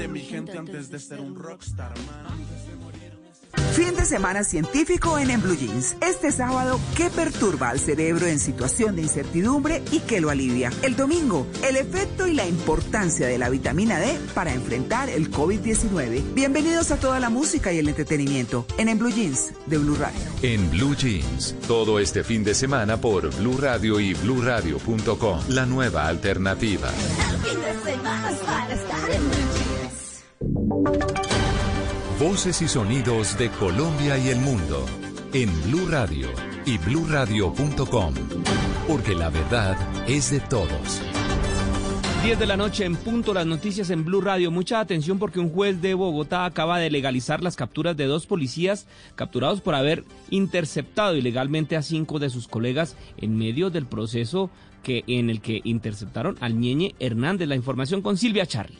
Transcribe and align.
de 0.00 0.08
mi 0.08 0.20
gente 0.20 0.56
antes 0.56 0.90
de 0.90 0.98
ser 0.98 1.20
un 1.20 1.34
rockstar, 1.34 1.92
Fin 3.74 3.94
de 3.94 4.04
semana 4.04 4.44
científico 4.44 5.18
en 5.18 5.30
En 5.30 5.42
Blue 5.42 5.56
Jeans. 5.56 5.96
Este 6.00 6.32
sábado, 6.32 6.80
¿qué 6.96 7.10
perturba 7.10 7.68
al 7.68 7.78
cerebro 7.78 8.26
en 8.26 8.38
situación 8.38 8.96
de 8.96 9.02
incertidumbre 9.02 9.82
y 9.92 10.00
qué 10.00 10.20
lo 10.20 10.30
alivia? 10.30 10.72
El 10.82 10.96
domingo, 10.96 11.46
el 11.66 11.76
efecto 11.76 12.26
y 12.26 12.34
la 12.34 12.46
importancia 12.46 13.26
de 13.26 13.38
la 13.38 13.48
vitamina 13.48 13.98
D 13.98 14.18
para 14.34 14.52
enfrentar 14.54 15.08
el 15.08 15.30
COVID-19. 15.30 16.34
Bienvenidos 16.34 16.90
a 16.90 16.96
toda 16.96 17.20
la 17.20 17.30
música 17.30 17.72
y 17.72 17.78
el 17.78 17.88
entretenimiento 17.88 18.66
en 18.78 18.88
En 18.88 18.98
Blue 18.98 19.10
Jeans 19.10 19.52
de 19.66 19.78
Blue 19.78 19.96
Radio. 19.96 20.20
En 20.42 20.70
Blue 20.70 20.96
Jeans, 20.96 21.54
todo 21.66 22.00
este 22.00 22.24
fin 22.24 22.42
de 22.42 22.54
semana 22.54 22.96
por 23.00 23.34
Blue 23.36 23.58
Radio 23.58 24.00
y 24.00 24.14
bluradio.com. 24.14 25.40
La 25.48 25.66
nueva 25.66 26.06
alternativa. 26.08 26.90
Voces 32.20 32.60
y 32.60 32.68
sonidos 32.68 33.38
de 33.38 33.48
Colombia 33.48 34.18
y 34.18 34.28
el 34.28 34.40
mundo 34.40 34.84
en 35.32 35.48
Blue 35.62 35.88
Radio 35.88 36.28
y 36.66 36.76
bluradio.com, 36.76 38.14
porque 38.86 39.14
la 39.14 39.30
verdad 39.30 39.74
es 40.06 40.30
de 40.30 40.40
todos. 40.40 41.00
10 42.22 42.38
de 42.38 42.46
la 42.46 42.58
noche 42.58 42.84
en 42.84 42.96
punto, 42.96 43.32
las 43.32 43.46
noticias 43.46 43.88
en 43.88 44.04
Blue 44.04 44.20
Radio. 44.20 44.50
Mucha 44.50 44.80
atención 44.80 45.18
porque 45.18 45.40
un 45.40 45.48
juez 45.48 45.80
de 45.80 45.94
Bogotá 45.94 46.44
acaba 46.44 46.78
de 46.78 46.90
legalizar 46.90 47.42
las 47.42 47.56
capturas 47.56 47.96
de 47.96 48.04
dos 48.04 48.26
policías 48.26 48.86
capturados 49.14 49.62
por 49.62 49.74
haber 49.74 50.04
interceptado 50.28 51.16
ilegalmente 51.16 51.74
a 51.74 51.82
cinco 51.82 52.18
de 52.18 52.28
sus 52.28 52.48
colegas 52.48 52.98
en 53.16 53.38
medio 53.38 53.70
del 53.70 53.86
proceso 53.86 54.50
que 54.82 55.04
en 55.06 55.30
el 55.30 55.40
que 55.40 55.62
interceptaron 55.64 56.36
al 56.40 56.60
Ñeñe 56.60 56.94
Hernández. 57.00 57.48
La 57.48 57.56
información 57.56 58.02
con 58.02 58.18
Silvia 58.18 58.44
Charri. 58.44 58.76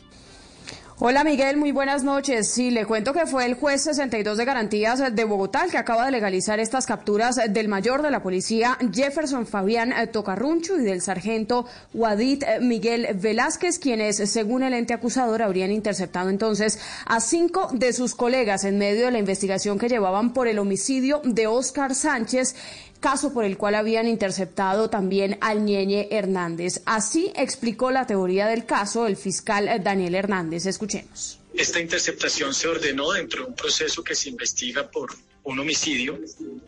Hola 1.03 1.23
Miguel, 1.23 1.57
muy 1.57 1.71
buenas 1.71 2.03
noches. 2.03 2.47
Sí, 2.47 2.69
le 2.69 2.85
cuento 2.85 3.11
que 3.11 3.25
fue 3.25 3.47
el 3.47 3.55
juez 3.55 3.81
62 3.81 4.37
de 4.37 4.45
garantías 4.45 5.15
de 5.15 5.23
Bogotá 5.23 5.63
el 5.65 5.71
que 5.71 5.79
acaba 5.79 6.05
de 6.05 6.11
legalizar 6.11 6.59
estas 6.59 6.85
capturas 6.85 7.39
del 7.49 7.67
mayor 7.67 8.03
de 8.03 8.11
la 8.11 8.21
policía 8.21 8.77
Jefferson 8.93 9.47
Fabián 9.47 9.95
Tocarruncho 10.11 10.77
y 10.77 10.83
del 10.83 11.01
sargento 11.01 11.65
Wadid 11.95 12.43
Miguel 12.61 13.15
Velázquez, 13.15 13.79
quienes, 13.79 14.17
según 14.29 14.61
el 14.61 14.75
ente 14.75 14.93
acusador, 14.93 15.41
habrían 15.41 15.71
interceptado 15.71 16.29
entonces 16.29 16.79
a 17.07 17.19
cinco 17.19 17.69
de 17.73 17.93
sus 17.93 18.13
colegas 18.13 18.63
en 18.63 18.77
medio 18.77 19.05
de 19.05 19.11
la 19.11 19.17
investigación 19.17 19.79
que 19.79 19.89
llevaban 19.89 20.33
por 20.33 20.47
el 20.47 20.59
homicidio 20.59 21.21
de 21.23 21.47
Oscar 21.47 21.95
Sánchez 21.95 22.53
caso 23.01 23.33
por 23.33 23.43
el 23.43 23.57
cual 23.57 23.75
habían 23.75 24.07
interceptado 24.07 24.89
también 24.89 25.37
al 25.41 25.65
Ñeñe 25.65 26.07
Hernández. 26.11 26.81
Así 26.85 27.33
explicó 27.35 27.91
la 27.91 28.07
teoría 28.07 28.47
del 28.47 28.65
caso 28.65 29.07
el 29.07 29.17
fiscal 29.17 29.69
Daniel 29.83 30.15
Hernández. 30.15 30.65
Escuchemos. 30.65 31.39
Esta 31.53 31.81
interceptación 31.81 32.53
se 32.53 32.69
ordenó 32.69 33.11
dentro 33.11 33.43
de 33.43 33.49
un 33.49 33.55
proceso 33.55 34.01
que 34.03 34.15
se 34.15 34.29
investiga 34.29 34.89
por 34.89 35.11
un 35.43 35.59
homicidio 35.59 36.19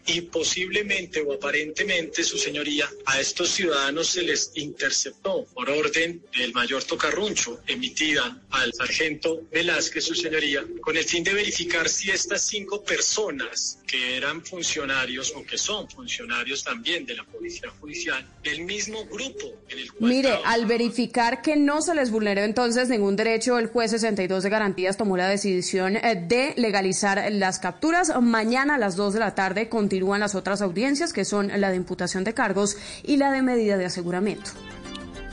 y 0.05 0.21
posiblemente 0.21 1.21
o 1.21 1.33
aparentemente, 1.33 2.23
su 2.23 2.37
señoría, 2.37 2.89
a 3.05 3.19
estos 3.19 3.49
ciudadanos 3.49 4.07
se 4.07 4.23
les 4.23 4.51
interceptó 4.55 5.45
por 5.53 5.69
orden 5.69 6.21
del 6.37 6.53
mayor 6.53 6.83
Tocarruncho, 6.83 7.61
emitida 7.67 8.41
al 8.49 8.73
sargento 8.73 9.41
Velázquez, 9.51 10.03
su 10.03 10.15
señoría, 10.15 10.65
con 10.81 10.97
el 10.97 11.03
fin 11.03 11.23
de 11.23 11.33
verificar 11.33 11.87
si 11.87 12.09
estas 12.11 12.41
cinco 12.41 12.83
personas 12.83 13.79
que 13.87 14.17
eran 14.17 14.43
funcionarios 14.43 15.33
o 15.35 15.43
que 15.43 15.57
son 15.57 15.87
funcionarios 15.89 16.63
también 16.63 17.05
de 17.05 17.15
la 17.15 17.23
Policía 17.23 17.69
Judicial, 17.79 18.25
del 18.43 18.63
mismo 18.65 19.05
grupo 19.05 19.47
en 19.69 19.79
el 19.79 19.93
cual... 19.93 20.11
Mire, 20.11 20.39
al 20.45 20.65
verificar 20.65 21.41
que 21.41 21.55
no 21.55 21.81
se 21.81 21.93
les 21.93 22.09
vulneró 22.09 22.41
entonces 22.41 22.89
ningún 22.89 23.15
derecho, 23.15 23.59
el 23.59 23.67
juez 23.67 23.91
62 23.91 24.43
de 24.43 24.49
garantías 24.49 24.97
tomó 24.97 25.15
la 25.15 25.29
decisión 25.29 25.95
eh, 25.95 26.15
de 26.27 26.53
legalizar 26.57 27.31
las 27.31 27.59
capturas. 27.59 28.11
Mañana 28.21 28.62
a 28.69 28.77
las 28.77 28.95
2 28.95 29.13
de 29.13 29.19
la 29.19 29.35
tarde 29.35 29.69
continúan 29.69 30.19
las 30.19 30.35
otras 30.35 30.61
audiencias, 30.61 31.13
que 31.13 31.25
son 31.25 31.49
la 31.59 31.69
de 31.69 31.77
imputación 31.77 32.23
de 32.23 32.33
cargos 32.33 32.77
y 33.03 33.17
la 33.17 33.31
de 33.31 33.41
medida 33.41 33.77
de 33.77 33.85
aseguramiento. 33.85 34.51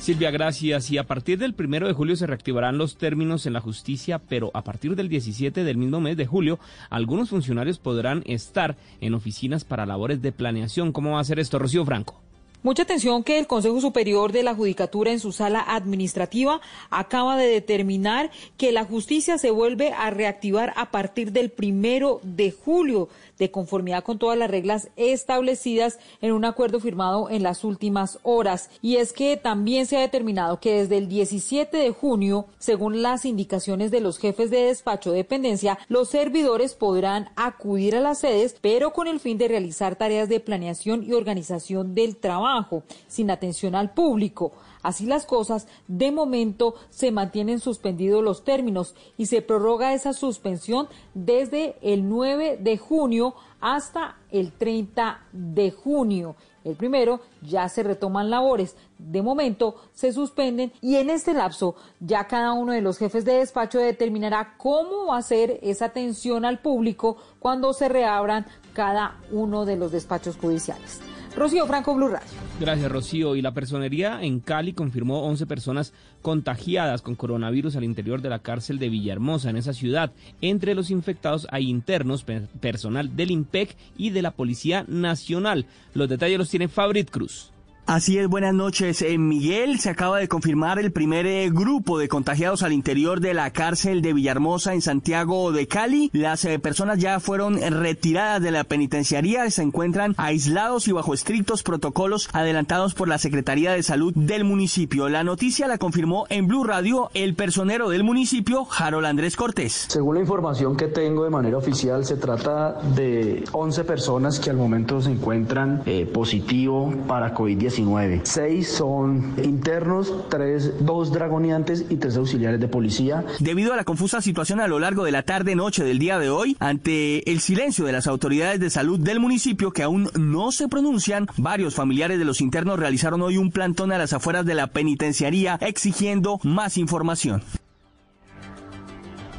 Silvia, 0.00 0.30
gracias. 0.30 0.90
Y 0.90 0.96
a 0.96 1.04
partir 1.04 1.38
del 1.38 1.52
primero 1.52 1.86
de 1.86 1.92
julio 1.92 2.16
se 2.16 2.26
reactivarán 2.26 2.78
los 2.78 2.96
términos 2.96 3.44
en 3.44 3.52
la 3.52 3.60
justicia, 3.60 4.18
pero 4.18 4.50
a 4.54 4.64
partir 4.64 4.96
del 4.96 5.10
17 5.10 5.62
del 5.62 5.76
mismo 5.76 6.00
mes 6.00 6.16
de 6.16 6.26
julio, 6.26 6.58
algunos 6.88 7.28
funcionarios 7.28 7.78
podrán 7.78 8.22
estar 8.24 8.76
en 9.02 9.12
oficinas 9.12 9.64
para 9.64 9.84
labores 9.84 10.22
de 10.22 10.32
planeación. 10.32 10.92
¿Cómo 10.92 11.12
va 11.12 11.20
a 11.20 11.24
ser 11.24 11.38
esto, 11.38 11.58
Rocío 11.58 11.84
Franco? 11.84 12.29
Mucha 12.62 12.82
atención 12.82 13.24
que 13.24 13.38
el 13.38 13.46
Consejo 13.46 13.80
Superior 13.80 14.32
de 14.32 14.42
la 14.42 14.54
Judicatura 14.54 15.10
en 15.10 15.18
su 15.18 15.32
sala 15.32 15.64
administrativa 15.66 16.60
acaba 16.90 17.38
de 17.38 17.46
determinar 17.46 18.30
que 18.58 18.70
la 18.70 18.84
justicia 18.84 19.38
se 19.38 19.50
vuelve 19.50 19.94
a 19.94 20.10
reactivar 20.10 20.74
a 20.76 20.90
partir 20.90 21.32
del 21.32 21.48
primero 21.48 22.20
de 22.22 22.50
julio 22.52 23.08
de 23.40 23.50
conformidad 23.50 24.04
con 24.04 24.18
todas 24.18 24.38
las 24.38 24.50
reglas 24.50 24.90
establecidas 24.94 25.98
en 26.20 26.32
un 26.32 26.44
acuerdo 26.44 26.78
firmado 26.78 27.28
en 27.30 27.42
las 27.42 27.64
últimas 27.64 28.20
horas. 28.22 28.70
Y 28.82 28.96
es 28.96 29.12
que 29.12 29.36
también 29.36 29.86
se 29.86 29.96
ha 29.96 30.00
determinado 30.00 30.60
que 30.60 30.74
desde 30.74 30.98
el 30.98 31.08
17 31.08 31.76
de 31.76 31.90
junio, 31.90 32.46
según 32.58 33.02
las 33.02 33.24
indicaciones 33.24 33.90
de 33.90 34.00
los 34.00 34.18
jefes 34.18 34.50
de 34.50 34.66
despacho 34.66 35.10
de 35.10 35.16
dependencia, 35.16 35.78
los 35.88 36.10
servidores 36.10 36.74
podrán 36.74 37.30
acudir 37.34 37.96
a 37.96 38.00
las 38.00 38.20
sedes, 38.20 38.54
pero 38.60 38.92
con 38.92 39.08
el 39.08 39.18
fin 39.18 39.38
de 39.38 39.48
realizar 39.48 39.96
tareas 39.96 40.28
de 40.28 40.40
planeación 40.40 41.02
y 41.02 41.14
organización 41.14 41.94
del 41.94 42.16
trabajo, 42.16 42.82
sin 43.08 43.30
atención 43.30 43.74
al 43.74 43.94
público. 43.94 44.52
Así 44.82 45.06
las 45.06 45.26
cosas, 45.26 45.68
de 45.88 46.10
momento 46.10 46.74
se 46.90 47.10
mantienen 47.10 47.60
suspendidos 47.60 48.24
los 48.24 48.44
términos 48.44 48.94
y 49.18 49.26
se 49.26 49.42
prorroga 49.42 49.94
esa 49.94 50.12
suspensión 50.12 50.88
desde 51.14 51.76
el 51.82 52.08
9 52.08 52.58
de 52.60 52.78
junio 52.78 53.34
hasta 53.60 54.16
el 54.30 54.52
30 54.52 55.26
de 55.32 55.70
junio. 55.70 56.36
El 56.64 56.76
primero 56.76 57.20
ya 57.42 57.68
se 57.68 57.82
retoman 57.82 58.30
labores, 58.30 58.76
de 58.98 59.22
momento 59.22 59.76
se 59.92 60.12
suspenden 60.12 60.72
y 60.82 60.96
en 60.96 61.08
este 61.08 61.32
lapso 61.32 61.74
ya 62.00 62.26
cada 62.26 62.52
uno 62.52 62.72
de 62.72 62.82
los 62.82 62.98
jefes 62.98 63.24
de 63.24 63.34
despacho 63.34 63.78
determinará 63.78 64.54
cómo 64.58 65.20
ser 65.22 65.58
esa 65.62 65.86
atención 65.86 66.44
al 66.44 66.60
público 66.60 67.16
cuando 67.38 67.72
se 67.72 67.88
reabran 67.88 68.46
cada 68.74 69.18
uno 69.30 69.64
de 69.64 69.76
los 69.76 69.92
despachos 69.92 70.36
judiciales. 70.36 71.00
Rocío 71.36 71.66
Franco, 71.66 71.94
Blue 71.94 72.08
Radio. 72.08 72.28
Gracias, 72.60 72.90
Rocío. 72.90 73.36
Y 73.36 73.42
la 73.42 73.54
personería 73.54 74.22
en 74.22 74.40
Cali 74.40 74.72
confirmó 74.72 75.22
11 75.22 75.46
personas 75.46 75.92
contagiadas 76.22 77.02
con 77.02 77.14
coronavirus 77.14 77.76
al 77.76 77.84
interior 77.84 78.20
de 78.20 78.28
la 78.28 78.40
cárcel 78.40 78.78
de 78.78 78.88
Villahermosa, 78.88 79.50
en 79.50 79.56
esa 79.56 79.72
ciudad. 79.72 80.12
Entre 80.40 80.74
los 80.74 80.90
infectados 80.90 81.46
hay 81.50 81.68
internos, 81.68 82.24
personal 82.60 83.16
del 83.16 83.30
IMPEC 83.30 83.76
y 83.96 84.10
de 84.10 84.22
la 84.22 84.32
Policía 84.32 84.84
Nacional. 84.88 85.66
Los 85.94 86.08
detalles 86.08 86.38
los 86.38 86.50
tiene 86.50 86.68
Fabrit 86.68 87.10
Cruz. 87.10 87.52
Así 87.86 88.18
es, 88.18 88.28
buenas 88.28 88.54
noches. 88.54 89.02
En 89.02 89.26
Miguel 89.26 89.80
se 89.80 89.90
acaba 89.90 90.18
de 90.18 90.28
confirmar 90.28 90.78
el 90.78 90.92
primer 90.92 91.26
eh, 91.26 91.50
grupo 91.50 91.98
de 91.98 92.08
contagiados 92.08 92.62
al 92.62 92.72
interior 92.72 93.20
de 93.20 93.34
la 93.34 93.50
cárcel 93.50 94.00
de 94.00 94.12
Villahermosa 94.12 94.74
en 94.74 94.80
Santiago 94.80 95.50
de 95.50 95.66
Cali. 95.66 96.08
Las 96.12 96.44
eh, 96.44 96.60
personas 96.60 96.98
ya 96.98 97.18
fueron 97.18 97.58
retiradas 97.60 98.42
de 98.42 98.52
la 98.52 98.62
penitenciaría 98.62 99.44
y 99.44 99.50
se 99.50 99.62
encuentran 99.62 100.14
aislados 100.18 100.86
y 100.86 100.92
bajo 100.92 101.14
estrictos 101.14 101.64
protocolos 101.64 102.28
adelantados 102.32 102.94
por 102.94 103.08
la 103.08 103.18
Secretaría 103.18 103.72
de 103.72 103.82
Salud 103.82 104.12
del 104.14 104.44
municipio. 104.44 105.08
La 105.08 105.24
noticia 105.24 105.66
la 105.66 105.78
confirmó 105.78 106.26
en 106.28 106.46
Blue 106.46 106.62
Radio 106.62 107.10
el 107.14 107.34
personero 107.34 107.88
del 107.88 108.04
municipio, 108.04 108.68
Harold 108.70 109.06
Andrés 109.06 109.34
Cortés. 109.34 109.86
Según 109.88 110.14
la 110.14 110.20
información 110.20 110.76
que 110.76 110.86
tengo 110.86 111.24
de 111.24 111.30
manera 111.30 111.56
oficial, 111.56 112.04
se 112.04 112.16
trata 112.16 112.80
de 112.94 113.42
11 113.50 113.82
personas 113.82 114.38
que 114.38 114.50
al 114.50 114.56
momento 114.56 115.00
se 115.02 115.10
encuentran 115.10 115.82
eh, 115.86 116.06
positivo 116.06 116.94
para 117.08 117.34
COVID-19 117.34 117.79
Seis 118.24 118.68
son 118.68 119.34
internos, 119.42 120.12
tres, 120.28 120.84
dos 120.84 121.12
dragoniantes 121.12 121.86
y 121.88 121.96
tres 121.96 122.16
auxiliares 122.16 122.60
de 122.60 122.68
policía. 122.68 123.24
Debido 123.38 123.72
a 123.72 123.76
la 123.76 123.84
confusa 123.84 124.20
situación 124.20 124.60
a 124.60 124.68
lo 124.68 124.78
largo 124.78 125.04
de 125.04 125.12
la 125.12 125.22
tarde-noche 125.22 125.84
del 125.84 125.98
día 125.98 126.18
de 126.18 126.30
hoy, 126.30 126.56
ante 126.60 127.30
el 127.30 127.40
silencio 127.40 127.84
de 127.84 127.92
las 127.92 128.06
autoridades 128.06 128.60
de 128.60 128.70
salud 128.70 128.98
del 128.98 129.20
municipio 129.20 129.72
que 129.72 129.82
aún 129.82 130.10
no 130.18 130.52
se 130.52 130.68
pronuncian, 130.68 131.26
varios 131.36 131.74
familiares 131.74 132.18
de 132.18 132.24
los 132.24 132.40
internos 132.40 132.78
realizaron 132.78 133.22
hoy 133.22 133.36
un 133.36 133.50
plantón 133.50 133.92
a 133.92 133.98
las 133.98 134.12
afueras 134.12 134.44
de 134.44 134.54
la 134.54 134.68
penitenciaría 134.68 135.58
exigiendo 135.60 136.38
más 136.42 136.76
información. 136.76 137.42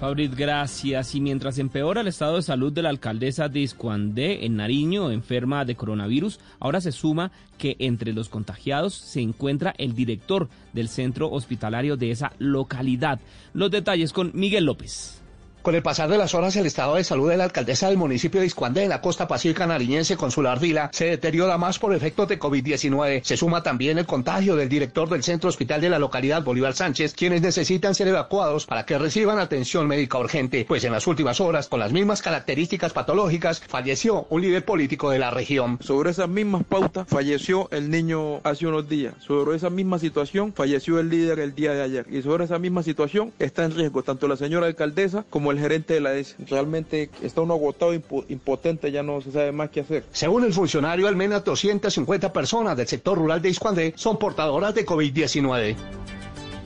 Fabrit, 0.01 0.33
gracias. 0.33 1.13
Y 1.13 1.21
mientras 1.21 1.59
empeora 1.59 2.01
el 2.01 2.07
estado 2.07 2.37
de 2.37 2.41
salud 2.41 2.73
de 2.73 2.81
la 2.81 2.89
alcaldesa 2.89 3.49
de 3.49 3.59
Iscuandé 3.59 4.47
en 4.47 4.55
Nariño, 4.55 5.11
enferma 5.11 5.63
de 5.63 5.75
coronavirus, 5.75 6.39
ahora 6.59 6.81
se 6.81 6.91
suma 6.91 7.31
que 7.59 7.75
entre 7.77 8.11
los 8.11 8.27
contagiados 8.27 8.95
se 8.95 9.21
encuentra 9.21 9.75
el 9.77 9.93
director 9.93 10.49
del 10.73 10.89
centro 10.89 11.29
hospitalario 11.29 11.97
de 11.97 12.09
esa 12.09 12.33
localidad. 12.39 13.19
Los 13.53 13.69
detalles 13.69 14.11
con 14.11 14.31
Miguel 14.33 14.65
López. 14.65 15.20
Con 15.61 15.75
el 15.75 15.83
pasar 15.83 16.09
de 16.09 16.17
las 16.17 16.33
horas, 16.33 16.55
el 16.55 16.65
estado 16.65 16.95
de 16.95 17.03
salud 17.03 17.29
de 17.29 17.37
la 17.37 17.43
alcaldesa 17.43 17.87
del 17.87 17.97
municipio 17.97 18.41
de 18.41 18.47
Iscuandé, 18.47 18.81
en 18.81 18.89
la 18.89 18.99
costa 18.99 19.27
pacífica 19.27 19.67
nariñense, 19.67 20.17
Consular 20.17 20.59
Vila, 20.59 20.89
se 20.91 21.05
deteriora 21.05 21.59
más 21.59 21.77
por 21.77 21.93
efectos 21.93 22.27
de 22.29 22.39
COVID-19. 22.39 23.21
Se 23.23 23.37
suma 23.37 23.61
también 23.61 23.99
el 23.99 24.07
contagio 24.07 24.55
del 24.55 24.69
director 24.69 25.07
del 25.07 25.21
centro 25.21 25.49
hospital 25.49 25.79
de 25.79 25.91
la 25.91 25.99
localidad, 25.99 26.43
Bolívar 26.43 26.73
Sánchez, 26.73 27.13
quienes 27.13 27.43
necesitan 27.43 27.93
ser 27.93 28.07
evacuados 28.07 28.65
para 28.65 28.87
que 28.87 28.97
reciban 28.97 29.37
atención 29.37 29.85
médica 29.85 30.17
urgente, 30.17 30.65
pues 30.67 30.83
en 30.83 30.93
las 30.93 31.05
últimas 31.05 31.39
horas, 31.39 31.67
con 31.67 31.79
las 31.79 31.91
mismas 31.91 32.23
características 32.23 32.91
patológicas, 32.91 33.59
falleció 33.59 34.25
un 34.31 34.41
líder 34.41 34.65
político 34.65 35.11
de 35.11 35.19
la 35.19 35.29
región. 35.29 35.77
Sobre 35.81 36.09
esas 36.09 36.27
mismas 36.27 36.63
pautas, 36.63 37.07
falleció 37.07 37.69
el 37.69 37.91
niño 37.91 38.39
hace 38.43 38.65
unos 38.65 38.89
días. 38.89 39.13
Sobre 39.19 39.57
esa 39.57 39.69
misma 39.69 39.99
situación, 39.99 40.53
falleció 40.53 40.99
el 40.99 41.11
líder 41.11 41.37
el 41.37 41.53
día 41.53 41.73
de 41.73 41.83
ayer. 41.83 42.07
Y 42.09 42.23
sobre 42.23 42.45
esa 42.45 42.57
misma 42.57 42.81
situación, 42.81 43.31
está 43.37 43.63
en 43.63 43.75
riesgo 43.75 44.01
tanto 44.01 44.27
la 44.27 44.37
señora 44.37 44.65
alcaldesa 44.65 45.23
como 45.29 45.50
el 45.51 45.59
gerente 45.59 45.93
de 45.93 46.01
la 46.01 46.15
ES. 46.15 46.35
Realmente 46.49 47.09
está 47.21 47.41
uno 47.41 47.53
agotado, 47.53 47.93
impotente, 47.93 48.91
ya 48.91 49.03
no 49.03 49.21
se 49.21 49.31
sabe 49.31 49.51
más 49.51 49.69
qué 49.69 49.81
hacer. 49.81 50.03
Según 50.11 50.43
el 50.43 50.53
funcionario, 50.53 51.07
al 51.07 51.15
menos 51.15 51.43
250 51.43 52.33
personas 52.33 52.77
del 52.77 52.87
sector 52.87 53.17
rural 53.17 53.41
de 53.41 53.49
Iscuandé 53.49 53.93
son 53.95 54.17
portadoras 54.17 54.73
de 54.73 54.85
COVID-19. 54.85 55.75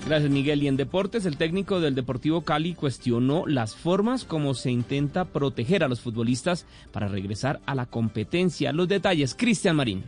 Gracias, 0.07 0.29
Miguel. 0.29 0.61
Y 0.61 0.67
en 0.67 0.77
deportes, 0.77 1.25
el 1.25 1.37
técnico 1.37 1.79
del 1.79 1.95
Deportivo 1.95 2.41
Cali 2.41 2.75
cuestionó 2.75 3.47
las 3.47 3.75
formas 3.75 4.23
como 4.23 4.53
se 4.53 4.69
intenta 4.69 5.25
proteger 5.25 5.83
a 5.83 5.87
los 5.87 5.99
futbolistas 5.99 6.67
para 6.91 7.07
regresar 7.07 7.59
a 7.65 7.73
la 7.73 7.87
competencia. 7.87 8.71
Los 8.71 8.87
detalles, 8.87 9.33
Cristian 9.33 9.75
Marín. 9.75 10.03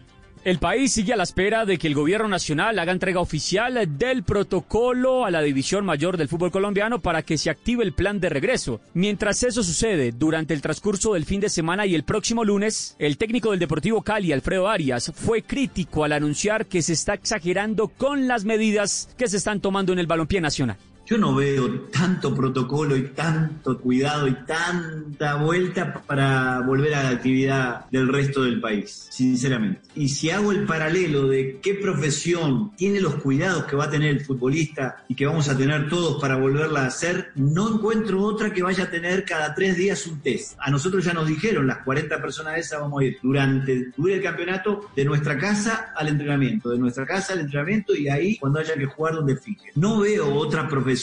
El 0.48 0.60
país 0.60 0.94
sigue 0.94 1.12
a 1.12 1.18
la 1.18 1.24
espera 1.24 1.66
de 1.66 1.78
que 1.78 1.88
el 1.88 1.94
gobierno 1.94 2.30
nacional 2.30 2.80
haga 2.80 2.94
entrega 2.94 3.20
oficial 3.20 3.98
del 3.98 4.24
protocolo 4.24 5.26
a 5.26 5.30
la 5.30 5.42
división 5.42 5.86
mayor 5.86 6.16
del 6.16 6.30
fútbol 6.30 6.52
colombiano 6.52 7.00
para 7.00 7.22
que 7.22 7.38
se 7.38 7.50
active 7.50 7.84
el 7.84 7.92
plan 7.92 8.22
de 8.22 8.30
regreso. 8.30 8.80
Mientras 8.94 9.44
eso 9.44 9.62
sucede, 9.62 10.14
durante 10.14 10.54
el 10.54 10.62
transcurso 10.62 11.16
del 11.16 11.26
fin 11.26 11.42
de 11.42 11.50
semana 11.50 11.86
y 11.86 11.96
el 11.96 12.04
próximo 12.04 12.46
lunes, 12.46 12.96
el 12.98 13.18
técnico 13.18 13.52
del 13.52 13.60
Deportivo 13.60 14.04
Cali, 14.04 14.32
Alfredo 14.32 14.70
Arias, 14.70 15.12
fue 15.14 15.42
crítico 15.42 16.06
al 16.06 16.14
anunciar 16.14 16.66
que 16.68 16.82
se 16.82 16.94
está 16.94 17.16
exagerando 17.16 17.90
con 17.90 18.30
las 18.30 18.46
medidas 18.46 19.10
que 19.18 19.28
se 19.28 19.36
están 19.36 19.60
tomando 19.60 19.92
en 19.92 20.00
el 20.00 20.08
balompié 20.08 20.40
nacional. 20.40 20.78
Yo 21.10 21.18
no 21.18 21.36
veo 21.36 21.84
tanto 21.84 22.36
protocolo 22.36 22.98
y 22.98 23.04
tanto 23.04 23.80
cuidado 23.80 24.28
y 24.28 24.34
tanta 24.46 25.36
vuelta 25.36 26.04
para 26.06 26.60
volver 26.60 26.96
a 26.96 27.04
la 27.04 27.10
actividad 27.12 27.86
del 27.90 28.10
resto 28.10 28.44
del 28.44 28.60
país, 28.60 29.08
sinceramente. 29.10 29.80
Y 29.96 30.10
si 30.10 30.32
hago 30.32 30.52
el 30.52 30.66
paralelo 30.66 31.30
de 31.30 31.60
qué 31.64 31.76
profesión 31.76 32.76
tiene 32.76 33.00
los 33.00 33.16
cuidados 33.16 33.64
que 33.64 33.78
va 33.78 33.86
a 33.86 33.90
tener 33.90 34.10
el 34.10 34.26
futbolista 34.26 35.06
y 35.08 35.16
que 35.16 35.26
vamos 35.26 35.48
a 35.48 35.58
tener 35.58 35.88
todos 35.88 36.20
para 36.20 36.36
volverla 36.36 36.82
a 36.82 36.88
hacer, 36.88 37.32
no 37.36 37.76
encuentro 37.76 38.22
otra 38.24 38.52
que 38.52 38.62
vaya 38.62 38.84
a 38.84 38.92
tener 38.92 39.24
cada 39.24 39.56
tres 39.56 39.78
días 39.78 40.06
un 40.08 40.20
test. 40.20 40.58
A 40.60 40.70
nosotros 40.70 41.06
ya 41.06 41.14
nos 41.14 41.30
dijeron, 41.30 41.68
las 41.68 41.86
40 41.86 42.22
personas 42.22 42.58
esas 42.58 42.82
vamos 42.82 43.02
a 43.02 43.06
ir 43.06 43.18
durante, 43.24 43.94
el 43.98 44.22
campeonato 44.22 44.90
de 44.94 45.06
nuestra 45.06 45.38
casa 45.38 45.94
al 45.96 46.10
entrenamiento, 46.10 46.70
de 46.70 46.80
nuestra 46.80 47.06
casa 47.06 47.32
al 47.32 47.40
entrenamiento 47.40 47.96
y 47.96 48.10
ahí 48.10 48.38
cuando 48.38 48.60
haya 48.60 48.76
que 48.76 48.88
jugar 48.88 49.14
donde 49.14 49.38
fije. 49.38 49.72
No 49.76 50.02
veo 50.02 50.34
otra 50.34 50.68
profesión 50.68 50.97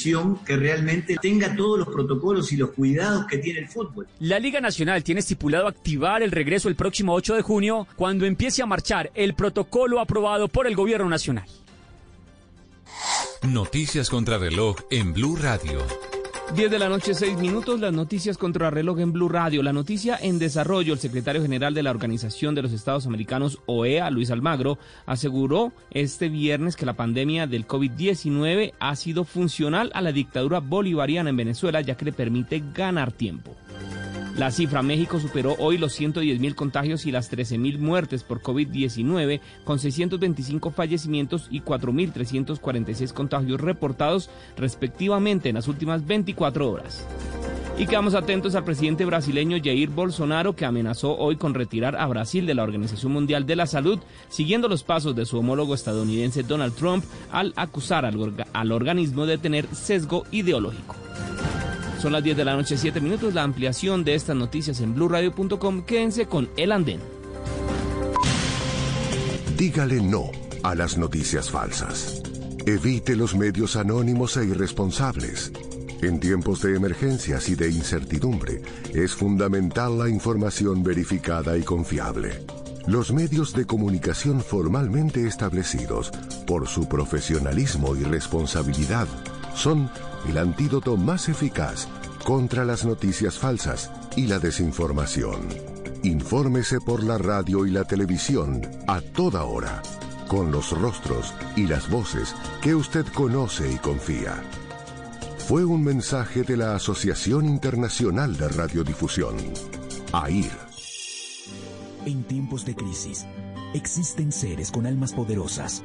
que 0.45 0.57
realmente 0.57 1.17
tenga 1.21 1.55
todos 1.55 1.79
los 1.79 1.89
protocolos 1.89 2.53
y 2.53 2.57
los 2.57 2.71
cuidados 2.71 3.27
que 3.27 3.39
tiene 3.39 3.61
el 3.61 3.69
fútbol. 3.69 4.07
La 4.21 4.39
Liga 4.39 4.61
Nacional 4.61 5.03
tiene 5.03 5.21
estipulado 5.21 5.67
activar 5.67 6.23
el 6.23 6.31
regreso 6.31 6.69
el 6.69 6.77
próximo 6.77 7.15
8 7.15 7.35
de 7.35 7.43
junio 7.43 7.87
cuando 7.97 8.27
empiece 8.27 8.63
a 8.63 8.67
marchar 8.67 9.11
el 9.15 9.35
protocolo 9.35 10.01
aprobado 10.01 10.49
por 10.49 10.67
el 10.67 10.75
gobierno 10.75 11.09
nacional. 11.09 11.47
Noticias 13.43 14.09
contra 14.09 14.39
reloj 14.39 14.77
en 14.91 15.13
Blue 15.13 15.37
Radio. 15.37 16.14
10 16.53 16.71
de 16.71 16.79
la 16.79 16.89
noche, 16.89 17.15
6 17.15 17.39
minutos, 17.39 17.81
las 17.81 17.93
noticias 17.93 18.39
contra 18.39 18.71
reloj 18.71 19.01
en 19.01 19.13
Blue 19.13 19.29
Radio. 19.29 19.63
La 19.63 19.73
noticia 19.73 20.17
en 20.21 20.39
desarrollo, 20.39 20.93
el 20.93 21.01
secretario 21.01 21.43
general 21.43 21.75
de 21.75 21.83
la 21.83 21.91
Organización 21.91 22.55
de 22.55 22.63
los 22.63 22.73
Estados 22.73 23.07
Americanos, 23.07 23.59
OEA, 23.67 24.09
Luis 24.11 24.31
Almagro, 24.31 24.79
aseguró 25.05 25.73
este 25.91 26.29
viernes 26.29 26.77
que 26.77 26.87
la 26.87 26.93
pandemia 26.93 27.49
del 27.49 27.67
COVID-19 27.67 28.75
ha 28.79 28.95
sido 28.95 29.25
funcional 29.25 29.91
a 29.95 30.01
la 30.01 30.13
dictadura 30.13 30.61
bolivariana 30.61 31.31
en 31.31 31.37
Venezuela, 31.37 31.81
ya 31.81 31.97
que 31.97 32.05
le 32.05 32.13
permite 32.13 32.63
ganar 32.73 33.11
tiempo. 33.11 33.57
La 34.37 34.51
cifra 34.51 34.83
México 34.83 35.21
superó 35.21 35.55
hoy 35.61 35.79
los 35.79 35.93
110 35.93 36.41
mil 36.41 36.57
contagios 36.57 37.07
y 37.07 37.13
las 37.13 37.29
13 37.29 37.57
mil 37.57 37.79
muertes 37.79 38.25
por 38.25 38.43
COVID-19, 38.43 39.41
con 39.63 39.79
625 39.79 40.73
fallecimientos 40.73 41.47
y 41.51 41.61
4.346 41.61 43.13
contagios 43.13 43.61
reportados 43.61 44.31
respectivamente 44.57 45.51
en 45.51 45.55
las 45.55 45.69
últimas 45.69 46.05
24 46.05 46.69
horas. 46.69 47.07
Y 47.79 47.87
quedamos 47.87 48.15
atentos 48.15 48.57
al 48.57 48.65
presidente 48.65 49.05
brasileño 49.05 49.59
Jair 49.63 49.91
Bolsonaro, 49.91 50.57
que 50.57 50.65
amenazó 50.65 51.17
hoy 51.17 51.37
con 51.37 51.55
retirar 51.55 51.95
a 51.95 52.07
Brasil 52.07 52.45
de 52.45 52.55
la 52.55 52.65
Organización 52.65 53.13
Mundial 53.13 53.47
de 53.47 53.55
la 53.55 53.67
Salud, 53.67 54.01
siguiendo 54.29 54.69
los 54.69 54.83
pasos 54.83 55.15
de 55.15 55.27
su 55.27 55.39
homólogo 55.39 55.75
estadounidense 55.75 56.43
Donald 56.43 56.75
Trump 56.75 57.05
al 57.31 57.53
acusar 57.55 58.05
al, 58.05 58.47
al 58.53 58.73
organismo 58.73 59.27
de 59.27 59.39
tener 59.39 59.67
sesgo 59.73 60.25
ideológico. 60.33 60.97
Son 62.05 62.13
las 62.13 62.23
10 62.23 62.37
de 62.37 62.45
la 62.45 62.55
noche, 62.55 62.77
7 62.77 63.01
minutos. 63.01 63.33
La 63.33 63.45
ampliación 63.45 64.05
de 64.05 64.15
estas 64.15 64.37
noticias 64.37 64.79
en 64.83 64.95
blurradio.com. 64.95 65.87
Quédense 65.87 66.27
con 66.27 66.51
El 66.55 66.73
Andén. 66.73 67.01
Dígale 69.57 70.03
no 70.03 70.31
a 70.63 70.75
las 70.75 70.99
noticias 70.99 71.51
falsas. 71.51 72.21
Evite 72.67 73.17
los 73.17 73.35
medios 73.35 73.77
anónimos 73.77 74.37
e 74.37 74.45
irresponsables. 74.45 75.51
En 76.03 76.21
tiempos 76.21 76.61
de 76.61 76.77
emergencias 76.77 77.49
y 77.49 77.55
de 77.55 77.71
incertidumbre, 77.71 78.61
es 78.93 79.15
fundamental 79.15 79.99
la 79.99 80.11
información 80.11 80.83
verificada 80.83 81.57
y 81.57 81.63
confiable. 81.63 82.45
Los 82.87 83.15
medios 83.15 83.55
de 83.55 83.65
comunicación 83.65 84.43
formalmente 84.43 85.27
establecidos, 85.27 86.13
por 86.47 86.69
su 86.69 86.87
profesionalismo 86.87 87.97
y 87.97 88.05
responsabilidad, 88.05 89.09
son 89.55 89.91
el 90.29 90.39
antídoto 90.39 90.97
más 90.97 91.29
eficaz 91.29 91.89
contra 92.25 92.65
las 92.65 92.85
noticias 92.85 93.39
falsas 93.39 93.91
y 94.17 94.27
la 94.27 94.39
desinformación. 94.39 95.41
Infórmese 96.03 96.81
por 96.81 97.03
la 97.03 97.19
radio 97.19 97.67
y 97.67 97.71
la 97.71 97.85
televisión 97.85 98.63
a 98.87 99.01
toda 99.01 99.45
hora, 99.45 99.83
con 100.29 100.51
los 100.51 100.71
rostros 100.79 101.35
y 101.57 101.67
las 101.67 101.89
voces 101.89 102.35
que 102.63 102.75
usted 102.75 103.07
conoce 103.15 103.73
y 103.73 103.77
confía. 103.77 104.43
Fue 105.39 105.65
un 105.65 105.85
mensaje 105.85 106.43
de 106.43 106.57
la 106.57 106.75
Asociación 106.75 107.47
Internacional 107.47 108.37
de 108.37 108.49
Radiodifusión, 108.49 109.37
AIR. 110.13 110.53
En 112.07 112.25
tiempos 112.25 112.65
de 112.65 112.75
crisis, 112.75 113.27
existen 113.75 114.33
seres 114.33 114.71
con 114.71 114.87
almas 114.87 115.13
poderosas 115.13 115.83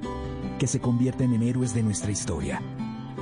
que 0.60 0.68
se 0.68 0.80
convierten 0.80 1.34
en 1.34 1.44
héroes 1.44 1.74
de 1.74 1.84
nuestra 1.84 2.12
historia 2.12 2.62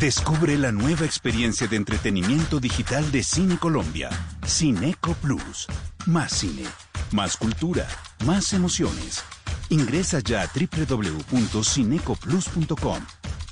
Descubre 0.00 0.56
la 0.56 0.72
nueva 0.72 1.04
experiencia 1.04 1.66
de 1.66 1.76
entretenimiento 1.76 2.58
digital 2.58 3.12
de 3.12 3.22
Cine 3.22 3.58
Colombia, 3.58 4.08
Cineco 4.46 5.12
Plus. 5.12 5.66
Más 6.06 6.32
cine, 6.32 6.64
más 7.12 7.36
cultura, 7.36 7.86
más 8.24 8.54
emociones. 8.54 9.22
Ingresa 9.68 10.20
ya 10.20 10.40
a 10.40 10.46
www.cinecoplus.com. 10.46 13.04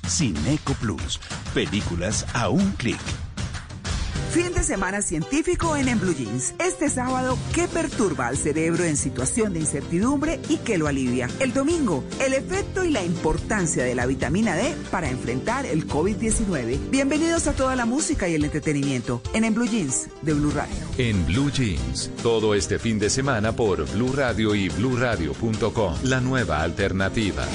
Cineco 0.09 0.73
Plus, 0.81 1.21
películas 1.53 2.25
a 2.33 2.49
un 2.49 2.73
clic. 2.73 2.99
Fin 4.31 4.53
de 4.53 4.63
semana 4.63 5.01
científico 5.01 5.75
en 5.75 5.89
En 5.89 5.99
Blue 5.99 6.15
Jeans. 6.15 6.55
Este 6.59 6.91
sábado, 6.91 7.39
¿qué 7.55 7.67
perturba 7.67 8.27
al 8.27 8.37
cerebro 8.37 8.85
en 8.85 8.99
situación 8.99 9.55
de 9.55 9.61
incertidumbre 9.61 10.39
y 10.51 10.59
qué 10.59 10.77
lo 10.77 10.87
alivia? 10.87 11.31
El 11.41 11.55
domingo, 11.55 12.05
el 12.21 12.35
efecto 12.35 12.85
y 12.85 12.91
la 12.91 13.03
importancia 13.03 13.85
de 13.85 13.95
la 13.95 14.05
vitamina 14.05 14.55
D 14.55 14.75
para 14.91 15.09
enfrentar 15.09 15.65
el 15.65 15.89
COVID-19. 15.89 16.91
Bienvenidos 16.91 17.47
a 17.47 17.55
toda 17.55 17.75
la 17.75 17.87
música 17.87 18.29
y 18.29 18.35
el 18.35 18.45
entretenimiento 18.45 19.23
en 19.33 19.45
En 19.45 19.55
Blue 19.55 19.67
Jeans 19.67 20.09
de 20.21 20.35
Blue 20.35 20.51
Radio. 20.51 20.77
En 20.99 21.25
Blue 21.25 21.51
Jeans, 21.51 22.11
todo 22.23 22.55
este 22.55 22.79
fin 22.79 22.99
de 22.99 23.09
semana 23.09 23.53
por 23.53 23.91
Blue 23.93 24.13
Radio 24.13 24.55
y 24.55 24.69
BlueRadio.com. 24.69 25.95
La 26.03 26.21
nueva 26.21 26.61
alternativa. 26.61 27.47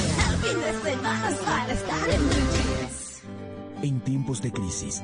En 3.84 4.00
tiempos 4.00 4.42
de 4.42 4.52
crisis 4.52 5.04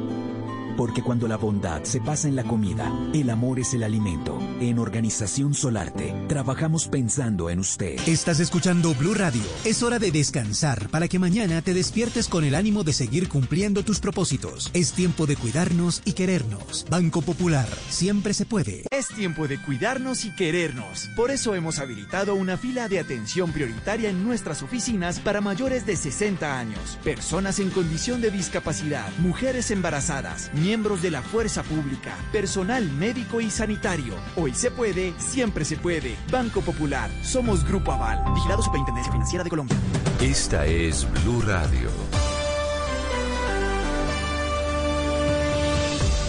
Porque 0.81 1.03
cuando 1.03 1.27
la 1.27 1.37
bondad 1.37 1.83
se 1.83 2.01
pasa 2.01 2.27
en 2.27 2.35
la 2.35 2.43
comida, 2.43 2.91
el 3.13 3.29
amor 3.29 3.59
es 3.59 3.75
el 3.75 3.83
alimento. 3.83 4.39
En 4.59 4.79
Organización 4.79 5.53
Solarte, 5.53 6.25
trabajamos 6.27 6.87
pensando 6.87 7.51
en 7.51 7.59
usted. 7.59 7.99
Estás 8.07 8.39
escuchando 8.39 8.95
Blue 8.95 9.13
Radio. 9.13 9.43
Es 9.63 9.83
hora 9.83 9.99
de 9.99 10.11
descansar 10.11 10.89
para 10.89 11.07
que 11.07 11.19
mañana 11.19 11.61
te 11.61 11.75
despiertes 11.75 12.27
con 12.27 12.45
el 12.45 12.55
ánimo 12.55 12.83
de 12.83 12.93
seguir 12.93 13.29
cumpliendo 13.29 13.83
tus 13.83 13.99
propósitos. 13.99 14.71
Es 14.73 14.93
tiempo 14.93 15.27
de 15.27 15.35
cuidarnos 15.35 16.01
y 16.03 16.13
querernos. 16.13 16.87
Banco 16.89 17.21
Popular, 17.21 17.69
siempre 17.89 18.33
se 18.33 18.47
puede. 18.47 18.85
Es 18.89 19.09
tiempo 19.09 19.47
de 19.47 19.61
cuidarnos 19.61 20.25
y 20.25 20.31
querernos. 20.35 21.11
Por 21.15 21.29
eso 21.29 21.53
hemos 21.53 21.77
habilitado 21.77 22.33
una 22.33 22.57
fila 22.57 22.87
de 22.87 22.97
atención 22.97 23.51
prioritaria 23.51 24.09
en 24.09 24.23
nuestras 24.23 24.63
oficinas 24.63 25.19
para 25.19 25.41
mayores 25.41 25.85
de 25.85 25.95
60 25.95 26.57
años, 26.57 26.97
personas 27.03 27.59
en 27.59 27.69
condición 27.69 28.19
de 28.19 28.31
discapacidad, 28.31 29.15
mujeres 29.19 29.69
embarazadas, 29.69 30.49
miembros 30.71 31.01
de 31.01 31.11
la 31.11 31.21
fuerza 31.21 31.63
pública, 31.63 32.15
personal 32.31 32.89
médico 32.93 33.41
y 33.41 33.51
sanitario. 33.51 34.13
Hoy 34.37 34.53
se 34.53 34.71
puede, 34.71 35.13
siempre 35.17 35.65
se 35.65 35.75
puede. 35.75 36.15
Banco 36.31 36.61
Popular, 36.61 37.11
somos 37.23 37.65
Grupo 37.65 37.91
Aval, 37.91 38.23
vigilado 38.33 38.61
Superintendencia 38.61 39.11
Financiera 39.11 39.43
de 39.43 39.49
Colombia. 39.49 39.75
Esta 40.21 40.65
es 40.65 41.05
Blue 41.11 41.41
Radio. 41.41 41.89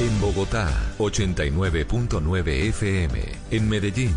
En 0.00 0.20
Bogotá, 0.20 0.68
89.9 0.98 2.48
FM. 2.48 3.20
En 3.52 3.68
Medellín, 3.68 4.16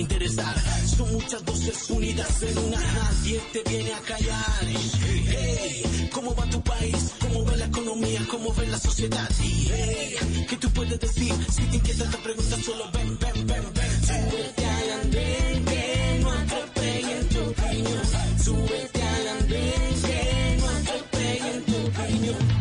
Interesar. 0.00 0.54
Son 0.96 1.12
muchas 1.12 1.44
voces 1.44 1.90
unidas 1.90 2.42
en 2.42 2.58
una. 2.58 2.78
Nadie 2.78 3.40
te 3.52 3.62
viene 3.68 3.92
a 3.92 4.00
callar. 4.00 4.64
Hey, 4.64 6.10
¿cómo 6.12 6.34
va 6.34 6.44
tu 6.46 6.60
país? 6.62 7.12
¿Cómo 7.20 7.44
ve 7.44 7.56
la 7.56 7.66
economía? 7.66 8.26
¿Cómo 8.30 8.52
ve 8.54 8.66
la 8.66 8.78
sociedad? 8.78 9.28
Hey, 9.40 10.16
¿qué 10.48 10.56
tú 10.56 10.70
puedes 10.70 10.98
decir? 10.98 11.32
Si 11.52 11.62
te 11.62 11.76
inquieta 11.76 12.04
te 12.10 12.16
pregunta 12.18 12.56
solo 12.62 12.90
ven, 12.92 13.18
ven, 13.18 13.46
ven, 13.46 13.64
ven. 13.74 13.90
Súbete 14.06 14.66
al 14.66 14.90
andén 15.02 15.64
que 15.64 16.18
no 16.22 16.30
atropellen 16.30 17.28
tu 17.28 17.40
opinión. 17.40 18.02
Súbete 18.44 19.02
al 19.02 19.28
andén 19.28 20.02
que 20.06 20.56
no 20.60 20.68
atropellen 20.68 21.64
tu 21.64 21.76
opinión. 21.88 22.60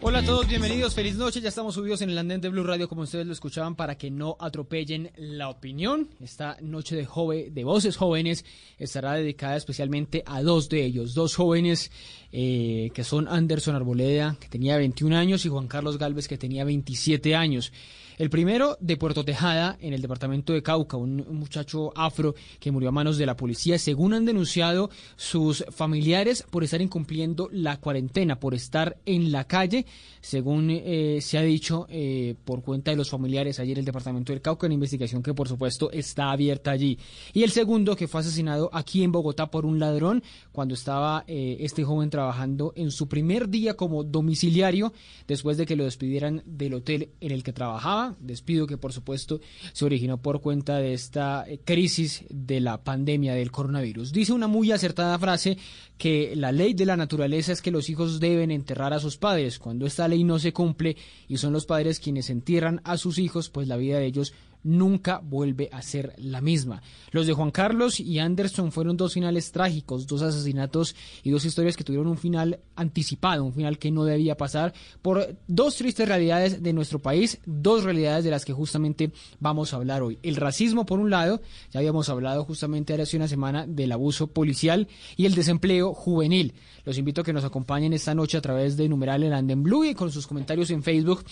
Hola 0.00 0.18
a 0.18 0.24
todos, 0.24 0.46
bienvenidos, 0.46 0.94
feliz 0.94 1.16
noche. 1.16 1.40
Ya 1.40 1.48
estamos 1.48 1.74
subidos 1.74 2.02
en 2.02 2.10
el 2.10 2.18
andén 2.18 2.40
de 2.40 2.48
Blue 2.50 2.62
Radio, 2.64 2.88
como 2.88 3.02
ustedes 3.02 3.26
lo 3.26 3.32
escuchaban, 3.32 3.74
para 3.74 3.96
que 3.96 4.10
no 4.10 4.36
atropellen 4.38 5.10
la 5.16 5.48
opinión. 5.48 6.10
Esta 6.20 6.56
noche 6.60 6.94
de, 6.96 7.06
jove- 7.06 7.50
de 7.50 7.64
voces 7.64 7.96
jóvenes 7.96 8.44
estará 8.78 9.14
dedicada 9.14 9.56
especialmente 9.56 10.22
a 10.26 10.42
dos 10.42 10.68
de 10.68 10.84
ellos, 10.84 11.14
dos 11.14 11.34
jóvenes 11.34 11.90
eh, 12.32 12.90
que 12.94 13.02
son 13.04 13.26
Anderson 13.28 13.74
Arboleda, 13.76 14.36
que 14.38 14.48
tenía 14.48 14.76
21 14.76 15.16
años, 15.16 15.46
y 15.46 15.48
Juan 15.48 15.68
Carlos 15.68 15.96
Galvez, 15.98 16.28
que 16.28 16.36
tenía 16.38 16.64
27 16.64 17.34
años. 17.34 17.72
El 18.16 18.30
primero 18.30 18.76
de 18.80 18.96
Puerto 18.96 19.24
Tejada, 19.24 19.76
en 19.80 19.92
el 19.92 20.00
departamento 20.00 20.52
de 20.52 20.62
Cauca, 20.62 20.96
un, 20.96 21.24
muchacho 21.30 21.92
afro 21.96 22.34
que 22.60 22.70
murió 22.70 22.90
a 22.90 22.92
manos 22.92 23.18
de 23.18 23.26
la 23.26 23.36
policía, 23.36 23.76
según 23.76 24.14
han 24.14 24.24
denunciado 24.24 24.88
sus 25.16 25.64
familiares 25.70 26.44
por 26.48 26.62
estar 26.62 26.80
incumpliendo 26.80 27.48
la 27.50 27.78
cuarentena, 27.78 28.38
por 28.38 28.54
estar 28.54 28.98
en 29.04 29.32
la 29.32 29.44
calle, 29.44 29.84
según 30.20 30.70
eh, 30.70 31.18
se 31.20 31.38
ha 31.38 31.42
dicho 31.42 31.86
eh, 31.88 32.36
por 32.44 32.62
cuenta 32.62 32.92
de 32.92 32.96
los 32.96 33.10
familiares 33.10 33.58
ayer 33.58 33.76
en 33.76 33.80
el 33.80 33.84
departamento 33.84 34.32
del 34.32 34.40
Cauca, 34.40 34.66
una 34.66 34.74
investigación 34.74 35.22
que 35.22 35.34
por 35.34 35.48
supuesto 35.48 35.90
está 35.90 36.30
abierta 36.30 36.70
allí. 36.70 36.98
Y 37.32 37.42
el 37.42 37.50
segundo 37.50 37.96
que 37.96 38.06
fue 38.06 38.20
asesinado 38.20 38.70
aquí 38.72 39.02
en 39.02 39.10
Bogotá 39.10 39.50
por 39.50 39.66
un 39.66 39.80
ladrón 39.80 40.22
cuando 40.52 40.74
estaba 40.74 41.24
eh, 41.26 41.56
este 41.60 41.82
joven 41.82 42.10
trabajando 42.10 42.72
en 42.76 42.92
su 42.92 43.08
primer 43.08 43.48
día 43.48 43.74
como 43.74 44.04
domiciliario 44.04 44.92
después 45.26 45.56
de 45.56 45.66
que 45.66 45.74
lo 45.74 45.84
despidieran 45.84 46.42
del 46.46 46.74
hotel 46.74 47.10
en 47.20 47.32
el 47.32 47.42
que 47.42 47.52
trabajaba, 47.52 48.03
despido 48.20 48.66
que 48.66 48.76
por 48.76 48.92
supuesto 48.92 49.40
se 49.72 49.84
originó 49.84 50.20
por 50.20 50.40
cuenta 50.40 50.78
de 50.78 50.94
esta 50.94 51.44
eh, 51.46 51.58
crisis 51.64 52.24
de 52.28 52.60
la 52.60 52.82
pandemia 52.82 53.34
del 53.34 53.50
coronavirus. 53.50 54.12
Dice 54.12 54.32
una 54.32 54.46
muy 54.46 54.72
acertada 54.72 55.18
frase 55.18 55.56
que 55.98 56.34
la 56.36 56.52
ley 56.52 56.74
de 56.74 56.86
la 56.86 56.96
naturaleza 56.96 57.52
es 57.52 57.62
que 57.62 57.70
los 57.70 57.88
hijos 57.88 58.20
deben 58.20 58.50
enterrar 58.50 58.92
a 58.92 59.00
sus 59.00 59.16
padres. 59.16 59.58
Cuando 59.58 59.86
esta 59.86 60.08
ley 60.08 60.24
no 60.24 60.38
se 60.38 60.52
cumple 60.52 60.96
y 61.28 61.36
son 61.36 61.52
los 61.52 61.66
padres 61.66 62.00
quienes 62.00 62.30
entierran 62.30 62.80
a 62.84 62.96
sus 62.96 63.18
hijos, 63.18 63.50
pues 63.50 63.68
la 63.68 63.76
vida 63.76 63.98
de 63.98 64.06
ellos 64.06 64.34
nunca 64.64 65.20
vuelve 65.22 65.68
a 65.70 65.80
ser 65.82 66.14
la 66.18 66.40
misma. 66.40 66.82
Los 67.12 67.26
de 67.26 67.32
Juan 67.32 67.50
Carlos 67.50 68.00
y 68.00 68.18
Anderson 68.18 68.72
fueron 68.72 68.96
dos 68.96 69.14
finales 69.14 69.52
trágicos, 69.52 70.06
dos 70.06 70.22
asesinatos 70.22 70.96
y 71.22 71.30
dos 71.30 71.44
historias 71.44 71.76
que 71.76 71.84
tuvieron 71.84 72.08
un 72.08 72.18
final 72.18 72.58
anticipado, 72.74 73.44
un 73.44 73.52
final 73.52 73.78
que 73.78 73.90
no 73.90 74.04
debía 74.04 74.36
pasar 74.36 74.74
por 75.02 75.36
dos 75.46 75.76
tristes 75.76 76.08
realidades 76.08 76.62
de 76.62 76.72
nuestro 76.72 77.00
país, 77.00 77.38
dos 77.46 77.84
realidades 77.84 78.24
de 78.24 78.30
las 78.30 78.44
que 78.44 78.52
justamente 78.52 79.12
vamos 79.38 79.72
a 79.72 79.76
hablar 79.76 80.02
hoy. 80.02 80.18
El 80.22 80.36
racismo 80.36 80.86
por 80.86 80.98
un 80.98 81.10
lado, 81.10 81.40
ya 81.70 81.80
habíamos 81.80 82.08
hablado 82.08 82.44
justamente 82.44 82.94
hace 83.00 83.16
una 83.16 83.28
semana 83.28 83.66
del 83.66 83.92
abuso 83.92 84.28
policial 84.28 84.88
y 85.16 85.26
el 85.26 85.34
desempleo 85.34 85.94
juvenil. 85.94 86.54
Los 86.84 86.98
invito 86.98 87.20
a 87.20 87.24
que 87.24 87.32
nos 87.32 87.44
acompañen 87.44 87.92
esta 87.92 88.14
noche 88.14 88.36
a 88.36 88.42
través 88.42 88.76
de 88.76 88.88
numeral 88.88 89.22
el 89.22 89.32
Anden 89.32 89.62
Blue 89.62 89.84
y 89.84 89.94
con 89.94 90.10
sus 90.10 90.26
comentarios 90.26 90.70
en 90.70 90.82
Facebook 90.82 91.24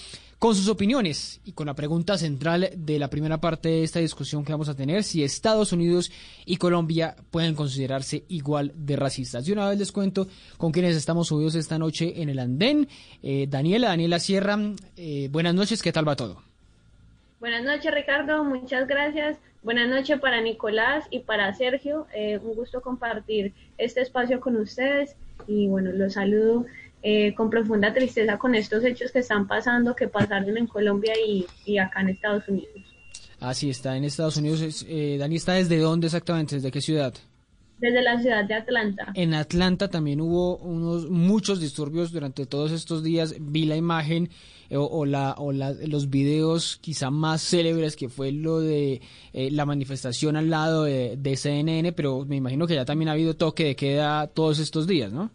con 0.42 0.56
sus 0.56 0.66
opiniones 0.66 1.40
y 1.44 1.52
con 1.52 1.68
la 1.68 1.75
pregunta 1.75 2.18
central 2.18 2.70
de 2.75 2.99
la 2.99 3.08
primera 3.08 3.40
parte 3.40 3.68
de 3.68 3.84
esta 3.84 4.00
discusión 4.00 4.44
que 4.44 4.50
vamos 4.50 4.68
a 4.68 4.75
tener, 4.75 5.04
si 5.04 5.22
Estados 5.22 5.72
Unidos 5.72 6.11
y 6.44 6.56
Colombia 6.56 7.14
pueden 7.30 7.54
considerarse 7.54 8.25
igual 8.26 8.72
de 8.75 8.96
racistas. 8.96 9.46
De 9.46 9.52
una 9.52 9.68
vez 9.68 9.78
les 9.78 9.92
cuento 9.92 10.26
con 10.58 10.72
quienes 10.72 10.96
estamos 10.96 11.28
subidos 11.28 11.54
esta 11.54 11.78
noche 11.78 12.20
en 12.20 12.28
el 12.28 12.40
andén. 12.40 12.88
Eh, 13.22 13.46
Daniela, 13.49 13.90
Daniela 13.90 14.18
Sierra, 14.18 14.58
eh, 14.96 15.28
buenas 15.30 15.54
noches, 15.54 15.80
¿qué 15.80 15.92
tal 15.92 16.08
va 16.08 16.16
todo? 16.16 16.42
Buenas 17.38 17.62
noches, 17.62 17.94
Ricardo. 17.94 18.42
Muchas 18.42 18.88
gracias. 18.88 19.38
Buenas 19.62 19.88
noches 19.88 20.18
para 20.18 20.40
Nicolás 20.40 21.06
y 21.11 21.20
para 21.20 21.54
Sergio. 21.54 22.08
Eh, 22.16 22.40
un 22.42 22.56
gusto 22.56 22.80
compartir 22.80 23.52
este 23.78 24.00
espacio 24.00 24.40
con 24.40 24.56
ustedes. 24.56 25.14
Y 25.46 25.68
bueno, 25.68 25.92
los 25.92 26.14
saludo 26.14 26.66
eh, 27.02 27.35
con 27.35 27.50
profunda 27.50 27.92
tristeza 27.92 28.38
con 28.38 28.54
estos 28.54 28.85
hechos 28.85 29.12
que 29.12 29.21
están 29.21 29.47
pasando, 29.47 29.94
que 29.94 30.09
pasaron 30.09 30.56
en 30.56 30.66
Colombia 30.66 31.14
y, 31.26 31.47
y 31.64 31.78
acá 31.78 32.00
en 32.00 32.11
Estados 32.11 32.49
Unidos. 32.49 32.73
Así 33.40 33.71
está, 33.71 33.97
en 33.97 34.04
Estados 34.04 34.37
Unidos. 34.37 34.87
Eh, 34.88 35.16
Dani, 35.18 35.37
¿está 35.37 35.54
desde 35.54 35.78
dónde 35.78 36.06
exactamente? 36.06 36.56
¿Desde 36.56 36.71
qué 36.71 36.80
ciudad? 36.80 37.14
desde 37.82 38.00
la 38.00 38.21
ciudad 38.21 38.44
de 38.44 38.54
Atlanta. 38.54 39.12
En 39.14 39.35
Atlanta 39.35 39.88
también 39.88 40.21
hubo 40.21 40.56
unos 40.59 41.11
muchos 41.11 41.61
disturbios 41.61 42.12
durante 42.12 42.47
todos 42.47 42.71
estos 42.71 43.02
días. 43.02 43.35
Vi 43.40 43.64
la 43.64 43.75
imagen 43.75 44.30
eh, 44.71 44.76
o, 44.76 45.04
la, 45.04 45.35
o 45.37 45.50
la, 45.50 45.73
los 45.73 46.09
videos 46.09 46.78
quizá 46.80 47.11
más 47.11 47.42
célebres 47.42 47.97
que 47.97 48.09
fue 48.09 48.30
lo 48.30 48.61
de 48.61 49.02
eh, 49.32 49.50
la 49.50 49.66
manifestación 49.66 50.37
al 50.37 50.49
lado 50.49 50.85
de, 50.85 51.16
de 51.16 51.37
CNN, 51.37 51.92
pero 51.92 52.25
me 52.25 52.37
imagino 52.37 52.68
que 52.68 52.76
ya 52.76 52.85
también 52.85 53.09
ha 53.09 53.12
habido 53.12 53.35
toque 53.35 53.64
de 53.64 53.75
queda 53.75 54.28
todos 54.28 54.61
estos 54.61 54.87
días, 54.87 55.12
¿no? 55.12 55.32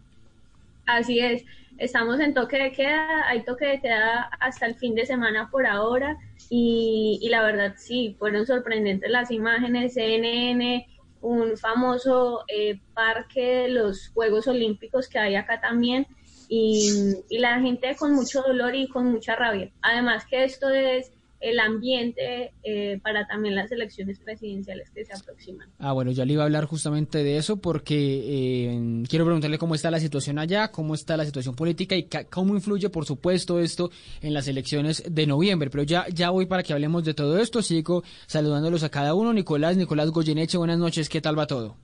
Así 0.87 1.19
es, 1.19 1.43
estamos 1.77 2.19
en 2.19 2.33
toque 2.33 2.57
de 2.57 2.71
queda, 2.71 3.27
hay 3.27 3.43
toque 3.43 3.67
de 3.67 3.81
queda 3.81 4.29
hasta 4.39 4.65
el 4.65 4.75
fin 4.75 4.95
de 4.95 5.05
semana 5.05 5.49
por 5.51 5.67
ahora 5.67 6.17
y, 6.49 7.19
y 7.21 7.29
la 7.29 7.43
verdad 7.43 7.75
sí, 7.77 8.15
fueron 8.17 8.47
sorprendentes 8.47 9.11
las 9.11 9.29
imágenes, 9.29 9.93
CNN 9.93 10.87
un 11.21 11.57
famoso 11.57 12.43
eh, 12.47 12.79
parque 12.93 13.41
de 13.41 13.67
los 13.69 14.09
Juegos 14.09 14.47
Olímpicos 14.47 15.07
que 15.09 15.19
hay 15.19 15.35
acá 15.35 15.59
también 15.59 16.07
y, 16.47 17.15
y, 17.29 17.39
la 17.39 17.59
gente 17.59 17.95
con 17.97 18.13
mucho 18.13 18.41
dolor 18.41 18.73
y 18.73 18.87
con 18.87 19.11
mucha 19.11 19.35
rabia. 19.35 19.69
Además 19.81 20.25
que 20.25 20.45
esto 20.45 20.69
es 20.69 21.11
el 21.39 21.59
ambiente 21.59 22.53
eh, 22.63 22.99
para 23.03 23.27
también 23.27 23.55
las 23.55 23.71
elecciones 23.71 24.19
presidenciales 24.19 24.89
que 24.89 25.05
se 25.05 25.13
aproximan. 25.13 25.69
Ah, 25.77 25.93
bueno, 25.93 26.11
ya 26.11 26.25
le 26.25 26.33
iba 26.33 26.43
a 26.43 26.45
hablar 26.45 26.65
justamente 26.65 27.23
de 27.23 27.37
eso 27.37 27.57
porque 27.57 27.95
eh, 27.95 29.03
quiero 29.07 29.25
preguntarle 29.25 29.57
cómo 29.57 29.75
está 29.75 29.91
la 29.91 29.99
situación 29.99 30.39
allá, 30.39 30.71
cómo 30.71 30.95
está 30.95 31.15
la 31.15 31.25
situación 31.25 31.55
política 31.55 31.95
y 31.95 32.07
cómo 32.29 32.55
influye, 32.55 32.89
por 32.89 33.05
supuesto, 33.05 33.59
esto 33.59 33.91
en 34.21 34.33
las 34.33 34.47
elecciones 34.47 35.03
de 35.09 35.27
noviembre. 35.27 35.69
Pero 35.69 35.83
ya, 35.83 36.05
ya 36.13 36.31
voy 36.31 36.47
para 36.47 36.63
que 36.63 36.73
hablemos 36.73 37.03
de 37.03 37.13
todo 37.13 37.37
esto. 37.37 37.61
Sigo 37.61 38.03
saludándolos 38.25 38.83
a 38.83 38.89
cada 38.89 39.13
uno. 39.13 39.33
Nicolás, 39.33 39.77
Nicolás 39.77 40.09
Goyeneche, 40.09 40.57
buenas 40.57 40.79
noches. 40.79 41.09
¿Qué 41.09 41.21
tal 41.21 41.37
va 41.37 41.45
todo? 41.45 41.77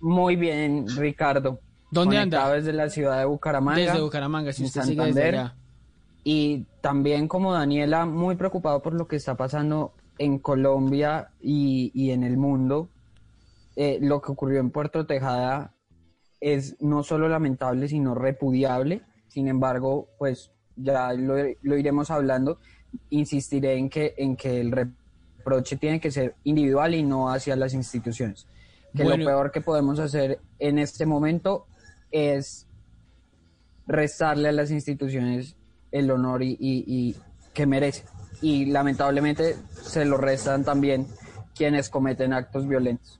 Muy 0.00 0.36
bien, 0.36 0.86
Ricardo. 0.96 1.60
¿Dónde 1.90 2.18
anda? 2.18 2.52
Desde 2.52 2.72
la 2.72 2.88
ciudad 2.88 3.18
de 3.18 3.26
Bucaramanga. 3.26 3.80
Desde 3.80 4.00
Bucaramanga, 4.00 4.52
si 4.52 4.64
usted 4.64 4.82
sigue 4.82 5.04
desde 5.04 5.24
allá 5.24 5.56
y 6.28 6.66
también 6.80 7.28
como 7.28 7.52
Daniela, 7.52 8.04
muy 8.04 8.34
preocupado 8.34 8.82
por 8.82 8.92
lo 8.94 9.06
que 9.06 9.14
está 9.14 9.36
pasando 9.36 9.92
en 10.18 10.40
Colombia 10.40 11.30
y, 11.40 12.10
en 12.10 12.24
el 12.24 12.36
mundo. 12.36 12.88
Eh, 13.76 14.00
lo 14.02 14.20
que 14.20 14.32
ocurrió 14.32 14.58
en 14.58 14.70
Puerto 14.70 15.06
Tejada 15.06 15.72
es 16.40 16.82
no 16.82 17.04
solo 17.04 17.28
lamentable, 17.28 17.86
sino 17.86 18.16
repudiable. 18.16 19.02
Sin 19.28 19.46
embargo, 19.46 20.08
pues 20.18 20.50
ya 20.74 21.12
lo, 21.12 21.38
iremos 21.78 22.10
hablando. 22.10 22.58
Insistiré 23.10 23.76
en 23.76 23.88
que, 23.88 24.14
en 24.16 24.34
que 24.34 24.60
el 24.60 24.72
reproche 24.72 25.76
tiene 25.76 26.00
que 26.00 26.10
ser 26.10 26.34
individual 26.42 26.96
y 26.96 27.04
no 27.04 27.30
hacia 27.30 27.54
las 27.54 27.72
instituciones. 27.72 28.48
Que 28.96 29.04
lo 29.04 29.14
peor 29.14 29.52
que 29.52 29.60
podemos 29.60 30.00
hacer 30.00 30.40
en 30.58 30.80
este 30.80 31.06
momento 31.06 31.68
es 32.10 32.66
restarle 33.86 34.48
a 34.48 34.52
las 34.52 34.72
instituciones 34.72 35.56
el 35.92 36.10
honor 36.10 36.42
y, 36.42 37.14
que 37.54 37.66
merece. 37.66 38.04
Y 38.42 38.66
lamentablemente 38.66 39.56
se 39.82 40.04
lo 40.04 40.18
restan 40.18 40.64
también 40.64 41.06
quienes 41.54 41.88
cometen 41.88 42.32
actos 42.32 42.68
violentos. 42.68 43.18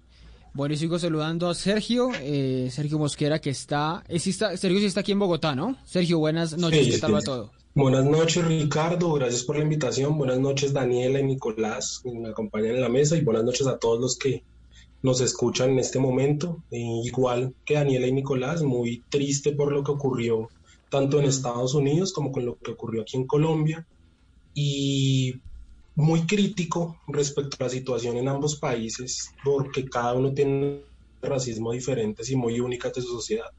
Bueno, 0.53 0.75
y 0.75 0.79
sigo 0.79 0.99
saludando 0.99 1.49
a 1.49 1.55
Sergio, 1.55 2.11
eh, 2.21 2.69
Sergio 2.71 2.99
Mosquera, 2.99 3.41
que 3.41 3.51
está, 3.51 4.03
eh, 4.09 4.19
Sergio 4.19 4.79
sí 4.79 4.87
está 4.87 5.01
aquí 5.01 5.13
en 5.13 5.19
Bogotá, 5.19 5.55
¿no? 5.55 5.77
Sergio, 5.85 6.19
buenas 6.19 6.57
noches, 6.57 6.95
¿qué 6.95 6.99
tal 6.99 7.15
va 7.15 7.21
todo? 7.21 7.51
Buenas 7.75 8.07
noches, 8.07 8.43
Ricardo, 8.43 9.13
gracias 9.13 9.43
por 9.43 9.59
la 9.59 9.63
invitación. 9.63 10.17
Buenas 10.17 10.39
noches, 10.39 10.73
Daniela 10.73 11.21
y 11.21 11.25
Nicolás, 11.25 12.01
que 12.03 12.11
me 12.11 12.31
acompañan 12.31 12.77
en 12.77 12.81
la 12.81 12.89
mesa, 12.89 13.19
y 13.19 13.21
buenas 13.21 13.45
noches 13.45 13.67
a 13.67 13.79
todos 13.79 14.01
los 14.01 14.17
que 14.17 14.45
nos 15.03 15.21
escuchan 15.21 15.73
en 15.73 15.81
este 15.81 15.99
momento. 15.99 16.63
Eh, 16.71 17.03
igual 17.05 17.55
que 17.67 17.75
Daniela 17.75 18.07
y 18.07 18.13
Nicolás, 18.13 18.63
muy 18.63 19.05
triste 19.11 19.53
por 19.53 19.73
lo 19.73 19.85
que 19.85 19.93
ocurrió 19.93 20.49
tanto 20.88 21.19
en 21.19 21.26
Estados 21.26 21.75
Unidos 21.75 22.12
como 22.12 22.33
con 22.33 22.45
lo 22.45 22.57
que 22.59 22.73
ocurrió 22.73 23.02
aquí 23.02 23.16
en 23.16 23.26
Colombia, 23.26 23.87
y 24.55 25.35
muy 25.95 26.26
crítico 26.26 26.99
respecto 27.09 27.57
a 27.61 27.64
la 27.64 27.71
situación 27.71 28.16
en 28.16 28.28
ambos 28.28 28.57
países, 28.57 29.31
porque 29.45 29.85
cada 29.85 30.14
uno 30.14 30.33
tiene 30.33 30.83
racismo 31.23 31.73
diferentes 31.73 32.31
y 32.31 32.37
muy 32.37 32.61
únicas 32.61 32.95
de 32.95 33.02
su 33.02 33.09
sociedad. 33.09 33.50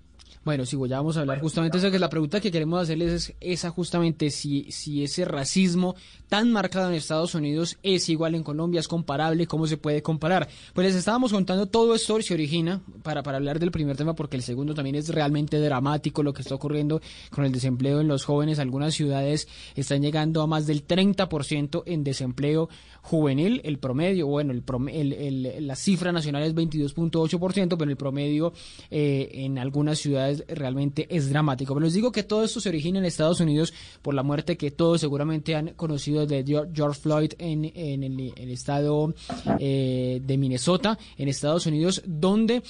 Bueno, 0.47 0.65
sí, 0.65 0.77
ya 0.87 0.95
vamos 0.95 1.17
a 1.17 1.19
hablar 1.19 1.41
justamente 1.41 1.77
esa 1.77 1.91
que 1.91 1.99
la 1.99 2.09
pregunta 2.09 2.39
que 2.39 2.51
queremos 2.51 2.81
hacerles 2.81 3.11
es 3.11 3.35
esa 3.41 3.69
justamente 3.69 4.29
si, 4.29 4.71
si 4.71 5.03
ese 5.03 5.25
racismo 5.25 5.97
tan 6.29 6.53
marcado 6.53 6.87
en 6.87 6.95
Estados 6.95 7.35
Unidos 7.35 7.77
es 7.83 8.07
igual 8.07 8.33
en 8.33 8.43
Colombia, 8.43 8.79
es 8.79 8.87
comparable, 8.87 9.45
cómo 9.45 9.67
se 9.67 9.75
puede 9.75 10.01
comparar. 10.01 10.47
Pues 10.73 10.87
les 10.87 10.95
estábamos 10.95 11.33
contando 11.33 11.65
todo 11.65 11.93
esto 11.93 12.21
se 12.21 12.33
origina 12.33 12.81
para, 13.03 13.23
para 13.23 13.39
hablar 13.39 13.59
del 13.59 13.71
primer 13.71 13.97
tema 13.97 14.15
porque 14.15 14.37
el 14.37 14.41
segundo 14.41 14.73
también 14.73 14.95
es 14.95 15.09
realmente 15.09 15.59
dramático 15.59 16.23
lo 16.23 16.31
que 16.31 16.43
está 16.43 16.55
ocurriendo 16.55 17.01
con 17.29 17.43
el 17.43 17.51
desempleo 17.51 17.99
en 17.99 18.07
los 18.07 18.23
jóvenes. 18.23 18.59
Algunas 18.59 18.93
ciudades 18.93 19.49
están 19.75 20.01
llegando 20.01 20.41
a 20.41 20.47
más 20.47 20.65
del 20.65 20.87
30% 20.87 21.83
en 21.85 22.05
desempleo 22.05 22.69
juvenil, 23.01 23.61
el 23.63 23.79
promedio, 23.79 24.27
bueno, 24.27 24.53
el, 24.53 25.13
el, 25.13 25.67
la 25.67 25.75
cifra 25.75 26.11
nacional 26.11 26.43
es 26.43 26.53
22.8%, 26.53 27.75
pero 27.77 27.89
el 27.89 27.97
promedio 27.97 28.53
eh, 28.91 29.29
en 29.33 29.57
algunas 29.57 29.99
ciudades 29.99 30.36
realmente 30.47 31.07
es 31.09 31.29
dramático. 31.29 31.73
Pero 31.73 31.85
les 31.85 31.93
digo 31.93 32.11
que 32.11 32.23
todo 32.23 32.43
esto 32.43 32.59
se 32.59 32.69
origina 32.69 32.99
en 32.99 33.05
Estados 33.05 33.39
Unidos 33.39 33.73
por 34.01 34.13
la 34.13 34.23
muerte 34.23 34.57
que 34.57 34.71
todos 34.71 35.01
seguramente 35.01 35.55
han 35.55 35.73
conocido 35.73 36.25
de 36.25 36.43
George 36.73 36.99
Floyd 36.99 37.33
en, 37.37 37.65
el, 37.65 38.51
estado 38.51 39.13
eh, 39.59 40.21
de 40.23 40.37
Minnesota, 40.37 40.97
en 41.17 41.27
Estados 41.27 41.65
Unidos, 41.65 42.01
donde 42.05 42.63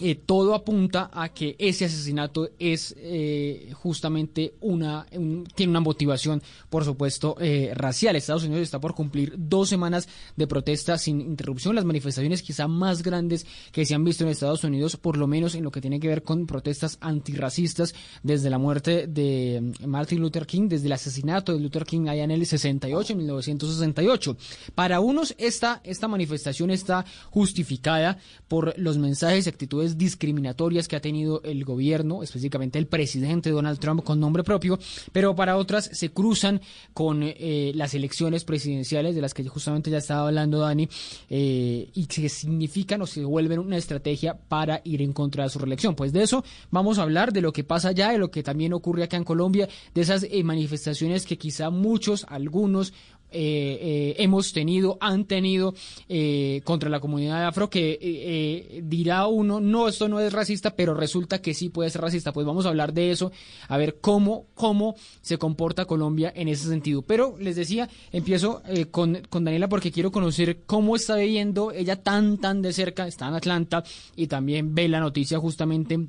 eh, 0.00 0.14
todo 0.14 0.54
apunta 0.54 1.10
a 1.12 1.28
que 1.28 1.56
ese 1.58 1.84
asesinato 1.84 2.50
es 2.58 2.94
eh, 2.98 3.70
justamente 3.74 4.54
una 4.60 5.06
tiene 5.54 5.70
una 5.70 5.80
motivación, 5.80 6.42
por 6.68 6.84
supuesto, 6.84 7.36
eh, 7.40 7.72
racial. 7.74 8.16
Estados 8.16 8.44
Unidos 8.44 8.62
está 8.62 8.80
por 8.80 8.94
cumplir 8.94 9.34
dos 9.36 9.68
semanas 9.68 10.08
de 10.36 10.46
protesta 10.46 10.98
sin 10.98 11.20
interrupción, 11.20 11.74
las 11.74 11.84
manifestaciones 11.84 12.42
quizá 12.42 12.66
más 12.66 13.02
grandes 13.02 13.46
que 13.72 13.84
se 13.84 13.94
han 13.94 14.04
visto 14.04 14.24
en 14.24 14.30
Estados 14.30 14.64
Unidos, 14.64 14.96
por 14.96 15.16
lo 15.16 15.26
menos 15.26 15.54
en 15.54 15.64
lo 15.64 15.70
que 15.70 15.80
tiene 15.80 16.00
que 16.00 16.08
ver 16.08 16.22
con 16.22 16.46
protestas 16.46 16.98
antirracistas 17.00 17.94
desde 18.22 18.50
la 18.50 18.58
muerte 18.58 19.06
de 19.06 19.72
Martin 19.86 20.20
Luther 20.20 20.46
King, 20.46 20.68
desde 20.68 20.86
el 20.86 20.92
asesinato 20.92 21.52
de 21.52 21.60
Luther 21.60 21.84
King 21.84 22.08
allá 22.08 22.24
en 22.24 22.30
el 22.30 22.46
68, 22.46 23.12
en 23.12 23.18
1968. 23.18 24.36
Para 24.74 25.00
unos 25.00 25.34
esta 25.38 25.80
esta 25.84 26.08
manifestación 26.08 26.70
está 26.70 27.04
justificada 27.30 28.18
por 28.48 28.78
los 28.78 28.98
mensajes 28.98 29.46
y 29.46 29.50
actitudes 29.50 29.89
discriminatorias 29.96 30.88
que 30.88 30.96
ha 30.96 31.00
tenido 31.00 31.42
el 31.44 31.64
gobierno, 31.64 32.22
específicamente 32.22 32.78
el 32.78 32.86
presidente 32.86 33.50
Donald 33.50 33.78
Trump 33.78 34.02
con 34.04 34.20
nombre 34.20 34.44
propio, 34.44 34.78
pero 35.12 35.34
para 35.34 35.56
otras 35.56 35.90
se 35.92 36.10
cruzan 36.10 36.60
con 36.94 37.22
eh, 37.22 37.72
las 37.74 37.94
elecciones 37.94 38.44
presidenciales 38.44 39.14
de 39.14 39.20
las 39.20 39.34
que 39.34 39.46
justamente 39.48 39.90
ya 39.90 39.98
estaba 39.98 40.28
hablando 40.28 40.60
Dani 40.60 40.88
eh, 41.28 41.90
y 41.94 42.06
que 42.06 42.28
significan 42.28 43.02
o 43.02 43.06
se 43.06 43.24
vuelven 43.24 43.58
una 43.58 43.76
estrategia 43.76 44.34
para 44.34 44.80
ir 44.84 45.02
en 45.02 45.12
contra 45.12 45.44
de 45.44 45.50
su 45.50 45.58
reelección. 45.58 45.94
Pues 45.94 46.12
de 46.12 46.22
eso 46.22 46.44
vamos 46.70 46.98
a 46.98 47.02
hablar, 47.02 47.32
de 47.32 47.40
lo 47.40 47.52
que 47.52 47.64
pasa 47.64 47.88
allá, 47.88 48.10
de 48.10 48.18
lo 48.18 48.30
que 48.30 48.42
también 48.42 48.72
ocurre 48.72 49.04
acá 49.04 49.16
en 49.16 49.24
Colombia, 49.24 49.68
de 49.94 50.00
esas 50.00 50.24
eh, 50.24 50.42
manifestaciones 50.44 51.26
que 51.26 51.38
quizá 51.38 51.70
muchos, 51.70 52.26
algunos 52.28 52.92
eh, 53.32 53.78
eh, 53.80 54.14
hemos 54.18 54.52
tenido, 54.52 54.98
han 55.00 55.24
tenido 55.24 55.74
eh, 56.08 56.60
contra 56.64 56.90
la 56.90 57.00
comunidad 57.00 57.46
afro, 57.46 57.70
que 57.70 58.80
dirá 58.84 59.26
uno, 59.26 59.60
no, 59.60 59.88
esto 59.88 60.08
no 60.08 60.20
es 60.20 60.32
racista, 60.32 60.74
pero 60.74 60.94
resulta 60.94 61.40
que 61.40 61.54
sí 61.54 61.68
puede 61.68 61.90
ser 61.90 62.02
racista. 62.02 62.32
Pues 62.32 62.46
vamos 62.46 62.66
a 62.66 62.70
hablar 62.70 62.92
de 62.92 63.10
eso, 63.10 63.32
a 63.68 63.76
ver 63.76 63.98
cómo, 64.00 64.46
cómo 64.54 64.94
se 65.22 65.38
comporta 65.38 65.84
Colombia 65.84 66.32
en 66.34 66.48
ese 66.48 66.68
sentido. 66.68 67.02
Pero 67.02 67.36
les 67.38 67.56
decía, 67.56 67.88
empiezo 68.12 68.62
con, 68.90 69.22
con 69.28 69.44
Daniela 69.44 69.68
porque 69.68 69.92
quiero 69.92 70.10
conocer 70.10 70.62
cómo 70.66 70.96
está 70.96 71.16
viviendo 71.16 71.72
ella 71.72 71.96
tan, 71.96 72.38
tan 72.38 72.62
de 72.62 72.72
cerca, 72.72 73.06
está 73.06 73.28
en 73.28 73.34
Atlanta 73.34 73.84
y 74.16 74.26
también 74.26 74.74
ve 74.74 74.88
la 74.88 75.00
noticia 75.00 75.38
justamente 75.38 76.08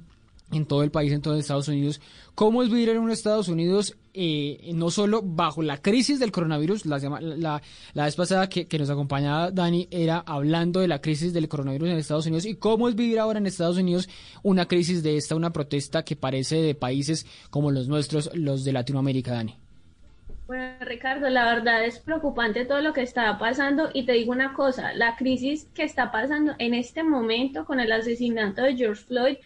en 0.52 0.66
todo 0.66 0.84
el 0.84 0.92
país, 0.92 1.12
en 1.12 1.22
todo 1.22 1.38
Estados 1.38 1.68
Unidos. 1.68 2.02
¿Cómo 2.36 2.64
es 2.64 2.70
vivir 2.70 2.90
en 2.90 3.00
un 3.00 3.12
Estados 3.12 3.48
Unidos 3.48 3.98
eh, 4.14 4.72
no 4.74 4.90
solo 4.90 5.22
bajo 5.24 5.62
la 5.62 5.78
crisis 5.78 6.20
del 6.20 6.32
coronavirus? 6.32 6.86
La, 6.86 6.98
la, 7.00 7.62
la 7.94 8.06
vez 8.06 8.16
pasada 8.16 8.50
que, 8.50 8.68
que, 8.68 8.80
nos 8.80 8.90
acompañaba 8.90 9.52
Dani 9.52 9.88
era 9.92 10.20
hablando 10.20 10.80
de 10.80 10.88
la 10.88 11.02
crisis 11.02 11.34
del 11.34 11.48
coronavirus 11.48 11.90
en 11.90 11.98
Estados 11.98 12.26
Unidos 12.26 12.46
y 12.46 12.56
cómo 12.56 12.90
es 12.90 12.96
vivir 12.96 13.20
ahora 13.20 13.40
en 13.40 13.46
Estados 13.46 13.78
Unidos 13.78 14.10
una 14.44 14.68
crisis 14.68 15.04
de 15.04 15.18
esta, 15.18 15.36
una 15.36 15.52
protesta 15.52 16.04
que 16.04 16.16
parece 16.16 16.62
de 16.62 16.76
países 16.76 17.26
como 17.50 17.72
los 17.72 17.88
nuestros, 17.88 18.30
los 18.34 18.64
de 18.64 18.74
Latinoamérica, 18.74 19.32
Dani. 19.32 19.58
Bueno, 20.52 20.74
Ricardo, 20.82 21.30
la 21.30 21.46
verdad 21.46 21.86
es 21.86 22.00
preocupante 22.00 22.66
todo 22.66 22.82
lo 22.82 22.92
que 22.92 23.04
está 23.04 23.38
pasando 23.40 23.90
y 23.94 24.06
te 24.06 24.12
digo 24.12 24.34
una 24.34 24.54
cosa, 24.54 24.94
la 24.94 25.16
crisis 25.16 25.70
que 25.74 25.84
está 25.84 26.12
pasando 26.12 26.56
en 26.60 26.74
este 26.74 27.04
momento 27.04 27.64
con 27.64 27.80
el 27.80 27.90
asesinato 27.90 28.62
de 28.62 28.76
George 28.76 29.02
Floyd 29.02 29.38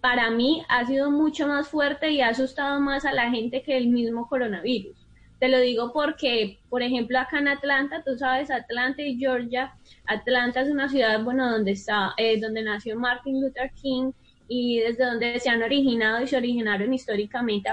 para 0.00 0.30
mí 0.30 0.62
ha 0.68 0.86
sido 0.86 1.10
mucho 1.10 1.46
más 1.46 1.68
fuerte 1.68 2.10
y 2.10 2.20
ha 2.20 2.28
asustado 2.28 2.80
más 2.80 3.04
a 3.04 3.12
la 3.12 3.30
gente 3.30 3.62
que 3.62 3.76
el 3.76 3.88
mismo 3.88 4.28
coronavirus. 4.28 4.96
Te 5.38 5.48
lo 5.48 5.58
digo 5.58 5.92
porque, 5.92 6.58
por 6.68 6.82
ejemplo, 6.82 7.18
acá 7.18 7.38
en 7.38 7.48
Atlanta, 7.48 8.02
tú 8.04 8.16
sabes, 8.16 8.50
Atlanta 8.50 9.02
y 9.02 9.16
Georgia, 9.16 9.74
Atlanta 10.06 10.60
es 10.60 10.70
una 10.70 10.88
ciudad, 10.88 11.22
bueno, 11.24 11.50
donde 11.50 11.72
está, 11.72 12.12
eh, 12.18 12.38
donde 12.38 12.62
nació 12.62 12.98
Martin 12.98 13.40
Luther 13.40 13.70
King 13.72 14.12
y 14.48 14.80
desde 14.80 15.04
donde 15.04 15.38
se 15.38 15.48
han 15.48 15.62
originado 15.62 16.22
y 16.22 16.26
se 16.26 16.36
originaron 16.36 16.92
históricamente 16.92 17.70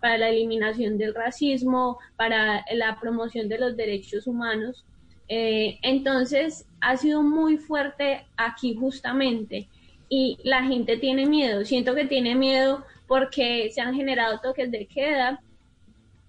para 0.00 0.16
la 0.18 0.28
eliminación 0.28 0.96
del 0.96 1.14
racismo, 1.14 1.98
para 2.16 2.64
la 2.72 2.98
promoción 3.00 3.48
de 3.48 3.58
los 3.58 3.76
derechos 3.76 4.26
humanos. 4.26 4.84
Eh, 5.28 5.78
entonces, 5.82 6.66
ha 6.80 6.96
sido 6.96 7.22
muy 7.22 7.56
fuerte 7.56 8.26
aquí 8.36 8.74
justamente 8.74 9.68
y 10.10 10.36
la 10.42 10.64
gente 10.64 10.98
tiene 10.98 11.24
miedo. 11.24 11.64
Siento 11.64 11.94
que 11.94 12.04
tiene 12.04 12.34
miedo 12.34 12.84
porque 13.06 13.70
se 13.72 13.80
han 13.80 13.94
generado 13.94 14.40
toques 14.40 14.70
de 14.70 14.86
queda, 14.86 15.40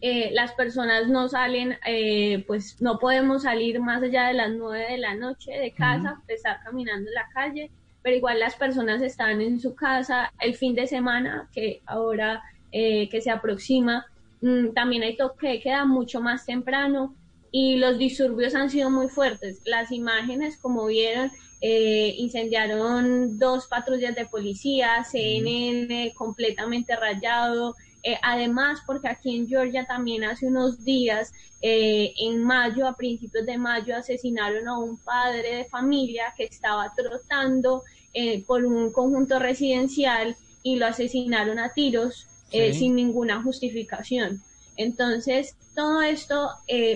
eh, 0.04 0.32
las 0.34 0.54
personas 0.54 1.08
no 1.10 1.28
salen, 1.30 1.78
eh, 1.86 2.44
pues 2.48 2.82
no 2.82 2.98
podemos 2.98 3.44
salir 3.44 3.80
más 3.80 4.02
allá 4.02 4.28
de 4.28 4.34
las 4.34 4.52
nueve 4.52 4.94
de 4.94 4.98
la 4.98 5.16
noche 5.16 5.52
de 5.52 5.72
casa, 5.74 6.22
estar 6.28 6.60
caminando 6.64 7.10
en 7.10 7.14
la 7.14 7.28
calle, 7.34 7.70
pero 8.02 8.16
igual 8.16 8.40
las 8.40 8.56
personas 8.56 9.02
están 9.02 9.42
en 9.42 9.60
su 9.60 9.76
casa 9.76 10.32
el 10.40 10.56
fin 10.56 10.74
de 10.74 10.88
semana, 10.88 11.50
que 11.54 11.82
ahora 11.86 12.42
eh, 12.72 13.10
que 13.10 13.22
se 13.22 13.30
aproxima, 13.30 14.06
mm, 14.42 14.70
también 14.74 15.04
hay 15.04 15.18
toque 15.18 15.50
de 15.50 15.60
queda 15.60 15.86
mucho 15.86 16.20
más 16.20 16.46
temprano 16.46 17.16
y 17.52 17.76
los 17.78 18.00
disturbios 18.00 18.56
han 18.56 18.70
sido 18.70 18.90
muy 18.90 19.08
fuertes. 19.08 19.62
Las 19.66 19.92
imágenes, 19.92 20.58
como 20.58 20.88
vieron, 20.88 21.32
incendiaron 21.62 23.38
dos 23.38 23.68
patrullas 23.68 24.16
de 24.16 24.26
policía, 24.26 25.04
CNN 25.04 26.12
completamente 26.16 26.96
rayado, 26.96 27.76
eh, 28.04 28.18
además, 28.22 28.80
porque 28.86 29.08
aquí 29.08 29.36
en 29.36 29.48
Georgia 29.48 29.86
también 29.86 30.24
hace 30.24 30.48
unos 30.48 30.84
días, 30.84 31.32
eh, 31.62 32.14
en 32.20 32.44
mayo, 32.44 32.88
a 32.88 32.96
principios 32.96 33.46
de 33.46 33.58
mayo, 33.58 33.96
asesinaron 33.96 34.68
a 34.68 34.78
un 34.78 34.98
padre 34.98 35.58
de 35.58 35.66
familia 35.66 36.34
que 36.36 36.46
estaba 36.46 36.92
trotando 36.96 37.84
eh, 38.14 38.44
por 38.46 38.66
un 38.66 38.92
conjunto 38.92 39.38
residencial 39.38 40.36
y 40.64 40.78
lo 40.78 40.88
asesinaron 40.88 41.60
a 41.60 41.74
tiros 41.74 42.28
sin 42.74 42.96
ninguna 42.96 43.42
justificación. 43.42 44.42
Entonces, 44.76 45.56
todo 45.74 46.02
esto 46.02 46.50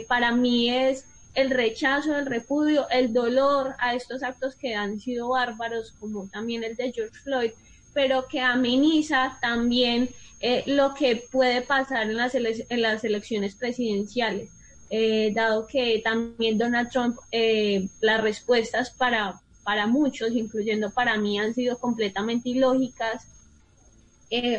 para 0.10 0.34
mí 0.34 0.70
es 0.70 1.06
el 1.36 1.50
rechazo, 1.50 2.16
el 2.18 2.26
repudio, 2.26 2.90
el 2.90 3.14
dolor 3.14 3.76
a 3.80 3.94
estos 3.94 4.24
actos 4.24 4.56
que 4.56 4.74
han 4.74 5.00
sido 5.00 5.30
bárbaros, 5.30 5.92
como 6.00 6.28
también 6.30 6.64
el 6.64 6.76
de 6.76 6.92
George 6.92 7.20
Floyd, 7.24 7.52
pero 7.94 8.28
que 8.28 8.42
ameniza 8.42 9.38
también 9.42 10.10
eh, 10.42 10.64
lo 10.66 10.94
que 10.94 11.28
puede 11.32 11.62
pasar 11.62 12.10
en 12.10 12.18
las, 12.18 12.36
elecciones 13.04 13.56
presidenciales, 13.56 14.50
eh, 14.90 15.32
dado 15.34 15.66
que 15.68 16.02
también 16.04 16.58
Donald 16.58 16.90
Trump, 16.90 17.18
eh, 17.32 17.88
las 18.02 18.22
respuestas 18.22 18.92
para, 18.92 19.42
para 19.64 19.88
muchos, 19.88 20.32
incluyendo 20.32 20.92
para 20.92 21.18
mí, 21.18 21.40
han 21.40 21.54
sido 21.54 21.78
completamente 21.78 22.50
ilógicas, 22.50 23.28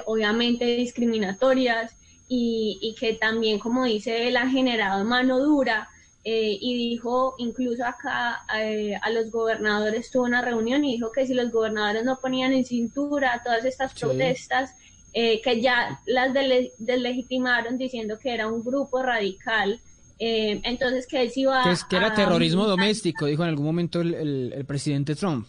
obviamente 0.06 0.64
discriminatorias, 0.64 1.92
y, 2.28 2.78
y, 2.80 2.94
que 2.94 3.12
también, 3.14 3.58
como 3.58 3.84
dice 3.84 4.26
él, 4.26 4.36
ha 4.36 4.48
generado 4.48 5.04
mano 5.04 5.38
dura. 5.38 5.88
Y 6.28 6.90
dijo, 6.90 7.36
incluso 7.38 7.84
acá 7.84 8.44
a 8.48 9.10
los 9.10 9.30
gobernadores 9.30 10.10
tuvo 10.10 10.24
una 10.24 10.42
reunión 10.42 10.84
y 10.84 10.92
dijo 10.92 11.12
que 11.12 11.24
si 11.24 11.34
los 11.34 11.52
gobernadores 11.52 12.04
no 12.04 12.18
ponían 12.18 12.52
en 12.52 12.64
cintura 12.64 13.40
todas 13.44 13.64
estas 13.64 13.94
protestas, 13.94 14.74
eh, 15.18 15.40
que 15.40 15.62
ya 15.62 15.98
las 16.04 16.34
deslegitimaron 16.78 17.78
diciendo 17.78 18.18
que 18.18 18.34
era 18.34 18.48
un 18.48 18.62
grupo 18.62 19.02
radical. 19.02 19.80
Eh, 20.18 20.60
entonces, 20.62 21.06
que 21.06 21.22
él 21.22 21.30
sí 21.30 21.40
iba 21.40 21.62
que, 21.62 21.74
que 21.88 21.96
era 21.96 22.12
terrorismo 22.12 22.66
doméstico, 22.66 23.24
dijo 23.24 23.42
en 23.42 23.48
algún 23.48 23.64
momento 23.64 24.02
el, 24.02 24.52
el 24.52 24.64
presidente 24.66 25.14
Trump. 25.14 25.46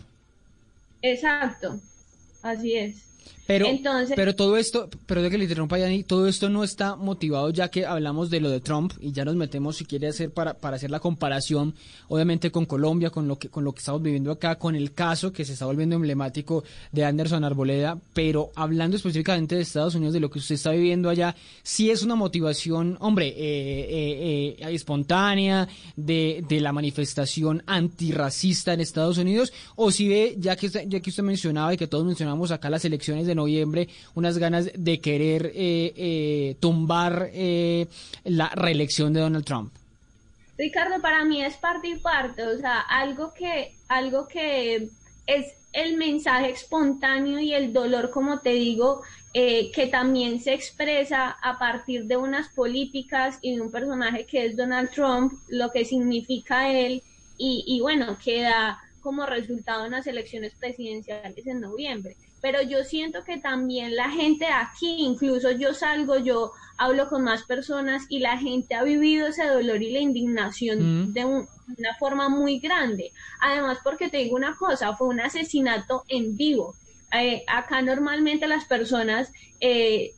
Exacto, 1.01 1.81
así 2.41 2.75
es. 2.75 2.95
Pero, 3.47 3.67
pero 4.15 4.35
todo 4.35 4.57
esto, 4.57 4.89
pero 5.05 5.21
de 5.21 5.29
que 5.29 5.37
le 5.37 5.45
interrumpa 5.45 5.79
Yanni, 5.79 6.03
todo 6.03 6.27
esto 6.27 6.49
no 6.49 6.65
está 6.65 6.97
motivado 6.97 7.49
ya 7.49 7.69
que 7.69 7.85
hablamos 7.85 8.29
de 8.29 8.41
lo 8.41 8.49
de 8.49 8.59
Trump 8.59 8.93
y 8.99 9.13
ya 9.13 9.23
nos 9.23 9.35
metemos 9.35 9.77
si 9.77 9.85
quiere 9.85 10.09
hacer 10.09 10.31
para, 10.31 10.55
para 10.55 10.75
hacer 10.75 10.91
la 10.91 10.99
comparación, 10.99 11.73
obviamente 12.09 12.51
con 12.51 12.65
Colombia, 12.65 13.09
con 13.09 13.27
lo 13.27 13.39
que 13.39 13.47
con 13.47 13.63
lo 13.63 13.71
que 13.71 13.79
estamos 13.79 14.01
viviendo 14.01 14.31
acá, 14.31 14.57
con 14.57 14.75
el 14.75 14.93
caso 14.93 15.31
que 15.31 15.45
se 15.45 15.53
está 15.53 15.65
volviendo 15.65 15.95
emblemático 15.95 16.65
de 16.91 17.05
Anderson 17.05 17.45
Arboleda, 17.45 17.97
pero 18.13 18.51
hablando 18.55 18.97
específicamente 18.97 19.55
de 19.55 19.61
Estados 19.61 19.95
Unidos, 19.95 20.13
de 20.13 20.19
lo 20.19 20.29
que 20.29 20.39
usted 20.39 20.55
está 20.55 20.71
viviendo 20.71 21.09
allá, 21.09 21.33
sí 21.63 21.89
es 21.89 22.03
una 22.03 22.15
motivación, 22.15 22.97
hombre, 22.99 23.29
eh, 23.29 23.35
eh, 23.37 24.57
eh, 24.59 24.73
espontánea 24.73 25.69
de, 25.95 26.43
de 26.47 26.59
la 26.59 26.73
manifestación 26.73 27.63
antirracista 27.65 28.73
en 28.73 28.81
Estados 28.81 29.17
Unidos, 29.17 29.53
o 29.77 29.89
si 29.89 30.09
ve, 30.09 30.35
ya 30.37 30.57
que, 30.57 30.69
ya 30.69 30.99
que 30.99 31.09
usted 31.09 31.23
mencionaba 31.23 31.73
y 31.73 31.77
que 31.77 31.87
todos 31.87 32.05
mencionamos 32.05 32.51
acá 32.51 32.69
las 32.69 32.83
elecciones 32.83 33.25
de 33.25 33.36
noviembre 33.37 33.87
unas 34.15 34.37
ganas 34.37 34.69
de 34.73 34.99
querer 34.99 35.51
eh, 35.55 35.93
eh, 35.95 36.55
tumbar 36.59 37.29
eh, 37.33 37.87
la 38.25 38.49
reelección 38.49 39.13
de 39.13 39.21
Donald 39.21 39.45
Trump? 39.45 39.71
Ricardo, 40.57 41.01
para 41.01 41.23
mí 41.23 41.41
es 41.41 41.55
parte 41.55 41.87
y 41.87 41.95
parte, 41.95 42.43
o 42.43 42.57
sea, 42.57 42.81
algo 42.81 43.33
que, 43.33 43.73
algo 43.87 44.27
que 44.27 44.89
es 45.27 45.53
el 45.71 45.95
mensaje 45.97 46.49
espontáneo 46.49 47.39
y 47.39 47.53
el 47.53 47.71
dolor, 47.71 48.09
como 48.09 48.39
te 48.39 48.53
digo, 48.53 49.01
que 49.33 49.87
también 49.91 50.41
se 50.41 50.55
expresa 50.55 51.29
a 51.43 51.59
partir 51.59 52.05
de 52.05 52.17
unas 52.17 52.47
políticas 52.49 53.37
y 53.43 53.55
de 53.55 53.61
un 53.61 53.71
personaje 53.71 54.25
que 54.25 54.47
es 54.47 54.57
Donald 54.57 54.89
Trump, 54.89 55.31
lo 55.49 55.71
que 55.71 55.85
significa 55.85 56.71
él, 56.71 57.03
y, 57.37 57.63
y 57.67 57.79
bueno, 57.79 58.17
queda 58.17 58.79
como 59.07 59.25
resultado 59.25 59.85
en 59.85 59.91
las 59.91 60.07
elecciones 60.07 60.53
presidenciales 60.59 61.45
en 61.47 61.61
noviembre 61.61 62.15
pero 62.41 62.61
yo 62.61 62.83
siento 62.83 63.23
que 63.23 63.37
también 63.37 63.95
la 63.95 64.09
gente 64.09 64.47
aquí, 64.47 64.97
incluso 64.99 65.51
yo 65.51 65.73
salgo, 65.73 66.17
yo 66.17 66.51
hablo 66.77 67.09
con 67.09 67.23
más 67.23 67.43
personas 67.43 68.05
y 68.09 68.19
la 68.19 68.37
gente 68.37 68.75
ha 68.75 68.83
vivido 68.83 69.27
ese 69.27 69.47
dolor 69.47 69.81
y 69.81 69.91
la 69.91 69.99
indignación 69.99 71.13
de, 71.13 71.25
una 71.25 71.95
forma 71.99 72.29
muy 72.29 72.59
grande. 72.59 73.11
Además, 73.41 73.79
porque 73.83 74.09
te 74.09 74.17
digo 74.17 74.35
una 74.35 74.55
cosa, 74.55 74.95
fue 74.95 75.07
un 75.07 75.19
asesinato 75.19 76.03
en 76.07 76.37
vivo. 76.37 76.75
Eh, 77.11 77.43
acá 77.47 77.81
normalmente 77.81 78.47
las 78.47 78.65
personas, 78.65 79.31
eh, 79.59 80.13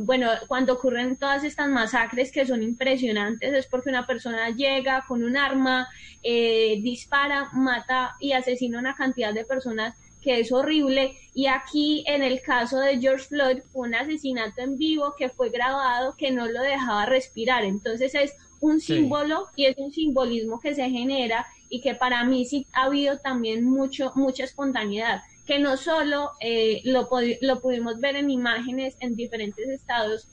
bueno, 0.00 0.30
cuando 0.48 0.72
ocurren 0.72 1.16
todas 1.16 1.44
estas 1.44 1.68
masacres 1.68 2.32
que 2.32 2.46
son 2.46 2.62
impresionantes, 2.62 3.52
es 3.54 3.66
porque 3.66 3.90
una 3.90 4.06
persona 4.06 4.50
llega 4.50 5.04
con 5.06 5.22
un 5.22 5.36
arma, 5.36 5.88
eh, 6.22 6.80
dispara, 6.82 7.50
mata 7.52 8.16
y 8.18 8.32
asesina 8.32 8.78
una 8.78 8.94
cantidad 8.94 9.32
de 9.32 9.44
personas 9.44 9.94
que 10.22 10.40
es 10.40 10.52
horrible. 10.52 11.16
Y 11.34 11.46
aquí, 11.46 12.04
en 12.06 12.22
el 12.22 12.40
caso 12.40 12.78
de 12.78 12.98
George 12.98 13.26
Floyd, 13.26 13.62
un 13.74 13.94
asesinato 13.94 14.62
en 14.62 14.78
vivo 14.78 15.14
que 15.18 15.28
fue 15.28 15.50
grabado 15.50 16.14
que 16.16 16.30
no 16.30 16.46
lo 16.46 16.62
dejaba 16.62 17.06
respirar. 17.06 17.64
Entonces 17.64 18.14
es 18.14 18.32
un 18.60 18.80
símbolo 18.80 19.48
y 19.56 19.66
es 19.66 19.76
un 19.76 19.92
simbolismo 19.92 20.60
que 20.60 20.74
se 20.74 20.88
genera 20.88 21.44
y 21.68 21.80
que 21.80 21.94
para 21.94 22.24
mí 22.24 22.44
sí 22.44 22.66
ha 22.72 22.84
habido 22.84 23.18
también 23.18 23.64
mucho, 23.64 24.12
mucha 24.14 24.44
espontaneidad, 24.44 25.20
que 25.46 25.58
no 25.58 25.76
solo 25.76 26.30
eh, 26.40 26.80
lo, 26.84 27.08
lo 27.40 27.60
pudimos 27.60 27.98
ver 27.98 28.16
en 28.16 28.30
imágenes 28.30 28.96
en 29.00 29.16
diferentes 29.16 29.68
estados, 29.68 30.28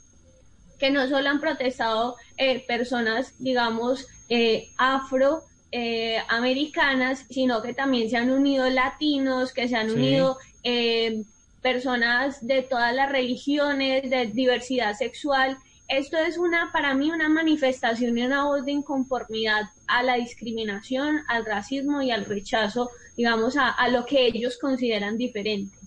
que 0.77 0.91
no 0.91 1.07
solo 1.07 1.29
han 1.29 1.39
protestado 1.39 2.15
eh, 2.37 2.65
personas, 2.67 3.33
digamos, 3.39 4.05
eh, 4.29 4.69
afro, 4.77 5.43
eh, 5.71 6.17
americanas, 6.27 7.25
sino 7.29 7.61
que 7.61 7.73
también 7.73 8.09
se 8.09 8.17
han 8.17 8.31
unido 8.31 8.69
latinos, 8.69 9.53
que 9.53 9.67
se 9.67 9.75
han 9.75 9.91
unido 9.91 10.37
eh, 10.63 11.23
personas 11.61 12.45
de 12.45 12.61
todas 12.63 12.93
las 12.95 13.11
religiones, 13.11 14.09
de 14.09 14.27
diversidad 14.27 14.93
sexual. 14.93 15.57
Esto 15.87 16.17
es 16.17 16.37
una, 16.37 16.71
para 16.71 16.93
mí, 16.93 17.11
una 17.11 17.29
manifestación 17.29 18.17
y 18.17 18.23
una 18.23 18.45
voz 18.45 18.65
de 18.65 18.71
inconformidad 18.71 19.63
a 19.87 20.03
la 20.03 20.15
discriminación, 20.15 21.21
al 21.27 21.45
racismo 21.45 22.01
y 22.01 22.11
al 22.11 22.25
rechazo, 22.25 22.89
digamos, 23.17 23.55
a 23.57 23.87
lo 23.89 24.05
que 24.05 24.27
ellos 24.27 24.57
consideran 24.59 25.17
diferente. 25.17 25.78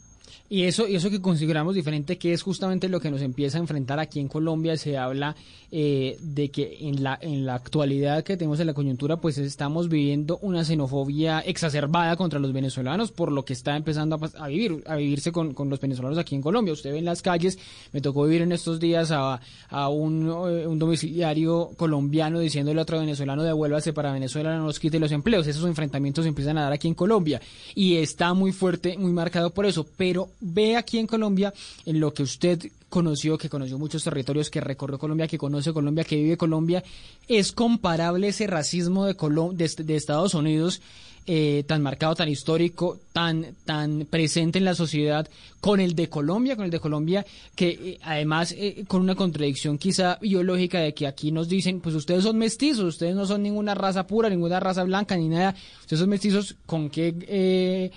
Y 0.53 0.65
eso, 0.65 0.85
eso 0.85 1.09
que 1.09 1.23
consideramos 1.23 1.75
diferente, 1.75 2.19
que 2.19 2.35
es 2.35 2.43
justamente 2.43 2.91
lo 2.91 3.01
que 3.01 3.11
nos 3.11 3.23
empieza 3.23 3.57
a 3.57 3.63
enfrentar 3.63 3.99
aquí 3.99 4.21
en 4.21 4.29
Colombia, 4.29 4.77
se 4.77 4.99
habla 4.99 5.35
eh, 5.71 6.19
de 6.21 6.51
que 6.51 6.77
en 6.81 7.03
la, 7.03 7.19
en 7.23 7.47
la 7.47 7.55
actualidad 7.55 8.23
que 8.23 8.37
tenemos 8.37 8.61
en 8.61 8.67
la 8.67 8.75
coyuntura, 8.75 9.17
pues 9.17 9.39
estamos 9.39 9.89
viviendo 9.89 10.37
una 10.43 10.63
xenofobia 10.63 11.41
exacerbada 11.41 12.17
contra 12.17 12.39
los 12.39 12.53
venezolanos, 12.53 13.11
por 13.11 13.33
lo 13.33 13.47
que 13.47 13.55
está 13.55 13.75
empezando 13.75 14.21
a, 14.37 14.49
vivir, 14.49 14.85
a 14.87 14.97
vivirse 14.97 15.33
con, 15.33 15.55
con, 15.55 15.71
los 15.71 15.81
venezolanos 15.81 16.19
aquí 16.19 16.35
en 16.35 16.43
Colombia. 16.43 16.75
Usted 16.75 16.93
ve 16.93 16.99
en 16.99 17.07
las 17.07 17.23
calles, 17.23 17.59
me 17.93 18.03
tocó 18.03 18.25
vivir 18.25 18.43
en 18.43 18.53
estos 18.53 18.79
días 18.79 19.11
a, 19.11 19.41
a 19.71 19.89
un, 19.89 20.29
eh, 20.29 20.67
un, 20.67 20.79
domiciliario 20.79 21.71
colombiano 21.79 22.41
diciéndole 22.41 22.79
a 22.79 22.83
otro 22.83 22.99
venezolano, 22.99 23.43
devuélvase 23.43 23.95
para 23.95 24.13
Venezuela, 24.13 24.55
no 24.55 24.67
nos 24.67 24.79
quite 24.79 24.99
los 24.99 25.13
empleos. 25.13 25.47
Esos 25.47 25.65
enfrentamientos 25.65 26.25
se 26.25 26.29
empiezan 26.29 26.59
a 26.59 26.65
dar 26.65 26.73
aquí 26.75 26.89
en 26.89 26.95
Colombia. 26.95 27.41
Y 27.75 27.97
está 27.97 28.35
muy 28.35 28.53
fuerte, 28.53 28.99
muy 28.99 29.13
marcado 29.13 29.49
por 29.49 29.65
eso, 29.65 29.87
pero 29.97 30.29
ve 30.43 30.77
aquí 30.77 30.99
en 30.99 31.07
Colombia, 31.07 31.55
en 31.87 32.01
lo 32.01 32.13
que 32.13 32.23
usted 32.23 32.61
conoció, 32.89 33.39
que 33.39 33.49
conoció 33.49 33.79
muchos 33.79 34.05
territorios, 34.05 34.51
que 34.51 34.61
recorrió 34.61 34.99
Colombia, 34.99 35.27
que 35.27 35.39
conoce 35.39 35.73
Colombia, 35.73 36.05
que 36.05 36.17
vive 36.17 36.37
Colombia, 36.37 36.85
¿es 37.27 37.53
comparable 37.53 38.29
ese 38.29 38.47
racismo 38.47 39.07
de, 39.07 39.15
de 39.55 39.97
Estados 39.97 40.35
Unidos 40.35 40.83
eh, 41.25 41.63
tan 41.69 41.83
marcado, 41.83 42.17
tan 42.17 42.29
histórico, 42.29 42.99
tan, 43.13 43.55
tan 43.65 44.07
presente 44.11 44.59
en 44.59 44.65
la 44.65 44.75
sociedad 44.75 45.29
con 45.61 45.79
el 45.79 45.95
de 45.95 46.09
Colombia, 46.09 46.57
con 46.57 46.65
el 46.65 46.71
de 46.73 46.81
Colombia, 46.81 47.25
que 47.55 47.69
eh, 47.69 47.99
además 48.03 48.53
eh, 48.59 48.85
con 48.89 49.03
una 49.03 49.15
contradicción 49.15 49.79
quizá 49.79 50.19
biológica 50.21 50.81
de 50.81 50.95
que 50.95 51.07
aquí 51.07 51.31
nos 51.31 51.49
dicen, 51.49 51.81
pues 51.81 51.95
ustedes 51.95 52.25
son 52.25 52.39
mestizos, 52.39 52.85
ustedes 52.85 53.15
no 53.15 53.25
son 53.25 53.45
ninguna 53.45 53.77
raza 53.77 54.05
pura, 54.05 54.29
ninguna 54.29 54.59
raza 54.59 54.83
blanca, 54.83 55.17
ni 55.17 55.29
nada, 55.29 55.55
ustedes 55.83 56.01
son 56.01 56.09
mestizos, 56.09 56.57
¿con 56.67 56.91
qué 56.91 57.93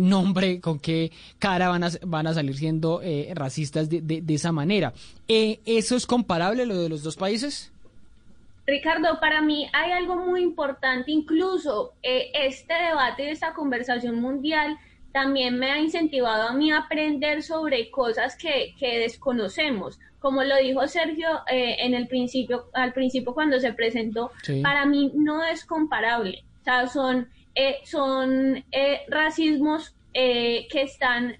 nombre, 0.00 0.60
con 0.60 0.78
qué 0.78 1.12
cara 1.38 1.68
van 1.68 1.84
a, 1.84 1.90
van 2.06 2.26
a 2.28 2.32
salir 2.32 2.56
siendo 2.56 3.02
racistas 3.34 3.90
de, 3.90 4.00
de, 4.00 4.22
de, 4.22 4.34
esa 4.34 4.52
manera? 4.52 4.94
¿Eso 5.28 5.96
es 5.96 6.06
comparable 6.06 6.64
lo 6.64 6.80
de 6.80 6.88
los 6.88 7.02
dos 7.02 7.16
países? 7.16 7.73
Ricardo, 8.66 9.20
para 9.20 9.42
mí 9.42 9.68
hay 9.72 9.92
algo 9.92 10.16
muy 10.16 10.42
importante, 10.42 11.10
incluso 11.10 11.92
eh, 12.02 12.30
este 12.34 12.72
debate, 12.72 13.30
esta 13.30 13.52
conversación 13.52 14.20
mundial 14.20 14.78
también 15.12 15.58
me 15.58 15.70
ha 15.70 15.78
incentivado 15.78 16.48
a 16.48 16.54
mí 16.54 16.72
a 16.72 16.78
aprender 16.78 17.42
sobre 17.42 17.90
cosas 17.90 18.36
que, 18.36 18.74
desconocemos. 18.80 19.98
Como 20.18 20.42
lo 20.42 20.56
dijo 20.56 20.88
Sergio 20.88 21.28
eh, 21.50 21.76
en 21.80 21.94
el 21.94 22.08
principio, 22.08 22.70
al 22.72 22.94
principio 22.94 23.34
cuando 23.34 23.60
se 23.60 23.74
presentó, 23.74 24.32
para 24.62 24.86
mí 24.86 25.12
no 25.14 25.44
es 25.44 25.64
comparable. 25.66 26.42
O 26.62 26.64
sea, 26.64 26.86
son, 26.86 27.28
eh, 27.54 27.76
son 27.84 28.64
racismos 29.08 29.94
que 30.12 30.66
están 30.72 31.36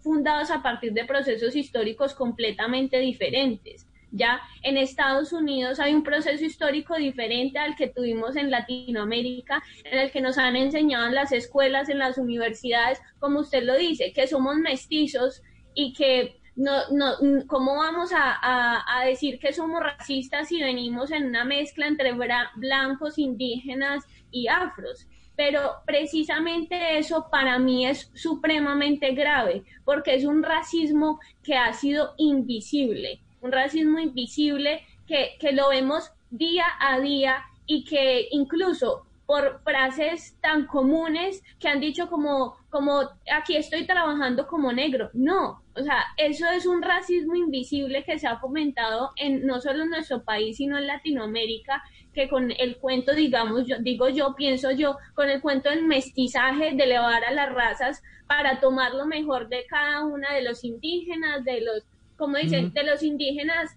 fundados 0.00 0.50
a 0.50 0.62
partir 0.62 0.92
de 0.92 1.04
procesos 1.04 1.56
históricos 1.56 2.14
completamente 2.14 2.98
diferentes. 2.98 3.83
Ya 4.16 4.40
en 4.62 4.76
Estados 4.76 5.32
Unidos 5.32 5.80
hay 5.80 5.92
un 5.92 6.04
proceso 6.04 6.44
histórico 6.44 6.94
diferente 6.94 7.58
al 7.58 7.74
que 7.74 7.88
tuvimos 7.88 8.36
en 8.36 8.48
Latinoamérica, 8.48 9.60
en 9.82 9.98
el 9.98 10.12
que 10.12 10.20
nos 10.20 10.38
han 10.38 10.54
enseñado 10.54 11.06
en 11.06 11.16
las 11.16 11.32
escuelas, 11.32 11.88
en 11.88 11.98
las 11.98 12.16
universidades, 12.16 13.00
como 13.18 13.40
usted 13.40 13.64
lo 13.64 13.76
dice, 13.76 14.12
que 14.12 14.28
somos 14.28 14.54
mestizos 14.56 15.42
y 15.74 15.94
que 15.94 16.40
no, 16.54 16.88
no, 16.92 17.16
¿cómo 17.48 17.74
vamos 17.74 18.12
a, 18.12 18.38
a, 18.40 19.04
decir 19.04 19.40
que 19.40 19.52
somos 19.52 19.82
racistas 19.82 20.46
si 20.46 20.62
venimos 20.62 21.10
en 21.10 21.26
una 21.26 21.44
mezcla 21.44 21.88
entre 21.88 22.12
blancos, 22.12 23.18
indígenas 23.18 24.04
y 24.30 24.46
afros? 24.46 25.08
Pero 25.34 25.72
precisamente 25.84 26.98
eso 26.98 27.26
para 27.32 27.58
mí 27.58 27.88
es 27.88 28.12
supremamente 28.14 29.10
grave, 29.10 29.64
porque 29.84 30.14
es 30.14 30.24
un 30.24 30.44
racismo 30.44 31.18
que 31.42 31.56
ha 31.56 31.72
sido 31.72 32.14
invisible 32.16 33.23
un 33.44 33.52
racismo 33.52 33.98
invisible 33.98 34.82
que, 35.06 35.36
que 35.38 35.52
lo 35.52 35.68
vemos 35.68 36.10
día 36.30 36.64
a 36.80 36.98
día 36.98 37.44
y 37.66 37.84
que 37.84 38.26
incluso 38.30 39.04
por 39.26 39.60
frases 39.62 40.36
tan 40.40 40.66
comunes 40.66 41.42
que 41.58 41.68
han 41.68 41.80
dicho 41.80 42.08
como, 42.08 42.56
como 42.70 43.02
aquí 43.32 43.56
estoy 43.56 43.86
trabajando 43.86 44.46
como 44.46 44.72
negro. 44.72 45.10
No, 45.14 45.62
o 45.74 45.82
sea, 45.82 46.04
eso 46.16 46.46
es 46.50 46.66
un 46.66 46.82
racismo 46.82 47.34
invisible 47.34 48.04
que 48.04 48.18
se 48.18 48.26
ha 48.26 48.38
fomentado 48.38 49.12
en 49.16 49.46
no 49.46 49.60
solo 49.60 49.84
en 49.84 49.90
nuestro 49.90 50.24
país, 50.24 50.56
sino 50.58 50.78
en 50.78 50.86
Latinoamérica, 50.86 51.82
que 52.12 52.28
con 52.28 52.50
el 52.50 52.76
cuento, 52.76 53.14
digamos, 53.14 53.66
yo 53.66 53.76
digo 53.80 54.08
yo, 54.08 54.34
pienso 54.36 54.70
yo, 54.70 54.98
con 55.14 55.28
el 55.28 55.40
cuento 55.40 55.70
del 55.70 55.84
mestizaje, 55.84 56.74
de 56.74 56.84
elevar 56.84 57.24
a 57.24 57.32
las 57.32 57.52
razas 57.52 58.02
para 58.26 58.60
tomar 58.60 58.94
lo 58.94 59.06
mejor 59.06 59.48
de 59.48 59.64
cada 59.66 60.04
una 60.04 60.32
de 60.32 60.42
los 60.42 60.64
indígenas, 60.64 61.44
de 61.44 61.60
los 61.62 61.82
como 62.16 62.36
dicen, 62.38 62.72
de 62.72 62.84
los 62.84 63.02
indígenas 63.02 63.76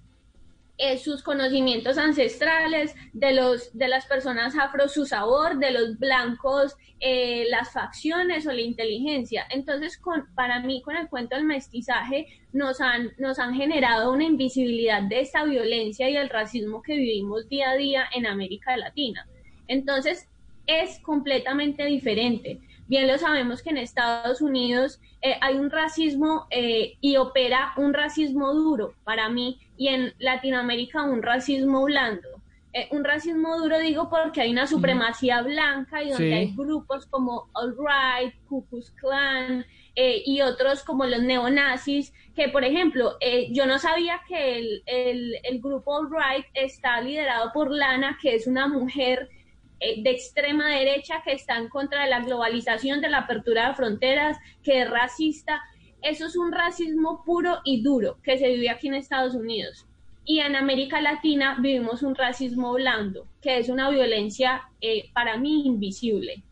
eh, 0.79 0.99
sus 0.99 1.23
conocimientos 1.23 1.97
ancestrales, 1.97 2.93
de, 3.11 3.33
los, 3.33 3.75
de 3.75 3.87
las 3.87 4.05
personas 4.05 4.55
afro 4.55 4.87
su 4.87 5.07
sabor, 5.07 5.57
de 5.57 5.71
los 5.71 5.97
blancos 5.97 6.75
eh, 6.99 7.45
las 7.49 7.71
facciones 7.71 8.45
o 8.45 8.51
la 8.51 8.61
inteligencia. 8.61 9.47
Entonces, 9.49 9.97
con, 9.97 10.27
para 10.35 10.59
mí, 10.59 10.83
con 10.83 10.95
el 10.95 11.09
cuento 11.09 11.35
del 11.35 11.45
mestizaje, 11.45 12.27
nos 12.53 12.79
han, 12.79 13.11
nos 13.17 13.39
han 13.39 13.55
generado 13.55 14.11
una 14.11 14.25
invisibilidad 14.25 15.01
de 15.01 15.21
esta 15.21 15.43
violencia 15.43 16.09
y 16.09 16.15
el 16.15 16.29
racismo 16.29 16.83
que 16.83 16.95
vivimos 16.95 17.49
día 17.49 17.71
a 17.71 17.75
día 17.75 18.05
en 18.13 18.27
América 18.27 18.77
Latina. 18.77 19.27
Entonces, 19.67 20.27
es 20.67 20.99
completamente 20.99 21.85
diferente. 21.85 22.59
Bien 22.87 23.07
lo 23.07 23.17
sabemos 23.17 23.61
que 23.61 23.71
en 23.71 23.77
Estados 23.77 24.41
Unidos 24.41 25.01
eh, 25.21 25.35
hay 25.41 25.55
un 25.55 25.69
racismo 25.69 26.47
eh, 26.49 26.95
y 27.01 27.17
opera 27.17 27.73
un 27.75 27.93
racismo 27.93 28.53
duro 28.53 28.93
para 29.03 29.29
mí 29.29 29.59
y 29.77 29.89
en 29.89 30.13
Latinoamérica 30.19 31.03
un 31.03 31.21
racismo 31.21 31.83
blando. 31.83 32.29
Eh, 32.71 32.87
un 32.91 33.03
racismo 33.03 33.57
duro 33.57 33.79
digo 33.79 34.09
porque 34.09 34.41
hay 34.41 34.51
una 34.51 34.67
supremacía 34.67 35.41
blanca 35.41 36.01
y 36.01 36.11
donde 36.11 36.33
hay 36.33 36.55
grupos 36.55 37.05
como 37.07 37.49
All 37.53 37.75
Right, 37.77 38.33
Ku 38.47 38.65
Klux 38.67 38.91
Klan 38.91 39.65
y 39.95 40.41
otros 40.41 40.83
como 40.83 41.05
los 41.05 41.23
neonazis 41.23 42.13
que 42.35 42.49
por 42.49 42.63
ejemplo 42.63 43.17
yo 43.49 43.65
no 43.65 43.79
sabía 43.79 44.21
que 44.27 44.59
el, 44.59 44.83
el, 44.85 45.35
el 45.41 45.59
grupo 45.59 45.95
All 45.95 46.09
Right 46.11 46.45
está 46.53 47.01
liderado 47.01 47.51
por 47.51 47.71
Lana 47.71 48.15
que 48.21 48.35
es 48.35 48.45
una 48.45 48.67
mujer 48.67 49.27
eh, 49.27 49.36
de 49.79 50.09
extrema 50.09 50.69
derecha 50.69 51.21
que 51.23 51.33
está 51.33 51.57
en 51.57 51.69
contra 51.69 52.03
de 52.03 52.09
la 52.09 52.21
globalización, 52.21 53.01
de 53.01 53.09
la 53.09 53.19
apertura 53.19 53.69
de 53.69 53.75
fronteras, 53.75 54.37
que 54.63 54.81
es 54.81 54.89
racista. 54.89 55.61
Eso 56.01 56.25
es 56.25 56.35
un 56.35 56.51
racismo 56.51 57.23
puro 57.25 57.59
y 57.63 57.81
duro 57.81 58.17
que 58.23 58.37
se 58.37 58.47
vive 58.47 58.69
aquí 58.69 58.87
en 58.87 58.95
Estados 58.95 59.35
Unidos. 59.35 59.85
Y 60.25 60.39
en 60.39 60.55
América 60.55 60.99
Latina 60.99 61.57
vivimos 61.59 62.03
un 62.03 62.13
racismo 62.13 62.73
blando, 62.73 63.27
que 63.41 63.59
es 63.59 63.69
una 63.69 63.89
violencia 63.89 64.63
eh, 64.81 65.09
para 65.13 65.37
mí 65.37 65.65
invisible. 65.65 66.43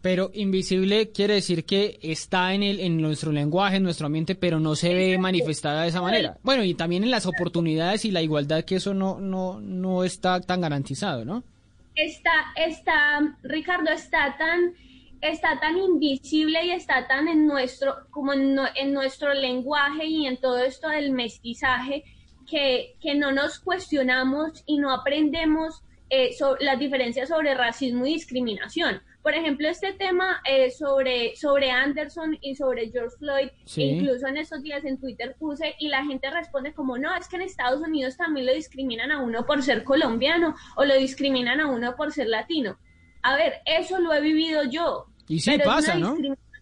Pero 0.00 0.30
invisible 0.32 1.10
quiere 1.10 1.34
decir 1.34 1.64
que 1.64 1.98
está 2.02 2.54
en, 2.54 2.62
el, 2.62 2.80
en 2.80 3.00
nuestro 3.00 3.32
lenguaje, 3.32 3.76
en 3.76 3.82
nuestro 3.82 4.06
ambiente, 4.06 4.34
pero 4.34 4.58
no 4.58 4.74
se 4.74 4.94
ve 4.94 5.18
manifestada 5.18 5.82
de 5.82 5.88
esa 5.88 6.00
manera. 6.00 6.38
Bueno, 6.42 6.64
y 6.64 6.74
también 6.74 7.04
en 7.04 7.10
las 7.10 7.26
oportunidades 7.26 8.06
y 8.06 8.10
la 8.10 8.22
igualdad, 8.22 8.64
que 8.64 8.76
eso 8.76 8.94
no, 8.94 9.20
no, 9.20 9.60
no 9.60 10.02
está 10.02 10.40
tan 10.40 10.62
garantizado, 10.62 11.24
¿no? 11.24 11.44
Está, 11.94 12.32
está, 12.56 13.36
Ricardo, 13.42 13.90
está 13.90 14.36
tan, 14.38 14.74
está 15.20 15.58
tan 15.60 15.76
invisible 15.78 16.64
y 16.64 16.70
está 16.70 17.06
tan 17.06 17.28
en 17.28 17.46
nuestro, 17.46 18.06
como 18.10 18.32
en, 18.32 18.54
nuestro 18.92 19.34
lenguaje 19.34 20.06
y 20.06 20.26
en 20.26 20.38
todo 20.38 20.58
esto 20.58 20.88
del 20.88 21.12
mestizaje 21.12 22.04
que, 22.48 22.96
que 23.00 23.14
no 23.14 23.32
nos 23.32 23.60
cuestionamos 23.60 24.62
y 24.66 24.78
no 24.78 24.92
aprendemos 24.92 25.82
eh, 26.08 26.34
las 26.60 26.78
diferencias 26.78 27.28
sobre 27.28 27.54
racismo 27.54 28.06
y 28.06 28.14
discriminación. 28.14 29.02
Por 29.22 29.34
ejemplo, 29.34 29.68
este 29.68 29.92
tema 29.92 30.40
eh, 30.48 30.70
sobre, 30.70 31.36
sobre 31.36 31.70
Anderson 31.70 32.38
y 32.40 32.54
sobre 32.54 32.90
George 32.90 33.16
Floyd, 33.18 33.48
incluso 33.76 34.26
en 34.26 34.38
estos 34.38 34.62
días 34.62 34.82
en 34.84 34.98
Twitter 34.98 35.36
puse 35.38 35.74
y 35.78 35.88
la 35.88 36.04
gente 36.04 36.30
responde 36.30 36.72
como, 36.72 36.96
no, 36.96 37.14
es 37.14 37.28
que 37.28 37.36
en 37.36 37.42
Estados 37.42 37.82
Unidos 37.82 38.16
también 38.16 38.46
lo 38.46 38.54
discriminan 38.54 39.12
a 39.12 39.20
uno 39.20 39.44
por 39.44 39.62
ser 39.62 39.84
colombiano 39.84 40.54
o 40.76 40.84
lo 40.86 40.94
discriminan 40.96 41.60
a 41.60 41.66
uno 41.66 41.96
por 41.96 42.12
ser 42.12 42.28
latino. 42.28 42.78
A 43.22 43.36
ver, 43.36 43.60
eso 43.66 44.00
lo 44.00 44.14
he 44.14 44.22
vivido 44.22 44.64
yo. 44.64 45.06
Y 45.28 45.40
sí 45.40 45.58
pasa, 45.62 45.96
¿no? 45.96 46.16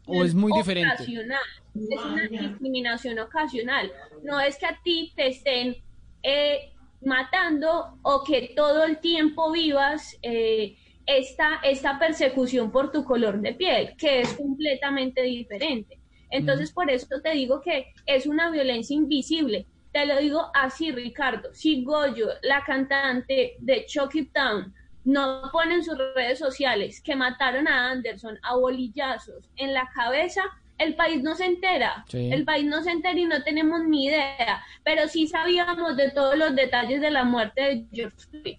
O 0.06 0.24
es 0.24 0.34
muy 0.34 0.52
diferente. 0.52 1.04
Es 1.04 2.04
una 2.04 2.26
discriminación 2.28 3.20
ocasional. 3.20 3.92
No 4.24 4.40
es 4.40 4.58
que 4.58 4.66
a 4.66 4.80
ti 4.82 5.12
te 5.14 5.28
estén 5.28 5.76
eh, 6.24 6.72
matando 7.02 8.00
o 8.02 8.24
que 8.24 8.52
todo 8.56 8.82
el 8.82 8.98
tiempo 8.98 9.52
vivas... 9.52 10.18
Eh, 10.22 10.76
esta, 11.08 11.60
esta 11.64 11.98
persecución 11.98 12.70
por 12.70 12.92
tu 12.92 13.02
color 13.02 13.40
de 13.40 13.54
piel, 13.54 13.94
que 13.96 14.20
es 14.20 14.34
completamente 14.34 15.22
diferente. 15.22 15.98
Entonces, 16.30 16.70
por 16.70 16.90
eso 16.90 17.06
te 17.22 17.30
digo 17.30 17.62
que 17.62 17.94
es 18.04 18.26
una 18.26 18.50
violencia 18.50 18.94
invisible. 18.94 19.66
Te 19.90 20.04
lo 20.04 20.18
digo 20.18 20.50
así, 20.54 20.92
Ricardo. 20.92 21.48
Si 21.54 21.82
Goyo, 21.82 22.28
la 22.42 22.62
cantante 22.62 23.56
de 23.58 23.86
Chuck 23.86 24.14
It 24.16 24.32
Down, 24.34 24.74
no 25.04 25.48
pone 25.50 25.76
en 25.76 25.84
sus 25.84 25.96
redes 26.14 26.38
sociales 26.38 27.00
que 27.00 27.16
mataron 27.16 27.66
a 27.66 27.90
Anderson 27.90 28.38
a 28.42 28.56
bolillazos 28.56 29.50
en 29.56 29.72
la 29.72 29.88
cabeza, 29.94 30.42
el 30.76 30.94
país 30.94 31.22
no 31.22 31.34
se 31.34 31.46
entera. 31.46 32.04
El 32.12 32.44
país 32.44 32.66
no 32.66 32.82
se 32.82 32.90
entera 32.90 33.18
y 33.18 33.24
no 33.24 33.42
tenemos 33.42 33.82
ni 33.84 34.08
idea. 34.08 34.62
Pero 34.84 35.08
sí 35.08 35.26
sabíamos 35.26 35.96
de 35.96 36.10
todos 36.10 36.36
los 36.36 36.54
detalles 36.54 37.00
de 37.00 37.10
la 37.10 37.24
muerte 37.24 37.62
de 37.62 37.86
George 37.90 38.16
Floyd. 38.30 38.58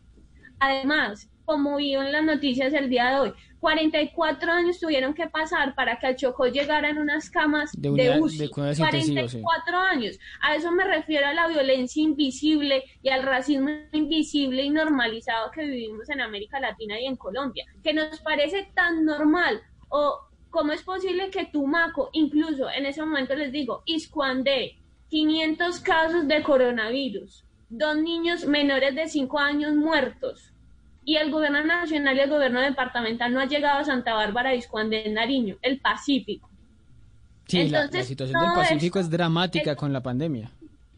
Además, 0.60 1.30
como 1.50 1.78
vio 1.78 2.04
en 2.04 2.12
las 2.12 2.24
noticias 2.24 2.72
el 2.74 2.92
día 2.92 3.10
de 3.10 3.20
hoy. 3.22 3.34
44 3.60 4.52
años 4.52 4.80
tuvieron 4.80 5.16
que 5.16 5.28
pasar 5.28 5.74
para 5.74 5.98
que 5.98 6.06
a 6.06 6.16
Chocó 6.16 6.46
llegaran 6.46 7.00
unas 7.00 7.32
camas 7.32 7.72
de, 7.76 7.90
de 7.90 8.22
UCI. 8.22 8.50
44 8.50 9.78
años. 9.80 10.20
A 10.42 10.54
eso 10.54 10.72
me 10.72 10.84
refiero 10.84 11.26
a 11.26 11.34
la 11.34 11.48
violencia 11.48 12.04
invisible 12.04 12.84
y 13.02 13.10
al 13.10 13.24
racismo 13.24 13.72
invisible 13.94 14.62
y 14.62 14.70
normalizado 14.70 15.50
que 15.50 15.66
vivimos 15.66 16.08
en 16.12 16.22
América 16.22 16.60
Latina 16.60 17.02
y 17.02 17.08
en 17.08 17.16
Colombia, 17.16 17.66
que 17.84 17.94
nos 17.94 18.20
parece 18.20 18.70
tan 18.76 19.04
normal 19.04 19.60
o 19.90 20.20
¿cómo 20.52 20.72
es 20.72 20.84
posible 20.84 21.32
que 21.32 21.46
Tumaco, 21.46 22.12
incluso 22.14 22.70
en 22.70 22.86
ese 22.86 23.02
momento 23.02 23.34
les 23.34 23.52
digo, 23.52 23.82
Iscuandé, 23.88 24.78
500 25.10 25.80
casos 25.80 26.28
de 26.28 26.44
coronavirus, 26.44 27.44
dos 27.70 27.98
niños 27.98 28.46
menores 28.46 28.94
de 28.94 29.08
5 29.08 29.40
años 29.40 29.74
muertos, 29.74 30.49
y 31.10 31.16
el 31.18 31.32
gobierno 31.32 31.64
nacional 31.66 32.16
y 32.16 32.20
el 32.20 32.30
gobierno 32.30 32.62
departamental 32.62 33.34
no 33.34 33.40
ha 33.40 33.46
llegado 33.46 33.80
a 33.80 33.84
Santa 33.84 34.14
Bárbara, 34.14 34.54
Iscuandé, 34.54 35.10
Nariño, 35.10 35.56
el 35.64 35.80
Pacífico. 35.80 36.48
Sí, 37.48 37.68
la- 37.70 37.88
situación 37.90 38.40
del 38.40 38.54
Pacífico 38.54 39.00
es 39.00 39.10
dramática 39.10 39.72
es- 39.72 39.78
con 39.78 39.92
la 39.92 40.02
pandemia. 40.02 40.52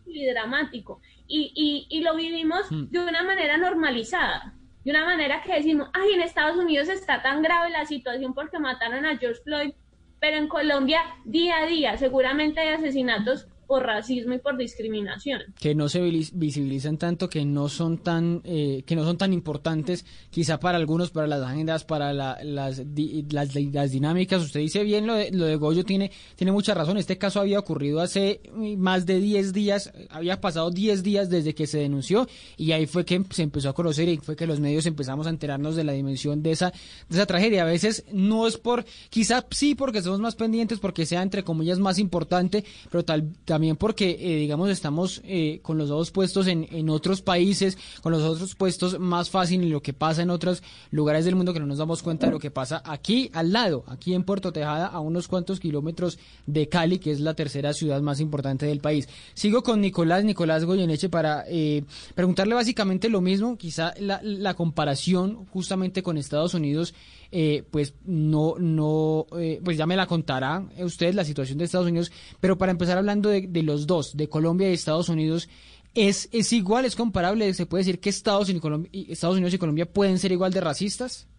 y 0.05 0.25
dramático. 0.25 0.99
Y, 1.27 1.53
y, 1.55 1.97
y 1.97 2.01
lo 2.01 2.13
vivimos 2.17 2.69
Mm. 2.69 2.87
de 2.89 2.99
una 2.99 3.23
manera 3.23 3.55
normalizada, 3.55 4.53
de 4.83 4.91
una 4.91 5.05
manera 5.05 5.41
que 5.43 5.53
decimos, 5.53 5.89
ay, 5.93 6.09
en 6.15 6.21
Estados 6.21 6.57
Unidos 6.57 6.89
está 6.89 7.21
tan 7.21 7.41
grave 7.41 7.69
la 7.69 7.85
situación 7.85 8.33
porque 8.33 8.59
mataron 8.59 9.05
a 9.05 9.15
George 9.17 9.39
Floyd, 9.45 9.71
pero 10.19 10.35
en 10.35 10.49
Colombia 10.49 10.99
día 11.23 11.59
a 11.59 11.65
día 11.67 11.97
seguramente 11.97 12.59
hay 12.59 12.69
asesinatos 12.73 13.47
por 13.71 13.83
racismo 13.85 14.33
y 14.33 14.39
por 14.39 14.57
discriminación. 14.57 15.43
que 15.57 15.73
no 15.73 15.87
se 15.87 16.01
visibilizan 16.33 16.97
tanto, 16.97 17.29
que 17.29 17.45
no 17.45 17.69
son 17.69 17.99
tan, 17.99 18.41
eh, 18.43 18.83
que 18.85 18.97
no 18.97 19.05
son 19.05 19.17
tan 19.17 19.31
importantes, 19.31 20.05
quizá 20.29 20.59
para 20.59 20.77
algunos, 20.77 21.11
para 21.11 21.25
las 21.25 21.41
agendas, 21.41 21.85
para 21.85 22.11
la- 22.11 22.37
las, 22.43 22.93
di- 22.93 23.25
las, 23.31 23.53
dinámicas. 23.93 24.43
Usted 24.43 24.59
dice 24.59 24.83
bien 24.83 25.07
lo 25.07 25.15
de, 25.15 25.31
lo 25.31 25.45
de 25.45 25.55
Goyo, 25.55 25.85
tiene, 25.85 26.11
tiene 26.35 26.51
mucha 26.51 26.73
razón. 26.73 26.97
Este 26.97 27.17
caso 27.17 27.39
había 27.39 27.59
ocurrido 27.59 28.01
hace 28.01 28.41
mm, 28.53 28.75
más 28.75 29.05
de 29.05 29.21
10 29.21 29.53
días, 29.53 29.93
había 30.09 30.41
pasado 30.41 30.69
10 30.69 31.01
días 31.01 31.29
desde 31.29 31.55
que 31.55 31.65
se 31.65 31.77
denunció 31.79 32.27
y 32.57 32.73
ahí 32.73 32.87
fue 32.87 33.05
que 33.05 33.23
se 33.29 33.43
empezó 33.43 33.69
a 33.69 33.73
conocer 33.73 34.09
y 34.09 34.17
fue 34.17 34.35
que 34.35 34.47
los 34.47 34.59
medios 34.59 34.85
empezamos 34.85 35.27
a 35.27 35.29
enterarnos 35.29 35.77
de 35.77 35.85
la 35.85 35.93
dimensión 35.93 36.43
de 36.43 36.51
esa, 36.51 36.71
de 37.07 37.15
esa 37.15 37.25
tragedia. 37.25 37.61
A 37.61 37.65
veces 37.67 38.03
no 38.11 38.47
es 38.47 38.57
por, 38.57 38.83
quizá 39.09 39.45
sí 39.51 39.75
porque 39.75 40.01
somos 40.01 40.19
más 40.19 40.35
pendientes, 40.35 40.79
porque 40.79 41.05
sea 41.05 41.21
entre 41.21 41.45
comillas 41.45 41.79
más 41.79 41.99
importante, 41.99 42.65
pero 42.89 43.05
tal, 43.05 43.31
también 43.45 43.60
porque, 43.77 44.17
eh, 44.19 44.35
digamos, 44.37 44.69
estamos 44.69 45.21
eh, 45.23 45.59
con 45.61 45.77
los 45.77 45.89
ojos 45.89 46.11
puestos 46.11 46.47
en, 46.47 46.67
en 46.71 46.89
otros 46.89 47.21
países, 47.21 47.77
con 48.01 48.11
los 48.11 48.21
otros 48.21 48.55
puestos 48.55 48.99
más 48.99 49.29
fácil 49.29 49.61
en 49.61 49.71
lo 49.71 49.81
que 49.81 49.93
pasa 49.93 50.21
en 50.21 50.29
otros 50.29 50.63
lugares 50.91 51.25
del 51.25 51.35
mundo 51.35 51.53
que 51.53 51.59
no 51.59 51.65
nos 51.65 51.77
damos 51.77 52.03
cuenta 52.03 52.27
de 52.27 52.33
lo 52.33 52.39
que 52.39 52.51
pasa 52.51 52.81
aquí 52.85 53.29
al 53.33 53.51
lado, 53.51 53.83
aquí 53.87 54.13
en 54.13 54.23
Puerto 54.23 54.51
Tejada, 54.51 54.87
a 54.87 54.99
unos 54.99 55.27
cuantos 55.27 55.59
kilómetros 55.59 56.19
de 56.45 56.67
Cali, 56.67 56.99
que 56.99 57.11
es 57.11 57.19
la 57.19 57.33
tercera 57.33 57.73
ciudad 57.73 58.01
más 58.01 58.19
importante 58.19 58.65
del 58.65 58.79
país. 58.79 59.07
Sigo 59.33 59.63
con 59.63 59.81
Nicolás, 59.81 60.23
Nicolás 60.23 60.65
Goyeneche, 60.65 61.09
para 61.09 61.43
eh, 61.47 61.83
preguntarle 62.15 62.55
básicamente 62.55 63.09
lo 63.09 63.21
mismo, 63.21 63.57
quizá 63.57 63.93
la, 63.99 64.19
la 64.23 64.53
comparación 64.53 65.45
justamente 65.51 66.03
con 66.03 66.17
Estados 66.17 66.53
Unidos 66.53 66.93
eh, 67.33 67.65
pues 67.71 67.93
no, 68.03 68.55
no, 68.59 69.25
eh, 69.39 69.61
pues 69.63 69.77
ya 69.77 69.85
me 69.85 69.95
la 69.95 70.05
contará 70.05 70.67
usted 70.79 71.13
la 71.13 71.23
situación 71.23 71.57
de 71.57 71.63
Estados 71.63 71.87
Unidos, 71.87 72.11
pero 72.41 72.57
para 72.57 72.73
empezar 72.73 72.97
hablando 72.97 73.29
de, 73.29 73.63
los 73.63 73.87
dos, 73.87 74.17
de 74.17 74.27
Colombia 74.27 74.69
y 74.69 74.73
Estados 74.73 75.07
Unidos, 75.07 75.47
¿es, 75.93 76.27
es 76.33 76.51
igual, 76.51 76.83
es 76.83 76.97
comparable? 76.97 77.53
¿Se 77.53 77.65
puede 77.65 77.85
decir 77.85 78.01
que 78.01 78.09
Estados, 78.09 78.49
Unidos 78.49 79.53
y 79.53 79.57
Colombia 79.57 79.85
pueden 79.85 80.19
ser 80.19 80.33
igual 80.33 80.51
de 80.51 80.59
racistas? 80.59 81.29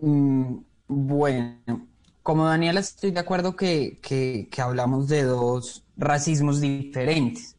Mm, 0.00 0.58
bueno, 0.86 1.88
como 2.22 2.46
Daniela, 2.46 2.78
estoy 2.78 3.10
de 3.10 3.20
acuerdo 3.20 3.56
que, 3.56 3.98
que, 4.00 4.48
hablamos 4.62 5.08
de 5.08 5.24
dos 5.24 5.82
racismos 5.96 6.60
diferentes. 6.60 7.56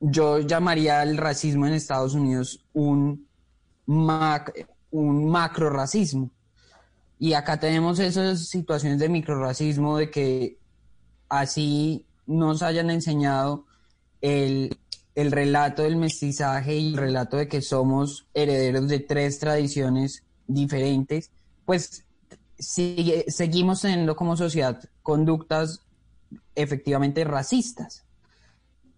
Yo 0.00 0.40
llamaría 0.40 1.00
al 1.00 1.16
racismo 1.16 1.66
en 1.66 1.72
Estados 1.72 2.12
Unidos 2.12 2.62
un, 2.74 3.26
un 3.86 5.30
macro 5.30 5.70
racismo. 5.70 6.30
Y 7.20 7.34
acá 7.34 7.60
tenemos 7.60 7.98
esas 8.00 8.48
situaciones 8.48 8.98
de 8.98 9.08
microracismo 9.10 9.98
de 9.98 10.10
que 10.10 10.58
así 11.28 12.06
nos 12.26 12.62
hayan 12.62 12.90
enseñado 12.90 13.66
el, 14.22 14.76
el 15.14 15.30
relato 15.30 15.82
del 15.82 15.96
mestizaje 15.96 16.76
y 16.76 16.88
el 16.88 16.96
relato 16.96 17.36
de 17.36 17.46
que 17.46 17.60
somos 17.60 18.26
herederos 18.32 18.88
de 18.88 19.00
tres 19.00 19.38
tradiciones 19.38 20.24
diferentes, 20.46 21.30
pues 21.66 22.04
sigue- 22.58 23.26
seguimos 23.28 23.82
teniendo 23.82 24.16
como 24.16 24.36
sociedad 24.36 24.82
conductas 25.02 25.82
efectivamente 26.54 27.24
racistas. 27.24 28.04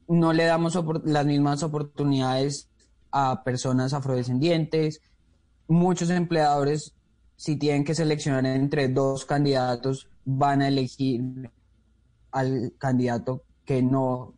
No 0.07 0.33
le 0.33 0.45
damos 0.45 0.79
las 1.05 1.27
mismas 1.27 1.63
oportunidades 1.65 2.69
a 3.11 3.43
personas 3.43 3.93
afrodescendientes. 3.95 5.01
Muchos 5.67 6.11
empleadores, 6.11 6.95
si 7.43 7.57
tienen 7.57 7.83
que 7.83 7.97
seleccionar 7.97 8.47
entre 8.47 8.87
dos 8.89 9.25
candidatos, 9.25 10.09
van 10.25 10.63
a 10.63 10.69
elegir 10.69 11.51
al 12.31 12.73
candidato 12.79 13.43
que 13.65 13.83
no... 13.83 14.35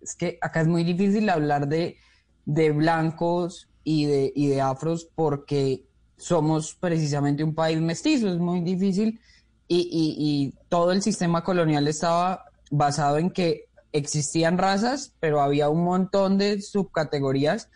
Es 0.00 0.14
que 0.14 0.38
acá 0.40 0.62
es 0.62 0.66
muy 0.66 0.82
difícil 0.82 1.28
hablar 1.28 1.68
de, 1.68 1.98
de 2.46 2.70
blancos 2.72 3.68
y 3.84 4.06
de, 4.06 4.32
y 4.34 4.46
de 4.48 4.62
afros 4.62 5.06
porque 5.14 5.84
somos 6.16 6.74
precisamente 6.80 7.44
un 7.44 7.54
país 7.54 7.78
mestizo, 7.78 8.28
es 8.28 8.38
muy 8.38 8.62
difícil. 8.62 9.20
Y, 9.68 9.80
y- 9.92 10.16
y 10.18 10.54
todo 10.70 10.92
el 10.92 11.02
sistema 11.02 11.44
colonial 11.44 11.88
estaba 11.88 12.46
basado 12.70 13.18
en 13.18 13.28
que 13.30 13.66
existían 13.92 14.56
razas, 14.56 15.12
pero 15.20 15.42
había 15.42 15.68
un 15.68 15.84
montón 15.84 16.38
de 16.38 16.62
subcategorías 16.62 17.68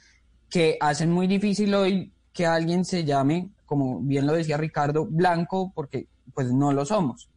que 0.48 0.78
hacen 0.80 1.10
muy 1.10 1.26
difícil 1.26 1.74
hoy 1.74 2.14
que 2.32 2.46
alguien 2.46 2.86
se 2.86 3.04
llame, 3.04 3.50
como 3.74 3.98
bien 3.98 4.24
lo 4.24 4.34
decía 4.34 4.56
Ricardo, 4.56 5.04
blanco, 5.04 5.72
porque 5.74 6.06
pues 6.32 6.52
no 6.52 6.72
lo 6.72 6.84
somos. 6.84 7.28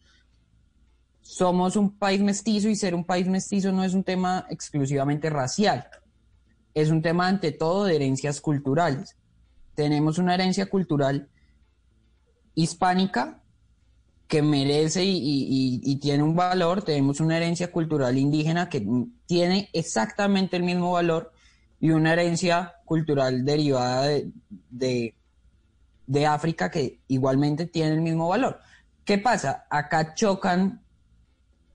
Somos 1.21 1.76
un 1.76 1.97
país 1.97 2.21
mestizo 2.21 2.69
y 2.69 2.76
ser 2.76 2.93
un 2.93 3.04
país 3.04 3.28
mestizo 3.28 3.71
no 3.71 3.84
es 3.84 3.95
un 3.95 4.04
tema 4.04 4.45
exclusivamente 4.52 5.32
racial, 5.32 5.88
es 6.76 6.91
un 6.91 7.02
tema 7.02 7.28
ante 7.28 7.52
todo 7.52 7.86
de 7.86 7.95
herencias 7.95 8.39
culturales. 8.39 9.17
Tenemos 9.73 10.19
una 10.19 10.36
herencia 10.36 10.67
cultural 10.67 11.28
hispánica 12.54 13.41
que 14.28 14.43
merece 14.43 15.04
y, 15.04 15.95
tiene 16.00 16.21
un 16.21 16.36
valor, 16.36 16.84
tenemos 16.84 17.19
una 17.19 17.38
herencia 17.38 17.71
cultural 17.71 18.15
indígena 18.15 18.69
que 18.69 18.86
tiene 19.26 19.71
exactamente 19.73 20.56
el 20.56 20.62
mismo 20.62 20.91
valor 20.91 21.32
y 21.80 21.89
una 21.89 22.13
herencia 22.13 22.76
cultural 22.86 23.43
derivada 23.43 24.04
de, 24.04 24.32
de, 24.69 25.16
de 26.07 26.25
África 26.25 26.71
que 26.71 27.01
igualmente 27.07 27.65
tiene 27.65 27.93
el 27.93 28.01
mismo 28.01 28.27
valor. 28.27 28.59
¿Qué 29.05 29.17
pasa? 29.17 29.65
Acá 29.69 30.15
chocan 30.15 30.81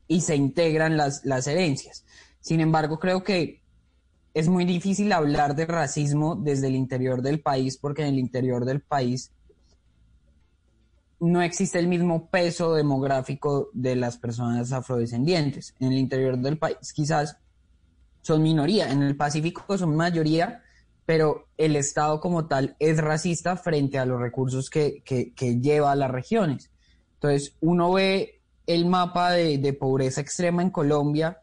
y 0.08 0.22
se 0.22 0.34
integran 0.36 0.96
las, 0.96 1.24
las 1.24 1.46
herencias. 1.46 2.04
Sin 2.40 2.60
embargo, 2.60 2.98
creo 2.98 3.22
que 3.22 3.62
es 4.34 4.48
muy 4.48 4.64
difícil 4.64 5.12
hablar 5.12 5.54
de 5.54 5.66
racismo 5.66 6.34
desde 6.34 6.68
el 6.68 6.74
interior 6.74 7.22
del 7.22 7.40
país 7.40 7.76
porque 7.76 8.02
en 8.02 8.08
el 8.08 8.18
interior 8.18 8.64
del 8.64 8.80
país 8.80 9.30
no 11.20 11.40
existe 11.40 11.78
el 11.78 11.86
mismo 11.86 12.28
peso 12.30 12.74
demográfico 12.74 13.70
de 13.72 13.94
las 13.94 14.18
personas 14.18 14.72
afrodescendientes. 14.72 15.74
En 15.78 15.92
el 15.92 15.98
interior 15.98 16.36
del 16.36 16.58
país 16.58 16.92
quizás 16.92 17.36
son 18.22 18.42
minoría, 18.42 18.90
en 18.90 19.02
el 19.02 19.16
Pacífico 19.16 19.78
son 19.78 19.94
mayoría, 19.94 20.61
pero 21.06 21.48
el 21.56 21.76
Estado 21.76 22.20
como 22.20 22.46
tal 22.46 22.76
es 22.78 22.98
racista 22.98 23.56
frente 23.56 23.98
a 23.98 24.06
los 24.06 24.20
recursos 24.20 24.70
que, 24.70 25.02
que- 25.04 25.32
lleva 25.60 25.92
a 25.92 25.96
las 25.96 26.10
regiones. 26.10 26.70
Entonces, 27.14 27.54
uno 27.60 27.92
ve 27.92 28.40
el 28.66 28.86
mapa 28.86 29.32
de, 29.32 29.58
de 29.58 29.72
pobreza 29.72 30.20
extrema 30.20 30.62
en 30.62 30.70
Colombia 30.70 31.38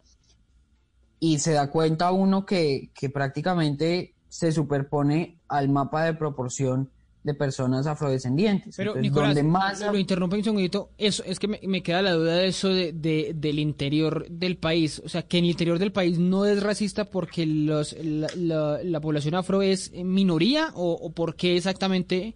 y 1.20 1.40
se 1.40 1.54
da 1.54 1.70
cuenta 1.70 2.12
uno 2.12 2.46
que, 2.46 2.92
que 2.94 3.10
prácticamente 3.10 4.16
se 4.30 4.52
superpone 4.52 5.40
al 5.48 5.70
mapa 5.70 6.06
de 6.06 6.14
proporción 6.14 6.92
de 7.24 7.34
personas 7.34 7.86
afrodescendientes. 7.86 8.76
Pero 8.78 8.92
Entonces, 8.92 9.12
Nicolás, 9.12 9.36
donde 9.36 9.44
más 9.52 9.82
lo 9.82 9.98
interrumpo 9.98 10.36
un 10.38 10.44
segundito. 10.44 10.90
Eso, 10.98 11.22
es 11.26 11.38
que 11.38 11.48
me, 11.50 11.60
me 11.68 11.84
queda 11.84 12.02
la 12.02 12.14
duda 12.14 12.36
de 12.36 12.48
eso 12.48 12.70
de, 12.70 12.94
de- 12.94 13.34
del 13.36 13.60
interior 13.60 14.26
del 14.30 14.56
país. 14.58 15.02
O 15.04 15.10
sea, 15.10 15.24
que 15.24 15.38
en 15.38 15.44
el 15.44 15.52
interior 15.52 15.80
del 15.80 15.92
país 15.92 16.18
no 16.18 16.46
es 16.46 16.64
racista 16.64 17.06
porque 17.06 17.46
los, 17.46 17.94
la, 18.02 18.30
la- 18.36 18.80
la 18.84 19.02
población 19.02 19.36
afro 19.36 19.62
es 19.62 19.92
minoría 19.92 20.70
o, 20.76 20.94
o 20.94 21.12
por 21.12 21.36
qué 21.36 21.58
exactamente. 21.58 22.36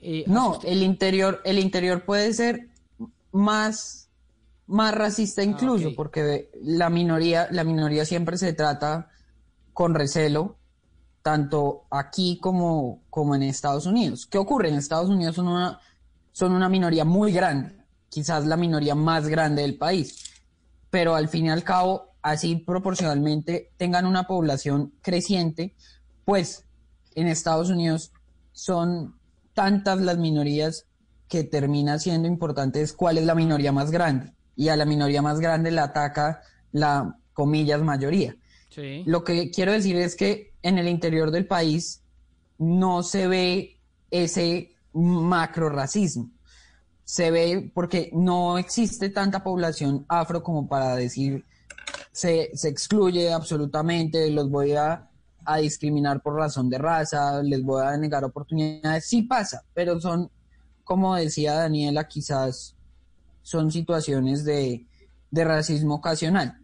eh, 0.00 0.22
No, 0.28 0.60
el 0.64 0.82
interior, 0.84 1.40
el 1.44 1.58
interior 1.58 2.04
puede 2.04 2.32
ser 2.32 2.68
más, 3.32 4.08
más 4.66 4.94
racista 4.94 5.42
incluso, 5.42 5.92
porque 5.96 6.50
la 6.62 6.88
minoría, 6.88 7.48
la 7.50 7.64
minoría 7.64 8.04
siempre 8.04 8.38
se 8.38 8.52
trata 8.52 9.08
con 9.72 9.94
recelo, 9.94 10.56
tanto 11.22 11.84
aquí 11.90 12.38
como, 12.40 13.02
como 13.10 13.34
en 13.34 13.42
Estados 13.42 13.86
Unidos. 13.86 14.26
¿Qué 14.26 14.38
ocurre? 14.38 14.68
En 14.68 14.76
Estados 14.76 15.08
Unidos 15.08 15.36
son 15.36 15.48
una, 15.48 15.80
son 16.32 16.52
una 16.52 16.68
minoría 16.68 17.04
muy 17.04 17.32
grande, 17.32 17.76
quizás 18.08 18.46
la 18.46 18.56
minoría 18.56 18.94
más 18.94 19.28
grande 19.28 19.62
del 19.62 19.76
país, 19.76 20.32
pero 20.90 21.14
al 21.14 21.28
fin 21.28 21.46
y 21.46 21.50
al 21.50 21.64
cabo, 21.64 22.14
así 22.22 22.56
proporcionalmente 22.56 23.72
tengan 23.76 24.06
una 24.06 24.24
población 24.24 24.94
creciente, 25.02 25.74
pues 26.24 26.64
en 27.14 27.26
Estados 27.26 27.70
Unidos 27.70 28.12
son 28.52 29.16
tantas 29.54 30.00
las 30.00 30.18
minorías 30.18 30.86
que 31.28 31.44
termina 31.44 31.98
siendo 31.98 32.26
importante 32.26 32.82
es 32.82 32.92
cuál 32.92 33.18
es 33.18 33.24
la 33.24 33.34
minoría 33.34 33.72
más 33.72 33.90
grande. 33.90 34.32
Y 34.56 34.68
a 34.68 34.76
la 34.76 34.84
minoría 34.84 35.22
más 35.22 35.38
grande 35.38 35.70
la 35.70 35.84
ataca 35.84 36.42
la, 36.72 37.16
comillas, 37.32 37.80
mayoría. 37.80 38.36
Lo 39.06 39.24
que 39.24 39.50
quiero 39.50 39.72
decir 39.72 39.96
es 39.96 40.14
que 40.14 40.49
en 40.62 40.78
el 40.78 40.88
interior 40.88 41.30
del 41.30 41.46
país 41.46 42.02
no 42.58 43.02
se 43.02 43.26
ve 43.26 43.78
ese 44.10 44.72
macro 44.92 45.68
racismo. 45.68 46.30
Se 47.04 47.30
ve 47.30 47.70
porque 47.74 48.10
no 48.12 48.58
existe 48.58 49.08
tanta 49.10 49.42
población 49.42 50.04
afro 50.08 50.42
como 50.42 50.68
para 50.68 50.94
decir 50.96 51.44
se, 52.12 52.50
se 52.54 52.68
excluye 52.68 53.32
absolutamente, 53.32 54.30
los 54.30 54.50
voy 54.50 54.72
a, 54.72 55.08
a 55.44 55.56
discriminar 55.58 56.20
por 56.20 56.34
razón 56.34 56.68
de 56.68 56.78
raza, 56.78 57.42
les 57.42 57.62
voy 57.62 57.84
a 57.84 57.96
negar 57.96 58.24
oportunidades. 58.24 59.06
Sí 59.06 59.22
pasa, 59.22 59.64
pero 59.74 60.00
son, 60.00 60.30
como 60.84 61.14
decía 61.14 61.54
Daniela, 61.54 62.06
quizás 62.08 62.74
son 63.42 63.70
situaciones 63.70 64.44
de, 64.44 64.86
de 65.30 65.44
racismo 65.44 65.96
ocasional. 65.96 66.59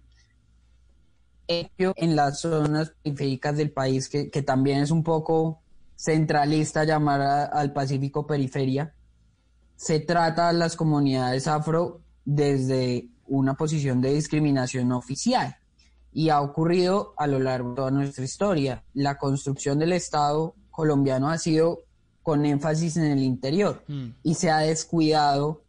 En 1.97 2.16
las 2.16 2.40
zonas 2.40 2.92
periféricas 3.03 3.57
del 3.57 3.70
país, 3.70 4.09
que, 4.09 4.30
que 4.30 4.42
también 4.42 4.82
es 4.82 4.90
un 4.90 5.03
poco 5.03 5.61
centralista 5.97 6.84
llamar 6.84 7.20
al 7.53 7.72
Pacífico 7.72 8.26
periferia, 8.26 8.92
se 9.76 10.01
trata 10.01 10.49
a 10.49 10.53
las 10.53 10.76
comunidades 10.76 11.47
afro 11.47 12.01
desde 12.24 13.09
una 13.26 13.55
posición 13.55 14.01
de 14.01 14.12
discriminación 14.14 14.92
oficial 14.92 15.57
y 16.12 16.30
ha 16.30 16.40
ocurrido 16.40 17.14
a 17.16 17.26
lo 17.26 17.38
largo 17.38 17.70
de 17.70 17.76
toda 17.76 17.90
nuestra 17.90 18.24
historia. 18.24 18.84
La 18.94 19.18
construcción 19.18 19.78
del 19.78 19.92
Estado 19.92 20.55
colombiano 20.70 21.28
ha 21.28 21.38
sido 21.38 21.80
con 22.22 22.44
énfasis 22.44 22.97
en 22.97 23.05
el 23.05 23.22
interior 23.22 23.84
Mm. 23.86 24.09
y 24.22 24.34
se 24.34 24.51
ha 24.51 24.59
descuidado 24.59 25.62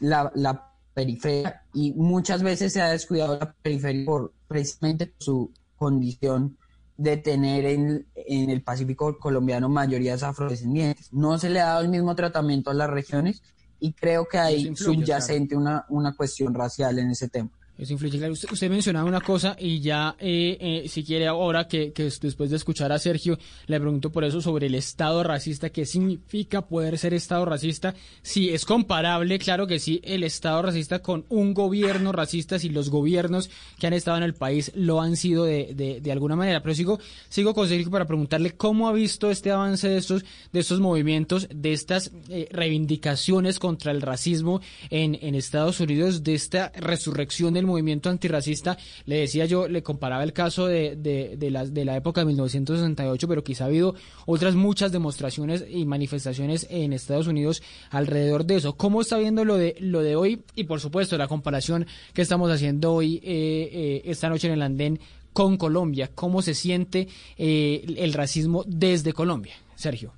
la, 0.00 0.30
la 0.34 0.72
periferia 0.92 1.62
y 1.72 1.92
muchas 1.94 2.42
veces 2.42 2.72
se 2.72 2.80
ha 2.80 2.88
descuidado 2.88 3.38
la 3.38 3.52
periferia 3.62 4.04
por 4.04 4.32
precisamente 4.54 5.12
su 5.18 5.50
condición 5.74 6.56
de 6.96 7.16
tener 7.16 7.64
en, 7.64 8.06
en 8.14 8.50
el 8.50 8.62
Pacífico 8.62 9.18
colombiano 9.18 9.68
mayorías 9.68 10.22
afrodescendientes. 10.22 11.12
No 11.12 11.36
se 11.38 11.50
le 11.50 11.60
ha 11.60 11.66
dado 11.66 11.80
el 11.80 11.88
mismo 11.88 12.14
tratamiento 12.14 12.70
a 12.70 12.74
las 12.74 12.88
regiones 12.88 13.42
y 13.80 13.94
creo 13.94 14.28
que 14.28 14.38
hay 14.38 14.68
influye, 14.68 15.00
subyacente 15.00 15.56
una, 15.56 15.86
una 15.88 16.14
cuestión 16.14 16.54
racial 16.54 17.00
en 17.00 17.10
ese 17.10 17.28
tema. 17.28 17.50
Usted, 17.76 18.52
usted 18.52 18.70
mencionaba 18.70 19.08
una 19.08 19.20
cosa 19.20 19.56
y 19.58 19.80
ya, 19.80 20.14
eh, 20.20 20.56
eh, 20.60 20.88
si 20.88 21.02
quiere 21.02 21.26
ahora 21.26 21.66
que, 21.66 21.92
que 21.92 22.04
después 22.04 22.48
de 22.48 22.56
escuchar 22.56 22.92
a 22.92 23.00
Sergio, 23.00 23.36
le 23.66 23.80
pregunto 23.80 24.12
por 24.12 24.22
eso 24.22 24.40
sobre 24.40 24.66
el 24.66 24.76
Estado 24.76 25.24
racista. 25.24 25.70
¿Qué 25.70 25.84
significa 25.84 26.62
poder 26.62 26.98
ser 26.98 27.14
Estado 27.14 27.44
racista? 27.44 27.92
Si 28.22 28.50
es 28.50 28.64
comparable, 28.64 29.40
claro 29.40 29.66
que 29.66 29.80
sí, 29.80 30.00
el 30.04 30.22
Estado 30.22 30.62
racista 30.62 31.00
con 31.00 31.24
un 31.28 31.52
gobierno 31.52 32.12
racista, 32.12 32.60
si 32.60 32.68
los 32.68 32.90
gobiernos 32.90 33.50
que 33.80 33.88
han 33.88 33.92
estado 33.92 34.18
en 34.18 34.22
el 34.22 34.34
país 34.34 34.70
lo 34.76 35.00
han 35.00 35.16
sido 35.16 35.44
de, 35.44 35.72
de, 35.74 36.00
de 36.00 36.12
alguna 36.12 36.36
manera. 36.36 36.62
Pero 36.62 36.76
sigo, 36.76 37.00
sigo 37.28 37.54
con 37.54 37.68
Sergio 37.68 37.90
para 37.90 38.06
preguntarle 38.06 38.52
cómo 38.52 38.88
ha 38.88 38.92
visto 38.92 39.32
este 39.32 39.50
avance 39.50 39.88
de 39.88 39.98
estos, 39.98 40.24
de 40.52 40.60
estos 40.60 40.78
movimientos, 40.78 41.48
de 41.52 41.72
estas 41.72 42.12
eh, 42.28 42.48
reivindicaciones 42.52 43.58
contra 43.58 43.90
el 43.90 44.00
racismo 44.00 44.60
en, 44.90 45.18
en 45.20 45.34
Estados 45.34 45.80
Unidos, 45.80 46.22
de 46.22 46.34
esta 46.34 46.70
resurrección 46.76 47.52
del 47.52 47.63
movimiento 47.66 48.10
antirracista. 48.10 48.76
Le 49.06 49.16
decía 49.16 49.46
yo, 49.46 49.68
le 49.68 49.82
comparaba 49.82 50.24
el 50.24 50.32
caso 50.32 50.66
de, 50.66 50.96
de, 50.96 51.36
de, 51.36 51.50
la, 51.50 51.64
de 51.64 51.84
la 51.84 51.96
época 51.96 52.20
de 52.20 52.26
1968, 52.26 53.28
pero 53.28 53.44
quizá 53.44 53.64
ha 53.64 53.66
habido 53.68 53.94
otras 54.26 54.54
muchas 54.54 54.92
demostraciones 54.92 55.64
y 55.68 55.84
manifestaciones 55.84 56.66
en 56.70 56.92
Estados 56.92 57.26
Unidos 57.26 57.62
alrededor 57.90 58.44
de 58.44 58.56
eso. 58.56 58.76
¿Cómo 58.76 59.00
está 59.00 59.18
viendo 59.18 59.44
lo 59.44 59.56
de, 59.56 59.76
lo 59.80 60.02
de 60.02 60.16
hoy? 60.16 60.42
Y 60.54 60.64
por 60.64 60.80
supuesto, 60.80 61.16
la 61.18 61.28
comparación 61.28 61.86
que 62.12 62.22
estamos 62.22 62.50
haciendo 62.50 62.92
hoy, 62.92 63.16
eh, 63.22 63.70
eh, 63.72 64.02
esta 64.06 64.28
noche 64.28 64.48
en 64.48 64.54
el 64.54 64.62
andén, 64.62 65.00
con 65.32 65.56
Colombia. 65.56 66.10
¿Cómo 66.14 66.42
se 66.42 66.54
siente 66.54 67.08
eh, 67.36 67.84
el 67.98 68.12
racismo 68.12 68.64
desde 68.66 69.12
Colombia? 69.12 69.54
Sergio. 69.74 70.12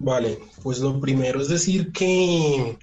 Vale, 0.00 0.38
pues 0.62 0.78
lo 0.78 0.98
primero 1.00 1.40
es 1.42 1.48
decir 1.48 1.92
que 1.92 2.78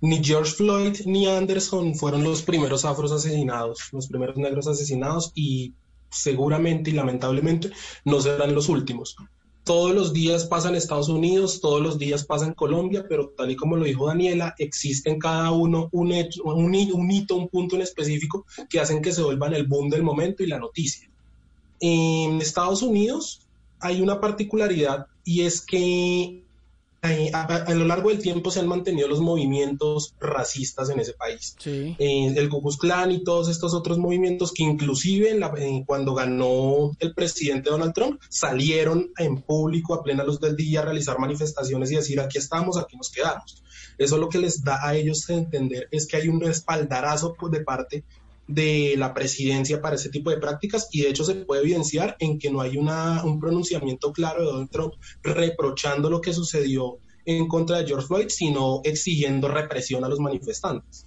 ni 0.00 0.22
George 0.22 0.52
Floyd 0.52 1.00
ni 1.06 1.26
Anderson 1.26 1.94
fueron 1.94 2.22
los 2.22 2.42
primeros 2.42 2.84
afros 2.84 3.12
asesinados, 3.12 3.80
los 3.92 4.08
primeros 4.08 4.36
negros 4.36 4.66
asesinados 4.66 5.32
y 5.34 5.74
seguramente 6.10 6.90
y 6.90 6.94
lamentablemente 6.94 7.70
no 8.04 8.20
serán 8.20 8.54
los 8.54 8.68
últimos. 8.68 9.16
Todos 9.64 9.92
los 9.92 10.12
días 10.12 10.44
pasa 10.44 10.68
en 10.68 10.76
Estados 10.76 11.08
Unidos, 11.08 11.60
todos 11.60 11.82
los 11.82 11.98
días 11.98 12.24
pasa 12.24 12.46
en 12.46 12.54
Colombia, 12.54 13.04
pero 13.08 13.32
tal 13.36 13.50
y 13.50 13.56
como 13.56 13.76
lo 13.76 13.84
dijo 13.84 14.06
Daniela, 14.06 14.54
existe 14.58 15.10
en 15.10 15.18
cada 15.18 15.50
uno 15.50 15.88
un, 15.90 16.12
hecho, 16.12 16.44
un, 16.44 16.66
un 16.66 17.10
hito, 17.10 17.34
un 17.34 17.48
punto 17.48 17.74
en 17.74 17.82
específico 17.82 18.46
que 18.70 18.78
hacen 18.78 19.02
que 19.02 19.12
se 19.12 19.22
vuelvan 19.22 19.54
el 19.54 19.66
boom 19.66 19.90
del 19.90 20.04
momento 20.04 20.44
y 20.44 20.46
la 20.46 20.60
noticia. 20.60 21.10
En 21.80 22.40
Estados 22.40 22.82
Unidos 22.82 23.40
hay 23.80 24.00
una 24.00 24.20
particularidad 24.20 25.06
y 25.24 25.42
es 25.42 25.60
que 25.60 26.45
eh, 27.12 27.30
a, 27.32 27.74
lo 27.74 27.84
largo 27.84 28.10
del 28.10 28.20
tiempo 28.20 28.50
se 28.50 28.60
han 28.60 28.68
mantenido 28.68 29.08
los 29.08 29.20
movimientos 29.20 30.14
racistas 30.20 30.90
en 30.90 31.00
ese 31.00 31.12
país. 31.12 31.56
Sí. 31.58 31.96
Eh, 31.98 32.34
el 32.36 32.48
Ku 32.48 32.60
Klux 32.60 32.76
Klan 32.76 33.10
y 33.10 33.24
todos 33.24 33.48
estos 33.48 33.74
otros 33.74 33.98
movimientos 33.98 34.52
que 34.52 34.62
inclusive 34.62 35.30
en 35.30 35.40
la, 35.40 35.52
cuando 35.86 36.14
ganó 36.14 36.92
el 36.98 37.14
presidente 37.14 37.70
Donald 37.70 37.94
Trump 37.94 38.20
salieron 38.28 39.10
en 39.18 39.42
público 39.42 39.94
a 39.94 40.02
plena 40.02 40.24
luz 40.24 40.40
del 40.40 40.56
día 40.56 40.80
a 40.80 40.84
realizar 40.84 41.18
manifestaciones 41.18 41.90
y 41.90 41.96
decir 41.96 42.20
aquí 42.20 42.38
estamos, 42.38 42.76
aquí 42.78 42.96
nos 42.96 43.10
quedamos. 43.10 43.62
Eso 43.98 44.18
lo 44.18 44.28
que 44.28 44.38
les 44.38 44.62
da 44.62 44.86
a 44.86 44.94
ellos 44.94 45.28
a 45.30 45.34
entender 45.34 45.88
es 45.90 46.06
que 46.06 46.16
hay 46.16 46.28
un 46.28 46.40
respaldarazo 46.40 47.34
pues, 47.34 47.52
de 47.52 47.60
parte 47.60 48.04
de 48.46 48.94
la 48.96 49.12
presidencia 49.12 49.80
para 49.80 49.96
ese 49.96 50.10
tipo 50.10 50.30
de 50.30 50.38
prácticas 50.38 50.88
y 50.92 51.02
de 51.02 51.10
hecho 51.10 51.24
se 51.24 51.34
puede 51.34 51.62
evidenciar 51.62 52.16
en 52.20 52.38
que 52.38 52.50
no 52.50 52.60
hay 52.60 52.76
una, 52.76 53.24
un 53.24 53.40
pronunciamiento 53.40 54.12
claro 54.12 54.40
de 54.40 54.46
Donald 54.46 54.70
Trump 54.70 54.94
reprochando 55.22 56.08
lo 56.08 56.20
que 56.20 56.32
sucedió 56.32 56.98
en 57.24 57.48
contra 57.48 57.78
de 57.78 57.86
George 57.86 58.06
Floyd, 58.06 58.28
sino 58.28 58.80
exigiendo 58.84 59.48
represión 59.48 60.04
a 60.04 60.08
los 60.08 60.20
manifestantes. 60.20 61.06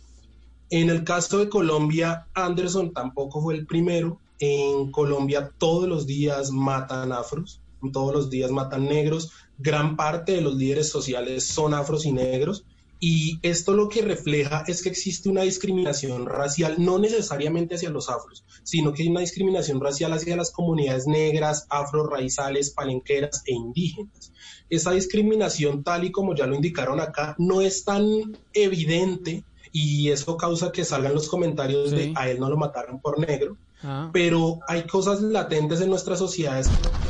En 0.69 0.89
el 0.89 1.03
caso 1.03 1.39
de 1.39 1.49
Colombia, 1.49 2.27
Anderson 2.33 2.93
tampoco 2.93 3.41
fue 3.41 3.55
el 3.55 3.65
primero. 3.65 4.19
En 4.37 4.91
Colombia 4.91 5.51
todos 5.57 5.87
los 5.87 6.05
días 6.05 6.51
matan 6.51 7.11
afros, 7.11 7.61
todos 7.91 8.13
los 8.13 8.29
días 8.29 8.51
matan 8.51 8.85
negros. 8.85 9.31
Gran 9.57 9.95
parte 9.95 10.33
de 10.33 10.41
los 10.41 10.55
líderes 10.55 10.89
sociales 10.89 11.45
son 11.45 11.73
afros 11.73 12.05
y 12.05 12.11
negros. 12.11 12.65
Y 12.99 13.39
esto 13.43 13.73
lo 13.73 13.87
que 13.87 14.01
refleja 14.01 14.63
es 14.67 14.83
que 14.83 14.89
existe 14.89 15.29
una 15.29 15.43
discriminación 15.43 16.25
racial, 16.25 16.75
no 16.79 16.99
necesariamente 16.99 17.75
hacia 17.75 17.89
los 17.89 18.09
afros, 18.09 18.43
sino 18.63 18.93
que 18.93 19.03
hay 19.03 19.09
una 19.09 19.21
discriminación 19.21 19.79
racial 19.79 20.11
hacia 20.11 20.35
las 20.35 20.51
comunidades 20.51 21.07
negras, 21.07 21.65
afro-raizales, 21.69 22.71
palenqueras 22.71 23.43
e 23.45 23.53
indígenas. 23.53 24.33
Esa 24.69 24.91
discriminación, 24.91 25.83
tal 25.83 26.03
y 26.03 26.11
como 26.11 26.35
ya 26.35 26.45
lo 26.45 26.55
indicaron 26.55 26.99
acá, 26.99 27.35
no 27.37 27.61
es 27.61 27.85
tan 27.85 28.37
evidente 28.53 29.45
y 29.71 30.09
eso 30.09 30.35
causa 30.35 30.71
que 30.71 30.83
salgan 30.83 31.13
los 31.13 31.29
comentarios 31.29 31.91
sí. 31.91 31.95
de 31.95 32.13
a 32.15 32.29
él 32.29 32.39
no 32.39 32.49
lo 32.49 32.57
mataron 32.57 32.99
por 32.99 33.19
negro, 33.19 33.55
ah. 33.83 34.09
pero 34.11 34.59
hay 34.67 34.83
cosas 34.83 35.21
latentes 35.21 35.81
en 35.81 35.89
nuestras 35.89 36.19
sociedades 36.19 36.67
que 36.67 37.08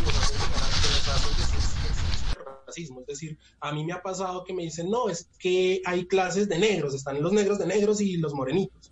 racismo. 2.79 3.01
Es 3.01 3.07
decir, 3.07 3.37
a 3.59 3.71
mí 3.71 3.83
me 3.83 3.93
ha 3.93 4.01
pasado 4.01 4.43
que 4.43 4.53
me 4.53 4.63
dicen, 4.63 4.89
no, 4.89 5.09
es 5.09 5.29
que 5.39 5.81
hay 5.85 6.05
clases 6.05 6.47
de 6.49 6.59
negros, 6.59 6.93
están 6.93 7.21
los 7.21 7.33
negros 7.33 7.59
de 7.59 7.67
negros 7.67 8.01
y 8.01 8.17
los 8.17 8.33
morenitos. 8.33 8.91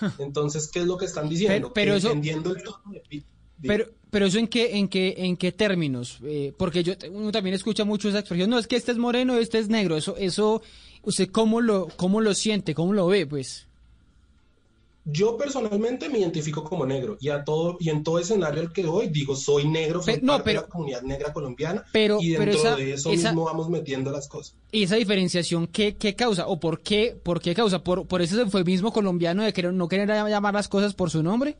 Entonces, 0.18 0.68
¿qué 0.68 0.80
es 0.80 0.86
lo 0.86 0.96
que 0.96 1.06
están 1.06 1.28
diciendo? 1.28 1.72
Pero, 1.72 1.72
pero 1.72 1.94
eso, 1.96 2.12
el 2.12 2.62
tono 2.62 2.92
de, 2.92 3.02
de, 3.10 3.24
pero, 3.62 3.86
pero 4.10 4.26
eso 4.26 4.38
en 4.38 4.48
qué, 4.48 4.76
en 4.76 4.88
qué, 4.88 5.14
en 5.18 5.36
qué 5.36 5.52
términos? 5.52 6.18
Eh, 6.24 6.52
porque 6.56 6.82
yo 6.82 6.94
uno 7.10 7.32
también 7.32 7.54
escucha 7.54 7.84
mucho 7.84 8.08
esa 8.08 8.20
expresión, 8.20 8.50
no, 8.50 8.58
es 8.58 8.66
que 8.66 8.76
este 8.76 8.92
es 8.92 8.98
moreno, 8.98 9.36
este 9.36 9.58
es 9.58 9.68
negro, 9.68 9.96
eso, 9.96 10.16
eso, 10.16 10.62
usted 11.02 11.30
cómo 11.30 11.60
lo, 11.60 11.88
cómo 11.96 12.20
lo 12.20 12.34
siente, 12.34 12.74
cómo 12.74 12.92
lo 12.92 13.06
ve, 13.06 13.26
pues. 13.26 13.66
Yo 15.04 15.36
personalmente 15.36 16.08
me 16.08 16.18
identifico 16.18 16.64
como 16.64 16.86
negro 16.86 17.18
y 17.20 17.28
a 17.28 17.44
todo 17.44 17.76
y 17.78 17.90
en 17.90 18.02
todo 18.02 18.18
escenario 18.18 18.62
al 18.62 18.72
que 18.72 18.82
doy 18.82 19.08
digo 19.08 19.36
soy 19.36 19.68
negro, 19.68 20.02
soy 20.02 20.14
pero, 20.14 20.26
no, 20.26 20.32
parte 20.32 20.44
pero, 20.44 20.60
de 20.60 20.66
la 20.66 20.72
comunidad 20.72 21.02
negra 21.02 21.32
colombiana 21.32 21.84
pero, 21.92 22.18
y 22.20 22.30
dentro 22.30 22.44
pero 22.46 22.58
esa, 22.58 22.76
de 22.76 22.92
eso 22.94 23.12
esa, 23.12 23.28
mismo 23.28 23.44
vamos 23.44 23.68
metiendo 23.68 24.10
las 24.10 24.28
cosas. 24.28 24.56
¿Y 24.72 24.84
esa 24.84 24.96
diferenciación 24.96 25.66
qué, 25.66 25.96
qué 25.96 26.14
causa 26.14 26.46
o 26.46 26.58
por 26.58 26.80
qué 26.80 27.18
por 27.22 27.40
qué 27.40 27.54
causa 27.54 27.84
por 27.84 28.06
por 28.06 28.22
ese 28.22 28.40
eufemismo 28.40 28.92
colombiano 28.92 29.42
de 29.42 29.52
querer, 29.52 29.74
no 29.74 29.88
querer 29.88 30.08
llamar 30.08 30.54
las 30.54 30.68
cosas 30.68 30.94
por 30.94 31.10
su 31.10 31.22
nombre? 31.22 31.58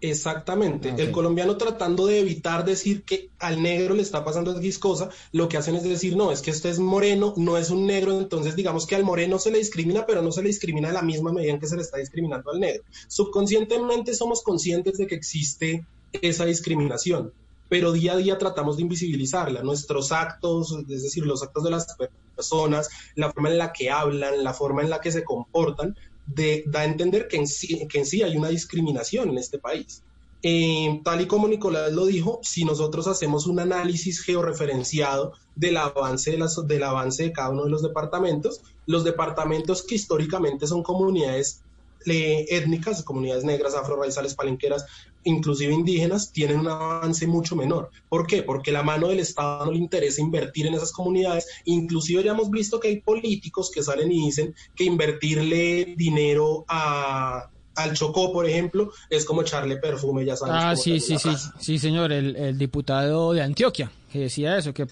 Exactamente. 0.00 0.92
Okay. 0.92 1.06
El 1.06 1.12
colombiano 1.12 1.56
tratando 1.56 2.06
de 2.06 2.20
evitar 2.20 2.64
decir 2.64 3.04
que 3.04 3.30
al 3.38 3.62
negro 3.62 3.94
le 3.94 4.02
está 4.02 4.22
pasando 4.22 4.54
X 4.58 4.78
cosa, 4.78 5.08
lo 5.32 5.48
que 5.48 5.56
hacen 5.56 5.76
es 5.76 5.82
decir, 5.82 6.14
no, 6.14 6.30
es 6.30 6.42
que 6.42 6.50
este 6.50 6.68
es 6.68 6.78
moreno, 6.78 7.32
no 7.38 7.56
es 7.56 7.70
un 7.70 7.86
negro, 7.86 8.18
entonces 8.18 8.54
digamos 8.54 8.86
que 8.86 8.96
al 8.96 9.04
moreno 9.04 9.38
se 9.38 9.50
le 9.50 9.58
discrimina, 9.58 10.04
pero 10.04 10.20
no 10.20 10.30
se 10.30 10.42
le 10.42 10.48
discrimina 10.48 10.88
de 10.88 10.94
la 10.94 11.02
misma 11.02 11.32
medida 11.32 11.52
en 11.52 11.60
que 11.60 11.66
se 11.66 11.76
le 11.76 11.82
está 11.82 11.96
discriminando 11.96 12.50
al 12.50 12.60
negro. 12.60 12.82
Subconscientemente 13.08 14.14
somos 14.14 14.42
conscientes 14.42 14.98
de 14.98 15.06
que 15.06 15.14
existe 15.14 15.86
esa 16.12 16.44
discriminación. 16.44 17.32
pero 17.68 17.92
día 17.92 18.12
a 18.12 18.16
día 18.16 18.38
tratamos 18.38 18.76
de 18.76 18.82
invisibilizarla. 18.82 19.62
Nuestros 19.62 20.12
actos, 20.12 20.76
es 20.88 21.02
decir, 21.02 21.26
los 21.26 21.42
actos 21.42 21.64
de 21.64 21.70
las 21.70 21.86
personas, 22.36 22.88
la 23.14 23.32
forma 23.32 23.50
en 23.50 23.58
la 23.58 23.72
que 23.72 23.90
hablan, 23.90 24.44
la 24.44 24.54
forma 24.54 24.82
en 24.82 24.90
la 24.90 25.00
que 25.00 25.10
se 25.10 25.24
comportan, 25.24 25.96
da 26.26 26.80
a 26.80 26.84
entender 26.84 27.28
que 27.28 27.36
en, 27.36 27.46
sí, 27.46 27.86
que 27.88 27.98
en 27.98 28.06
sí 28.06 28.22
hay 28.22 28.36
una 28.36 28.48
discriminación 28.48 29.30
en 29.30 29.38
este 29.38 29.58
país. 29.58 30.02
Eh, 30.46 31.00
tal 31.02 31.22
y 31.22 31.26
como 31.26 31.48
Nicolás 31.48 31.92
lo 31.92 32.04
dijo, 32.04 32.38
si 32.42 32.66
nosotros 32.66 33.06
hacemos 33.06 33.46
un 33.46 33.60
análisis 33.60 34.20
georreferenciado 34.20 35.32
del 35.56 35.78
avance 35.78 36.32
de, 36.32 36.38
las, 36.38 36.66
del 36.66 36.82
avance 36.82 37.22
de 37.22 37.32
cada 37.32 37.48
uno 37.48 37.64
de 37.64 37.70
los 37.70 37.82
departamentos, 37.82 38.60
los 38.84 39.04
departamentos 39.04 39.82
que 39.82 39.94
históricamente 39.94 40.66
son 40.66 40.82
comunidades 40.82 41.62
eh, 42.04 42.44
étnicas, 42.50 43.02
comunidades 43.02 43.44
negras, 43.44 43.74
afro-raizales, 43.74 44.34
palenqueras, 44.34 44.84
inclusive 45.24 45.72
indígenas, 45.72 46.32
tienen 46.32 46.60
un 46.60 46.68
avance 46.68 47.26
mucho 47.26 47.56
menor. 47.56 47.90
¿Por 48.08 48.26
qué? 48.26 48.42
Porque 48.42 48.72
la 48.72 48.82
mano 48.82 49.08
del 49.08 49.20
Estado 49.20 49.66
no 49.66 49.72
le 49.72 49.78
interesa 49.78 50.20
invertir 50.20 50.66
en 50.66 50.74
esas 50.74 50.92
comunidades. 50.92 51.46
Inclusive 51.64 52.22
ya 52.22 52.32
hemos 52.32 52.50
visto 52.50 52.80
que 52.80 52.88
hay 52.88 53.00
políticos 53.00 53.70
que 53.70 53.82
salen 53.82 54.12
y 54.12 54.26
dicen 54.26 54.54
que 54.74 54.84
invertirle 54.84 55.94
dinero 55.96 56.64
a, 56.68 57.50
al 57.74 57.94
Chocó, 57.94 58.32
por 58.32 58.48
ejemplo, 58.48 58.92
es 59.10 59.24
como 59.24 59.42
echarle 59.42 59.76
perfume, 59.76 60.24
ya 60.24 60.36
sabes. 60.36 60.54
Ah, 60.56 60.76
sí, 60.76 61.00
sí, 61.00 61.18
sí, 61.18 61.30
sí, 61.58 61.78
señor, 61.78 62.12
el, 62.12 62.36
el, 62.36 62.58
diputado 62.58 63.32
de 63.32 63.42
Antioquia 63.42 63.90
que 64.14 64.20
decía 64.20 64.56
eso, 64.56 64.72
que 64.72 64.86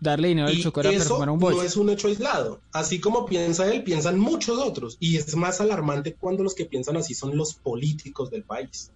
darle 0.00 0.26
dinero 0.26 0.48
al 0.48 0.60
Chocó 0.60 0.80
era 0.80 0.90
perfumar 0.90 1.30
un 1.30 1.38
bolso. 1.38 1.60
no 1.60 1.64
es 1.64 1.76
un 1.76 1.88
hecho 1.88 2.08
aislado. 2.08 2.60
Así 2.72 2.98
como 2.98 3.24
piensa 3.24 3.72
él, 3.72 3.84
piensan 3.84 4.18
muchos 4.18 4.58
otros. 4.58 4.96
Y 4.98 5.18
es 5.18 5.36
más 5.36 5.60
alarmante 5.60 6.14
cuando 6.14 6.42
los 6.42 6.56
que 6.56 6.64
piensan 6.64 6.96
así 6.96 7.14
son 7.14 7.36
los 7.36 7.54
políticos 7.54 8.28
del 8.28 8.42
país. 8.42 8.90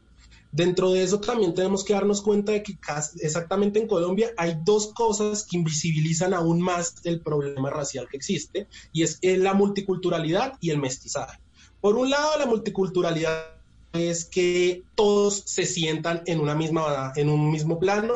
Dentro 0.55 0.93
de 0.93 1.03
eso 1.03 1.19
también 1.19 1.53
tenemos 1.53 1.83
que 1.83 1.95
darnos 1.95 2.23
cuenta 2.23 2.53
de 2.53 2.63
que 2.63 2.79
exactamente 3.19 3.81
en 3.81 3.89
Colombia 3.89 4.31
hay 4.37 4.57
dos 4.63 4.93
cosas 4.95 5.45
que 5.51 5.57
invisibilizan 5.57 6.33
aún 6.33 6.61
más 6.61 6.95
el 7.03 7.21
problema 7.21 7.71
racial 7.71 8.07
que 8.09 8.17
existe, 8.17 8.69
y 8.93 9.03
es 9.03 9.19
la 9.21 9.53
multiculturalidad 9.53 10.53
y 10.61 10.71
el 10.71 10.79
mestizaje. 10.79 11.41
Por 11.81 11.97
un 11.97 12.09
lado, 12.09 12.39
la 12.39 12.47
multiculturalidad 12.47 13.47
es 13.95 14.27
que 14.27 14.85
todos 14.95 15.43
se 15.45 15.67
sientan 15.67 16.23
en 16.27 16.39
una 16.39 16.55
misma 16.55 17.13
en 17.17 17.31
un 17.31 17.51
mismo 17.51 17.81
plano 17.81 18.15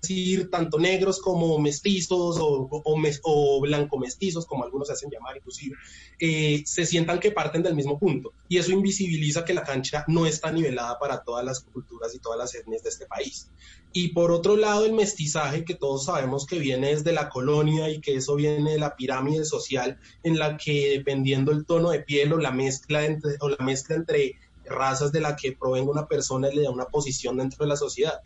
decir, 0.00 0.50
tanto 0.50 0.78
negros 0.78 1.20
como 1.20 1.58
mestizos 1.58 2.38
o, 2.40 2.68
o, 2.70 3.60
blanco 3.60 3.98
mestizos, 3.98 4.46
como 4.46 4.64
algunos 4.64 4.88
se 4.88 4.94
hacen 4.94 5.10
llamar 5.10 5.36
inclusive, 5.36 5.76
eh, 6.18 6.62
se 6.64 6.86
sientan 6.86 7.20
que 7.20 7.30
parten 7.30 7.62
del 7.62 7.74
mismo 7.74 7.98
punto. 7.98 8.32
Y 8.48 8.58
eso 8.58 8.72
invisibiliza 8.72 9.44
que 9.44 9.54
la 9.54 9.64
cancha 9.64 10.04
no 10.08 10.26
está 10.26 10.50
nivelada 10.50 10.98
para 10.98 11.22
todas 11.22 11.44
las 11.44 11.60
culturas 11.60 12.14
y 12.14 12.18
todas 12.18 12.38
las 12.38 12.54
etnias 12.54 12.82
de 12.82 12.88
este 12.88 13.06
país. 13.06 13.48
Y 13.92 14.08
por 14.08 14.30
otro 14.30 14.56
lado, 14.56 14.84
el 14.84 14.92
mestizaje, 14.92 15.64
que 15.64 15.74
todos 15.74 16.04
sabemos 16.04 16.46
que 16.46 16.58
viene 16.58 16.88
desde 16.88 17.12
la 17.12 17.28
colonia 17.28 17.88
y 17.88 18.00
que 18.00 18.16
eso 18.16 18.34
viene 18.34 18.72
de 18.72 18.78
la 18.78 18.94
pirámide 18.94 19.44
social, 19.44 19.98
en 20.22 20.38
la 20.38 20.56
que 20.56 20.90
dependiendo 20.98 21.52
el 21.52 21.64
tono 21.64 21.90
de 21.90 22.00
piel 22.00 22.32
o 22.32 22.38
la 22.38 22.50
mezcla 22.50 23.04
entre, 23.04 23.36
o 23.40 23.48
la 23.48 23.64
mezcla 23.64 23.96
entre 23.96 24.36
razas 24.66 25.12
de 25.12 25.20
la 25.20 25.36
que 25.36 25.52
provenga 25.52 25.90
una 25.90 26.06
persona 26.06 26.48
le 26.48 26.62
da 26.62 26.70
una 26.70 26.86
posición 26.86 27.36
dentro 27.36 27.64
de 27.64 27.68
la 27.68 27.76
sociedad. 27.76 28.20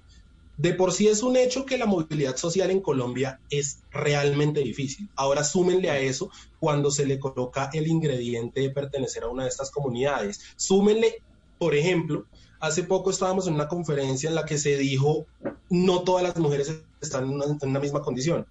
De 0.60 0.74
por 0.74 0.92
sí 0.92 1.08
es 1.08 1.22
un 1.22 1.38
hecho 1.38 1.64
que 1.64 1.78
la 1.78 1.86
movilidad 1.86 2.36
social 2.36 2.70
en 2.70 2.82
Colombia 2.82 3.40
es 3.48 3.82
realmente 3.90 4.60
difícil. 4.60 5.08
Ahora 5.16 5.42
súmenle 5.42 5.88
a 5.88 5.98
eso 5.98 6.30
cuando 6.58 6.90
se 6.90 7.06
le 7.06 7.18
coloca 7.18 7.70
el 7.72 7.86
ingrediente 7.86 8.60
de 8.60 8.68
pertenecer 8.68 9.22
a 9.22 9.28
una 9.28 9.44
de 9.44 9.48
estas 9.48 9.70
comunidades. 9.70 10.38
Súmenle, 10.56 11.22
por 11.58 11.74
ejemplo, 11.74 12.26
hace 12.60 12.84
poco 12.84 13.08
estábamos 13.08 13.46
en 13.46 13.54
una 13.54 13.68
conferencia 13.68 14.28
en 14.28 14.34
la 14.34 14.44
que 14.44 14.58
se 14.58 14.76
dijo 14.76 15.24
no 15.70 16.02
todas 16.02 16.24
las 16.24 16.36
mujeres 16.36 16.82
están 17.00 17.24
en 17.24 17.30
una, 17.30 17.46
en 17.46 17.58
una 17.62 17.80
misma 17.80 18.02
condición 18.02 18.46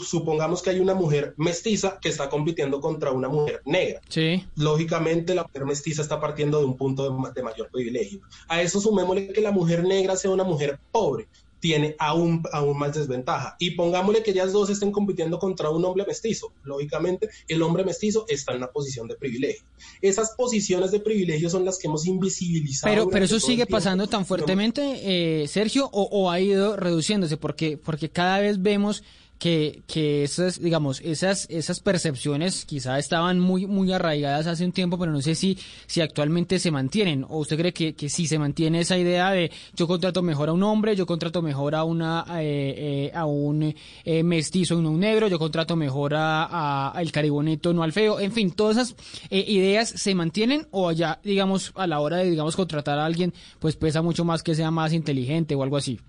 supongamos 0.00 0.62
que 0.62 0.70
hay 0.70 0.80
una 0.80 0.94
mujer 0.94 1.34
mestiza 1.36 1.98
que 2.00 2.08
está 2.08 2.28
compitiendo 2.28 2.80
contra 2.80 3.12
una 3.12 3.28
mujer 3.28 3.62
negra. 3.64 4.00
Sí. 4.08 4.44
Lógicamente 4.56 5.34
la 5.34 5.44
mujer 5.44 5.64
mestiza 5.64 6.02
está 6.02 6.20
partiendo 6.20 6.58
de 6.58 6.64
un 6.64 6.76
punto 6.76 7.04
de, 7.04 7.42
mayor 7.42 7.70
privilegio. 7.70 8.20
A 8.48 8.62
eso 8.62 8.80
sumémosle 8.80 9.32
que 9.32 9.40
la 9.40 9.52
mujer 9.52 9.84
negra 9.84 10.16
sea 10.16 10.30
una 10.30 10.44
mujer 10.44 10.78
pobre 10.90 11.28
tiene 11.60 11.96
aún, 11.98 12.42
aún 12.52 12.78
más 12.78 12.94
desventaja. 12.94 13.56
Y 13.58 13.72
pongámosle 13.72 14.22
que 14.22 14.30
ellas 14.30 14.52
dos 14.52 14.70
estén 14.70 14.92
compitiendo 14.92 15.40
contra 15.40 15.70
un 15.70 15.84
hombre 15.84 16.04
mestizo. 16.06 16.52
Lógicamente, 16.62 17.28
el 17.48 17.62
hombre 17.62 17.84
mestizo 17.84 18.24
está 18.28 18.52
en 18.52 18.58
una 18.58 18.68
posición 18.68 19.08
de 19.08 19.16
privilegio. 19.16 19.64
Esas 20.00 20.34
posiciones 20.36 20.92
de 20.92 21.00
privilegio 21.00 21.50
son 21.50 21.64
las 21.64 21.78
que 21.78 21.88
hemos 21.88 22.06
invisibilizado. 22.06 22.92
Pero, 22.92 23.08
pero 23.10 23.24
eso 23.24 23.40
sigue 23.40 23.66
pasando 23.66 24.06
tan 24.06 24.24
fuertemente, 24.24 25.42
eh, 25.42 25.48
Sergio, 25.48 25.88
o, 25.92 26.02
o, 26.02 26.30
ha 26.30 26.40
ido 26.40 26.76
reduciéndose, 26.76 27.36
porque, 27.36 27.76
porque 27.76 28.08
cada 28.08 28.38
vez 28.38 28.62
vemos 28.62 29.02
que, 29.38 29.82
que 29.86 30.24
esas, 30.24 30.60
digamos, 30.60 31.00
esas, 31.00 31.46
esas 31.48 31.80
percepciones 31.80 32.64
quizá 32.64 32.98
estaban 32.98 33.38
muy, 33.38 33.66
muy 33.66 33.92
arraigadas 33.92 34.46
hace 34.46 34.64
un 34.64 34.72
tiempo, 34.72 34.98
pero 34.98 35.12
no 35.12 35.22
sé 35.22 35.34
si, 35.34 35.58
si 35.86 36.00
actualmente 36.00 36.58
se 36.58 36.70
mantienen. 36.70 37.24
¿O 37.28 37.38
usted 37.38 37.56
cree 37.56 37.72
que, 37.72 37.94
que 37.94 38.08
sí 38.08 38.26
se 38.26 38.38
mantiene 38.38 38.80
esa 38.80 38.98
idea 38.98 39.30
de 39.30 39.50
yo 39.74 39.86
contrato 39.86 40.22
mejor 40.22 40.48
a 40.48 40.52
un 40.52 40.62
hombre, 40.62 40.96
yo 40.96 41.06
contrato 41.06 41.40
mejor 41.42 41.74
a 41.74 41.84
una 41.84 42.24
eh, 42.40 42.74
eh, 42.76 43.12
a 43.14 43.26
un 43.26 43.74
eh, 44.04 44.22
mestizo 44.22 44.78
y 44.78 44.82
no 44.82 44.90
un 44.90 45.00
negro, 45.00 45.28
yo 45.28 45.38
contrato 45.38 45.76
mejor 45.76 46.14
a, 46.14 46.90
a, 46.96 47.00
el 47.00 47.12
cariboneto, 47.12 47.72
no 47.72 47.82
al 47.82 47.92
feo? 47.92 48.18
En 48.20 48.32
fin, 48.32 48.50
todas 48.50 48.76
esas 48.76 48.96
ideas 49.30 49.88
se 49.88 50.14
mantienen 50.14 50.66
o 50.70 50.90
ya, 50.92 51.20
digamos, 51.22 51.72
a 51.76 51.86
la 51.86 52.00
hora 52.00 52.18
de, 52.18 52.30
digamos, 52.30 52.56
contratar 52.56 52.98
a 52.98 53.04
alguien, 53.04 53.32
pues 53.58 53.76
pesa 53.76 54.02
mucho 54.02 54.24
más 54.24 54.42
que 54.42 54.54
sea 54.54 54.70
más 54.70 54.92
inteligente 54.92 55.54
o 55.54 55.62
algo 55.62 55.76
así. 55.76 56.00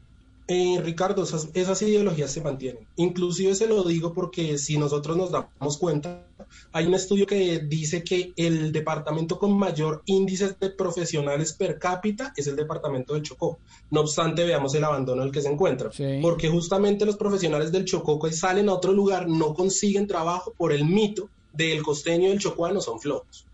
Eh, 0.52 0.82
Ricardo, 0.84 1.22
esas, 1.22 1.82
ideologías 1.84 2.32
se 2.32 2.42
mantienen. 2.42 2.88
Inclusive 2.96 3.54
se 3.54 3.68
lo 3.68 3.84
digo 3.84 4.14
porque 4.14 4.58
si 4.58 4.80
nosotros 4.80 5.16
nos 5.16 5.30
damos 5.30 5.78
cuenta, 5.78 6.26
hay 6.72 6.88
un 6.88 6.96
estudio 6.96 7.28
que 7.28 7.60
dice 7.60 8.04
que 8.04 8.34
el 8.36 8.72
departamento 8.72 9.38
con 9.38 9.56
mayor 9.56 10.02
índice 10.08 10.56
de 10.60 10.72
profesionales 10.72 11.54
per 11.54 11.78
cápita 11.78 12.34
es 12.36 12.48
el 12.48 12.56
departamento 12.56 13.14
del 13.14 13.22
Chocó. 13.22 13.60
No 13.92 14.02
obstante, 14.02 14.44
veamos 14.44 14.74
el 14.74 14.84
abandono 14.84 15.22
en 15.22 15.28
el 15.28 15.32
que 15.32 15.44
se 15.44 15.50
encuentra. 15.50 15.92
Porque 16.20 16.50
justamente 16.50 17.06
los 17.06 17.16
profesionales 17.16 17.72
del 17.72 17.86
Chocó 17.86 18.20
que 18.20 18.32
salen 18.32 18.70
a 18.70 18.74
otro 18.74 18.92
lugar 18.92 19.30
no 19.30 19.54
consiguen 19.54 20.08
trabajo 20.08 20.56
por 20.58 20.72
el 20.72 20.84
mito 20.84 21.30
del 21.54 21.84
costeño 21.84 22.28
y 22.28 22.32
el 22.32 22.40
chocuano 22.40 22.82
son 22.82 23.00
flojos. 23.00 23.46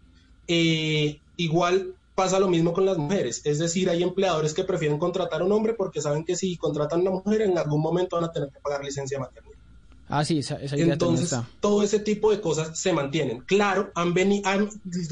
Eh, 0.48 1.20
igual 1.36 1.95
pasa 2.16 2.40
lo 2.40 2.48
mismo 2.48 2.74
con 2.74 2.86
las 2.86 2.98
mujeres. 2.98 3.42
Es 3.44 3.60
decir, 3.60 3.90
hay 3.90 4.02
empleadores 4.02 4.54
que 4.54 4.64
prefieren 4.64 4.98
contratar 4.98 5.42
a 5.42 5.46
un 5.46 5.52
hombre 5.52 5.74
porque 5.74 6.02
saben 6.02 6.24
que 6.24 6.36
si 6.36 6.56
contratan 6.58 7.00
a 7.00 7.02
una 7.04 7.12
mujer 7.12 7.42
en 7.42 7.58
algún 7.58 7.82
momento 7.82 8.16
van 8.16 8.26
a 8.26 8.32
tener 8.32 8.50
que 8.50 8.60
pagar 8.62 8.84
licencia 8.84 9.20
maternidad. 9.20 9.56
Ah, 10.08 10.24
sí, 10.24 10.40
esa, 10.40 10.64
idea 10.64 10.94
Entonces, 10.94 11.36
todo 11.60 11.82
ese 11.82 12.00
tipo 12.00 12.32
de 12.32 12.40
cosas 12.40 12.80
se 12.80 12.94
mantienen. 12.94 13.42
Claro, 13.42 13.92
han 13.96 14.14
venido, 14.14 14.50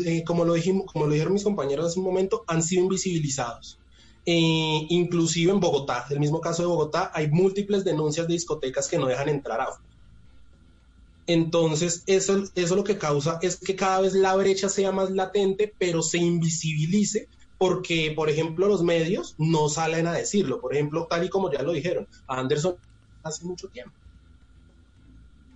eh, 0.06 0.24
como, 0.24 0.46
lo 0.46 0.54
dijimos, 0.54 0.86
como 0.92 1.08
lo 1.08 1.14
dijeron 1.14 1.34
mis 1.34 1.44
compañeros 1.44 1.88
hace 1.88 2.00
un 2.00 2.06
momento, 2.06 2.44
han 2.48 2.62
sido 2.62 2.84
invisibilizados. 2.84 3.80
Eh, 4.26 4.86
inclusive 4.90 5.52
en 5.52 5.60
Bogotá, 5.60 6.06
el 6.10 6.20
mismo 6.20 6.40
caso 6.40 6.62
de 6.62 6.68
Bogotá, 6.68 7.12
hay 7.14 7.30
múltiples 7.30 7.84
denuncias 7.84 8.28
de 8.28 8.34
discotecas 8.34 8.88
que 8.88 8.98
no 8.98 9.08
dejan 9.08 9.30
entrar 9.30 9.60
a 9.60 9.68
entonces, 11.28 12.04
eso, 12.06 12.44
eso 12.56 12.76
lo 12.76 12.84
que 12.84 12.98
causa 12.98 13.40
es 13.42 13.58
que 13.58 13.76
cada 13.76 14.02
vez 14.02 14.14
la 14.14 14.36
brecha 14.36 14.68
sea 14.70 14.92
más 14.92 15.12
latente, 15.12 15.74
pero 15.78 16.02
se 16.02 16.18
invisibilice 16.18 17.30
porque, 17.58 18.12
por 18.14 18.30
ejemplo, 18.30 18.68
los 18.68 18.84
medios 18.84 19.36
no 19.38 19.70
salen 19.70 20.08
a 20.08 20.14
decirlo. 20.14 20.60
Por 20.60 20.74
ejemplo, 20.74 21.08
tal 21.10 21.24
y 21.24 21.30
como 21.30 21.52
ya 21.52 21.62
lo 21.62 21.72
dijeron, 21.72 22.08
Anderson 22.28 22.76
hace 23.24 23.46
mucho 23.46 23.70
tiempo. 23.70 23.96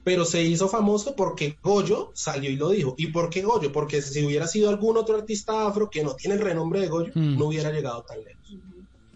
Pero 0.05 0.23
se 0.23 0.41
hizo 0.41 0.69
famoso 0.69 1.17
porque 1.17 1.57
Goyo 1.61 2.11
salió 2.13 2.49
y 2.49 2.55
lo 2.55 2.69
dijo. 2.69 2.95
¿Y 2.97 3.07
por 3.07 3.29
qué 3.29 3.41
Goyo? 3.41 3.73
Porque 3.73 4.01
si 4.01 4.25
hubiera 4.25 4.47
sido 4.47 4.69
algún 4.69 4.95
otro 4.95 5.17
artista 5.17 5.67
afro 5.67 5.89
que 5.89 6.01
no 6.01 6.15
tiene 6.15 6.35
el 6.35 6.41
renombre 6.41 6.79
de 6.79 6.87
Goyo, 6.87 7.11
mm. 7.13 7.37
no 7.37 7.47
hubiera 7.47 7.73
llegado 7.73 8.03
tan 8.03 8.23
lejos. 8.23 8.55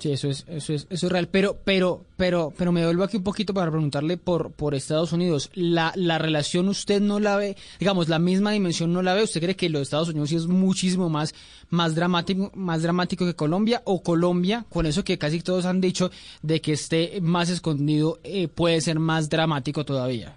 Sí, 0.02 0.12
eso 0.12 0.30
es, 0.30 0.46
eso 0.48 0.74
es, 0.74 0.88
eso 0.90 1.06
es 1.06 1.12
real. 1.12 1.28
Pero, 1.28 1.60
pero, 1.64 2.04
pero, 2.18 2.52
pero 2.58 2.72
me 2.72 2.84
vuelvo 2.84 3.04
aquí 3.04 3.18
un 3.18 3.24
poquito 3.24 3.54
para 3.54 3.70
preguntarle 3.70 4.18
por, 4.18 4.52
por 4.52 4.74
Estados 4.74 5.14
Unidos. 5.14 5.52
La, 5.54 5.94
la 5.96 6.18
relación 6.18 6.70
usted 6.70 7.00
no 7.00 7.20
la 7.20 7.36
ve, 7.36 7.56
digamos, 7.80 8.10
la 8.10 8.18
misma 8.18 8.50
dimensión 8.50 8.92
no 8.94 9.04
la 9.04 9.14
ve. 9.14 9.22
¿Usted 9.22 9.40
cree 9.40 9.56
que 9.56 9.70
los 9.70 9.84
Estados 9.84 10.10
Unidos 10.10 10.30
sí 10.30 10.38
es 10.38 10.48
muchísimo 10.48 11.08
más, 11.08 11.36
más 11.70 11.94
dramático, 11.94 12.52
más 12.56 12.82
dramático 12.82 13.28
que 13.28 13.36
Colombia? 13.36 13.84
O 13.86 14.02
Colombia, 14.02 14.66
con 14.70 14.88
eso 14.88 15.04
que 15.04 15.20
casi 15.20 15.40
todos 15.42 15.66
han 15.66 15.82
dicho 15.82 16.10
de 16.42 16.62
que 16.62 16.74
esté 16.74 17.22
más 17.22 17.50
escondido, 17.50 18.18
eh, 18.24 18.48
puede 18.48 18.82
ser 18.82 18.98
más 18.98 19.30
dramático 19.30 19.86
todavía? 19.86 20.36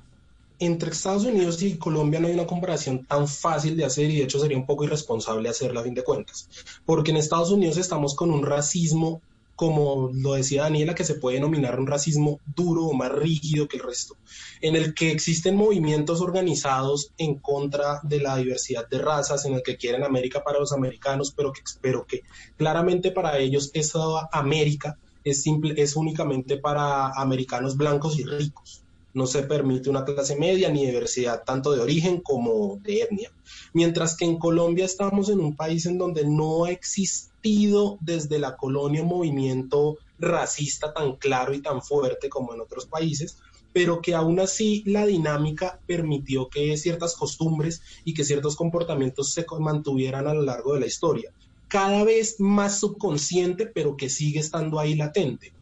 entre 0.61 0.91
Estados 0.91 1.25
Unidos 1.25 1.61
y 1.63 1.77
Colombia 1.77 2.21
no 2.21 2.29
hay 2.29 2.35
una 2.35 2.47
comparación 2.47 3.05
tan 3.05 3.27
fácil 3.27 3.77
de 3.77 3.85
hacer 3.85 4.09
y 4.11 4.19
de 4.19 4.25
hecho 4.25 4.39
sería 4.39 4.57
un 4.57 4.65
poco 4.67 4.85
irresponsable 4.85 5.49
hacerla 5.49 5.81
a 5.81 5.85
fin 5.85 5.95
de 5.95 6.05
cuentas, 6.05 6.49
porque 6.87 7.11
en 7.11 7.17
Estados 7.17 7.51
Unidos 7.51 7.77
estamos 7.77 8.15
con 8.15 8.31
un 8.31 8.47
racismo 8.47 9.21
como 9.57 10.11
lo 10.13 10.35
decía 10.35 10.63
Daniela, 10.63 10.95
que 10.95 11.05
se 11.05 11.15
puede 11.15 11.37
denominar 11.37 11.79
un 11.79 11.87
racismo 11.87 12.41
duro 12.55 12.85
o 12.85 12.95
más 12.95 13.13
rígido 13.13 13.69
que 13.69 13.77
el 13.77 13.83
resto, 13.83 14.17
en 14.61 14.77
el 14.77 14.95
que 14.95 15.11
existen 15.11 15.57
movimientos 15.57 16.21
organizados 16.21 17.13
en 17.19 17.39
contra 17.39 18.01
de 18.03 18.21
la 18.21 18.37
diversidad 18.37 18.89
de 18.89 18.99
razas, 18.99 19.45
en 19.45 19.55
el 19.55 19.63
que 19.63 19.77
quieren 19.77 20.03
América 20.03 20.43
para 20.43 20.59
los 20.59 20.73
americanos, 20.73 21.33
pero 21.37 21.53
que, 21.53 21.61
pero 21.81 22.07
que 22.07 22.23
claramente 22.57 23.11
para 23.11 23.39
ellos 23.39 23.71
esa 23.75 24.29
América 24.33 24.99
es, 25.23 25.43
simple, 25.43 25.75
es 25.77 25.97
únicamente 25.97 26.59
para 26.59 27.09
americanos 27.09 27.77
blancos 27.77 28.19
y 28.19 28.25
ricos. 28.25 28.84
No 29.15 29.27
se 29.27 29.45
permite 29.45 29.89
una 29.89 30.05
clase 30.05 30.37
media 30.37 30.69
ni 30.71 30.85
diversidad 30.85 31.45
tanto 31.45 31.73
de 31.73 31.81
origen 31.81 32.21
como 32.21 32.79
de 32.83 33.03
etnia. 33.03 33.33
Mientras 33.73 34.17
que 34.17 34.25
en 34.25 34.39
Colombia 34.39 34.85
estamos 34.85 35.29
en 35.31 35.41
un 35.41 35.57
país 35.57 35.87
en 35.87 35.99
donde 35.99 36.27
no 36.27 36.65
ha 36.65 36.71
existido 36.71 37.97
desde 38.01 38.39
la 38.39 38.57
colonia 38.57 39.03
un 39.03 39.09
movimiento 39.09 39.99
racista 40.19 40.93
tan 40.93 41.17
claro 41.17 41.55
y 41.55 41.63
tan 41.63 41.81
fuerte 41.81 42.29
como 42.29 42.55
en 42.55 42.61
otros 42.61 42.87
países, 42.87 43.39
pero 43.73 44.01
que 44.01 44.15
aún 44.15 44.41
así 44.41 44.83
la 44.87 45.07
dinámica 45.07 45.81
permitió 45.87 46.49
que 46.49 46.77
ciertas 46.77 47.17
costumbres 47.17 47.83
y 48.05 48.15
que 48.15 48.25
ciertos 48.25 48.57
comportamientos 48.57 49.33
se 49.33 49.45
mantuvieran 49.59 50.29
a 50.29 50.35
lo 50.35 50.43
largo 50.43 50.75
de 50.75 50.81
la 50.81 50.87
historia. 50.87 51.33
Cada 51.69 52.05
vez 52.05 52.39
más 52.39 52.79
subconsciente, 52.79 53.67
pero 53.67 53.97
que 53.97 54.09
sigue 54.09 54.39
estando 54.39 54.79
ahí 54.79 54.95
latente. 54.95 55.53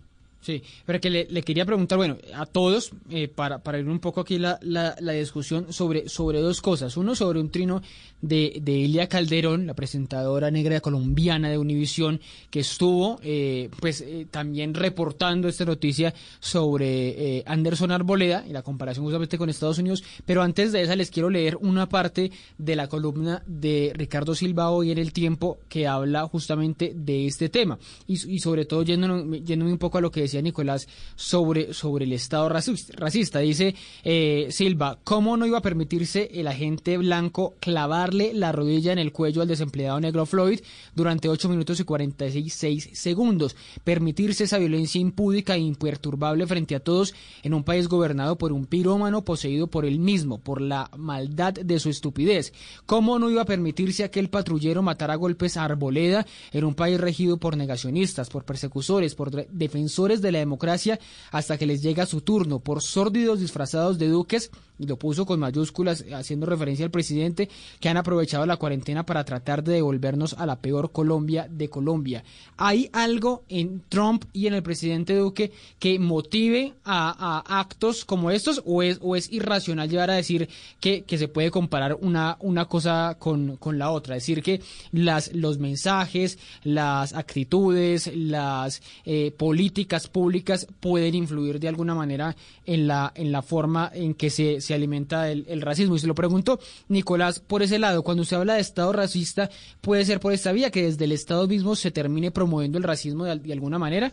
Sí, 0.42 0.60
pero 0.84 1.00
que 1.00 1.08
le, 1.08 1.42
quería 1.42 1.64
preguntar, 1.64 1.98
bueno, 1.98 2.16
a 2.34 2.46
todos, 2.46 2.90
eh, 3.10 3.28
para, 3.28 3.62
para 3.62 3.78
ir 3.78 3.88
un 3.88 4.00
poco 4.00 4.20
aquí 4.22 4.40
la, 4.40 4.58
la, 4.60 5.12
discusión 5.12 5.72
sobre, 5.72 6.08
sobre 6.08 6.40
dos 6.40 6.60
cosas. 6.60 6.96
Uno, 6.96 7.14
sobre 7.14 7.38
un 7.38 7.48
trino 7.48 7.80
de, 8.20 8.58
de 8.60 8.72
Ilia 8.72 9.08
Calderón, 9.08 9.68
la 9.68 9.74
presentadora 9.74 10.50
negra 10.50 10.80
colombiana 10.80 11.48
de 11.48 11.58
Univisión, 11.58 12.20
que 12.50 12.58
estuvo 12.58 13.20
eh, 13.22 13.70
pues 13.78 14.00
eh, 14.00 14.26
también 14.28 14.74
reportando 14.74 15.46
esta 15.46 15.64
noticia 15.64 16.12
sobre 16.40 17.44
Anderson 17.46 17.92
Arboleda 17.92 18.44
y 18.44 18.52
la 18.52 18.62
comparación 18.62 19.04
justamente 19.04 19.38
con 19.38 19.48
Estados 19.48 19.78
Unidos. 19.78 20.02
Pero 20.26 20.42
antes 20.42 20.72
de 20.72 20.82
esa 20.82 20.96
les 20.96 21.12
quiero 21.12 21.30
leer 21.30 21.56
una 21.60 21.88
parte 21.88 22.32
de 22.58 22.74
la 22.74 22.88
columna 22.88 23.44
de 23.46 23.92
Ricardo 23.94 24.34
Silva 24.34 24.70
hoy 24.70 24.90
en 24.90 24.98
El 24.98 25.12
Tiempo 25.12 25.60
que 25.68 25.86
habla 25.86 26.26
justamente 26.26 26.94
de 26.96 27.26
este 27.26 27.48
tema. 27.48 27.78
Y, 28.08 28.14
y 28.34 28.40
sobre 28.40 28.64
todo 28.64 28.82
yéndome, 28.82 29.42
yéndome 29.42 29.70
un 29.70 29.78
poco 29.78 29.98
a 29.98 30.00
lo 30.00 30.10
que 30.10 30.22
decía 30.22 30.31
Nicolás 30.40 30.88
sobre, 31.16 31.74
sobre 31.74 32.04
el 32.04 32.12
Estado 32.12 32.48
racista. 32.48 33.40
Dice 33.40 33.74
eh, 34.04 34.46
Silva, 34.50 34.98
¿cómo 35.04 35.36
no 35.36 35.46
iba 35.46 35.58
a 35.58 35.62
permitirse 35.62 36.30
el 36.32 36.46
agente 36.46 36.96
blanco 36.96 37.54
clavarle 37.60 38.32
la 38.34 38.52
rodilla 38.52 38.92
en 38.92 38.98
el 38.98 39.12
cuello 39.12 39.42
al 39.42 39.48
desempleado 39.48 40.00
negro 40.00 40.24
Floyd 40.24 40.60
durante 40.94 41.28
8 41.28 41.48
minutos 41.48 41.80
y 41.80 41.84
46 41.84 42.90
segundos? 42.92 43.56
Permitirse 43.84 44.44
esa 44.44 44.58
violencia 44.58 45.00
impúdica 45.00 45.56
e 45.56 45.60
imperturbable 45.60 46.46
frente 46.46 46.74
a 46.74 46.80
todos 46.80 47.14
en 47.42 47.54
un 47.54 47.64
país 47.64 47.88
gobernado 47.88 48.38
por 48.38 48.52
un 48.52 48.66
pirómano 48.66 49.24
poseído 49.24 49.66
por 49.66 49.84
él 49.84 49.98
mismo, 49.98 50.38
por 50.38 50.60
la 50.60 50.90
maldad 50.96 51.54
de 51.54 51.78
su 51.78 51.90
estupidez. 51.90 52.52
¿Cómo 52.86 53.18
no 53.18 53.30
iba 53.30 53.42
a 53.42 53.46
permitirse 53.46 54.04
aquel 54.04 54.30
patrullero 54.30 54.82
matar 54.82 55.10
a 55.10 55.16
golpes 55.16 55.56
a 55.56 55.64
Arboleda 55.64 56.26
en 56.52 56.64
un 56.64 56.74
país 56.74 57.00
regido 57.00 57.36
por 57.36 57.56
negacionistas, 57.56 58.30
por 58.30 58.44
persecutores, 58.44 59.14
por 59.14 59.30
defensores 59.48 60.21
de 60.22 60.32
la 60.32 60.38
democracia 60.38 60.98
hasta 61.30 61.58
que 61.58 61.66
les 61.66 61.82
llega 61.82 62.06
su 62.06 62.20
turno 62.20 62.60
por 62.60 62.82
sórdidos 62.82 63.40
disfrazados 63.40 63.98
de 63.98 64.08
duques, 64.08 64.50
lo 64.78 64.98
puso 64.98 65.26
con 65.26 65.40
mayúsculas 65.40 66.04
haciendo 66.12 66.46
referencia 66.46 66.84
al 66.84 66.90
presidente, 66.90 67.48
que 67.80 67.88
han 67.88 67.96
aprovechado 67.96 68.46
la 68.46 68.56
cuarentena 68.56 69.04
para 69.04 69.24
tratar 69.24 69.62
de 69.62 69.74
devolvernos 69.74 70.34
a 70.34 70.46
la 70.46 70.60
peor 70.60 70.92
Colombia 70.92 71.46
de 71.50 71.68
Colombia. 71.68 72.24
¿Hay 72.56 72.88
algo 72.92 73.44
en 73.48 73.82
Trump 73.88 74.24
y 74.32 74.46
en 74.46 74.54
el 74.54 74.62
presidente 74.62 75.14
Duque 75.14 75.52
que 75.78 75.98
motive 75.98 76.74
a, 76.84 77.42
actos 77.60 78.04
como 78.04 78.30
estos 78.30 78.62
o 78.64 78.82
es, 78.82 78.98
o 79.00 79.16
es 79.16 79.30
irracional 79.32 79.88
llegar 79.88 80.10
a 80.10 80.14
decir 80.14 80.48
que, 80.80 81.04
se 81.12 81.28
puede 81.28 81.50
comparar 81.50 81.98
una, 82.00 82.36
una 82.40 82.64
cosa 82.64 83.16
con, 83.18 83.56
con 83.56 83.78
la 83.78 83.90
otra? 83.90 84.16
Es 84.16 84.22
decir, 84.22 84.42
que 84.42 84.60
las, 84.92 85.32
los 85.34 85.58
mensajes, 85.58 86.38
las 86.64 87.12
actitudes, 87.12 88.10
las 88.14 88.82
eh, 89.04 89.32
políticas 89.36 90.08
públicas, 90.08 90.66
pueden 90.80 91.14
influir 91.14 91.60
de 91.60 91.68
alguna 91.68 91.94
manera 91.94 92.34
en 92.64 92.86
la, 92.86 93.12
en 93.14 93.30
la 93.30 93.42
forma 93.42 93.90
en 93.94 94.14
que 94.14 94.30
se 94.30 94.60
alimenta 94.74 95.30
el, 95.30 95.62
racismo. 95.62 95.96
Y 95.96 95.98
se 95.98 96.06
lo 96.06 96.14
pregunto, 96.14 96.58
Nicolás, 96.88 97.40
por 97.40 97.62
ese 97.62 97.78
lado, 97.78 98.02
cuando 98.02 98.22
usted 98.22 98.36
habla 98.36 98.54
de 98.54 98.60
Estado 98.60 98.92
racista, 98.92 99.50
¿puede 99.80 100.04
ser 100.04 100.20
por 100.20 100.32
esta 100.32 100.52
vía 100.52 100.70
que 100.70 100.84
desde 100.84 101.04
el 101.04 101.12
Estado 101.12 101.46
mismo 101.46 101.74
se 101.76 101.90
termine 101.90 102.30
promoviendo 102.30 102.78
el 102.78 102.84
racismo 102.84 103.24
de, 103.24 103.52
alguna 103.52 103.78
manera? 103.78 104.12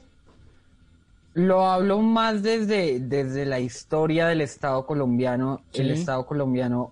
Lo 1.33 1.67
hablo 1.69 2.01
más 2.01 2.43
desde, 2.43 2.99
desde 2.99 3.45
la 3.45 3.59
historia 3.59 4.27
del 4.27 4.41
Estado 4.41 4.85
colombiano. 4.85 5.61
El 5.73 5.91
Estado 5.91 6.25
colombiano 6.25 6.91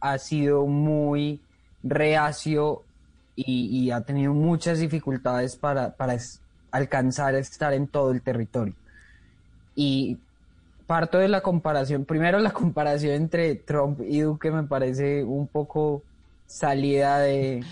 ha 0.00 0.18
sido 0.18 0.66
muy 0.66 1.40
reacio 1.82 2.82
y, 3.36 3.90
ha 3.90 4.00
tenido 4.00 4.32
muchas 4.32 4.78
dificultades 4.78 5.56
para, 5.56 5.94
para, 5.94 6.16
alcanzar 6.70 7.34
a 7.34 7.38
estar 7.38 7.72
en 7.74 7.86
todo 7.86 8.10
el 8.10 8.22
territorio. 8.22 8.74
Y 9.74 10.18
parto 10.86 11.18
de 11.18 11.28
la 11.28 11.40
comparación, 11.40 12.04
primero 12.04 12.38
la 12.38 12.50
comparación 12.52 13.14
entre 13.14 13.54
Trump 13.54 14.00
y 14.00 14.20
Duque 14.20 14.50
me 14.50 14.64
parece 14.64 15.24
un 15.24 15.46
poco 15.46 16.02
salida 16.46 17.18
de, 17.18 17.64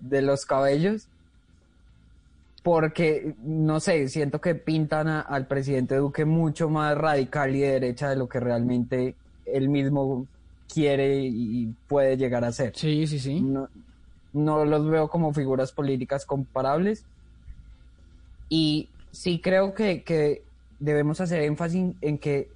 los 0.00 0.46
cabellos, 0.46 1.08
porque, 2.62 3.34
no 3.42 3.80
sé, 3.80 4.08
siento 4.08 4.40
que 4.40 4.54
pintan 4.54 5.08
al 5.08 5.46
presidente 5.46 5.96
Duque 5.96 6.24
mucho 6.24 6.68
más 6.68 6.96
radical 6.96 7.56
y 7.56 7.60
de 7.60 7.72
derecha 7.72 8.10
de 8.10 8.16
lo 8.16 8.28
que 8.28 8.38
realmente 8.38 9.14
él 9.46 9.68
mismo 9.68 10.26
quiere 10.72 11.24
y 11.24 11.74
puede 11.88 12.16
llegar 12.16 12.44
a 12.44 12.52
ser. 12.52 12.72
Sí, 12.76 13.06
sí, 13.06 13.18
sí. 13.18 13.40
No, 13.40 13.68
no 14.32 14.64
los 14.64 14.88
veo 14.88 15.08
como 15.08 15.32
figuras 15.32 15.72
políticas 15.72 16.24
comparables 16.24 17.04
y 18.50 18.88
sí 19.12 19.40
creo 19.40 19.74
que, 19.74 20.42
debemos 20.80 21.20
hacer 21.20 21.42
énfasis 21.42 21.94
en 22.00 22.18
que 22.18 22.48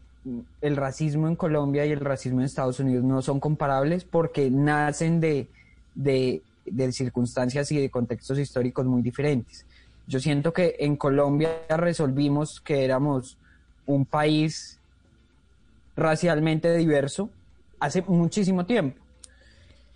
el 0.60 0.76
racismo 0.76 1.28
en 1.28 1.36
Colombia 1.36 1.84
y 1.84 1.92
el 1.92 2.00
racismo 2.00 2.40
en 2.40 2.46
Estados 2.46 2.80
Unidos 2.80 3.04
no 3.04 3.20
son 3.22 3.40
comparables 3.40 4.04
porque 4.04 4.50
nacen 4.50 5.20
de, 5.20 5.48
de, 5.94 6.42
circunstancias 6.92 7.70
y 7.72 7.80
de 7.80 7.90
contextos 7.90 8.38
históricos 8.38 8.86
muy 8.86 9.02
diferentes. 9.02 9.66
Yo 10.06 10.20
siento 10.20 10.52
que 10.52 10.76
en 10.78 10.96
Colombia 10.96 11.50
resolvimos 11.68 12.60
que 12.60 12.84
éramos 12.84 13.38
un 13.86 14.04
país 14.06 14.78
racialmente 15.96 16.74
diverso 16.76 17.30
hace 17.78 18.02
muchísimo 18.02 18.64
tiempo. 18.66 19.03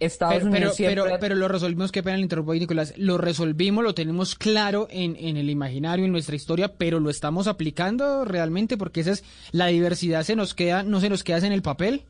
Estados 0.00 0.44
pero, 0.50 0.70
pero, 0.76 1.04
pero, 1.18 1.34
lo 1.34 1.48
resolvimos, 1.48 1.90
qué 1.90 2.04
pena 2.04 2.16
el 2.16 2.22
interrumpo 2.22 2.54
Nicolás, 2.54 2.94
lo 2.96 3.18
resolvimos, 3.18 3.82
lo 3.82 3.94
tenemos 3.94 4.36
claro 4.36 4.86
en, 4.90 5.16
en, 5.16 5.36
el 5.36 5.50
imaginario, 5.50 6.04
en 6.04 6.12
nuestra 6.12 6.36
historia, 6.36 6.74
pero 6.76 7.00
lo 7.00 7.10
estamos 7.10 7.48
aplicando 7.48 8.24
realmente 8.24 8.76
porque 8.76 9.00
esa 9.00 9.10
es 9.10 9.24
la 9.50 9.66
diversidad 9.66 10.22
se 10.22 10.36
nos 10.36 10.54
queda, 10.54 10.84
no 10.84 11.00
se 11.00 11.08
nos 11.08 11.24
queda 11.24 11.38
en 11.38 11.52
el 11.52 11.62
papel. 11.62 12.04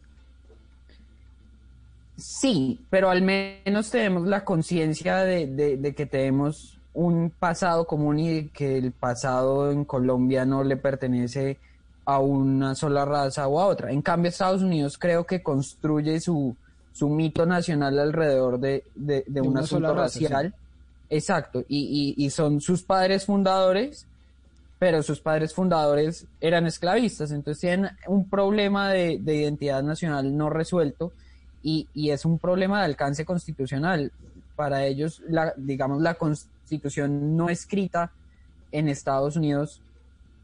Sí, 2.19 2.81
pero 2.91 3.11
al 3.11 3.23
menos 3.23 3.91
tenemos 3.91 4.27
la 4.27 4.45
conciencia 4.45 5.19
de, 5.19 5.47
de, 5.47 5.95
que 5.95 6.05
tenemos 6.05 6.77
un 6.93 7.31
pasado 7.31 7.87
común 7.87 8.19
y 8.19 8.49
que 8.49 8.77
el 8.77 8.91
pasado 8.91 9.71
en 9.71 9.85
Colombia 9.85 10.45
no 10.45 10.65
le 10.65 10.77
pertenece 10.77 11.59
a 12.05 12.19
una 12.19 12.75
sola 12.75 13.05
raza 13.05 13.47
o 13.47 13.61
a 13.61 13.67
otra. 13.67 13.93
En 13.93 14.03
cambio, 14.03 14.31
Estados 14.31 14.63
Unidos 14.63 14.99
creo 14.99 15.25
que 15.25 15.45
construye 15.45 16.19
su, 16.19 16.57
su 16.99 17.09
mito 17.09 17.47
nacional 17.47 17.97
alrededor 17.97 18.59
de, 18.59 18.83
de, 18.97 19.41
un 19.41 19.57
asunto 19.57 19.95
racial. 19.95 20.53
Exacto, 21.09 21.65
y, 21.69 22.15
y, 22.17 22.31
son 22.31 22.61
sus 22.61 22.83
padres 22.83 23.25
fundadores, 23.25 24.05
pero 24.81 25.03
sus 25.05 25.21
padres 25.21 25.55
fundadores 25.55 26.27
eran 26.41 26.67
esclavistas, 26.67 27.31
entonces 27.31 27.61
tienen 27.61 27.91
un 28.09 28.29
problema 28.29 28.91
de, 28.91 29.13
identidad 29.13 29.83
nacional 29.85 30.37
no 30.37 30.51
resuelto 30.51 31.13
y, 31.63 31.87
y, 31.95 32.11
es 32.11 32.25
un 32.25 32.39
problema 32.41 32.81
de 32.81 32.87
alcance 32.87 33.25
constitucional. 33.25 34.11
Para 34.57 34.85
ellos, 34.85 35.23
la, 35.29 35.55
digamos, 35.57 36.03
la 36.03 36.15
constitución 36.15 37.37
no 37.37 37.49
escrita 37.49 38.11
en 38.73 38.89
Estados 38.89 39.37
Unidos 39.37 39.81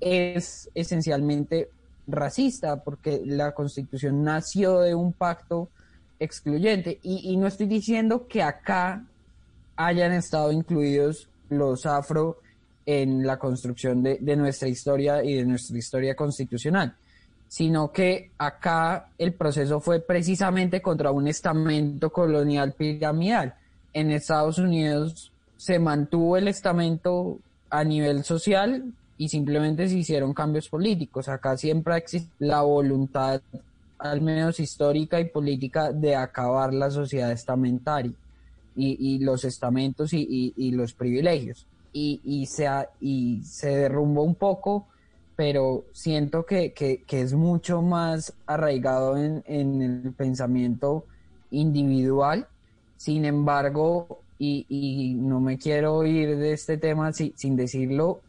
es 0.00 0.70
esencialmente 0.74 1.68
racista, 2.06 2.76
porque 2.84 3.22
la 3.26 3.52
constitución 3.52 4.22
nació 4.22 4.80
de 4.80 4.94
un 4.94 5.12
pacto 5.12 5.68
excluyente. 6.18 6.98
Y, 7.02 7.36
no 7.36 7.46
estoy 7.46 7.66
diciendo 7.66 8.26
que 8.28 8.42
acá 8.42 9.04
hayan 9.76 10.12
estado 10.12 10.52
incluidos 10.52 11.28
los 11.48 11.86
afro 11.86 12.38
en 12.86 13.26
la 13.26 13.38
construcción 13.38 14.02
de, 14.02 14.36
nuestra 14.36 14.68
historia 14.68 15.24
y 15.24 15.34
de 15.34 15.44
nuestra 15.44 15.76
historia 15.76 16.14
constitucional, 16.14 16.94
sino 17.48 17.90
que 17.90 18.30
acá 18.38 19.08
el 19.18 19.32
proceso 19.32 19.80
fue 19.80 20.00
precisamente 20.00 20.82
contra 20.82 21.10
un 21.10 21.28
estamento 21.28 22.10
colonial 22.10 22.72
piramidal. 22.72 23.54
En 23.92 24.10
Estados 24.10 24.58
Unidos 24.58 25.32
se 25.56 25.78
mantuvo 25.78 26.36
el 26.36 26.48
estamento 26.48 27.38
a 27.70 27.84
nivel 27.84 28.24
social 28.24 28.92
y 29.16 29.28
simplemente 29.28 29.88
se 29.88 29.96
hicieron 29.96 30.34
cambios 30.34 30.68
políticos. 30.68 31.28
Acá 31.28 31.56
siempre 31.56 31.96
existe 31.96 32.30
la 32.38 32.62
voluntad 32.62 33.40
al 34.04 34.20
menos 34.20 34.60
histórica 34.60 35.18
y 35.18 35.24
política, 35.24 35.90
de 35.90 36.14
acabar 36.14 36.74
la 36.74 36.90
sociedad 36.90 37.32
estamentaria 37.32 38.12
y, 38.76 39.18
los 39.20 39.44
estamentos 39.44 40.12
y, 40.12 40.70
los 40.72 40.92
privilegios. 40.92 41.66
y, 41.92 42.20
y, 42.22 42.46
se, 42.46 42.68
y 43.00 43.42
se 43.44 43.68
derrumbó 43.68 44.22
un 44.22 44.34
poco, 44.34 44.86
pero 45.36 45.84
siento 45.92 46.44
que, 46.44 46.72
que, 46.72 47.02
que 47.06 47.22
es 47.22 47.32
mucho 47.32 47.80
más 47.80 48.34
arraigado 48.46 49.16
en, 49.16 49.42
en, 49.46 49.80
el 49.80 50.12
pensamiento 50.12 51.06
individual. 51.50 52.46
Sin 52.98 53.24
embargo, 53.24 54.20
y, 54.38 54.66
y, 54.68 55.14
no 55.14 55.40
me 55.40 55.56
quiero 55.56 56.04
ir 56.04 56.36
de 56.36 56.52
este 56.52 56.76
tema 56.76 57.12
sin 57.12 57.56
decirlo, 57.56 58.20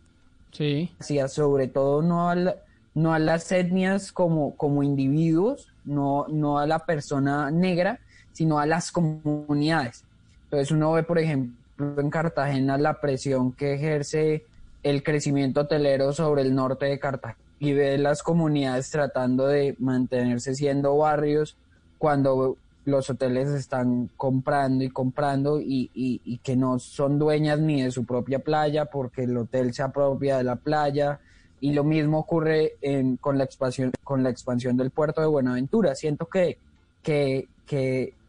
sí. 0.52 0.90
sobre 1.28 1.68
todo 1.68 2.02
no 2.02 2.30
a, 2.30 2.36
la, 2.36 2.56
no 2.96 3.14
a 3.14 3.20
las 3.20 3.52
etnias 3.52 4.12
como, 4.12 4.56
como 4.56 4.82
individuos, 4.82 5.72
no, 5.84 6.26
no 6.30 6.60
a 6.60 6.66
la 6.66 6.80
persona 6.80 7.52
negra, 7.52 8.00
sino 8.32 8.58
a 8.58 8.66
las 8.66 8.92
comunidades. 8.92 10.04
Entonces 10.46 10.72
uno 10.72 10.94
ve, 10.94 11.04
por 11.04 11.20
ejemplo, 11.20 11.56
en 11.78 12.10
Cartagena 12.10 12.78
la 12.78 13.00
presión 13.00 13.52
que 13.52 13.74
ejerce 13.74 14.46
el 14.82 15.04
crecimiento 15.04 15.62
hotelero 15.62 16.14
sobre 16.14 16.42
el 16.42 16.56
norte 16.56 16.86
de 16.86 17.00
Cartagena 17.00 17.40
y 17.60 17.74
ve 17.74 17.98
las 17.98 18.24
comunidades 18.24 18.90
tratando 18.90 19.48
de 19.48 19.76
mantenerse 19.80 20.56
siendo 20.56 20.98
barrios 20.98 21.56
cuando 21.98 22.58
los 22.86 23.10
hoteles 23.10 23.50
están 23.50 24.10
comprando 24.16 24.84
y 24.84 24.90
comprando 24.90 25.60
y, 25.60 25.90
y, 25.94 26.38
que 26.44 26.56
no 26.56 26.78
son 26.78 27.18
dueñas 27.18 27.60
ni 27.60 27.82
de 27.82 27.92
su 27.92 28.06
propia 28.06 28.40
playa 28.40 28.86
porque 28.86 29.24
el 29.24 29.36
hotel 29.36 29.74
se 29.74 29.82
apropia 29.82 30.38
de 30.38 30.44
la 30.44 30.56
playa 30.58 31.20
y 31.66 31.74
lo 31.74 31.84
mismo 31.84 32.20
ocurre 32.20 32.74
en, 32.80 33.18
con, 33.18 33.40
la 33.40 33.44
expansión, 33.44 33.92
con 34.04 34.22
la 34.22 34.30
expansión 34.30 34.78
del 34.78 34.92
puerto 34.92 35.20
de 35.20 35.26
Buenaventura. 35.26 35.96
Siento 35.96 36.28
que, 36.28 36.60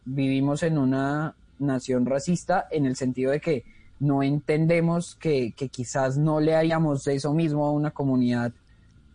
vivimos 0.05 0.63
en 0.63 0.79
una 0.79 1.35
nación 1.59 2.07
racista 2.07 2.67
en 2.71 2.87
el 2.87 2.95
sentido 2.95 3.29
de 3.31 3.39
que 3.39 3.63
no 3.99 4.23
entendemos 4.23 5.15
que, 5.17 5.51
que 5.51 5.69
quizás 5.69 6.17
no 6.17 6.39
le 6.39 6.55
hayamos 6.55 7.05
eso 7.05 7.31
mismo 7.31 7.67
a 7.67 7.71
una 7.71 7.91
comunidad 7.91 8.53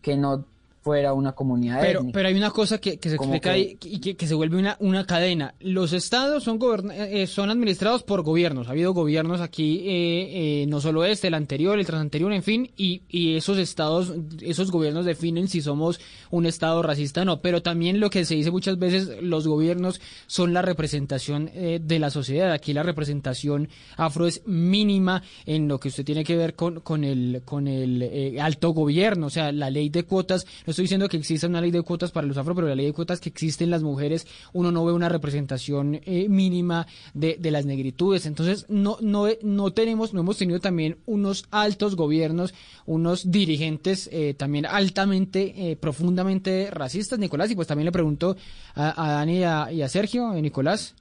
que 0.01 0.15
no 0.15 0.45
fuera 0.83 1.13
una 1.13 1.31
comunidad 1.31 1.79
pero, 1.79 2.05
Pero 2.11 2.27
hay 2.27 2.35
una 2.35 2.51
cosa 2.51 2.77
que, 2.77 2.99
se 3.01 3.15
explica 3.15 3.57
y 3.57 3.75
que, 3.77 4.27
se 4.27 4.35
vuelve 4.35 4.57
una, 4.57 4.75
una 4.81 5.05
cadena. 5.05 5.55
Los 5.61 5.93
estados 5.93 6.43
son, 6.43 6.59
eh, 6.91 7.25
son 7.25 7.49
administrados 7.49 8.03
por 8.03 8.21
gobiernos. 8.21 8.67
Ha 8.67 8.71
habido 8.71 8.93
gobiernos 8.93 9.39
aquí, 9.39 9.79
eh, 9.85 10.63
eh, 10.63 10.65
no 10.67 10.81
solo 10.81 11.05
este, 11.05 11.27
el 11.27 11.35
anterior, 11.35 11.79
el 11.79 11.85
transanterior, 11.85 12.33
en 12.33 12.43
fin, 12.43 12.71
y, 12.75 13.03
y 13.07 13.37
esos 13.37 13.57
estados, 13.59 14.13
esos 14.41 14.71
gobiernos 14.71 15.05
definen 15.05 15.47
si 15.47 15.61
somos 15.61 16.01
un 16.31 16.45
estado 16.45 16.83
racista 16.83 17.21
o 17.21 17.25
no. 17.25 17.41
Pero 17.41 17.61
también 17.61 18.01
lo 18.01 18.09
que 18.09 18.25
se 18.25 18.35
dice 18.35 18.51
muchas 18.51 18.77
veces, 18.77 19.21
los 19.21 19.47
gobiernos 19.47 20.01
son 20.27 20.53
la 20.53 20.61
representación 20.61 21.49
de 21.53 21.99
la 21.99 22.09
sociedad. 22.09 22.51
Aquí 22.51 22.73
la 22.73 22.83
representación 22.83 23.69
afro 23.95 24.27
es 24.27 24.41
mínima 24.45 25.23
en 25.45 25.69
lo 25.69 25.79
que 25.79 25.87
usted 25.87 26.03
tiene 26.03 26.25
que 26.25 26.35
ver 26.35 26.55
con, 26.55 26.81
con 26.81 27.05
el, 27.05 27.41
con 27.45 27.69
el 27.69 28.37
alto 28.41 28.71
gobierno. 28.71 29.27
O 29.27 29.29
sea, 29.29 29.53
la 29.53 29.69
ley 29.69 29.89
de 29.89 30.03
cuotas 30.03 30.45
estoy 30.73 30.83
diciendo 30.83 31.07
que 31.07 31.17
exista 31.17 31.47
una 31.47 31.61
ley 31.61 31.71
de 31.71 31.81
cuotas 31.81 32.11
para 32.11 32.27
los 32.27 32.37
afro, 32.37 32.53
pero 32.55 32.67
la 32.67 32.75
ley 32.75 32.87
de 32.87 32.93
cuotas 32.93 33.19
que 33.19 33.29
existen 33.29 33.69
las 33.69 33.83
mujeres, 33.83 34.27
uno 34.51 34.71
no 34.71 34.83
ve 34.85 34.91
una 34.91 35.09
representación 35.09 36.01
eh, 36.05 36.27
mínima 36.29 36.87
de, 37.13 37.37
las 37.51 37.65
negritudes. 37.65 38.25
Entonces, 38.25 38.65
no, 38.69 38.97
no, 39.01 39.27
no 39.41 39.71
tenemos, 39.71 40.13
no 40.13 40.21
hemos 40.21 40.37
tenido 40.37 40.59
también 40.59 40.97
unos 41.05 41.45
altos 41.51 41.95
gobiernos, 41.95 42.53
unos 42.85 43.31
dirigentes 43.31 44.09
eh, 44.11 44.33
también 44.33 44.65
altamente, 44.65 45.71
eh, 45.71 45.75
profundamente 45.75 46.69
racistas, 46.71 47.19
Nicolás. 47.19 47.51
Y 47.51 47.55
pues 47.55 47.67
también 47.67 47.85
le 47.85 47.91
pregunto 47.91 48.35
a, 48.75 49.11
Dani 49.13 49.37
y 49.37 49.43
a, 49.43 49.71
y 49.71 49.81
a 49.81 49.89
Sergio, 49.89 50.33
Nicolás. 50.33 50.95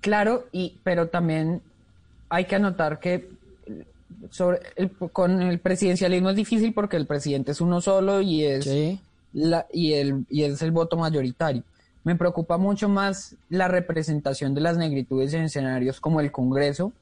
Claro, 0.00 0.46
y, 0.52 0.74
pero 0.84 1.08
también 1.08 1.60
hay 2.28 2.44
que 2.44 2.56
anotar 2.56 3.00
que 3.00 3.37
sobre 4.30 4.60
con 5.12 5.42
el 5.42 5.58
presidencialismo 5.58 6.30
es 6.30 6.36
difícil 6.36 6.72
porque 6.72 6.96
el 6.96 7.06
presidente 7.06 7.52
es 7.52 7.60
uno 7.60 7.80
solo 7.80 8.20
y 8.20 8.44
es 8.44 8.68
la, 9.32 9.66
y 9.72 9.92
el 9.94 10.24
y 10.28 10.44
es 10.44 10.62
el 10.62 10.70
voto 10.70 10.96
mayoritario. 10.96 11.62
Me 12.04 12.16
preocupa 12.16 12.58
mucho 12.58 12.88
más 12.88 13.36
la 13.50 13.68
representación 13.68 14.54
de 14.54 14.60
las 14.60 14.76
negritudes 14.76 15.34
en 15.34 15.42
escenarios 15.42 16.00
como 16.00 16.20
el 16.20 16.32
Congreso, 16.32 16.92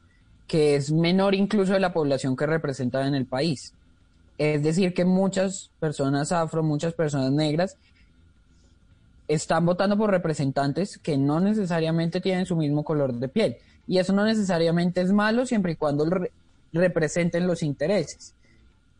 que 0.47 0.75
es 0.75 0.91
menor 0.91 1.35
incluso 1.35 1.73
de 1.73 1.81
la 1.81 1.93
población 1.93 2.37
que 2.37 2.47
representa 2.47 3.07
en 3.07 3.15
el 3.15 3.27
país. 3.27 3.73
Es 4.39 4.63
decir, 4.63 4.95
que 4.95 5.05
muchas 5.05 5.71
personas 5.81 6.33
afro, 6.33 6.63
muchas 6.63 6.93
personas 6.93 7.31
negras 7.33 7.77
están 9.29 9.67
votando 9.67 9.97
por 9.97 10.11
representantes 10.11 10.99
que 10.99 11.17
no 11.17 11.41
necesariamente 11.41 12.21
tienen 12.21 12.47
su 12.47 12.57
mismo 12.57 12.85
color 12.85 13.15
de 13.15 13.29
piel. 13.29 13.57
Y 13.89 13.99
eso 13.99 14.13
no 14.13 14.25
necesariamente 14.25 15.01
es 15.01 15.13
malo 15.13 15.47
siempre 15.47 15.73
y 15.73 15.77
cuando 15.77 16.05
el, 16.05 16.31
representen 16.77 17.47
los 17.47 17.63
intereses. 17.63 18.35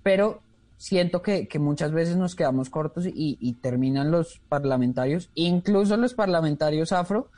Pero 0.03 0.41
siento 0.77 1.23
que, 1.23 1.49
muchas 1.59 1.93
veces 1.93 2.17
nos 2.17 2.35
quedamos 2.35 2.71
cortos 2.71 3.07
y, 3.07 3.53
terminan 3.61 4.11
los 4.11 4.41
parlamentarios, 4.49 5.31
incluso 5.35 5.97
los 5.97 6.15
parlamentarios 6.15 6.93
afro, 6.93 7.29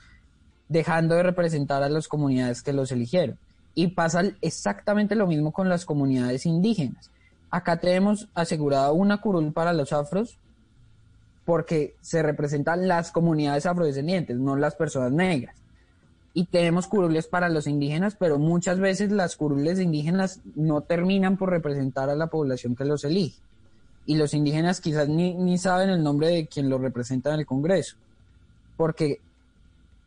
dejando 0.68 1.14
de 1.14 1.22
representar 1.22 1.82
a 1.82 1.88
las 1.88 2.08
comunidades 2.08 2.62
que 2.62 2.72
los 2.72 2.92
eligieron. 2.92 3.38
Y 3.74 3.88
pasa 3.88 4.22
exactamente 4.40 5.14
lo 5.14 5.26
mismo 5.26 5.52
con 5.52 5.68
las 5.68 5.84
comunidades 5.84 6.46
indígenas. 6.46 7.10
Acá 7.50 7.78
tenemos 7.78 8.28
asegurado 8.34 8.92
una 8.92 9.18
curul 9.18 9.52
para 9.52 9.72
los 9.72 9.92
afros 9.92 10.38
porque 11.44 11.94
se 12.02 12.22
representan 12.22 12.88
las 12.88 13.10
comunidades 13.10 13.64
afrodescendientes, 13.64 14.36
no 14.36 14.56
las 14.56 14.74
personas 14.74 15.12
negras 15.12 15.58
y 16.34 16.44
tenemos 16.46 16.86
curules 16.86 17.26
para 17.26 17.48
los 17.48 17.66
indígenas, 17.66 18.16
pero 18.18 18.38
muchas 18.38 18.78
veces 18.78 19.10
las 19.10 19.36
curules 19.36 19.80
indígenas 19.80 20.40
no 20.54 20.82
terminan 20.82 21.36
por 21.36 21.50
representar 21.50 22.10
a 22.10 22.14
la 22.14 22.28
población 22.28 22.76
que 22.76 22.84
los 22.84 23.04
elige. 23.04 23.40
Y 24.06 24.16
los 24.16 24.34
indígenas 24.34 24.80
quizás 24.80 25.08
ni, 25.08 25.34
ni 25.34 25.58
saben 25.58 25.90
el 25.90 26.02
nombre 26.02 26.28
de 26.28 26.46
quien 26.46 26.70
los 26.70 26.80
representa 26.80 27.32
en 27.34 27.40
el 27.40 27.46
Congreso, 27.46 27.96
porque 28.76 29.20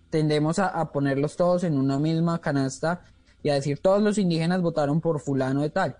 tendemos 0.09 0.59
a, 0.59 0.67
a 0.67 0.91
ponerlos 0.91 1.35
todos 1.35 1.63
en 1.63 1.77
una 1.77 1.99
misma 1.99 2.39
canasta 2.39 3.01
y 3.43 3.49
a 3.49 3.55
decir 3.55 3.79
todos 3.79 4.01
los 4.01 4.17
indígenas 4.17 4.61
votaron 4.61 5.01
por 5.01 5.19
fulano 5.19 5.61
de 5.61 5.69
tal. 5.69 5.97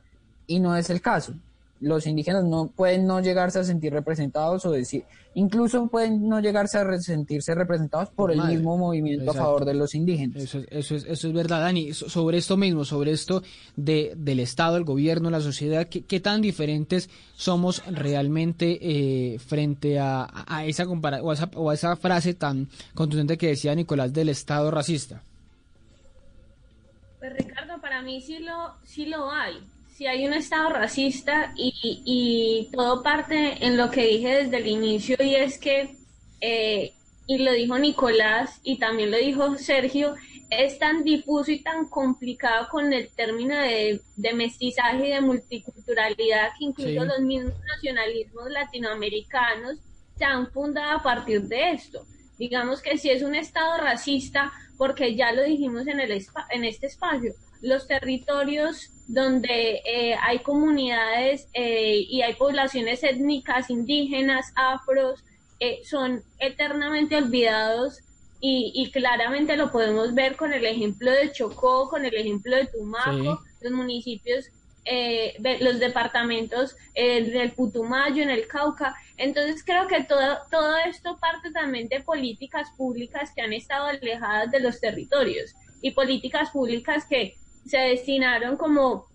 Y 0.48 0.60
no 0.60 0.76
es 0.76 0.90
el 0.90 1.02
caso 1.02 1.34
los 1.82 2.06
indígenas 2.06 2.46
no 2.46 2.68
pueden 2.68 3.06
no 3.08 3.20
llegarse 3.20 3.60
a 3.60 3.64
sentir 3.64 3.92
representados 3.92 4.66
o 4.66 4.72
decir, 4.72 5.04
incluso 5.34 5.88
pueden 5.88 6.30
no 6.30 6.40
llegarse 6.40 6.78
a 6.78 7.00
sentirse 7.00 7.56
representados 7.56 8.10
por, 8.10 8.32
el 8.32 8.42
mismo 8.44 8.78
movimiento 8.78 9.32
a 9.32 9.34
favor 9.34 9.66
de 9.66 9.74
los 9.74 9.96
indígenas. 9.96 10.44
Eso, 10.44 10.60
eso, 10.70 10.96
es, 10.96 11.06
eso 11.06 11.28
es 11.28 11.34
verdad, 11.34 11.62
Dani. 11.62 11.94
sobre 11.94 12.38
esto 12.38 12.56
mismo, 12.56 12.86
sobre 12.86 13.12
esto 13.12 13.42
de, 13.76 14.14
del 14.16 14.40
Estado, 14.40 14.78
el 14.78 14.84
gobierno, 14.84 15.32
la 15.32 15.42
sociedad, 15.42 15.88
¿qué, 15.88 16.20
tan 16.20 16.42
diferentes 16.42 17.10
somos 17.34 17.84
realmente 17.88 18.78
eh, 18.82 19.40
frente 19.40 20.00
a, 20.00 20.28
a 20.48 20.66
esa 20.66 20.86
compara 20.86 21.22
o, 21.24 21.32
a 21.32 21.34
esa, 21.34 21.50
o 21.56 21.72
a 21.72 21.74
esa 21.74 21.96
frase 21.96 22.36
tan 22.36 22.70
contundente 22.94 23.40
que 23.40 23.48
decía 23.48 23.74
Nicolás 23.74 24.14
del 24.14 24.30
Estado 24.30 24.70
racista? 24.70 25.24
Pues 27.18 27.34
Ricardo, 27.34 27.82
para 27.82 28.04
mí 28.04 28.22
sí 28.22 28.40
lo, 28.40 28.76
sí 28.84 29.08
lo 29.08 29.32
hay 29.32 29.56
si 30.02 30.08
hay 30.08 30.26
un 30.26 30.34
Estado 30.34 30.70
racista 30.70 31.54
y, 31.56 32.68
todo 32.74 33.04
parte 33.04 33.64
en 33.64 33.78
lo 33.78 33.92
que 33.92 34.08
dije 34.08 34.46
desde 34.46 34.58
el 34.58 34.66
inicio 34.66 35.16
y 35.20 35.36
es 35.36 35.60
que, 35.60 35.96
eh, 36.42 36.94
y 37.28 37.38
lo 37.38 37.52
dijo 37.52 37.78
Nicolás 37.78 38.60
y 38.64 38.80
también 38.80 39.12
lo 39.12 39.18
dijo 39.18 39.60
Sergio, 39.60 40.16
es 40.50 40.80
tan 40.80 41.04
difuso 41.04 41.52
y 41.52 41.62
tan 41.62 41.86
complicado 41.86 42.68
con 42.72 42.92
el 42.92 43.10
término 43.10 43.56
de, 43.56 44.02
mestizaje 44.34 45.10
y 45.10 45.12
de 45.12 45.22
multiculturalidad 45.22 46.50
que 46.58 46.66
incluso 46.66 47.06
los 47.06 47.20
mismos 47.20 47.54
nacionalismos 47.76 48.50
latinoamericanos 48.50 49.78
se 50.18 50.26
han 50.26 50.50
fundado 50.50 50.98
a 50.98 51.04
partir 51.04 51.44
de 51.44 51.74
esto. 51.74 52.08
Digamos 52.40 52.82
que 52.82 52.98
si 52.98 53.12
es 53.12 53.22
un 53.22 53.36
Estado 53.36 53.78
racista, 53.78 54.52
porque 54.80 55.14
ya 55.14 55.32
lo 55.32 55.44
dijimos 55.44 55.86
en, 55.86 56.00
el, 56.00 56.26
en 56.50 56.64
este 56.64 56.88
espacio, 56.88 57.36
los 57.62 57.88
territorios 57.88 58.90
donde 59.12 59.82
eh, 59.86 60.16
hay 60.22 60.40
comunidades 60.40 61.50
eh, 61.54 62.06
y 62.10 62.22
hay 62.22 62.34
poblaciones 62.36 63.04
étnicas, 63.04 63.70
indígenas, 63.70 64.54
afros, 64.56 65.22
eh, 65.60 65.82
son 65.84 66.24
eternamente 66.40 67.18
olvidados 67.18 68.00
y, 68.44 68.90
claramente 68.92 69.56
lo 69.56 69.72
podemos 69.72 70.16
ver 70.16 70.36
con 70.36 70.52
el 70.52 70.66
ejemplo 70.66 71.12
de 71.12 71.32
Chocó, 71.32 71.90
con 71.90 72.06
el 72.06 72.16
ejemplo 72.16 72.56
de 72.56 72.66
Tumaco, 72.66 73.44
los 73.62 73.72
municipios, 73.72 74.46
los 75.60 75.78
departamentos 75.78 76.76
del 76.96 77.52
Putumayo, 77.52 78.24
en 78.24 78.32
el 78.32 78.48
Cauca. 78.48 78.96
Entonces 79.18 79.64
creo 79.64 79.88
que 79.88 80.04
todo, 80.06 80.40
todo 80.50 80.76
esto 80.78 81.20
parte 81.20 81.52
también 81.52 81.88
de 81.88 82.00
políticas 82.00 82.70
públicas 82.76 83.32
que 83.36 83.44
han 83.44 83.54
estado 83.54 83.86
alejadas 83.86 84.50
de 84.50 84.60
los 84.60 84.80
territorios 84.80 85.54
y 85.84 85.92
políticas 85.92 86.50
públicas 86.50 87.06
que 87.06 87.36
se 87.66 87.78
destinaron 87.78 88.58
como, 88.58 89.08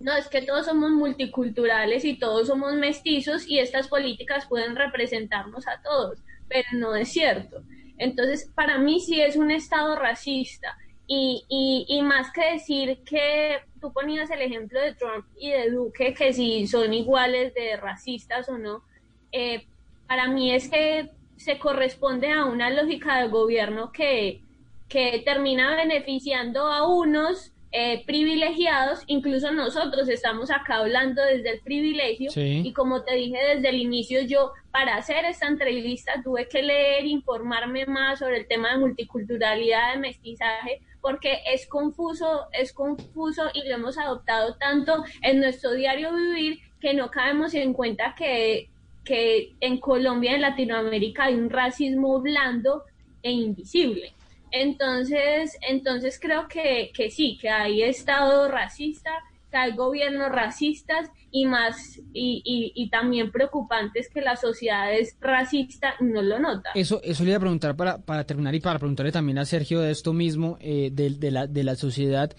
no, 0.00 0.16
es 0.16 0.28
que 0.28 0.42
todos 0.42 0.66
somos 0.66 0.90
multiculturales 0.92 2.04
y 2.04 2.18
todos 2.18 2.48
somos 2.48 2.74
mestizos 2.74 3.46
y 3.46 3.58
estas 3.58 3.88
políticas 3.88 4.46
pueden 4.48 4.76
representarnos 4.76 5.66
a 5.68 5.80
todos, 5.82 6.18
pero 6.48 6.68
no 6.74 6.94
es 6.96 7.10
cierto. 7.12 7.62
Entonces, 7.98 8.50
para 8.54 8.78
mí 8.78 9.00
sí 9.00 9.20
es 9.20 9.36
un 9.36 9.50
Estado 9.50 9.94
racista 9.96 10.76
Y, 11.06 11.44
y, 11.48 11.86
y 11.88 12.02
más 12.02 12.30
que 12.32 12.52
decir 12.52 13.02
que 13.04 13.58
tú 13.80 13.92
ponías 13.92 14.30
el 14.30 14.42
ejemplo 14.42 14.80
de 14.80 14.94
Trump 14.94 15.26
y 15.36 15.50
de 15.50 15.70
Duque, 15.70 16.14
que 16.14 16.32
si 16.32 16.66
son 16.68 16.94
iguales 16.94 17.52
de 17.54 17.76
racistas 17.76 18.48
o 18.48 18.58
no, 18.58 18.84
eh, 19.32 19.66
para 20.06 20.28
mí 20.28 20.52
es 20.54 20.68
que 20.70 21.10
se 21.36 21.58
corresponde 21.58 22.32
a 22.32 22.44
una 22.46 22.70
lógica 22.70 23.18
del 23.18 23.30
gobierno 23.30 23.90
que, 23.92 24.44
que 24.88 25.22
termina 25.24 25.74
beneficiando 25.76 26.66
a 26.66 26.86
unos 26.88 27.52
eh, 27.72 28.02
privilegiados, 28.04 29.04
incluso 29.06 29.52
nosotros 29.52 30.08
estamos 30.08 30.50
acá 30.50 30.78
hablando 30.78 31.22
desde 31.22 31.50
el 31.50 31.60
privilegio 31.60 32.30
Sí. 32.30 32.62
y 32.64 32.72
como 32.72 33.04
te 33.04 33.14
dije 33.14 33.38
desde 33.54 33.68
el 33.68 33.76
inicio, 33.76 34.22
yo 34.22 34.52
para 34.72 34.96
hacer 34.96 35.24
esta 35.24 35.46
entrevista 35.46 36.20
tuve 36.24 36.48
que 36.48 36.62
leer, 36.62 37.06
informarme 37.06 37.86
más 37.86 38.18
sobre 38.18 38.38
el 38.38 38.48
tema 38.48 38.72
de 38.72 38.78
multiculturalidad, 38.78 39.94
de 39.94 40.00
mestizaje, 40.00 40.80
porque 41.00 41.38
es 41.46 41.66
confuso, 41.68 42.48
es 42.52 42.72
confuso 42.72 43.44
y 43.54 43.68
lo 43.68 43.76
hemos 43.76 43.98
adoptado 43.98 44.56
tanto 44.56 45.04
en 45.22 45.40
nuestro 45.40 45.72
diario 45.72 46.12
vivir 46.12 46.58
que 46.80 46.92
no 46.92 47.10
caemos 47.10 47.54
en 47.54 47.72
cuenta 47.72 48.14
que, 48.16 48.68
que 49.04 49.54
en 49.60 49.78
Colombia 49.78 50.34
en 50.34 50.42
Latinoamérica 50.42 51.24
hay 51.24 51.34
un 51.34 51.50
racismo 51.50 52.20
blando 52.20 52.82
e 53.22 53.30
invisible. 53.30 54.12
Entonces, 54.52 55.56
entonces 55.68 56.18
creo 56.20 56.48
que, 56.48 56.90
que 56.94 57.10
sí, 57.10 57.38
que 57.40 57.48
hay 57.48 57.82
Estado 57.82 58.48
racista, 58.48 59.10
que 59.50 59.56
hay 59.56 59.72
gobiernos 59.72 60.30
racistas 60.30 61.10
y 61.32 61.46
más, 61.46 61.98
y, 62.12 62.42
y, 62.44 62.72
y 62.74 62.90
también 62.90 63.30
preocupantes 63.32 64.08
que 64.08 64.20
la 64.20 64.36
sociedad 64.36 64.92
es 64.92 65.16
racista 65.20 65.94
y 66.00 66.04
no 66.04 66.22
lo 66.22 66.38
nota. 66.38 66.70
Eso, 66.74 67.00
eso 67.02 67.22
le 67.24 67.30
iba 67.30 67.36
a 67.36 67.40
preguntar 67.40 67.76
para, 67.76 67.98
para 67.98 68.24
terminar 68.24 68.54
y 68.54 68.60
para 68.60 68.78
preguntarle 68.78 69.12
también 69.12 69.38
a 69.38 69.44
Sergio 69.44 69.80
de 69.80 69.90
esto 69.90 70.12
mismo, 70.12 70.56
eh, 70.60 70.90
de, 70.92 71.10
de 71.10 71.30
la, 71.30 71.46
de 71.46 71.64
la 71.64 71.76
sociedad. 71.76 72.34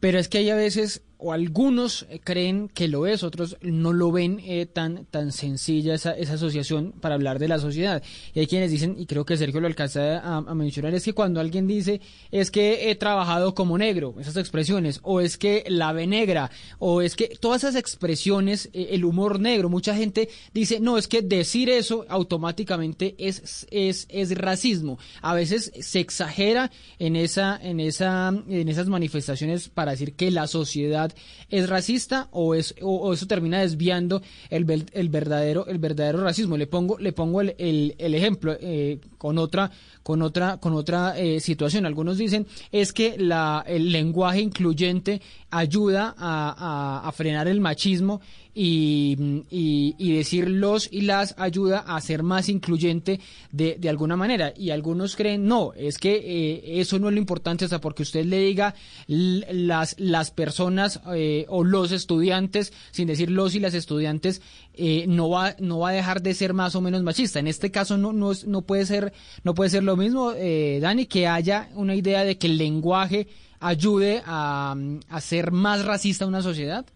Pero 0.00 0.18
es 0.18 0.28
que 0.28 0.38
hay 0.38 0.50
a 0.50 0.56
veces, 0.56 1.02
o 1.24 1.32
algunos 1.32 2.04
eh, 2.10 2.20
creen 2.22 2.68
que 2.68 2.86
lo 2.86 3.06
es, 3.06 3.22
otros 3.22 3.56
no 3.62 3.94
lo 3.94 4.12
ven 4.12 4.40
eh, 4.44 4.66
tan, 4.66 5.06
tan 5.06 5.32
sencilla 5.32 5.94
esa, 5.94 6.12
esa 6.12 6.34
asociación 6.34 6.92
para 7.00 7.14
hablar 7.14 7.38
de 7.38 7.48
la 7.48 7.58
sociedad. 7.58 8.02
Y 8.34 8.40
hay 8.40 8.46
quienes 8.46 8.70
dicen, 8.70 8.96
y 8.98 9.06
creo 9.06 9.24
que 9.24 9.38
Sergio 9.38 9.58
lo 9.58 9.66
alcanza 9.66 10.18
a, 10.18 10.54
mencionar, 10.54 10.94
es 10.94 11.02
que 11.02 11.14
cuando 11.14 11.40
alguien 11.40 11.66
dice, 11.66 12.02
es 12.30 12.50
que 12.50 12.90
he 12.90 12.94
trabajado 12.94 13.54
como 13.54 13.78
negro, 13.78 14.14
esas 14.20 14.36
expresiones, 14.36 15.00
o 15.02 15.22
es 15.22 15.38
que 15.38 15.64
la 15.66 15.94
ve 15.94 16.06
negra, 16.06 16.50
o 16.78 17.00
es 17.00 17.16
que 17.16 17.28
todas 17.40 17.64
esas 17.64 17.76
expresiones, 17.76 18.68
eh, 18.74 18.88
el 18.90 19.06
humor 19.06 19.40
negro, 19.40 19.70
mucha 19.70 19.96
gente 19.96 20.28
dice, 20.52 20.78
no, 20.78 20.98
es 20.98 21.08
que 21.08 21.22
decir 21.22 21.70
eso 21.70 22.04
automáticamente 22.10 23.14
es, 23.16 23.66
es, 23.70 24.06
es 24.10 24.36
racismo. 24.36 24.98
A 25.22 25.32
veces 25.32 25.72
se 25.80 26.00
exagera 26.00 26.70
en, 26.98 27.16
esa, 27.16 27.58
en, 27.62 27.80
esa, 27.80 28.28
en 28.28 28.68
esas 28.68 28.88
manifestaciones 28.88 29.70
para 29.70 29.92
decir 29.92 30.12
que 30.12 30.30
la 30.30 30.46
sociedad 30.46 31.13
es 31.50 31.68
racista 31.68 32.28
o, 32.32 32.54
es, 32.54 32.74
o, 32.82 33.12
eso 33.12 33.26
termina 33.26 33.60
desviando 33.60 34.22
el, 34.50 34.86
el, 34.92 35.08
verdadero, 35.08 35.66
el 35.66 35.78
verdadero 35.78 36.22
racismo. 36.22 36.56
Le 36.56 36.66
pongo, 36.66 36.98
le 36.98 37.12
pongo 37.12 37.40
el, 37.40 37.54
el- 37.58 37.94
ejemplo 38.14 38.56
eh, 38.60 38.98
con 39.18 39.38
otra, 39.38 39.70
con 40.02 40.22
otra, 40.22 40.58
con 40.58 40.74
otra 40.74 41.18
eh, 41.18 41.40
situación. 41.40 41.86
Algunos 41.86 42.18
dicen 42.18 42.46
es 42.72 42.92
que 42.92 43.16
la, 43.18 43.64
el 43.66 43.90
lenguaje 43.92 44.40
incluyente 44.40 45.20
ayuda 45.50 46.14
a- 46.16 47.02
a 47.06 47.12
frenar 47.12 47.48
el 47.48 47.60
machismo 47.60 48.20
y, 48.54 49.42
y, 49.50 49.96
y 49.98 50.16
decir 50.16 50.48
los 50.48 50.88
y 50.92 51.02
las 51.02 51.34
ayuda 51.38 51.80
a 51.80 52.00
ser 52.00 52.22
más 52.22 52.48
incluyente 52.48 53.20
de, 53.50 53.76
de 53.78 53.88
alguna 53.88 54.16
manera. 54.16 54.54
Y 54.56 54.70
algunos 54.70 55.16
creen, 55.16 55.46
no, 55.46 55.72
es 55.74 55.98
que 55.98 56.14
eh, 56.14 56.80
eso 56.80 56.98
no 56.98 57.08
es 57.08 57.14
lo 57.14 57.20
importante, 57.20 57.64
o 57.64 57.68
sea, 57.68 57.80
porque 57.80 58.04
usted 58.04 58.24
le 58.24 58.38
diga 58.38 58.74
las, 59.08 59.96
las 59.98 60.30
personas 60.30 61.00
eh, 61.14 61.46
o 61.48 61.64
los 61.64 61.90
estudiantes, 61.92 62.72
sin 62.92 63.08
decir 63.08 63.30
los 63.30 63.54
y 63.54 63.60
las 63.60 63.74
estudiantes, 63.74 64.40
eh, 64.74 65.04
no 65.08 65.28
va 65.28 65.56
no 65.58 65.80
va 65.80 65.90
a 65.90 65.92
dejar 65.92 66.22
de 66.22 66.34
ser 66.34 66.54
más 66.54 66.74
o 66.74 66.80
menos 66.80 67.02
machista. 67.02 67.38
En 67.38 67.48
este 67.48 67.70
caso 67.70 67.98
no 67.98 68.12
no, 68.12 68.32
no 68.46 68.62
puede 68.62 68.86
ser 68.86 69.12
no 69.42 69.54
puede 69.54 69.70
ser 69.70 69.82
lo 69.82 69.96
mismo, 69.96 70.32
eh, 70.36 70.78
Dani, 70.80 71.06
que 71.06 71.26
haya 71.26 71.70
una 71.74 71.94
idea 71.94 72.24
de 72.24 72.38
que 72.38 72.46
el 72.46 72.58
lenguaje 72.58 73.26
ayude 73.60 74.22
a, 74.26 74.76
a 75.08 75.20
ser 75.20 75.50
más 75.50 75.84
racista 75.84 76.26
una 76.26 76.42
sociedad. 76.42 76.86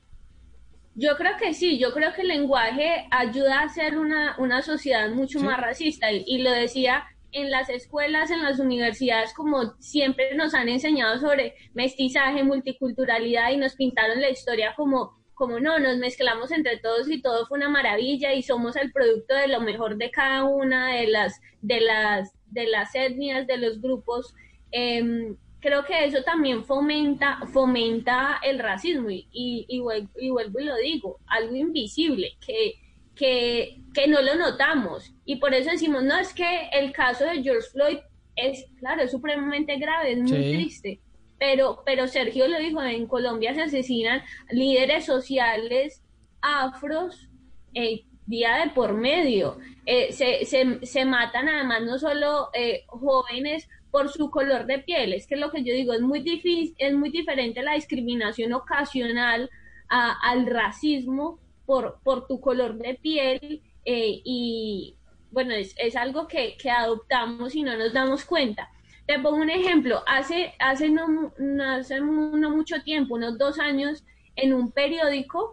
Yo 1.01 1.17
creo 1.17 1.37
que 1.39 1.55
sí, 1.55 1.79
yo 1.79 1.93
creo 1.93 2.13
que 2.13 2.23
el 2.23 2.29
lenguaje 2.29 3.07
ayuda 3.13 3.61
a 3.61 3.69
ser 3.69 3.97
una, 3.99 4.35
una 4.39 4.63
sociedad 4.63 5.09
mucho 5.11 5.39
Sí. 5.39 5.45
más 5.45 5.61
racista 5.61 6.11
y, 6.11 6.25
y 6.27 6.39
lo 6.43 6.51
decía 6.51 7.05
en 7.31 7.51
las 7.51 7.69
escuelas, 7.69 8.31
en 8.31 8.43
las 8.43 8.59
universidades, 8.59 9.33
como 9.35 9.75
siempre 9.79 10.35
nos 10.35 10.55
han 10.55 10.69
enseñado 10.69 11.19
sobre 11.21 11.55
mestizaje, 11.75 12.43
multiculturalidad 12.43 13.53
y 13.53 13.59
nos 13.59 13.77
pintaron 13.77 14.21
la 14.21 14.31
historia 14.31 14.75
como, 14.77 15.17
como 15.35 15.61
no, 15.61 15.79
nos 15.79 15.99
mezclamos 15.99 16.51
entre 16.51 16.79
todos 16.79 17.09
y 17.09 17.23
todo 17.23 17.47
fue 17.47 17.59
una 17.59 17.69
maravilla 17.69 18.33
y 18.33 18.43
somos 18.43 18.75
el 18.77 18.91
producto 18.91 19.35
de 19.35 19.47
lo 19.49 19.61
mejor 19.61 19.99
de 19.99 20.11
cada 20.11 20.45
una 20.45 20.93
de 20.95 21.07
las, 21.07 21.41
de 21.61 21.81
las, 21.81 22.33
de 22.47 22.67
las 22.67 22.95
etnias, 22.95 23.47
de 23.47 23.59
los 23.59 23.81
grupos. 23.81 24.35
Em, 24.73 25.37
creo 25.61 25.85
que 25.85 26.05
eso 26.05 26.23
también 26.23 26.65
fomenta, 26.65 27.39
fomenta 27.53 28.41
el 28.43 28.59
racismo 28.59 29.11
y, 29.11 29.27
y, 29.33 29.67
y 29.69 29.81
vuel- 29.81 30.09
y 30.21 30.31
vuelvo 30.31 30.61
y 30.61 30.65
lo 30.65 30.77
digo, 30.77 31.19
algo 31.27 31.55
invisible 31.57 32.37
que, 32.45 32.75
que, 33.15 33.81
que 33.93 34.07
no 34.07 34.23
lo 34.23 34.37
notamos 34.37 35.13
y 35.25 35.37
por 35.37 35.53
eso 35.55 35.71
decimos, 35.71 36.05
no, 36.05 36.19
es 36.19 36.33
que 36.33 36.69
el 36.73 36.93
caso 36.93 37.25
de 37.25 37.43
George 37.43 37.69
Floyd 37.73 37.99
es, 38.37 38.67
claro, 38.79 39.03
es 39.03 39.11
supremamente 39.11 39.77
grave, 39.79 40.13
es 40.13 40.19
muy 40.19 40.45
Sí. 40.45 40.53
triste, 40.53 41.01
pero, 41.39 41.83
pero 41.85 42.07
Sergio 42.07 42.47
lo 42.49 42.59
dijo, 42.59 42.81
en 42.83 43.07
Colombia 43.07 43.55
se 43.55 43.63
asesinan 43.63 44.23
líderes 44.51 45.05
sociales 45.07 46.03
afros 46.41 47.29
eh, 47.75 48.05
día 48.27 48.57
de 48.59 48.71
por 48.71 48.95
medio. 48.95 49.59
Eh, 49.87 50.13
se, 50.13 50.45
se, 50.45 50.85
se 50.87 51.05
matan 51.05 51.49
además 51.49 51.83
no 51.83 51.99
solo 51.99 52.51
eh, 52.55 52.85
jóvenes 52.89 53.69
por 53.91 54.09
su 54.11 54.31
color 54.31 54.67
de 54.67 54.79
piel, 54.81 55.13
es 55.13 55.27
que 55.27 55.37
lo 55.37 55.51
que 55.51 55.63
yo 55.65 55.73
digo 55.73 55.93
es 55.93 56.01
muy 56.01 56.21
difícil, 56.21 56.75
es 56.79 56.95
muy 56.95 57.11
diferente 57.11 57.63
la 57.63 57.75
discriminación 57.75 58.53
ocasional 58.53 59.51
a- 59.89 60.17
al 60.31 60.47
racismo 60.47 61.39
por, 61.67 62.01
por 62.03 62.27
tu 62.27 62.41
color 62.41 62.77
de 62.79 62.95
piel 62.95 63.63
eh, 63.85 64.21
y 64.25 64.97
bueno, 65.31 65.53
es, 65.55 65.75
es 65.79 65.97
algo 65.97 66.27
que, 66.27 66.57
que 66.57 66.71
adoptamos 66.71 67.55
y 67.55 67.63
no 67.63 67.77
nos 67.77 67.93
damos 67.93 68.25
cuenta. 68.25 68.71
Te 69.07 69.19
pongo 69.19 69.37
un 69.39 69.51
ejemplo, 69.51 70.03
hace, 70.07 70.55
hace, 70.59 70.91
no, 70.91 71.33
hace 71.63 72.01
no 72.01 72.51
mucho 72.51 72.83
tiempo, 72.83 73.15
unos 73.15 73.39
dos 73.39 73.59
años, 73.59 74.05
en 74.37 74.53
un 74.53 74.71
periódico 74.73 75.53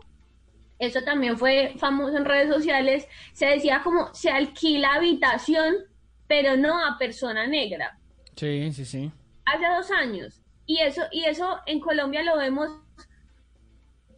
eso 0.78 1.02
también 1.04 1.38
fue 1.38 1.74
famoso 1.78 2.18
en 2.18 2.26
redes 2.26 2.54
sociales, 2.54 3.08
se 3.34 3.46
decía 3.46 3.82
como 3.84 4.14
se 4.14 4.30
alquila 4.30 4.96
habitación, 4.96 5.74
pero 6.28 6.58
no 6.58 6.78
a 6.86 6.98
persona 6.98 7.48
negra. 7.48 7.98
Sí, 8.36 8.72
sí, 8.74 8.86
sí. 8.86 9.12
Hace 9.46 9.66
dos 9.68 9.92
años. 9.92 10.42
Y 10.66 10.80
eso, 10.82 11.04
y 11.12 11.26
eso 11.26 11.58
en 11.68 11.80
Colombia 11.80 12.24
lo 12.24 12.38
vemos 12.38 12.70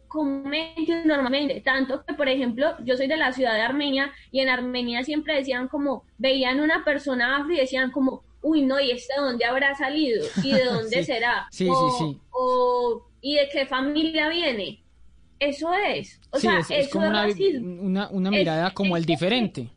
comúnmente 0.08 1.04
normalmente. 1.04 1.60
Tanto 1.60 2.04
que, 2.04 2.14
por 2.14 2.28
ejemplo, 2.28 2.74
yo 2.84 2.96
soy 2.96 3.06
de 3.08 3.16
la 3.16 3.32
ciudad 3.32 3.54
de 3.54 3.60
Armenia 3.60 4.12
y 4.30 4.40
en 4.40 4.48
Armenia 4.48 5.04
siempre 5.04 5.34
decían 5.34 5.68
como, 5.68 6.04
veían 6.16 6.60
una 6.60 6.84
persona 6.84 7.36
afro 7.36 7.52
y 7.52 7.58
decían 7.58 7.90
como, 7.90 8.22
uy, 8.40 8.62
no, 8.62 8.80
¿y 8.80 8.90
este 8.90 9.14
de 9.14 9.20
dónde 9.20 9.44
habrá 9.44 9.74
salido? 9.74 10.24
¿Y 10.42 10.52
de 10.52 10.64
dónde 10.72 10.98
Sí. 10.98 11.04
será? 11.04 11.46
Sí, 11.50 11.64
sí, 11.66 11.70
o, 11.74 11.90
sí. 11.98 12.20
o, 12.30 13.06
¿y 13.20 13.34
de 13.36 13.48
qué 13.52 13.66
familia 13.66 14.28
viene? 14.28 14.82
Eso 15.38 15.72
es. 15.74 16.20
O 16.30 16.38
sí, 16.38 16.48
sea, 16.48 16.58
es, 16.60 16.70
es 16.70 16.86
eso 16.86 16.92
como 16.92 17.04
es 17.04 17.10
una, 17.10 17.26
racismo. 17.26 17.82
una, 17.82 18.08
una 18.08 18.30
Es- 18.30 18.36
mirada 18.38 18.70
como 18.72 18.96
el 18.96 19.04
diferente. 19.04 19.70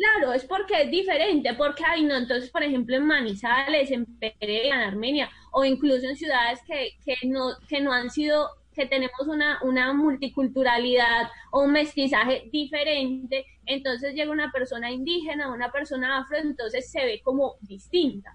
Claro, 0.00 0.32
es 0.32 0.44
porque 0.46 0.84
es 0.84 0.90
diferente, 0.90 1.52
porque 1.52 1.84
hay 1.84 2.04
no, 2.04 2.16
entonces 2.16 2.48
por 2.50 2.62
ejemplo 2.62 2.96
en 2.96 3.04
Manizales, 3.04 3.90
en 3.90 4.06
Pereira, 4.18 4.76
en 4.76 4.80
Armenia, 4.80 5.28
o 5.52 5.62
incluso 5.62 6.08
en 6.08 6.16
ciudades 6.16 6.58
que, 6.66 6.96
que 7.04 7.28
no, 7.28 7.50
que 7.68 7.82
no 7.82 7.92
han 7.92 8.08
sido, 8.08 8.48
que 8.74 8.86
tenemos 8.86 9.28
una, 9.28 9.62
una 9.62 9.92
multiculturalidad 9.92 11.28
o 11.50 11.64
un 11.64 11.72
mestizaje 11.72 12.48
diferente, 12.50 13.44
entonces 13.66 14.14
llega 14.14 14.30
una 14.30 14.50
persona 14.50 14.90
indígena, 14.90 15.52
una 15.52 15.70
persona 15.70 16.16
afro, 16.16 16.38
entonces 16.38 16.90
se 16.90 17.04
ve 17.04 17.20
como 17.22 17.56
distinta. 17.60 18.34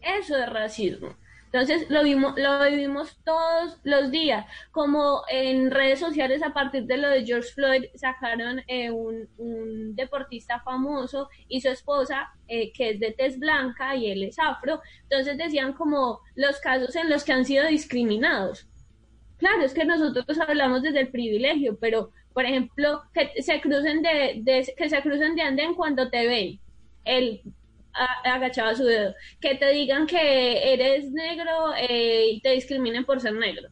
Eso 0.00 0.36
es 0.36 0.48
racismo. 0.48 1.16
Entonces 1.50 1.88
lo 1.88 2.02
vimos, 2.04 2.34
lo 2.36 2.62
vivimos 2.68 3.18
todos 3.24 3.78
los 3.82 4.10
días, 4.10 4.44
como 4.70 5.22
en 5.30 5.70
redes 5.70 5.98
sociales 5.98 6.42
a 6.42 6.52
partir 6.52 6.84
de 6.84 6.98
lo 6.98 7.08
de 7.08 7.24
George 7.24 7.48
Floyd 7.54 7.84
sacaron 7.94 8.60
eh, 8.68 8.90
un, 8.90 9.28
un 9.38 9.96
deportista 9.96 10.60
famoso 10.60 11.28
y 11.48 11.60
su 11.62 11.68
esposa 11.70 12.28
eh, 12.48 12.70
que 12.72 12.90
es 12.90 13.00
de 13.00 13.12
tez 13.12 13.38
blanca 13.38 13.96
y 13.96 14.10
él 14.10 14.24
es 14.24 14.38
afro, 14.38 14.82
entonces 15.04 15.38
decían 15.38 15.72
como 15.72 16.20
los 16.34 16.60
casos 16.60 16.94
en 16.96 17.08
los 17.08 17.24
que 17.24 17.32
han 17.32 17.44
sido 17.46 17.66
discriminados. 17.66 18.66
Claro, 19.38 19.62
es 19.64 19.72
que 19.74 19.84
nosotros 19.84 20.26
hablamos 20.40 20.82
desde 20.82 21.00
el 21.00 21.10
privilegio, 21.10 21.78
pero 21.80 22.10
por 22.32 22.44
ejemplo 22.44 23.02
que 23.14 23.40
se 23.42 23.60
crucen 23.60 24.02
de, 24.02 24.40
de- 24.42 24.74
que 24.76 24.88
se 24.90 25.00
crucen 25.02 25.34
de 25.36 25.42
andén 25.42 25.74
cuando 25.74 26.10
te 26.10 26.26
ven, 26.26 26.60
el 27.04 27.42
a- 28.04 28.34
agachaba 28.34 28.74
su 28.74 28.84
dedo. 28.84 29.14
Que 29.40 29.54
te 29.56 29.68
digan 29.70 30.06
que 30.06 30.72
eres 30.74 31.10
negro 31.12 31.74
eh, 31.76 32.30
y 32.32 32.40
te 32.42 32.50
discriminen 32.50 33.04
por 33.04 33.20
ser 33.20 33.34
negro. 33.34 33.68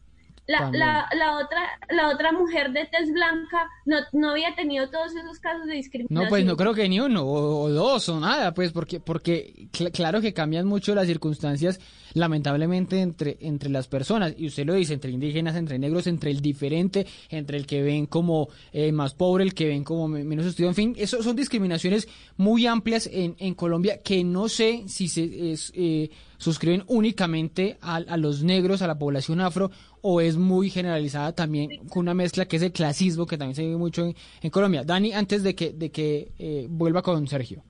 La, 0.47 0.71
la, 0.71 1.09
la 1.13 1.35
otra 1.37 1.61
la 1.89 2.09
otra 2.09 2.31
mujer 2.31 2.71
de 2.71 2.85
tez 2.85 3.11
blanca 3.11 3.67
no, 3.85 3.97
no 4.13 4.29
había 4.31 4.55
tenido 4.55 4.89
todos 4.89 5.13
esos 5.13 5.39
casos 5.39 5.67
de 5.67 5.73
discriminación. 5.75 6.23
No, 6.23 6.29
pues 6.29 6.45
no 6.45 6.55
creo 6.55 6.73
que 6.73 6.87
ni 6.87 6.99
uno, 7.01 7.23
o, 7.23 7.63
o 7.63 7.69
dos, 7.69 8.07
o 8.07 8.19
nada, 8.19 8.53
pues 8.53 8.71
porque, 8.71 9.01
porque 9.01 9.67
cl- 9.73 9.91
claro 9.91 10.21
que 10.21 10.33
cambian 10.33 10.65
mucho 10.65 10.95
las 10.95 11.05
circunstancias, 11.07 11.81
lamentablemente, 12.13 13.01
entre, 13.01 13.37
entre 13.41 13.69
las 13.69 13.87
personas, 13.87 14.33
y 14.37 14.47
usted 14.47 14.65
lo 14.65 14.73
dice, 14.73 14.93
entre 14.93 15.11
indígenas, 15.11 15.55
entre 15.55 15.79
negros, 15.79 16.07
entre 16.07 16.31
el 16.31 16.41
diferente, 16.41 17.05
entre 17.29 17.57
el 17.57 17.65
que 17.65 17.81
ven 17.81 18.05
como 18.05 18.47
eh, 18.71 18.91
más 18.91 19.13
pobre, 19.13 19.43
el 19.43 19.53
que 19.53 19.67
ven 19.67 19.83
como 19.83 20.07
me- 20.07 20.23
menos 20.23 20.45
estudiado, 20.45 20.71
en 20.71 20.75
fin, 20.75 20.95
eso 20.97 21.21
son 21.23 21.35
discriminaciones 21.35 22.07
muy 22.37 22.65
amplias 22.67 23.09
en, 23.11 23.35
en 23.39 23.53
Colombia 23.53 24.01
que 24.03 24.23
no 24.23 24.47
sé 24.49 24.83
si 24.87 25.07
se 25.09 25.51
es, 25.51 25.71
eh, 25.75 26.09
suscriben 26.37 26.83
únicamente 26.87 27.77
a, 27.81 27.95
a 27.97 28.17
los 28.17 28.43
negros, 28.43 28.81
a 28.81 28.87
la 28.87 28.97
población 28.99 29.41
afro, 29.41 29.71
o 30.09 30.21
es 30.21 30.37
muy 30.37 30.69
generalizada 30.69 31.33
también 31.33 31.85
con 31.89 32.03
una 32.03 32.13
mezcla 32.13 32.45
que 32.45 32.55
es 32.55 32.61
el 32.61 32.71
clasismo 32.71 33.25
que 33.25 33.37
también 33.37 33.55
se 33.55 33.63
vive 33.63 33.75
mucho 33.75 34.13
en, 34.41 34.49
Colombia. 34.49 34.85
Dani, 34.85 35.11
antes 35.11 35.43
de 35.43 35.53
que, 35.53 35.73
de 35.73 35.91
que 35.91 36.31
eh, 36.39 36.65
vuelva 36.69 37.01
con 37.01 37.27
Sergio. 37.27 37.61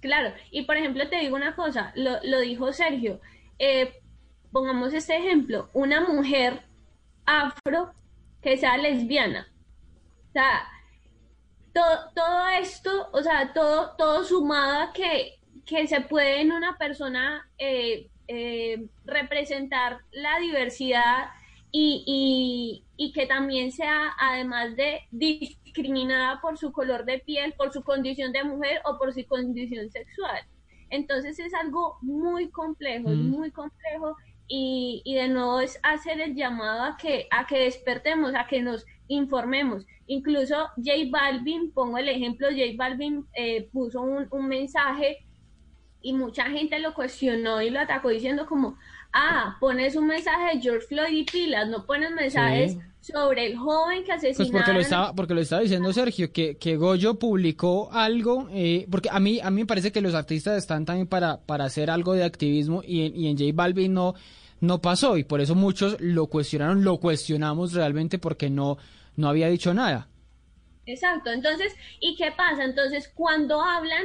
Claro, 0.00 0.34
y 0.50 0.64
por 0.64 0.76
ejemplo 0.76 1.08
te 1.08 1.16
digo 1.20 1.34
una 1.34 1.56
cosa, 1.56 1.90
lo, 1.96 2.22
lo 2.22 2.40
dijo 2.40 2.70
Sergio, 2.74 3.18
eh, 3.58 3.94
pongamos 4.50 4.92
este 4.92 5.16
ejemplo, 5.16 5.70
una 5.72 6.02
mujer 6.02 6.60
afro 7.24 7.94
que 8.42 8.58
sea 8.58 8.76
lesbiana. 8.76 9.48
O 10.28 10.32
sea, 10.32 10.68
todo, 11.72 12.10
todo 12.14 12.48
esto, 12.60 13.08
o 13.12 13.22
sea, 13.22 13.54
todo, 13.54 13.96
todo 13.96 14.22
sumado 14.24 14.82
a 14.82 14.92
que, 14.92 15.38
que 15.64 15.86
se 15.86 16.02
puede 16.02 16.42
en 16.42 16.52
una 16.52 16.76
persona 16.76 17.48
eh, 17.56 18.10
eh, 18.28 18.86
representar 19.04 19.98
la 20.12 20.38
diversidad 20.38 21.30
y, 21.70 22.04
y, 22.06 22.84
y 22.96 23.12
que 23.12 23.26
también 23.26 23.72
sea, 23.72 24.12
además 24.18 24.76
de 24.76 25.00
discriminada 25.10 26.40
por 26.40 26.58
su 26.58 26.70
color 26.72 27.04
de 27.04 27.18
piel, 27.20 27.54
por 27.54 27.72
su 27.72 27.82
condición 27.82 28.32
de 28.32 28.44
mujer 28.44 28.80
o 28.84 28.98
por 28.98 29.12
su 29.14 29.24
condición 29.26 29.90
sexual. 29.90 30.42
Entonces 30.90 31.38
es 31.38 31.54
algo 31.54 31.96
muy 32.02 32.50
complejo, 32.50 33.08
Mm. 33.08 33.30
muy 33.30 33.50
complejo 33.50 34.16
y, 34.46 35.00
y 35.04 35.14
de 35.14 35.28
nuevo 35.28 35.60
es 35.60 35.78
hacer 35.82 36.20
el 36.20 36.34
llamado 36.34 36.82
a 36.82 36.96
que, 36.98 37.26
a 37.30 37.46
que 37.46 37.58
despertemos, 37.60 38.34
a 38.34 38.46
que 38.46 38.60
nos 38.60 38.84
informemos. 39.08 39.86
Incluso 40.06 40.68
J 40.76 40.92
Balvin, 41.10 41.72
pongo 41.72 41.96
el 41.96 42.08
ejemplo, 42.10 42.48
J 42.50 42.62
Balvin 42.76 43.24
eh, 43.34 43.68
puso 43.72 44.02
un, 44.02 44.26
un 44.30 44.46
mensaje 44.48 45.24
y 46.02 46.12
mucha 46.12 46.44
gente 46.50 46.78
lo 46.78 46.94
cuestionó 46.94 47.62
y 47.62 47.70
lo 47.70 47.80
atacó 47.80 48.08
diciendo 48.10 48.46
como, 48.46 48.76
ah, 49.12 49.56
pones 49.60 49.96
un 49.96 50.06
mensaje 50.06 50.56
de 50.56 50.62
George 50.62 50.86
Floyd 50.86 51.12
y 51.16 51.24
pilas, 51.24 51.68
no 51.68 51.86
pones 51.86 52.10
mensajes 52.12 52.76
sobre 53.00 53.46
el 53.46 53.56
joven 53.58 54.04
que 54.04 54.12
Pues 54.34 54.40
asesinaron. 54.40 54.52
porque 54.52 54.72
lo 54.72 54.80
estaba, 54.80 55.14
porque 55.14 55.34
lo 55.34 55.40
estaba 55.40 55.62
diciendo 55.62 55.92
Sergio, 55.92 56.32
que, 56.32 56.56
que 56.56 56.76
Goyo 56.76 57.18
publicó 57.18 57.90
algo, 57.92 58.48
eh, 58.52 58.86
porque 58.90 59.08
a 59.10 59.18
mí, 59.20 59.40
a 59.40 59.50
mí 59.50 59.62
me 59.62 59.66
parece 59.66 59.90
que 59.92 60.00
los 60.00 60.14
artistas 60.14 60.56
están 60.58 60.84
también 60.84 61.06
para, 61.08 61.40
para 61.40 61.64
hacer 61.64 61.90
algo 61.90 62.14
de 62.14 62.24
activismo 62.24 62.82
y 62.86 63.06
en, 63.06 63.16
y 63.16 63.28
en 63.28 63.36
J 63.38 63.50
Balvin 63.54 63.92
no, 63.94 64.14
no 64.60 64.80
pasó 64.80 65.16
y 65.18 65.24
por 65.24 65.40
eso 65.40 65.54
muchos 65.56 65.96
lo 66.00 66.26
cuestionaron, 66.28 66.84
lo 66.84 66.98
cuestionamos 66.98 67.72
realmente 67.72 68.18
porque 68.18 68.50
no, 68.50 68.78
no 69.16 69.28
había 69.28 69.48
dicho 69.48 69.74
nada. 69.74 70.08
Exacto, 70.86 71.30
entonces, 71.30 71.74
¿y 72.00 72.16
qué 72.16 72.32
pasa? 72.32 72.64
Entonces, 72.64 73.08
cuando 73.14 73.60
hablan, 73.62 74.02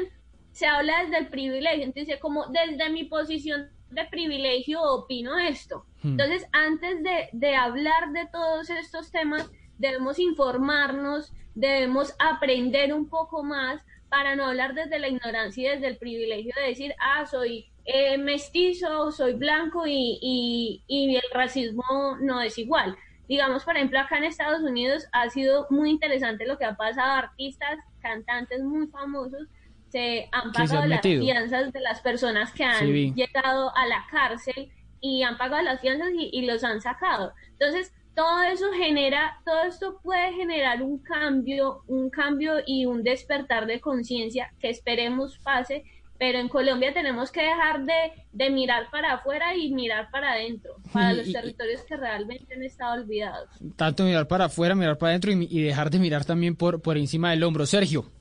se 0.58 0.66
habla 0.66 1.03
desde 1.03 1.20
el 1.20 1.28
privilegio, 1.28 1.84
entonces, 1.84 2.20
como 2.20 2.47
desde 2.47 2.89
mi 2.89 3.03
posición 3.03 3.70
de 3.91 4.05
privilegio 4.05 4.82
opino 4.82 5.38
esto. 5.38 5.86
Hmm. 6.01 6.14
Entonces, 6.14 6.47
antes 6.51 7.03
de, 7.03 7.30
de 7.32 7.55
hablar 7.55 8.12
de 8.12 8.26
todos 8.32 8.72
estos 8.72 9.12
temas, 9.12 9.51
debemos 9.78 10.18
informarnos, 10.18 11.32
debemos 11.53 12.16
aprender 12.18 12.91
un 12.91 13.08
poco 13.08 13.43
más 13.43 13.84
para 14.10 14.36
no 14.36 14.45
hablar 14.45 14.74
desde 14.74 14.97
la 14.97 15.10
ignorancia 15.10 15.64
y 15.64 15.76
desde 15.76 15.89
el 15.89 15.97
privilegio 15.97 16.51
de 16.60 16.70
decir, 16.70 16.95
ah, 16.99 17.28
soy 17.28 17.70
eh, 17.86 18.18
mestizo, 18.18 19.12
soy 19.12 19.34
blanco 19.34 19.86
y, 19.86 20.18
y, 20.20 20.84
y 20.88 21.18
el 21.18 21.30
racismo 21.36 22.18
no 22.20 22.41
es 22.41 22.58
igual. 22.58 22.97
Digamos, 23.28 23.64
por 23.64 23.76
ejemplo, 23.76 23.99
acá 23.99 24.18
en 24.18 24.24
Estados 24.24 24.62
Unidos 24.62 25.05
ha 25.12 25.30
sido 25.30 25.68
muy 25.70 25.91
interesante 25.91 26.47
lo 26.47 26.58
que 26.58 26.66
ha 26.66 26.76
pasado. 26.76 27.12
Artistas, 27.12 27.78
cantantes 28.01 28.64
muy 28.64 28.88
famosos 28.88 29.47
se 29.90 30.28
han 30.32 30.54
se 30.54 30.60
pagado 30.60 30.88
las 30.88 31.02
fianzas 31.02 31.72
de 31.74 31.80
las 31.82 32.02
personas 32.02 32.52
que 32.54 32.64
han 32.64 32.86
Sí, 32.86 33.14
llegado 33.16 33.76
a 33.76 33.86
la 33.86 34.06
cárcel 34.12 34.70
y 35.00 35.24
han 35.24 35.38
pagado 35.38 35.64
las 35.64 35.80
fianzas 35.80 36.10
y, 36.18 36.30
y 36.34 36.46
los 36.46 36.64
han 36.64 36.82
sacado. 36.82 37.34
Entonces, 37.52 37.94
todo 38.16 38.42
eso 38.44 38.66
genera, 38.74 39.38
todo 39.46 39.62
esto 39.64 40.00
puede 40.04 40.34
generar 40.34 40.82
un 40.82 40.98
cambio, 41.04 41.84
un 41.88 42.10
cambio 42.10 42.56
y 42.66 42.86
un 42.88 43.04
despertar 43.04 43.68
de 43.68 43.80
conciencia 43.80 44.52
que 44.60 44.70
esperemos 44.72 45.38
pase, 45.40 45.84
pero 46.20 46.40
en 46.40 46.50
Colombia 46.50 46.92
tenemos 46.96 47.32
que 47.32 47.44
dejar 47.44 47.86
de, 47.86 47.94
de 48.32 48.50
mirar 48.50 48.90
para 48.90 49.14
afuera 49.14 49.56
y 49.56 49.72
mirar 49.72 50.10
para 50.12 50.32
adentro, 50.32 50.78
para 50.92 51.14
Y- 51.14 51.18
los 51.18 51.28
y- 51.28 51.34
territorios 51.34 51.84
que 51.84 51.96
realmente 51.96 52.56
han 52.56 52.64
estado 52.64 53.00
olvidados. 53.04 53.50
Tanto 53.76 54.04
mirar 54.04 54.28
para 54.28 54.46
afuera, 54.46 54.74
mirar 54.74 54.98
para 54.98 55.12
adentro 55.12 55.32
y, 55.32 55.48
y 55.50 55.62
dejar 55.62 55.92
de 55.92 56.00
mirar 56.00 56.26
también 56.26 56.56
por, 56.56 56.82
por 56.82 56.98
encima 56.98 57.30
del 57.30 57.44
hombro. 57.44 57.68
Sergio. 57.68 58.12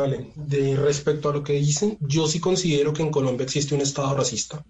Vale, 0.00 0.30
de 0.36 0.76
respecto 0.76 1.28
a 1.28 1.32
lo 1.32 1.42
que 1.42 1.54
dicen, 1.54 1.98
yo 2.00 2.26
sí 2.28 2.38
considero 2.40 2.92
que 2.92 3.02
en 3.02 3.10
Colombia 3.10 3.44
existe 3.44 3.74
un 3.74 3.80
Estado 3.80 4.14
racista. 4.14 4.64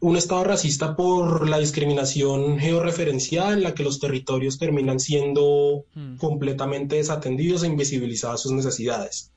Un 0.00 0.16
Estado 0.16 0.44
racista 0.44 0.94
por 0.96 1.48
la 1.48 1.58
discriminación 1.58 2.58
georreferencial 2.58 3.54
en 3.54 3.62
la 3.62 3.74
que 3.74 3.82
los 3.84 3.98
territorios 4.00 4.58
terminan 4.58 5.00
siendo 5.00 5.84
completamente 6.18 6.96
desatendidos 6.96 7.62
e 7.62 7.68
invisibilizadas 7.68 8.42
sus 8.42 8.52
necesidades. 8.52 9.32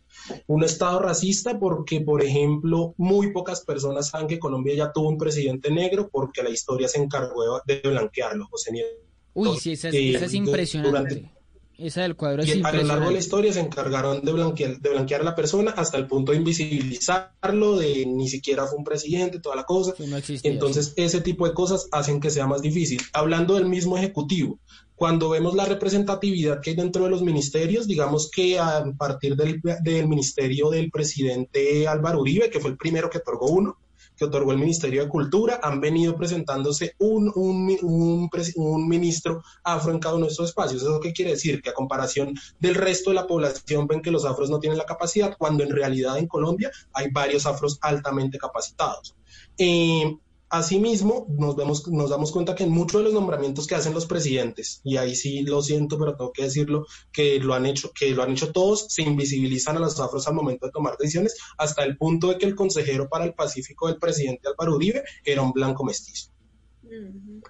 Un 0.47 0.63
Estado 0.63 0.99
racista 0.99 1.57
porque, 1.57 2.01
por 2.01 2.21
ejemplo, 2.21 2.93
muy 2.97 3.31
pocas 3.31 3.61
personas 3.61 4.09
saben 4.09 4.27
que 4.27 4.39
Colombia 4.39 4.75
ya 4.75 4.91
tuvo 4.91 5.09
un 5.09 5.17
presidente 5.17 5.71
negro 5.71 6.09
porque 6.11 6.43
la 6.43 6.49
historia 6.49 6.87
se 6.89 7.01
encargó 7.01 7.61
de 7.65 7.81
blanquearlo, 7.83 8.47
José 8.51 8.71
Nieto. 8.73 8.89
Uy, 9.33 9.57
sí, 9.59 9.71
esa 9.73 9.87
es, 9.89 9.93
Eh, 9.95 10.15
esa 10.15 10.25
es 10.25 10.31
du- 10.31 10.37
impresionante. 10.39 10.89
durante- 11.15 11.36
Esa 11.77 12.01
del 12.01 12.15
cuadro 12.15 12.41
es 12.41 12.55
y 12.55 12.63
a 12.63 12.71
lo 12.71 12.83
largo 12.83 13.05
de 13.05 13.13
la 13.13 13.19
historia 13.19 13.53
se 13.53 13.59
encargaron 13.59 14.21
de 14.21 14.31
blanquear, 14.31 14.79
de 14.79 14.89
blanquear 14.89 15.21
a 15.21 15.25
la 15.25 15.35
persona 15.35 15.71
hasta 15.71 15.97
el 15.97 16.07
punto 16.07 16.31
de 16.31 16.39
invisibilizarlo, 16.39 17.77
de 17.77 18.05
ni 18.07 18.27
siquiera 18.27 18.65
fue 18.65 18.79
un 18.79 18.83
presidente, 18.83 19.39
toda 19.39 19.55
la 19.55 19.63
cosa. 19.63 19.93
existía, 20.17 20.51
Entonces, 20.51 20.93
ese 20.95 21.21
tipo 21.21 21.47
de 21.47 21.53
cosas 21.53 21.87
hacen 21.91 22.19
que 22.19 22.31
sea 22.31 22.47
más 22.47 22.61
difícil. 22.61 22.99
Hablando 23.13 23.55
del 23.55 23.65
mismo 23.65 23.97
ejecutivo, 23.97 24.59
cuando 24.95 25.29
vemos 25.29 25.53
la 25.53 25.65
representatividad 25.65 26.59
que 26.59 26.71
hay 26.71 26.75
dentro 26.75 27.03
de 27.03 27.11
los 27.11 27.21
ministerios, 27.21 27.85
digamos 27.85 28.31
que 28.31 28.57
a 28.57 28.83
partir 28.97 29.35
del, 29.35 29.61
del 29.83 30.07
ministerio 30.07 30.71
del 30.71 30.89
presidente 30.89 31.87
Álvaro 31.87 32.21
Uribe, 32.21 32.49
que 32.49 32.59
fue 32.59 32.71
el 32.71 32.77
primero 32.77 33.09
que 33.09 33.19
otorgó 33.19 33.47
uno, 33.47 33.77
que 34.17 34.25
otorgó 34.25 34.51
el 34.51 34.57
Ministerio 34.57 35.03
de 35.03 35.09
Cultura, 35.09 35.59
han 35.63 35.79
venido 35.79 36.15
presentándose 36.15 36.95
un, 36.99 37.31
un, 37.35 37.77
un, 37.83 38.29
un 38.55 38.87
ministro 38.89 39.43
afro 39.63 39.91
en 39.91 39.99
cada 39.99 40.15
uno 40.15 40.25
de 40.25 40.31
estos 40.31 40.49
espacios. 40.49 40.81
¿Eso 40.81 40.99
qué 40.99 41.13
quiere 41.13 41.31
decir? 41.31 41.61
Que 41.61 41.69
a 41.69 41.73
comparación 41.73 42.33
del 42.59 42.75
resto 42.75 43.11
de 43.11 43.15
la 43.15 43.27
población 43.27 43.87
ven 43.87 44.01
que 44.01 44.11
los 44.11 44.25
afros 44.25 44.49
no 44.49 44.59
tienen 44.59 44.77
la 44.77 44.85
capacidad, 44.85 45.37
cuando 45.37 45.63
en 45.63 45.69
realidad 45.69 46.17
en 46.17 46.27
Colombia 46.27 46.71
hay 46.93 47.09
varios 47.11 47.45
afros 47.45 47.77
altamente 47.81 48.37
capacitados. 48.37 49.15
Eh, 49.57 50.17
Asimismo, 50.49 51.27
nos, 51.29 51.55
vemos, 51.57 51.87
nos 51.89 52.09
damos 52.09 52.31
cuenta 52.31 52.55
que 52.55 52.63
en 52.63 52.71
muchos 52.71 52.99
de 52.99 53.05
los 53.05 53.13
nombramientos 53.13 53.67
que 53.67 53.75
hacen 53.75 53.93
los 53.93 54.05
presidentes, 54.05 54.79
y 54.83 54.95
ahí 54.95 55.15
sí 55.15 55.41
lo 55.41 55.61
siento, 55.61 55.99
pero 55.99 56.15
tengo 56.15 56.31
que 56.31 56.43
decirlo, 56.43 56.85
que 57.11 57.39
lo 57.39 57.53
han 57.53 57.65
hecho, 57.65 57.91
que 57.93 58.11
lo 58.11 58.23
han 58.23 58.31
hecho 58.31 58.53
todos, 58.53 58.85
se 58.87 59.01
invisibilizan 59.01 59.75
a 59.75 59.79
los 59.79 59.99
afros 59.99 60.27
al 60.27 60.35
momento 60.35 60.65
de 60.65 60.71
tomar 60.71 60.95
decisiones, 60.97 61.35
hasta 61.57 61.83
el 61.83 61.97
punto 61.97 62.29
de 62.29 62.37
que 62.37 62.45
el 62.45 62.55
consejero 62.55 63.09
para 63.09 63.25
el 63.25 63.33
Pacífico 63.33 63.87
del 63.87 63.97
presidente 63.97 64.47
Álvaro 64.47 64.75
Uribe 64.75 65.03
era 65.25 65.41
un 65.41 65.51
blanco 65.51 65.83
mestizo. 65.83 66.31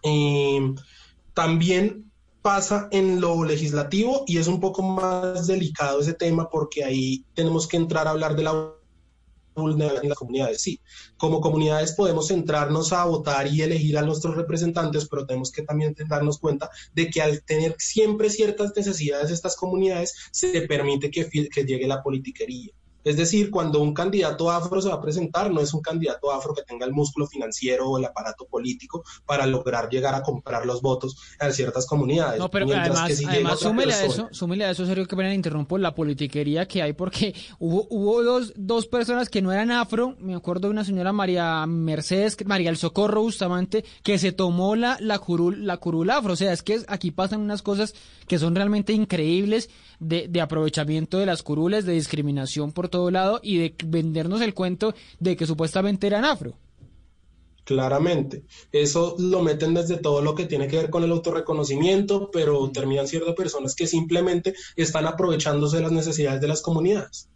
Eh, 0.03 0.73
también 1.35 2.11
pasa 2.41 2.87
en 2.91 3.19
lo 3.21 3.43
legislativo 3.43 4.23
y 4.25 4.37
es 4.37 4.47
un 4.47 4.59
poco 4.59 4.81
más 4.81 5.47
delicado 5.47 5.99
ese 5.99 6.13
tema 6.13 6.49
porque 6.49 6.83
ahí 6.83 7.25
tenemos 7.33 7.67
que 7.67 7.77
entrar 7.77 8.07
a 8.07 8.11
hablar 8.11 8.35
de 8.35 8.43
la 8.43 8.76
vulnerabilidad 9.61 10.03
en 10.03 10.09
las 10.09 10.17
comunidades. 10.17 10.61
Sí, 10.61 10.79
como 11.17 11.41
comunidades 11.41 11.93
podemos 11.93 12.27
centrarnos 12.27 12.93
a 12.93 13.05
votar 13.05 13.47
y 13.47 13.61
elegir 13.61 13.97
a 13.97 14.01
nuestros 14.01 14.35
representantes, 14.35 15.07
pero 15.07 15.25
tenemos 15.25 15.51
que 15.51 15.63
también 15.63 15.95
darnos 16.07 16.37
cuenta 16.37 16.69
de 16.93 17.09
que 17.09 17.21
al 17.21 17.43
tener 17.43 17.75
siempre 17.77 18.29
ciertas 18.29 18.73
necesidades 18.75 19.31
estas 19.31 19.55
comunidades, 19.55 20.13
se 20.31 20.61
permite 20.61 21.11
que, 21.11 21.25
llegue 21.65 21.87
la 21.87 22.01
politiquería. 22.01 22.71
Es 23.03 23.15
decir, 23.15 23.51
cuando 23.51 23.79
un 23.79 23.93
candidato 23.93 24.51
afro 24.51 24.81
se 24.81 24.89
va 24.89 24.95
a 24.95 25.01
presentar, 25.01 25.51
no 25.51 25.61
es 25.61 25.73
un 25.73 25.81
candidato 25.81 26.31
afro 26.31 26.53
que 26.53 26.63
tenga 26.63 26.85
el 26.85 26.91
músculo 26.91 27.27
financiero 27.27 27.89
o 27.89 27.97
el 27.97 28.05
aparato 28.05 28.45
político 28.45 29.03
para 29.25 29.45
lograr 29.45 29.89
llegar 29.89 30.13
a 30.15 30.21
comprar 30.21 30.65
los 30.65 30.81
votos 30.81 31.17
a 31.39 31.49
ciertas 31.51 31.85
comunidades. 31.85 32.39
No, 32.39 32.49
pero 32.49 32.65
Mientras 32.65 32.89
además, 32.89 33.07
que 33.07 33.15
si 33.15 33.25
además 33.25 33.59
súmele 33.59 33.93
a 33.93 34.05
eso, 34.05 34.27
súmele 34.31 34.65
a 34.65 34.71
eso, 34.71 34.85
serio 34.85 35.07
que 35.07 35.15
pena 35.15 35.33
interrumpo 35.33 35.77
la 35.77 35.95
politiquería 35.95 36.67
que 36.67 36.81
hay 36.81 36.93
porque 36.93 37.33
hubo, 37.59 37.87
hubo 37.89 38.23
dos, 38.23 38.53
dos 38.55 38.87
personas 38.87 39.29
que 39.29 39.41
no 39.41 39.51
eran 39.51 39.71
afro, 39.71 40.15
me 40.19 40.35
acuerdo 40.35 40.67
de 40.67 40.71
una 40.71 40.83
señora 40.83 41.13
María 41.13 41.65
Mercedes, 41.65 42.37
María 42.45 42.69
el 42.69 42.77
Socorro 42.77 43.21
Bustamante, 43.21 43.85
que 44.03 44.17
se 44.19 44.31
tomó 44.31 44.75
la, 44.75 44.97
la 44.99 45.19
curul, 45.19 45.65
la 45.65 45.77
curul 45.77 46.09
afro, 46.09 46.33
o 46.33 46.35
sea, 46.35 46.53
es 46.53 46.63
que 46.63 46.81
aquí 46.87 47.11
pasan 47.11 47.41
unas 47.41 47.61
cosas 47.61 47.93
que 48.27 48.39
son 48.39 48.55
realmente 48.55 48.93
increíbles 48.93 49.69
de, 49.99 50.27
de 50.27 50.41
aprovechamiento 50.41 51.17
de 51.17 51.25
las 51.25 51.43
curules, 51.43 51.85
de 51.85 51.93
discriminación 51.93 52.71
por 52.71 52.89
todo 52.89 53.11
lado 53.11 53.39
y 53.43 53.57
de 53.57 53.75
vendernos 53.85 54.41
el 54.41 54.53
cuento 54.53 54.93
de 55.19 55.35
que 55.35 55.45
supuestamente 55.45 56.07
eran 56.07 56.25
afro. 56.25 56.55
Claramente. 57.67 58.45
Eso 58.71 59.17
lo 59.19 59.41
meten 59.41 59.73
desde 59.73 59.97
todo 59.97 60.21
lo 60.21 60.35
que 60.35 60.45
tiene 60.45 60.69
que 60.69 60.77
ver 60.77 60.89
con 60.89 61.03
el 61.03 61.11
autorreconocimiento, 61.11 62.31
pero 62.31 62.71
terminan 62.71 63.09
siendo 63.09 63.35
personas 63.35 63.75
que 63.75 63.87
simplemente 63.87 64.55
están 64.77 65.05
aprovechándose 65.05 65.75
de 65.75 65.83
las 65.83 65.91
necesidades 65.91 66.39
de 66.39 66.47
las 66.47 66.61
comunidades. 66.61 67.27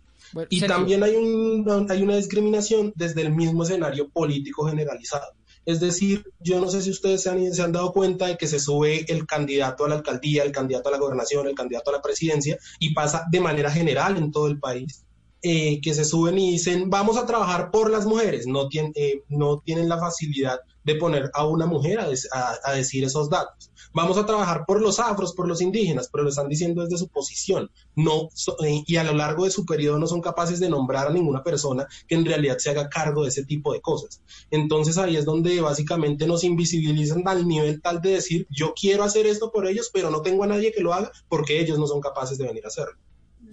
y 0.50 0.62
también 0.62 1.04
hay, 1.04 1.18
un, 1.18 1.86
hay 1.90 2.02
una 2.02 2.16
discriminación 2.16 2.94
desde 2.96 3.24
el 3.24 3.36
mismo 3.36 3.64
escenario 3.64 4.08
político 4.08 4.66
generalizado. 4.66 5.34
Es 5.66 5.80
decir, 5.80 6.26
yo 6.40 6.60
no 6.60 6.70
sé 6.70 6.82
si 6.82 6.90
ustedes 6.90 7.22
se 7.24 7.30
han, 7.30 7.54
se 7.54 7.62
han 7.62 7.72
dado 7.72 7.94
cuenta 7.94 8.28
de 8.28 8.38
que 8.38 8.48
se 8.48 8.60
sube 8.60 9.06
el 9.12 9.26
candidato 9.28 9.86
a 9.86 9.90
la 9.90 9.96
alcaldía, 9.96 10.44
el 10.44 10.52
candidato 10.52 10.90
a 10.90 10.92
la 10.94 10.98
gobernación, 10.98 11.48
el 11.48 11.56
candidato 11.56 11.92
a 11.92 11.94
la 11.94 12.02
presidencia 12.02 12.58
y 12.80 12.94
pasa 12.94 13.26
de 13.32 13.40
manera 13.40 13.70
general 13.72 14.18
en 14.18 14.32
todo 14.32 14.48
el 14.48 14.60
país. 14.60 15.04
eh, 15.44 15.82
que 15.82 15.94
se 15.96 16.06
suben 16.06 16.38
y 16.38 16.52
dicen, 16.52 16.90
vamos 16.90 17.18
a 17.18 17.26
trabajar 17.26 17.72
por 17.72 17.90
las 17.90 18.06
mujeres. 18.06 18.46
No, 18.46 18.68
eh, 18.96 19.24
no 19.30 19.60
tienen 19.66 19.90
la 19.90 19.98
facilidad 20.00 20.60
de 20.84 20.96
poner 20.96 21.30
a 21.34 21.46
una 21.48 21.66
mujer 21.66 22.00
a, 22.00 22.06
a- 22.34 22.58
a 22.64 22.74
decir 22.74 23.04
esos 23.04 23.30
datos. 23.30 23.72
Vamos 23.94 24.18
a 24.18 24.26
trabajar 24.26 24.64
por 24.66 24.82
los 24.82 25.00
afros, 25.00 25.34
por 25.34 25.48
los 25.48 25.62
indígenas, 25.62 26.10
pero 26.12 26.24
lo 26.24 26.30
están 26.30 26.48
diciendo 26.50 26.82
desde 26.84 26.98
su 26.98 27.08
posición. 27.10 27.70
No, 27.96 28.30
eh, 28.66 28.84
y 28.86 28.96
a 28.98 29.04
lo 29.04 29.14
largo 29.14 29.46
de 29.46 29.52
su 29.52 29.66
periodo 29.66 30.00
no 30.00 30.08
son 30.08 30.22
capaces 30.22 30.60
de 30.60 30.70
nombrar 30.70 31.08
a 31.08 31.12
ninguna 31.12 31.44
persona 31.44 31.88
que 32.08 32.16
en 32.16 32.26
realidad 32.26 32.58
se 32.58 32.70
haga 32.70 32.90
cargo 32.90 33.24
de 33.24 33.30
ese 33.30 33.46
tipo 33.46 33.74
de 33.74 33.82
cosas. 33.82 34.22
Entonces 34.50 34.98
ahí 34.98 35.18
es 35.18 35.26
donde 35.26 35.60
básicamente 35.62 36.26
nos 36.28 36.44
invisibilizan 36.44 37.28
al 37.28 37.48
nivel 37.48 37.82
tal 37.82 38.02
de 38.02 38.12
decir, 38.12 38.48
yo 38.50 38.74
quiero 38.80 39.04
hacer 39.04 39.26
esto 39.28 39.52
por 39.52 39.68
ellos, 39.68 39.90
pero 39.94 40.10
no 40.10 40.22
tengo 40.22 40.44
a 40.44 40.48
nadie 40.48 40.72
que 40.72 40.82
lo 40.82 40.94
haga 40.94 41.12
porque 41.28 41.60
ellos 41.60 41.78
no 41.80 41.88
son 41.88 42.02
capaces 42.02 42.38
de 42.38 42.46
venir 42.48 42.64
a 42.66 42.70
hacerlo. 42.70 42.98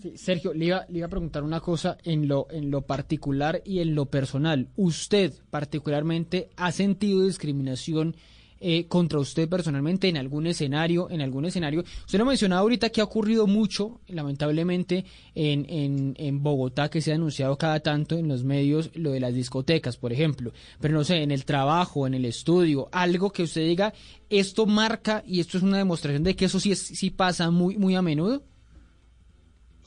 Sí, 0.00 0.12
Sergio, 0.16 0.54
le 0.54 0.66
iba, 0.66 0.86
le 0.88 0.98
iba 0.98 1.06
a 1.06 1.10
preguntar 1.10 1.42
una 1.42 1.60
cosa 1.60 1.98
en 2.04 2.28
lo, 2.28 2.46
en 2.50 2.70
lo 2.70 2.82
particular 2.82 3.62
y 3.64 3.80
en 3.80 3.94
lo 3.94 4.06
personal. 4.06 4.68
¿Usted 4.76 5.32
particularmente 5.50 6.50
ha 6.56 6.70
sentido 6.70 7.24
discriminación 7.24 8.14
eh, 8.60 8.86
contra 8.86 9.18
usted 9.18 9.48
personalmente 9.48 10.08
en 10.08 10.16
algún 10.16 10.46
escenario? 10.46 11.10
En 11.10 11.20
algún 11.20 11.46
escenario. 11.46 11.82
Usted 12.06 12.18
lo 12.18 12.26
mencionaba 12.26 12.60
ahorita 12.60 12.90
que 12.90 13.00
ha 13.00 13.04
ocurrido 13.04 13.48
mucho, 13.48 14.00
lamentablemente, 14.06 15.04
en, 15.34 15.66
en, 15.68 16.14
en 16.16 16.42
Bogotá, 16.44 16.88
que 16.88 17.00
se 17.00 17.10
ha 17.10 17.16
anunciado 17.16 17.58
cada 17.58 17.80
tanto 17.80 18.16
en 18.16 18.28
los 18.28 18.44
medios 18.44 18.90
lo 18.94 19.10
de 19.10 19.20
las 19.20 19.34
discotecas, 19.34 19.96
por 19.96 20.12
ejemplo. 20.12 20.52
Pero 20.80 20.94
no 20.94 21.02
sé, 21.02 21.22
en 21.22 21.32
el 21.32 21.44
trabajo, 21.44 22.06
en 22.06 22.14
el 22.14 22.24
estudio, 22.24 22.88
algo 22.92 23.30
que 23.32 23.42
usted 23.42 23.66
diga, 23.66 23.92
esto 24.30 24.64
marca 24.64 25.24
y 25.26 25.40
esto 25.40 25.56
es 25.56 25.64
una 25.64 25.78
demostración 25.78 26.22
de 26.22 26.36
que 26.36 26.44
eso 26.44 26.60
sí, 26.60 26.76
sí 26.76 27.10
pasa 27.10 27.50
muy, 27.50 27.76
muy 27.76 27.96
a 27.96 28.02
menudo. 28.02 28.44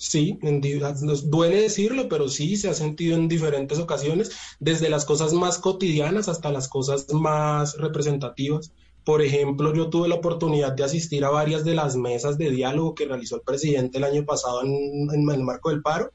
Sí, 0.04 0.40
en 0.42 0.62
di- 0.62 0.80
nos 1.04 1.30
duele 1.30 1.62
decirlo, 1.62 2.10
pero 2.10 2.28
sí 2.28 2.58
se 2.58 2.70
ha 2.70 2.74
sentido 2.74 3.16
en 3.16 3.28
diferentes 3.28 3.78
ocasiones, 3.78 4.32
desde 4.60 4.90
las 4.90 5.06
cosas 5.06 5.32
más 5.32 5.60
cotidianas 5.60 6.28
hasta 6.28 6.52
las 6.52 6.68
cosas 6.68 7.06
más 7.14 7.78
representativas. 7.78 8.72
Por 9.04 9.22
ejemplo, 9.22 9.74
yo 9.76 9.90
tuve 9.90 10.08
la 10.08 10.16
oportunidad 10.16 10.74
de 10.74 10.84
asistir 10.84 11.24
a 11.24 11.30
varias 11.30 11.64
de 11.66 11.76
las 11.76 11.96
mesas 11.96 12.38
de 12.40 12.50
diálogo 12.50 12.96
que 12.96 13.06
realizó 13.06 13.36
el 13.36 13.42
presidente 13.42 14.00
el 14.00 14.04
año 14.04 14.26
pasado 14.26 14.64
en, 14.64 15.08
en 15.14 15.30
el 15.30 15.42
marco 15.44 15.70
del 15.70 15.82
paro 15.84 16.12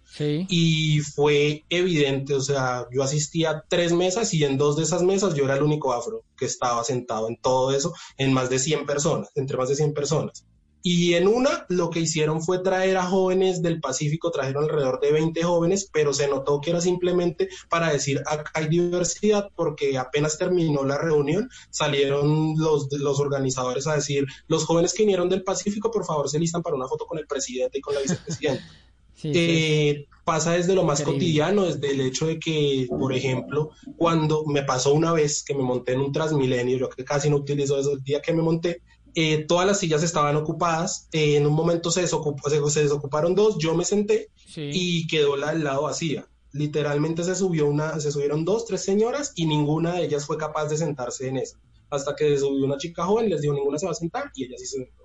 y 0.49 0.99
fue 1.01 1.65
evidente, 1.69 2.35
o 2.35 2.41
sea, 2.41 2.87
yo 2.93 3.03
asistí 3.05 3.45
a 3.45 3.65
tres 3.69 3.93
mesas 3.93 4.35
y 4.35 4.43
en 4.45 4.57
dos 4.59 4.77
de 4.77 4.83
esas 4.85 5.03
mesas 5.03 5.35
yo 5.35 5.45
era 5.45 5.57
el 5.57 5.63
único 5.63 5.93
afro 5.93 6.23
que 6.37 6.47
estaba 6.47 6.83
sentado 6.85 7.29
en 7.29 7.37
todo 7.41 7.73
eso, 7.75 7.93
en 8.19 8.33
más 8.33 8.51
de 8.51 8.59
100 8.59 8.85
personas, 8.87 9.31
entre 9.37 9.57
más 9.57 9.69
de 9.69 9.77
100 9.77 9.93
personas. 9.93 10.45
Y 10.83 11.15
en 11.15 11.27
una 11.27 11.67
lo 11.69 11.91
que 11.91 12.01
hicieron 12.01 12.43
fue 12.43 12.61
traer 12.61 12.97
a 12.97 13.07
jóvenes 13.07 13.61
del 13.61 13.81
Pacífico, 13.81 14.31
trajeron 14.31 14.65
alrededor 14.65 15.01
de 15.01 15.11
20 15.11 15.43
jóvenes, 15.43 15.91
pero 15.93 16.13
se 16.13 16.29
notó 16.29 16.61
que 16.61 16.71
era 16.71 16.81
simplemente 16.81 17.49
para 17.69 17.93
decir 17.93 18.23
acá 18.27 18.51
hay 18.55 18.69
diversidad, 18.69 19.49
porque 19.57 19.99
apenas 19.99 20.39
terminó 20.39 20.85
la 20.85 20.99
reunión, 20.99 21.49
salieron 21.71 22.55
los, 22.57 22.89
los 22.93 23.19
organizadores 23.19 23.87
a 23.89 23.97
decir, 23.97 24.27
los 24.47 24.65
jóvenes 24.65 24.95
que 24.95 25.03
vinieron 25.03 25.29
del 25.29 25.43
Pacífico, 25.43 25.91
por 25.91 26.05
favor, 26.05 26.29
se 26.29 26.39
listan 26.39 26.63
para 26.63 26.77
una 26.77 26.87
foto 26.87 27.05
con 27.07 27.19
el 27.19 27.27
presidente 27.27 27.79
y 27.79 27.81
con 27.81 27.95
la 27.95 28.03
vicepresidenta. 28.03 28.65
Eh, 29.23 30.07
pasa 30.25 30.53
desde 30.53 30.75
lo 30.75 30.85
más 30.85 31.01
Increíble. 31.01 31.25
cotidiano, 31.25 31.65
desde 31.65 31.91
el 31.91 32.01
hecho 32.01 32.27
de 32.27 32.39
que, 32.39 32.87
por 32.89 33.13
ejemplo, 33.13 33.71
cuando 33.97 34.45
me 34.45 34.63
pasó 34.63 34.93
una 34.93 35.13
vez 35.13 35.43
que 35.43 35.55
me 35.55 35.63
monté 35.63 35.93
en 35.93 36.01
un 36.01 36.13
Transmilenio, 36.13 36.79
yo 36.79 36.89
que 36.91 37.05
casi 37.05 37.31
no 37.31 37.37
utilizo 37.37 37.79
eso 37.79 37.93
el 37.93 38.03
día 38.03 38.21
que 38.21 38.35
me 38.35 38.43
monté, 38.43 38.83
eh, 39.17 39.45
todas 39.49 39.67
las 39.67 39.81
sillas 39.81 40.03
estaban 40.05 40.37
ocupadas, 40.37 41.09
eh, 41.13 41.37
en 41.37 41.47
un 41.47 41.55
momento 41.55 41.91
se, 41.91 42.03
desocupó- 42.05 42.49
se, 42.49 42.71
se 42.71 42.83
desocuparon 42.85 43.35
dos, 43.35 43.57
yo 43.59 43.75
me 43.75 43.85
senté 43.85 44.29
y 44.75 45.07
quedó 45.09 45.37
la 45.37 45.53
del 45.53 45.65
lado 45.65 45.83
vacía. 45.83 46.27
Literalmente 46.53 47.25
se 47.25 47.35
subió 47.35 47.67
una, 47.67 47.99
se 48.01 48.13
subieron 48.13 48.45
dos, 48.45 48.65
tres 48.67 48.83
señoras 48.85 49.33
y 49.35 49.47
ninguna 49.47 49.95
de 49.95 50.05
ellas 50.05 50.25
fue 50.27 50.37
capaz 50.39 50.67
de 50.69 50.77
sentarse 50.79 51.29
en 51.29 51.37
esa. 51.39 51.59
Hasta 51.91 52.15
que 52.17 52.29
se 52.31 52.39
subió 52.39 52.65
una 52.65 52.79
chica 52.79 53.05
joven, 53.05 53.29
les 53.31 53.41
dijo 53.43 53.55
ninguna 53.55 53.79
se 53.79 53.87
va 53.87 53.93
a 53.93 53.95
sentar 53.95 54.31
y 54.35 54.45
ella 54.45 54.57
sí 54.59 54.67
se 54.67 54.79
sentó. 54.79 55.05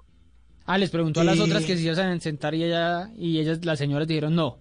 Ah, 0.65 0.77
les 0.77 0.89
preguntó 0.91 1.21
a 1.21 1.23
las 1.23 1.39
Eh, 1.39 1.43
otras 1.43 1.65
que 1.65 1.75
si 1.77 1.85
iban 1.85 1.99
a 1.99 2.19
sentar 2.19 2.53
y 2.55 2.63
ella 2.63 3.11
y 3.15 3.39
ellas, 3.39 3.65
las 3.65 3.79
señoras 3.79 4.07
dijeron 4.07 4.35
no. 4.35 4.59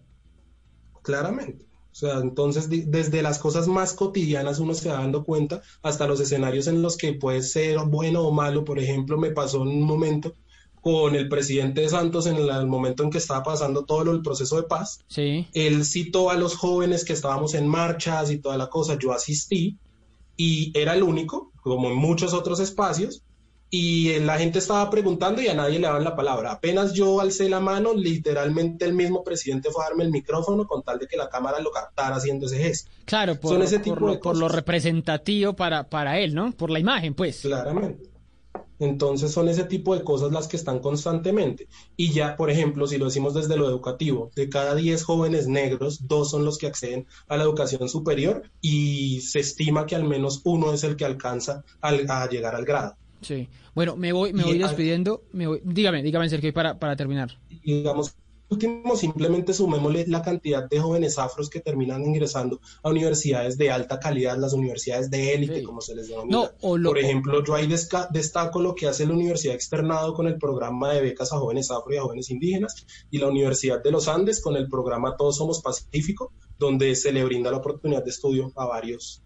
Claramente. 1.03 1.65
O 1.93 1.95
sea, 1.95 2.19
entonces 2.19 2.69
desde 2.69 3.23
las 3.23 3.39
cosas 3.39 3.67
más 3.67 3.93
cotidianas 3.93 4.59
uno 4.61 4.75
se 4.75 4.89
va 4.89 4.97
dando 4.97 5.25
cuenta 5.25 5.63
hasta 5.83 6.07
los 6.07 6.21
escenarios 6.21 6.67
en 6.67 6.83
los 6.83 6.97
que 6.97 7.15
puede 7.15 7.43
ser 7.43 7.79
bueno 7.87 8.23
o 8.23 8.33
malo. 8.33 8.65
Por 8.65 8.79
ejemplo, 8.79 9.19
me 9.19 9.31
pasó 9.31 9.63
en 9.63 9.69
un 9.69 9.83
momento 9.83 10.35
con 10.81 11.15
el 11.15 11.29
presidente 11.29 11.83
de 11.83 11.89
Santos 11.89 12.27
en 12.27 12.37
el, 12.37 12.49
el 12.49 12.67
momento 12.67 13.03
en 13.03 13.11
que 13.11 13.19
estaba 13.19 13.43
pasando 13.43 13.85
todo 13.85 14.05
lo, 14.05 14.13
el 14.13 14.23
proceso 14.23 14.57
de 14.57 14.63
paz. 14.63 15.01
Sí. 15.09 15.47
Él 15.53 15.85
citó 15.85 16.31
a 16.31 16.37
los 16.37 16.57
jóvenes 16.57 17.05
que 17.05 17.13
estábamos 17.13 17.55
en 17.55 17.67
marchas 17.67 18.31
y 18.31 18.39
toda 18.39 18.57
la 18.57 18.71
cosa. 18.71 18.97
Yo 18.99 19.13
asistí 19.13 19.77
y 20.37 20.73
era 20.79 20.95
el 20.95 21.03
único, 21.03 21.53
como 21.61 21.89
en 21.89 21.97
muchos 21.97 22.33
otros 22.33 22.61
espacios, 22.61 23.23
y 23.73 24.19
la 24.19 24.37
gente 24.39 24.59
estaba 24.59 24.91
preguntando 24.91 25.41
y 25.41 25.47
a 25.49 25.55
nadie 25.55 25.79
le 25.79 25.87
daban 25.87 26.03
la 26.03 26.17
palabra. 26.17 26.51
Apenas 26.53 26.93
yo 26.93 27.21
alcé 27.21 27.49
la 27.49 27.61
mano, 27.61 27.95
literalmente 27.95 28.85
el 28.85 28.95
mismo 28.95 29.23
presidente 29.23 29.71
fue 29.71 29.85
a 29.85 29.89
darme 29.89 30.05
el 30.05 30.11
micrófono 30.11 30.67
con 30.67 30.83
tal 30.83 30.99
de 30.99 31.07
que 31.07 31.17
la 31.17 31.29
cámara 31.29 31.61
lo 31.61 31.71
captara 31.71 32.17
haciendo 32.17 32.47
ese 32.47 32.59
gesto. 32.59 32.91
Claro, 33.05 33.39
por, 33.39 33.53
Son 33.53 33.63
ese 33.63 33.79
por 33.79 33.85
tipo 33.85 34.07
lo, 34.07 34.13
de 34.13 34.19
por 34.19 34.37
lo 34.37 34.47
cosas. 34.47 34.57
representativo 34.57 35.55
para, 35.55 35.89
para 35.89 36.19
él, 36.19 36.35
¿no? 36.35 36.51
Por 36.53 36.71
la 36.71 36.81
imagen, 36.81 37.15
pues. 37.15 37.41
Claramente. 37.43 38.11
Entonces 38.81 39.31
son 39.31 39.47
ese 39.49 39.65
tipo 39.65 39.95
de 39.95 40.03
cosas 40.03 40.33
las 40.33 40.49
que 40.49 40.57
están 40.57 40.79
constantemente. 40.79 41.69
Y 41.97 42.13
ya, 42.13 42.35
por 42.37 42.51
ejemplo, 42.51 42.87
si 42.87 42.97
lo 42.97 43.05
decimos 43.05 43.35
desde 43.35 43.57
lo 43.59 43.69
educativo, 43.69 44.31
de 44.35 44.49
cada 44.49 44.75
10 44.75 45.05
jóvenes 45.05 45.49
negros, 45.49 46.09
dos 46.09 46.31
son 46.31 46.47
los 46.47 46.57
que 46.57 46.67
acceden 46.67 47.07
a 47.29 47.37
la 47.37 47.43
educación 47.43 47.89
superior 47.91 48.43
y 48.63 49.21
se 49.21 49.41
estima 49.41 49.85
que 49.85 49.97
al 49.97 50.05
menos 50.05 50.41
uno 50.45 50.73
es 50.73 50.83
el 50.83 50.97
que 50.97 51.05
alcanza 51.05 51.63
al- 51.83 52.07
a 52.11 52.27
llegar 52.29 52.55
al 52.55 52.65
grado. 52.65 52.97
Sí. 53.21 53.49
Bueno, 53.75 53.97
me 53.97 54.13
voy, 54.13 54.33
me 54.33 54.45
voy 54.45 54.59
despidiendo. 54.59 55.23
Me 55.33 55.47
voy, 55.47 55.61
dígame, 55.65 56.03
dígame, 56.03 56.29
Sergio, 56.29 56.53
para, 56.53 56.79
para 56.79 56.97
terminar. 56.97 57.39
Digamos, 57.65 58.15
último, 58.49 58.97
simplemente 58.97 59.55
sumémosle 59.55 60.07
la 60.09 60.23
cantidad 60.23 60.69
de 60.69 60.81
jóvenes 60.81 61.19
afros 61.19 61.49
que 61.49 61.61
terminan 61.61 62.05
ingresando 62.05 62.61
a 62.83 62.91
universidades 62.91 63.57
de 63.59 63.71
alta 63.71 64.01
calidad, 64.01 64.37
las 64.39 64.55
universidades 64.55 65.09
de 65.11 65.35
élite, 65.35 65.63
como 65.63 65.81
se 65.81 65.95
les 65.95 66.09
denomina. 66.09 66.37
No, 66.37 66.49
o 66.63 66.77
lo- 66.77 66.91
Por 66.91 66.99
ejemplo, 66.99 67.45
yo 67.45 67.55
ahí 67.55 67.67
desca- 67.69 68.09
destaco 68.11 68.61
lo 68.61 68.75
que 68.75 68.89
hace 68.89 69.07
la 69.07 69.13
Universidad 69.13 69.55
Externado 69.55 70.15
con 70.15 70.27
el 70.27 70.37
programa 70.39 70.93
de 70.93 71.01
becas 71.03 71.33
a 71.33 71.39
jóvenes 71.39 71.71
afro 71.71 71.95
y 71.95 71.99
a 71.99 72.03
jóvenes 72.03 72.31
indígenas, 72.31 72.87
y 73.11 73.19
la 73.19 73.29
Universidad 73.29 73.83
de 73.83 73.93
los 73.93 74.09
Andes 74.09 74.41
con 74.41 74.57
el 74.57 74.69
programa 74.69 75.15
Todos 75.17 75.37
Somos 75.37 75.61
Pacífico, 75.63 76.33
donde 76.59 76.95
se 76.97 77.13
le 77.13 77.25
brinda 77.25 77.51
la 77.51 77.59
oportunidad 77.59 78.03
de 78.05 78.11
estudio 78.11 78.53
a 78.57 78.67
varios 78.67 79.23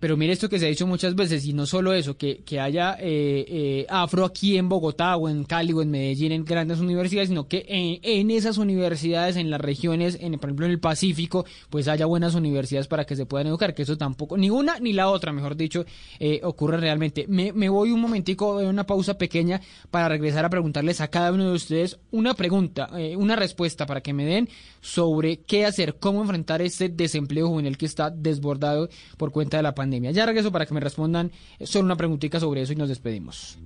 Pero 0.00 0.16
mire 0.16 0.32
esto 0.32 0.48
que 0.48 0.58
se 0.58 0.66
ha 0.66 0.68
dicho 0.68 0.86
muchas 0.86 1.14
veces, 1.14 1.44
y 1.46 1.52
no 1.52 1.66
solo 1.66 1.92
eso, 1.92 2.16
que, 2.16 2.42
que 2.44 2.60
haya 2.60 2.96
eh, 3.00 3.44
eh, 3.48 3.86
afro 3.88 4.24
aquí 4.24 4.56
en 4.56 4.68
Bogotá 4.68 5.16
o 5.16 5.28
en 5.28 5.44
Cali 5.44 5.72
o 5.72 5.82
en 5.82 5.90
Medellín 5.90 6.32
en 6.32 6.44
grandes 6.44 6.80
universidades, 6.80 7.28
sino 7.28 7.48
que 7.48 7.64
en, 7.68 8.00
en 8.02 8.30
esas 8.30 8.58
universidades, 8.58 9.36
en 9.36 9.50
las 9.50 9.60
regiones, 9.60 10.18
en, 10.20 10.38
por 10.38 10.50
ejemplo 10.50 10.66
en 10.66 10.72
el 10.72 10.80
Pacífico, 10.80 11.46
pues 11.70 11.88
haya 11.88 12.06
buenas 12.06 12.34
universidades 12.34 12.88
para 12.88 13.04
que 13.04 13.16
se 13.16 13.26
puedan 13.26 13.46
educar, 13.46 13.74
que 13.74 13.82
eso 13.82 13.96
tampoco, 13.96 14.36
ni 14.36 14.50
una 14.50 14.78
ni 14.80 14.92
la 14.92 15.08
otra, 15.08 15.32
mejor 15.32 15.56
dicho, 15.56 15.84
eh, 16.18 16.40
ocurre 16.42 16.76
realmente. 16.78 17.26
Me, 17.28 17.52
me 17.52 17.68
voy 17.68 17.92
un 17.92 18.00
momentico, 18.00 18.58
una 18.58 18.86
pausa 18.86 19.18
pequeña 19.18 19.60
para 19.90 20.08
regresar 20.08 20.44
a 20.44 20.50
preguntarles 20.50 21.00
a 21.00 21.08
cada 21.08 21.32
uno 21.32 21.48
de 21.48 21.54
ustedes 21.54 21.98
una 22.10 22.34
pregunta, 22.34 22.88
eh, 22.96 23.16
una 23.16 23.36
respuesta 23.36 23.86
para 23.86 24.00
que 24.00 24.12
me 24.12 24.24
den 24.24 24.48
sobre 24.80 25.38
qué 25.40 25.66
hacer, 25.66 25.96
cómo 25.98 26.20
enfrentar 26.20 26.62
este 26.62 26.88
desempleo 26.88 27.48
juvenil 27.48 27.76
que 27.76 27.86
está 27.86 28.10
desbordado 28.10 28.88
por 29.16 29.32
cuenta 29.32 29.45
de 29.48 29.62
la 29.62 29.74
pandemia. 29.74 30.10
Ya 30.10 30.26
regreso 30.26 30.50
para 30.52 30.66
que 30.66 30.74
me 30.74 30.80
respondan 30.80 31.30
solo 31.62 31.84
una 31.84 31.96
preguntita 31.96 32.40
sobre 32.40 32.62
eso 32.62 32.72
y 32.72 32.76
nos 32.76 32.88
despedimos. 32.88 33.58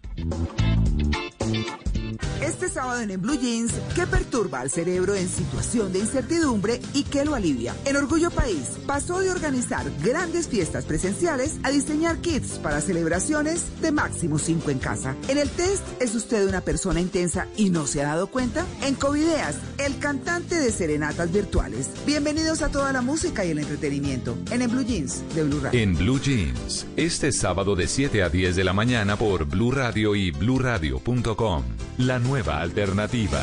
Este 2.51 2.69
sábado 2.69 3.01
en, 3.01 3.13
en 3.13 3.23
Blue 3.23 3.39
Jeans, 3.39 3.73
¿qué 3.95 4.09
perturba 4.09 4.59
al 4.59 4.71
cerebro 4.71 5.15
en 5.15 5.29
situación 5.29 5.93
de 5.93 6.01
incertidumbre 6.01 6.81
y 6.93 7.05
qué 7.05 7.25
lo 7.25 7.37
alivia? 7.37 7.77
En 7.85 7.95
Orgullo 7.95 8.33
País 8.33 8.77
pasó 8.89 9.21
de 9.21 9.31
organizar 9.31 9.87
grandes 10.03 10.49
fiestas 10.49 10.85
presenciales 10.85 11.61
a 11.63 11.71
diseñar 11.71 12.19
kits 12.19 12.59
para 12.59 12.81
celebraciones 12.81 13.81
de 13.81 13.93
máximo 13.93 14.41
5 14.41 14.69
en 14.73 14.81
casa. 14.81 15.15
En 15.29 15.39
el 15.39 15.49
test, 15.49 15.85
¿es 16.03 16.13
usted 16.17 16.49
una 16.49 16.61
persona 16.61 17.01
intensa 17.01 17.47
y 17.57 17.71
no 17.71 17.87
se 17.87 18.03
ha 18.03 18.09
dado 18.09 18.27
cuenta? 18.27 18.67
En 18.83 18.97
Covideas, 18.97 19.57
el 19.79 20.01
cantante 20.01 20.57
de 20.57 20.73
serenatas 20.73 21.31
virtuales. 21.31 21.89
Bienvenidos 22.05 22.63
a 22.63 22.69
toda 22.69 22.93
la 22.93 23.01
música 23.01 23.45
y 23.45 23.53
el 23.53 23.61
entretenimiento 23.61 24.37
en, 24.51 24.63
en 24.63 24.71
Blue 24.73 24.85
Jeans 24.85 25.23
de 25.37 25.45
Blue 25.45 25.61
Radio. 25.61 25.81
En 25.81 25.95
Blue 25.95 26.21
Jeans, 26.21 26.85
este 26.97 27.31
sábado 27.31 27.77
de 27.77 27.87
7 27.87 28.25
a 28.25 28.29
10 28.29 28.57
de 28.57 28.65
la 28.65 28.73
mañana 28.73 29.15
por 29.15 29.45
Blue 29.45 29.71
Radio 29.71 30.17
y 30.17 30.33
bluradio.com. 30.33 31.63
La 31.99 32.19
nueva 32.19 32.40
alternativa. 32.49 33.41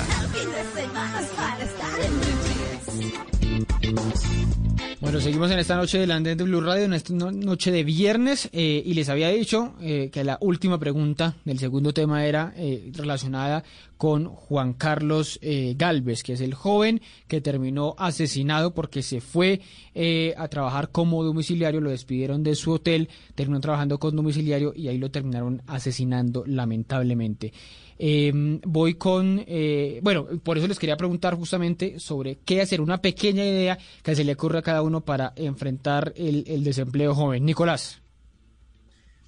Bueno, 5.00 5.22
seguimos 5.22 5.52
en 5.52 5.60
esta 5.60 5.76
noche 5.76 6.00
del 6.00 6.12
Andén 6.12 6.38
de 6.38 6.44
Blue 6.44 6.60
Radio, 6.62 6.86
en 6.86 6.94
esta 6.94 7.14
no- 7.14 7.32
noche 7.32 7.72
de 7.72 7.84
viernes, 7.84 8.50
eh, 8.52 8.82
y 8.84 8.94
les 8.96 9.10
había 9.10 9.30
dicho 9.30 9.74
eh, 9.80 10.10
que 10.12 10.24
la 10.24 10.38
última 10.42 10.80
pregunta 10.80 11.36
del 11.46 11.60
segundo 11.60 11.94
tema 11.94 12.26
era 12.26 12.54
eh, 12.58 12.92
relacionada 12.94 13.64
con 13.98 14.28
Juan 14.28 14.74
Carlos 14.74 15.40
eh, 15.42 15.74
Galvez, 15.78 16.24
que 16.24 16.34
es 16.34 16.42
el 16.42 16.54
joven 16.54 17.02
que 17.28 17.42
terminó 17.42 17.96
asesinado 17.98 18.74
porque 18.74 19.02
se 19.02 19.22
fue 19.22 19.62
eh, 19.96 20.34
a 20.38 20.48
trabajar 20.48 20.90
como 20.90 21.24
domiciliario, 21.24 21.82
lo 21.82 21.90
despidieron 21.90 22.44
de 22.44 22.56
su 22.56 22.72
hotel, 22.72 23.10
terminó 23.36 23.60
trabajando 23.60 24.00
con 24.00 24.16
domiciliario 24.16 24.74
y 24.76 24.88
ahí 24.88 24.98
lo 24.98 25.12
terminaron 25.12 25.62
asesinando 25.68 26.44
lamentablemente. 26.46 27.52
Eh, 28.00 28.32
voy 28.64 28.94
con, 28.94 29.44
eh, 29.48 30.00
bueno, 30.04 30.28
por 30.44 30.58
eso 30.58 30.68
les 30.68 30.78
quería 30.78 30.98
preguntar 30.98 31.36
justamente 31.36 32.00
sobre 32.00 32.38
qué 32.46 32.62
hacer, 32.62 32.80
una 32.80 33.02
pequeña 33.02 33.44
idea 33.44 33.80
que 34.04 34.16
se 34.16 34.24
le 34.24 34.34
ocurre 34.34 34.60
a 34.60 34.62
cada 34.62 34.84
uno 34.84 35.02
para 35.02 35.34
enfrentar 35.36 36.14
el 36.16 36.64
desempleo 36.64 37.16
joven. 37.16 37.44
Nicolás. 37.44 38.00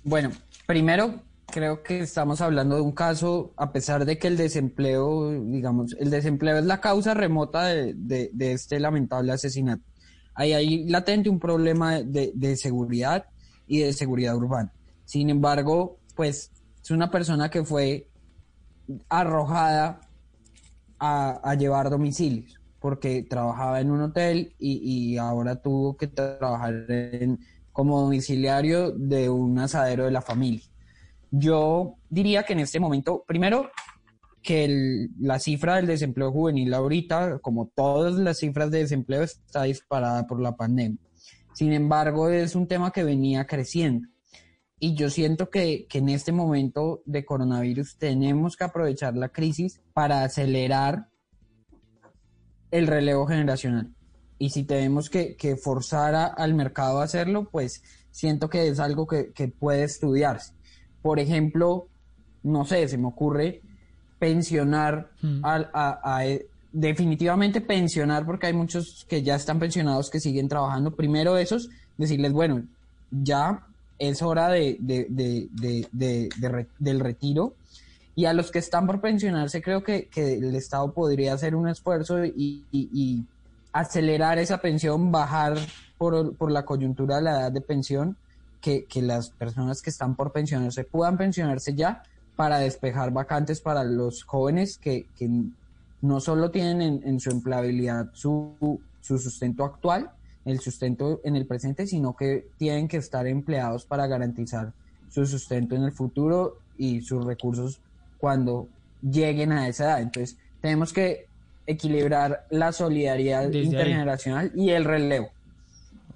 Bueno, 0.03 0.31
primero 0.65 1.21
creo 1.51 1.83
que 1.83 1.99
estamos 1.99 2.41
hablando 2.41 2.75
de 2.75 2.81
un 2.81 2.91
caso, 2.91 3.53
a 3.57 3.71
pesar 3.71 4.05
de 4.05 4.17
que 4.17 4.27
el 4.27 4.37
desempleo, 4.37 5.31
digamos, 5.31 5.95
el 5.99 6.09
desempleo 6.09 6.57
es 6.57 6.65
la 6.65 6.81
causa 6.81 7.13
remota 7.13 7.65
de, 7.65 8.31
este 8.39 8.79
lamentable 8.79 9.31
asesinato. 9.31 9.83
Ahí 10.33 10.53
hay 10.53 10.87
latente 10.87 11.29
un 11.29 11.39
problema 11.39 12.01
de, 12.01 12.55
seguridad 12.57 13.25
y 13.67 13.79
de 13.79 13.93
seguridad 13.93 14.35
urbana. 14.35 14.71
Sin 15.05 15.29
embargo, 15.29 15.99
pues 16.15 16.51
es 16.81 16.91
una 16.91 17.11
persona 17.11 17.49
que 17.49 17.63
fue 17.63 18.07
arrojada 19.09 20.01
a, 20.99 21.39
a 21.43 21.55
llevar 21.55 21.89
domicilios 21.89 22.59
porque 22.79 23.23
trabajaba 23.23 23.81
en 23.81 23.91
un 23.91 24.01
hotel 24.01 24.55
y, 24.57 24.77
y 25.13 25.17
ahora 25.17 25.61
tuvo 25.61 25.97
que 25.97 26.07
trabajar 26.07 26.85
en- 26.89 27.39
como 27.71 28.01
domiciliario 28.01 28.91
de 28.91 29.29
un 29.29 29.57
asadero 29.59 30.05
de 30.05 30.11
la 30.11 30.21
familia. 30.21 30.68
Yo 31.31 31.95
diría 32.09 32.43
que 32.43 32.53
en 32.53 32.59
este 32.59 32.79
momento, 32.79 33.23
primero, 33.27 33.69
que 34.41 35.07
la 35.19 35.39
cifra 35.39 35.75
del 35.75 35.87
desempleo 35.87 36.31
juvenil 36.31 36.73
ahorita, 36.73 37.39
como 37.39 37.67
todas 37.67 38.13
las 38.15 38.39
cifras 38.39 38.71
de 38.71 38.79
desempleo, 38.79 39.23
está 39.23 39.63
disparada 39.63 40.25
por 40.25 40.41
la 40.41 40.55
pandemia. 40.55 40.99
Sin 41.53 41.73
embargo, 41.73 42.29
es 42.29 42.55
un 42.55 42.67
tema 42.67 42.91
que 42.91 43.03
venía 43.03 43.45
creciendo. 43.45 44.07
Y 44.79 44.93
yo 44.95 45.09
siento 45.09 45.49
que, 45.49 45.87
que 45.89 45.97
en 45.97 46.09
este 46.09 46.31
momento 46.31 47.01
de 47.05 47.25
coronavirus 47.25 47.97
tenemos 47.97 48.55
que 48.55 48.63
aprovechar 48.63 49.17
la 49.17 49.29
crisis 49.29 49.81
para 49.93 50.23
acelerar 50.23 51.09
el 52.71 52.87
relevo 52.87 53.27
generacional. 53.27 53.93
Y 54.37 54.51
si 54.51 54.63
tenemos 54.63 55.09
que, 55.09 55.35
forzar 55.61 56.33
al 56.37 56.53
mercado 56.53 57.01
a 57.01 57.03
hacerlo, 57.03 57.49
pues 57.51 57.83
siento 58.09 58.49
que 58.49 58.69
es 58.69 58.79
algo 58.79 59.05
que 59.05 59.53
puede 59.59 59.83
estudiarse. 59.83 60.53
Por 61.01 61.19
ejemplo, 61.19 61.87
no 62.43 62.65
sé, 62.65 62.87
se 62.87 62.97
me 62.97 63.07
ocurre 63.07 63.61
pensionar 64.19 65.09
al- 65.43 65.69
a, 65.73 65.99
a- 66.19 66.23
definitivamente 66.71 67.61
pensionar 67.61 68.25
porque 68.25 68.47
hay 68.47 68.53
muchos 68.53 69.05
que 69.09 69.23
ya 69.23 69.35
están 69.35 69.59
pensionados 69.59 70.09
que 70.09 70.19
siguen 70.19 70.47
trabajando. 70.47 70.91
Primero 70.91 71.37
esos, 71.37 71.69
decirles, 71.97 72.31
bueno, 72.31 72.63
ya 73.11 73.65
es 73.97 74.21
hora 74.21 74.49
de, 74.49 74.77
de- 74.79 75.07
de- 75.09 75.47
de- 75.51 75.87
de- 75.91 76.29
de 76.37 76.49
re- 76.49 76.67
del 76.77 76.99
retiro. 76.99 77.53
Y 78.15 78.25
a 78.25 78.33
los 78.33 78.51
que 78.51 78.59
están 78.59 78.85
por 78.85 78.99
pensionarse, 79.01 79.61
creo 79.61 79.83
que, 79.83 80.07
que 80.07 80.33
el 80.33 80.53
Estado 80.55 80.91
podría 80.91 81.33
hacer 81.33 81.55
un 81.55 81.67
esfuerzo 81.69 82.23
y, 82.25 82.63
y- 82.71 82.89
y 82.93 83.23
acelerar 83.71 84.37
esa 84.39 84.59
pensión, 84.59 85.11
bajar 85.11 85.57
por, 85.97 86.35
por 86.35 86.51
la 86.51 86.65
coyuntura 86.65 87.17
de 87.17 87.21
la 87.23 87.31
edad 87.39 87.51
de 87.51 87.61
pensión, 87.61 88.17
que, 88.61 88.85
que 88.85 89.01
las 89.01 89.29
personas 89.31 89.81
que 89.81 89.89
están 89.89 90.15
por 90.15 90.31
pensionarse 90.31 90.83
puedan 90.83 91.17
pensionarse 91.17 91.75
ya 91.75 92.03
para 92.35 92.59
despejar 92.59 93.11
vacantes 93.11 93.61
para 93.61 93.83
los 93.83 94.23
jóvenes 94.23 94.77
que, 94.77 95.07
que 95.17 95.29
no 96.01 96.19
solo 96.19 96.51
tienen 96.51 96.81
en, 96.81 97.01
en 97.05 97.19
su 97.19 97.29
empleabilidad 97.31 98.09
su, 98.13 98.79
su 99.01 99.17
sustento 99.17 99.65
actual, 99.65 100.11
el 100.45 100.59
sustento 100.59 101.19
en 101.23 101.35
el 101.35 101.45
presente, 101.45 101.85
sino 101.85 102.15
que 102.15 102.47
tienen 102.57 102.87
que 102.87 102.97
estar 102.97 103.27
empleados 103.27 103.85
para 103.85 104.07
garantizar 104.07 104.71
su 105.09 105.25
sustento 105.25 105.75
en 105.75 105.83
el 105.83 105.91
futuro 105.91 106.59
y 106.77 107.01
sus 107.01 107.25
recursos 107.25 107.81
cuando 108.17 108.67
lleguen 109.01 109.51
a 109.51 109.67
esa 109.67 109.85
edad. 109.85 110.01
Entonces, 110.01 110.37
tenemos 110.61 110.93
que 110.93 111.27
equilibrar 111.67 112.45
la 112.49 112.71
solidaridad 112.71 113.43
Desde 113.45 113.59
ahí. 113.59 113.65
intergeneracional 113.65 114.51
y 114.55 114.69
el 114.71 114.85
relevo. 114.85 115.29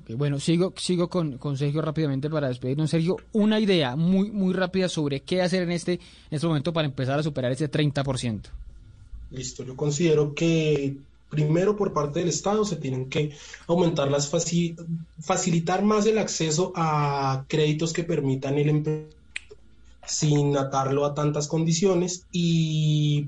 Bueno, 0.10 0.40
sigo, 0.40 0.74
sigo 0.78 1.08
con, 1.10 1.38
con 1.38 1.58
Sergio 1.58 1.82
rápidamente 1.82 2.30
para 2.30 2.50
despedirnos. 2.50 2.90
Sergio, 2.90 3.18
una 3.32 3.60
idea 3.60 3.96
muy, 3.96 4.32
muy 4.32 4.54
rápida 4.54 4.90
sobre 4.90 5.22
qué 5.22 5.42
hacer 5.42 5.64
en 5.64 5.72
este, 5.72 5.94
en 5.94 6.00
este 6.32 6.46
momento 6.48 6.74
para 6.74 6.88
empezar 6.88 7.20
a 7.20 7.24
superar 7.24 7.52
ese 7.52 7.72
30%. 7.72 8.42
Listo, 9.32 9.64
yo 9.64 9.76
considero 9.76 10.34
que 10.36 10.98
primero 11.30 11.76
por 11.76 11.94
parte 11.94 12.20
del 12.20 12.30
Estado 12.30 12.66
se 12.66 12.76
tienen 12.76 13.10
que 13.10 13.32
aumentar 13.68 14.12
las 14.12 14.32
faci- 14.32 14.76
facilitar 15.20 15.84
más 15.84 16.06
el 16.06 16.18
acceso 16.20 16.74
a 16.76 17.46
créditos 17.48 17.94
que 17.94 18.04
permitan 18.04 18.58
el 18.60 18.70
empleo 18.70 19.06
sin 20.06 20.58
atarlo 20.58 21.06
a 21.06 21.16
tantas 21.16 21.48
condiciones 21.48 22.26
y 22.32 23.28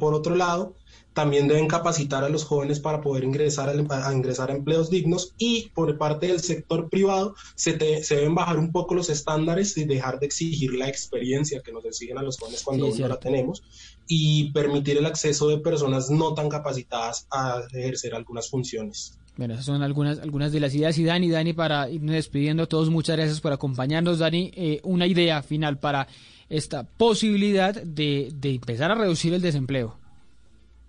por 0.00 0.14
otro 0.14 0.34
lado 0.34 0.74
también 1.12 1.46
deben 1.48 1.68
capacitar 1.68 2.24
a 2.24 2.28
los 2.28 2.44
jóvenes 2.44 2.80
para 2.80 3.00
poder 3.00 3.24
ingresar 3.24 3.68
a, 3.68 4.12
ingresar 4.12 4.50
a 4.50 4.54
empleos 4.54 4.88
dignos 4.90 5.34
y 5.38 5.70
por 5.74 5.98
parte 5.98 6.28
del 6.28 6.40
sector 6.40 6.88
privado 6.88 7.34
se, 7.54 7.74
te- 7.74 8.02
se 8.02 8.16
deben 8.16 8.34
bajar 8.34 8.58
un 8.58 8.72
poco 8.72 8.94
los 8.94 9.10
estándares 9.10 9.76
y 9.76 9.84
dejar 9.84 10.18
de 10.20 10.26
exigir 10.26 10.72
la 10.74 10.88
experiencia 10.88 11.60
que 11.62 11.72
nos 11.72 11.84
exigen 11.84 12.18
a 12.18 12.22
los 12.22 12.38
jóvenes 12.38 12.62
cuando 12.62 12.86
Sí, 12.86 12.92
aún 12.92 13.00
no 13.02 13.08
la 13.08 13.20
tenemos 13.20 13.62
y 14.08 14.50
permitir 14.52 14.96
el 14.98 15.06
acceso 15.06 15.48
de 15.48 15.58
personas 15.58 16.10
no 16.10 16.34
tan 16.34 16.48
capacitadas 16.48 17.26
a 17.30 17.62
ejercer 17.72 18.14
algunas 18.14 18.48
funciones. 18.50 19.18
Bueno, 19.36 19.54
esas 19.54 19.64
son 19.66 19.82
algunas, 19.82 20.18
algunas 20.18 20.52
de 20.52 20.60
las 20.60 20.74
ideas. 20.74 20.98
Y 20.98 21.04
Dani, 21.04 21.30
Dani, 21.30 21.54
para 21.54 21.88
irnos 21.88 22.14
despidiendo 22.14 22.64
a 22.64 22.66
todos, 22.66 22.90
muchas 22.90 23.16
gracias 23.16 23.40
por 23.40 23.52
acompañarnos. 23.52 24.18
Dani, 24.18 24.50
eh, 24.54 24.80
una 24.82 25.06
idea 25.06 25.42
final 25.42 25.78
para 25.78 26.06
esta 26.50 26.82
posibilidad 26.84 27.74
de, 27.74 28.30
de 28.34 28.50
empezar 28.56 28.90
a 28.90 28.94
reducir 28.94 29.32
el 29.32 29.40
desempleo. 29.40 29.96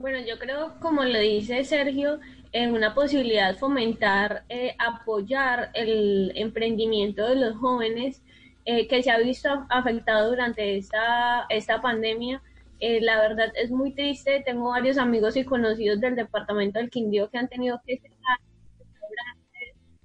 Bueno, 0.04 0.20
yo 0.20 0.38
creo, 0.38 0.74
como 0.82 1.06
lo 1.06 1.18
dice 1.18 1.64
Sergio, 1.64 2.20
es 2.52 2.70
una 2.70 2.94
posibilidad 2.94 3.56
fomentar, 3.56 4.44
eh, 4.50 4.76
apoyar 4.78 5.72
el 5.74 6.34
emprendimiento 6.36 7.26
de 7.26 7.38
los 7.38 7.56
jóvenes 7.56 8.22
eh, 8.66 8.86
que 8.90 9.02
se 9.02 9.12
ha 9.12 9.18
visto 9.20 9.66
afectado 9.70 10.32
durante 10.32 10.76
esta, 10.76 11.46
esta 11.48 11.82
pandemia. 11.82 12.42
Eh, 12.82 13.00
la 13.00 13.18
verdad 13.22 13.54
es 13.56 13.72
muy 13.72 13.94
triste. 13.94 14.44
Tengo 14.46 14.72
varios 14.72 14.98
amigos 14.98 15.38
y 15.38 15.46
conocidos 15.46 16.02
del 16.02 16.18
departamento 16.18 16.80
del 16.80 16.90
Quindío 16.90 17.30
que 17.30 17.38
han 17.38 17.48
tenido 17.48 17.80
que 17.88 17.98
cerrar 17.98 18.40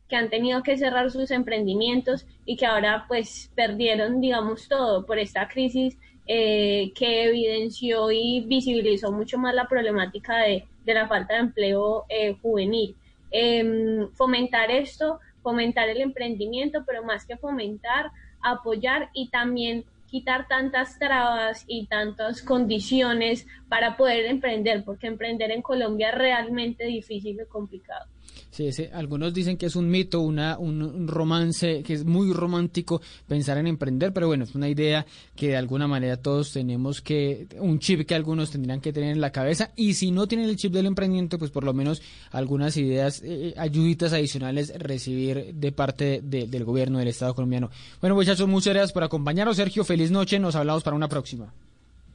que 0.09 0.17
han 0.17 0.31
tenido 0.31 0.63
que 0.63 0.79
cerrar 0.79 1.11
sus 1.11 1.33
emprendimientos 1.33 2.25
y 2.45 2.57
que 2.57 2.67
ahora 2.67 3.05
pues 3.09 3.51
perdieron, 3.57 4.21
digamos, 4.21 4.69
todo 4.69 5.05
por 5.05 5.19
esta 5.19 5.49
crisis 5.49 5.99
eh, 6.29 6.93
que 6.95 7.25
evidenció 7.25 8.11
y 8.13 8.41
visibilizó 8.41 9.11
mucho 9.11 9.39
más 9.39 9.55
la 9.55 9.67
problemática 9.67 10.37
de, 10.39 10.67
la 10.85 11.09
falta 11.09 11.35
de 11.35 11.41
empleo 11.41 12.05
eh, 12.11 12.37
juvenil. 12.43 12.95
Em, 13.31 14.11
fomentar 14.13 14.71
esto, 14.71 15.21
fomentar 15.43 15.89
el 15.89 16.03
emprendimiento, 16.03 16.85
pero 16.87 17.03
más 17.03 17.25
que 17.25 17.39
fomentar, 17.39 18.11
apoyar 18.43 19.09
y 19.15 19.29
también 19.29 19.85
quitar 20.11 20.49
tantas 20.49 20.99
trabas 20.99 21.65
y 21.67 21.87
tantas 21.87 22.43
condiciones 22.43 23.47
para 23.69 23.97
poder 23.97 24.27
emprender, 24.27 24.85
porque 24.85 25.07
emprender 25.07 25.51
en 25.51 25.63
Colombia 25.63 26.11
es 26.11 26.15
realmente 26.15 26.85
difícil 26.85 27.41
y 27.41 27.47
complicado. 27.47 28.07
Sí, 28.51 28.71
algunos 28.93 29.35
dicen 29.35 29.57
que 29.57 29.67
es 29.67 29.77
un 29.77 29.89
mito, 29.89 30.21
una, 30.21 30.59
un, 30.59 31.07
romance, 31.07 31.83
que 31.83 31.93
es 31.93 32.05
muy 32.05 32.33
romántico 32.33 33.01
pensar 33.27 33.59
en 33.59 33.67
emprender, 33.67 34.13
pero 34.13 34.27
bueno, 34.27 34.45
es 34.45 34.55
una 34.55 34.69
idea 34.69 35.07
que 35.37 35.49
de 35.49 35.57
alguna 35.57 35.87
manera 35.87 36.17
todos 36.17 36.53
tenemos 36.53 37.01
que, 37.01 37.47
un 37.61 37.79
chip 37.79 38.07
que 38.07 38.15
algunos 38.15 38.51
tendrían 38.51 38.81
que 38.81 38.93
tener 38.93 39.13
en 39.13 39.21
la 39.21 39.33
cabeza, 39.33 39.71
y 39.77 39.95
si 39.95 40.11
no 40.11 40.27
tienen 40.27 40.49
el 40.49 40.57
chip 40.57 40.73
del 40.73 40.87
emprendimiento, 40.87 41.39
pues 41.39 41.51
por 41.51 41.63
lo 41.63 41.75
menos 41.75 42.03
algunas 42.31 42.77
ideas, 42.77 43.23
eh, 43.25 43.55
ayuditas 43.57 44.13
adicionales 44.13 44.73
recibir 44.79 45.55
de 45.55 45.73
parte 45.73 46.21
del 46.23 46.65
gobierno 46.65 46.99
del 46.99 47.09
Estado 47.09 47.35
colombiano. 47.35 47.71
Bueno, 48.01 48.17
muchachos, 48.17 48.49
muchas 48.49 48.75
gracias 48.75 48.93
por 48.93 49.05
acompañarnos. 49.05 49.57
Sergio, 49.57 49.85
feliz 49.85 50.11
noche, 50.11 50.39
nos 50.39 50.57
hablamos 50.57 50.83
para 50.83 50.97
una 50.97 51.09
próxima. 51.09 51.53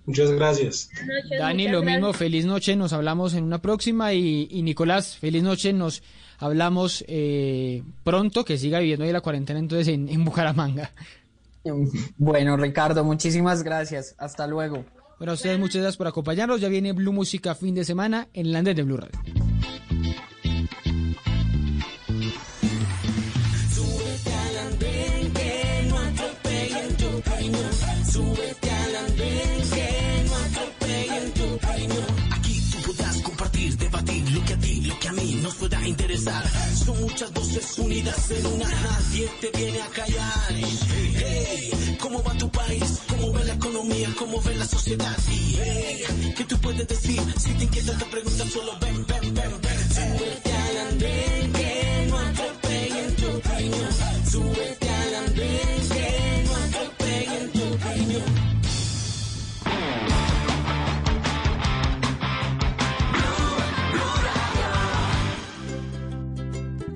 Muchas 0.06 0.32
gracias. 0.32 0.90
Dani, 1.40 1.70
lo 1.70 1.82
mismo, 1.82 2.12
feliz 2.14 2.46
noche, 2.46 2.76
nos 2.76 2.92
hablamos 2.92 3.34
en 3.34 3.44
una 3.44 3.62
próxima 3.62 4.14
y, 4.14 4.48
y 4.52 4.62
Nicolás, 4.62 5.18
feliz 5.18 5.44
noche, 5.44 5.72
nos 5.72 6.04
hablamos 6.40 7.06
eh, 7.08 7.84
pronto, 8.04 8.44
que 8.44 8.58
siga 8.58 8.80
viviendo 8.80 9.06
ahí 9.06 9.14
la 9.14 9.22
cuarentena 9.22 9.60
entonces 9.60 9.88
en, 9.88 10.10
en 10.10 10.26
Bucaramanga. 10.26 10.92
Bueno, 12.18 12.58
Ricardo, 12.58 13.04
muchísimas 13.04 13.64
gracias. 13.64 14.16
Hasta 14.18 14.48
luego. 14.48 14.84
Bueno, 15.18 15.32
a 15.32 15.36
ustedes 15.36 15.58
muchas 15.58 15.82
gracias 15.82 15.98
por 15.98 16.08
acompañarnos. 16.08 16.60
Ya 16.60 16.68
viene 16.68 16.92
Blue 16.92 17.14
Música 17.14 17.56
fin 17.56 17.74
de 17.76 17.86
semana 17.86 18.28
en 18.34 18.48
el 18.48 18.56
Andén 18.56 18.76
de 18.76 18.84
Blue 18.84 18.98
Radio. 18.98 19.18
Pueda 35.84 35.90
interesar. 35.90 36.44
Son 36.86 37.00
muchas 37.02 37.32
voces 37.34 37.78
unidas 37.78 38.32
en 38.32 38.46
una, 38.46 38.66
nadie 38.70 39.30
te 39.42 39.58
viene 39.58 39.82
a 39.82 39.88
callar. 39.88 40.52
Hey, 40.52 41.98
¿cómo 42.00 42.24
va 42.24 42.34
tu 42.38 42.50
país? 42.50 43.00
¿Cómo 43.10 43.34
ve 43.34 43.44
la 43.46 43.54
economía? 43.54 44.10
¿Cómo 44.18 44.42
ve 44.42 44.56
la 44.56 44.66
sociedad? 44.66 45.18
Y 45.30 45.58
hey, 45.62 46.34
¿qué 46.38 46.44
tú 46.46 46.58
puedes 46.60 46.88
decir? 46.88 47.22
Si 47.38 47.54
te 47.54 47.64
inquieta 47.64 47.98
te 47.98 48.06
preguntas, 48.06 48.50
solo 48.50 48.72
ven, 48.80 49.06
ven, 49.06 49.34
ven, 49.34 49.52
ven. 49.62 49.94
Súbete 49.94 50.54
al 50.54 50.78
andén, 50.88 51.54
que 51.54 52.08
no 52.10 52.18
atropellen 52.18 53.16
tu 53.16 53.28
opinión. 53.28 53.90
Súbete 54.32 54.90
al 54.90 55.16
andén, 55.16 55.90
que 55.90 56.44
no 56.46 56.56
atropellen 56.56 57.52
tu 57.52 57.64
opinión. 57.64 58.53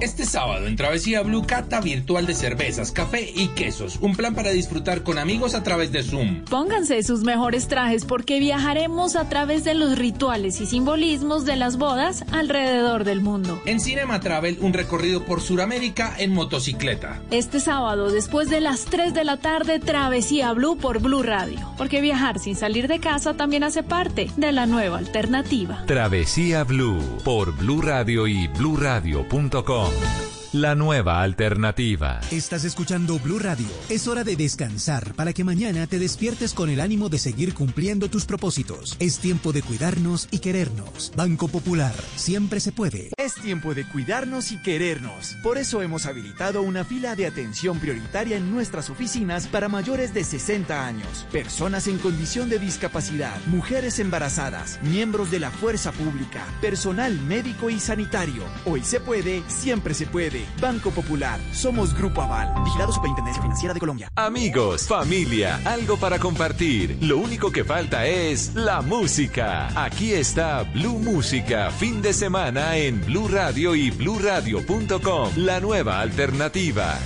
Este 0.00 0.26
sábado 0.26 0.66
en 0.66 0.76
Travesía 0.76 1.22
Blue 1.22 1.46
Cata 1.46 1.80
virtual 1.80 2.26
de 2.26 2.34
cervezas, 2.34 2.92
café 2.92 3.32
y 3.34 3.48
quesos. 3.48 3.98
Un 4.02 4.14
plan 4.14 4.34
para 4.34 4.50
disfrutar 4.50 5.02
con 5.02 5.18
amigos 5.18 5.54
a 5.54 5.62
través 5.62 5.90
de 5.90 6.02
Zoom. 6.02 6.44
Pónganse 6.44 7.02
sus 7.02 7.22
mejores 7.22 7.66
trajes 7.66 8.04
porque 8.04 8.38
viajaremos 8.38 9.16
a 9.16 9.28
través 9.28 9.64
de 9.64 9.74
los 9.74 9.98
rituales 9.98 10.60
y 10.60 10.66
simbolismos 10.66 11.46
de 11.46 11.56
las 11.56 11.78
bodas 11.78 12.24
alrededor 12.30 13.04
del 13.04 13.22
mundo. 13.22 13.60
En 13.64 13.80
Cinema 13.80 14.20
Travel, 14.20 14.58
un 14.60 14.74
recorrido 14.74 15.24
por 15.24 15.40
Sudamérica 15.40 16.14
en 16.18 16.32
motocicleta. 16.32 17.22
Este 17.30 17.58
sábado, 17.58 18.10
después 18.10 18.50
de 18.50 18.60
las 18.60 18.84
3 18.84 19.14
de 19.14 19.24
la 19.24 19.38
tarde, 19.38 19.80
Travesía 19.80 20.52
Blue 20.52 20.76
por 20.76 21.00
Blue 21.00 21.22
Radio. 21.22 21.72
Porque 21.78 22.02
viajar 22.02 22.38
sin 22.38 22.54
salir 22.54 22.86
de 22.86 23.00
casa 23.00 23.34
también 23.34 23.64
hace 23.64 23.82
parte 23.82 24.30
de 24.36 24.52
la 24.52 24.66
nueva 24.66 24.98
alternativa. 24.98 25.84
Travesía 25.86 26.64
Blue 26.64 27.00
por 27.24 27.56
Blue 27.56 27.80
Radio 27.80 28.26
y 28.26 28.46
bluradio.com. 28.48 29.85
www.thebeatmaker.com. 29.86 30.25
La 30.52 30.76
nueva 30.76 31.22
alternativa. 31.22 32.20
Estás 32.30 32.64
escuchando 32.64 33.18
Blue 33.18 33.40
Radio. 33.40 33.66
Es 33.88 34.06
hora 34.06 34.22
de 34.22 34.36
descansar 34.36 35.12
para 35.14 35.32
que 35.32 35.42
mañana 35.42 35.88
te 35.88 35.98
despiertes 35.98 36.54
con 36.54 36.70
el 36.70 36.80
ánimo 36.80 37.08
de 37.08 37.18
seguir 37.18 37.52
cumpliendo 37.52 38.08
tus 38.08 38.26
propósitos. 38.26 38.96
Es 39.00 39.18
tiempo 39.18 39.52
de 39.52 39.62
cuidarnos 39.62 40.28
y 40.30 40.38
querernos. 40.38 41.12
Banco 41.16 41.48
Popular. 41.48 41.92
Siempre 42.14 42.60
se 42.60 42.70
puede. 42.70 43.10
Es 43.16 43.34
tiempo 43.34 43.74
de 43.74 43.88
cuidarnos 43.88 44.52
y 44.52 44.62
querernos. 44.62 45.36
Por 45.42 45.58
eso 45.58 45.82
hemos 45.82 46.06
habilitado 46.06 46.62
una 46.62 46.84
fila 46.84 47.16
de 47.16 47.26
atención 47.26 47.80
prioritaria 47.80 48.36
en 48.36 48.52
nuestras 48.52 48.88
oficinas 48.88 49.48
para 49.48 49.68
mayores 49.68 50.14
de 50.14 50.22
60 50.22 50.86
años, 50.86 51.26
personas 51.32 51.88
en 51.88 51.98
condición 51.98 52.48
de 52.48 52.60
discapacidad, 52.60 53.36
mujeres 53.46 53.98
embarazadas, 53.98 54.78
miembros 54.82 55.32
de 55.32 55.40
la 55.40 55.50
fuerza 55.50 55.90
pública, 55.90 56.44
personal 56.60 57.20
médico 57.22 57.68
y 57.68 57.80
sanitario. 57.80 58.44
Hoy 58.64 58.84
se 58.84 59.00
puede, 59.00 59.42
siempre 59.48 59.92
se 59.92 60.06
puede. 60.06 60.35
Banco 60.60 60.90
Popular. 60.90 61.38
Somos 61.52 61.94
Grupo 61.94 62.22
Aval. 62.22 62.52
Vigilado 62.64 62.92
Superintendencia 62.92 63.42
Financiera 63.42 63.74
de 63.74 63.80
Colombia. 63.80 64.10
Amigos, 64.16 64.86
familia, 64.88 65.60
algo 65.64 65.96
para 65.96 66.18
compartir. 66.18 66.98
Lo 67.00 67.18
único 67.18 67.50
que 67.50 67.64
falta 67.64 68.06
es 68.06 68.54
la 68.54 68.82
música. 68.82 69.68
Aquí 69.82 70.12
está 70.12 70.62
Blue 70.62 70.98
Música, 70.98 71.70
fin 71.70 72.02
de 72.02 72.12
semana 72.12 72.76
en 72.76 73.04
Blue 73.04 73.28
Radio 73.28 73.74
y 73.74 73.90
bluradio.com. 73.90 75.30
La 75.36 75.60
nueva 75.60 76.00
alternativa. 76.00 76.98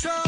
control. 0.00 0.27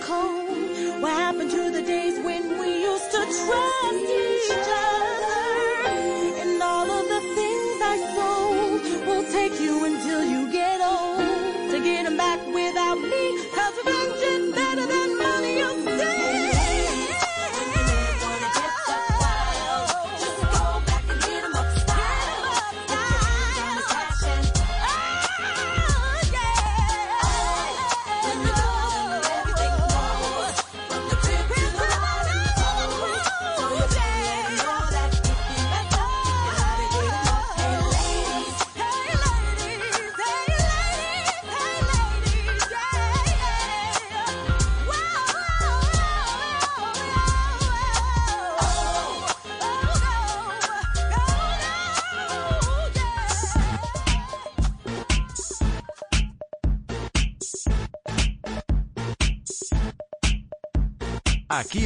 cold. 0.00 1.02
What 1.02 1.12
happened 1.12 1.50
to 1.50 1.70
the 1.70 1.82
days 1.82 2.18
when 2.24 2.58
we 2.58 2.82
used 2.82 3.10
to 3.12 3.18
trust 3.18 3.94
each 3.94 4.50
other? 4.50 4.83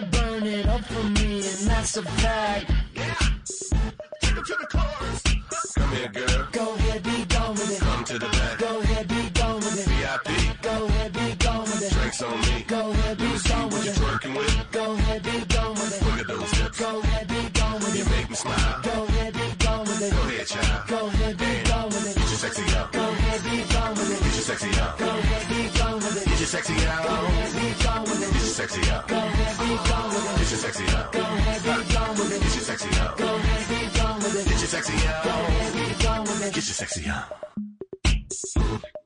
She'll 0.00 0.08
burn 0.08 0.42
it 0.44 0.66
up 0.66 0.84
for 0.84 1.04
me, 1.04 1.36
and 1.36 1.68
that's 1.70 1.96
a 1.96 2.02
fact. 2.02 2.70
Take 4.20 4.36
'em 4.36 4.44
to 4.44 4.54
the 4.60 4.66
chorus. 4.74 5.22
Come 5.74 5.92
here, 5.96 6.08
girl. 6.08 6.48
Go 6.52 6.74
ahead, 6.74 7.02
be 7.02 7.24
gone 7.24 7.54
with 7.54 7.70
it. 7.76 7.80
Come 7.80 8.04
to 8.04 8.18
the 8.18 8.28
back. 8.28 8.58
Go 8.58 8.80
ahead, 8.80 9.08
be 9.08 9.30
gone 9.40 9.56
with 9.56 9.78
it. 9.80 9.88
VIP. 9.90 10.28
Go 10.62 10.84
ahead, 10.86 11.12
be 11.12 11.34
gone 11.44 11.60
with 11.62 11.82
it. 11.82 11.92
Drinks 11.92 12.22
on 12.22 12.40
me. 12.40 12.64
Go 12.66 12.90
ahead, 12.90 13.18
be 13.18 13.24
Let 13.24 13.32
me 13.32 13.38
see 13.38 13.48
gone 13.48 13.70
what 13.70 13.84
you 13.84 13.90
it. 13.90 13.96
twerking 13.96 14.36
with. 14.36 14.72
Go 14.72 14.92
ahead, 14.92 15.22
be 15.22 15.36
gone 15.54 15.74
with 15.74 15.92
it. 15.96 16.04
Look 16.06 16.20
at 16.20 16.26
those 16.26 16.50
hips. 16.58 16.78
Go 16.78 17.00
ahead, 17.00 17.28
be 17.28 17.42
gone 17.60 17.74
with 17.80 17.94
it. 17.94 17.98
You 17.98 18.04
make 18.16 18.30
me 18.30 18.36
smile. 18.36 18.85
Get 23.94 24.08
your 24.10 24.32
sexy 24.32 24.80
out. 24.80 24.98
Go 24.98 25.06
ahead, 25.06 25.48
be 25.48 25.78
gone 25.78 25.94
with 25.94 26.16
it. 26.16 26.28
Get 26.28 26.38
your 26.40 26.48
sexy 26.48 26.74
out. 26.86 27.02
Go 27.06 27.14
ahead, 27.14 27.52
be 27.54 27.84
gone 27.84 28.02
with 28.02 28.22
it. 28.22 28.32
Get 28.32 28.42
your 28.42 28.56
sexy 28.58 28.90
out. 28.90 29.08
Go 29.08 29.16
ahead, 29.16 29.58
be 29.58 29.90
gone 29.90 30.08
with 30.10 30.26
it. 30.26 30.38
Get 30.38 30.50
your 30.50 30.58
sexy 30.58 30.84
out. 30.96 31.12
Go 31.12 31.20
ahead, 31.20 31.62
be 31.62 31.94
gone 31.94 32.14
with 32.16 32.32
it. 32.32 32.42
Get 32.42 32.54
your 32.54 32.64
sexy 32.66 32.88
out. 33.00 33.16
Go 33.16 33.24
ahead, 33.36 33.68
be 33.68 33.98
gone 33.98 34.16
with 34.18 34.36
it. 34.36 34.48
Get 34.48 34.58
your 34.58 34.68
sexy 34.74 35.06
out. 35.06 35.24
Go 35.24 35.30
ahead, 35.30 35.72
be 35.72 36.04
gone 36.04 36.22
with 36.22 36.46
it. 36.46 36.54
Get 36.54 36.66
your 36.66 36.74
sexy 36.74 37.08
out. 37.08 39.05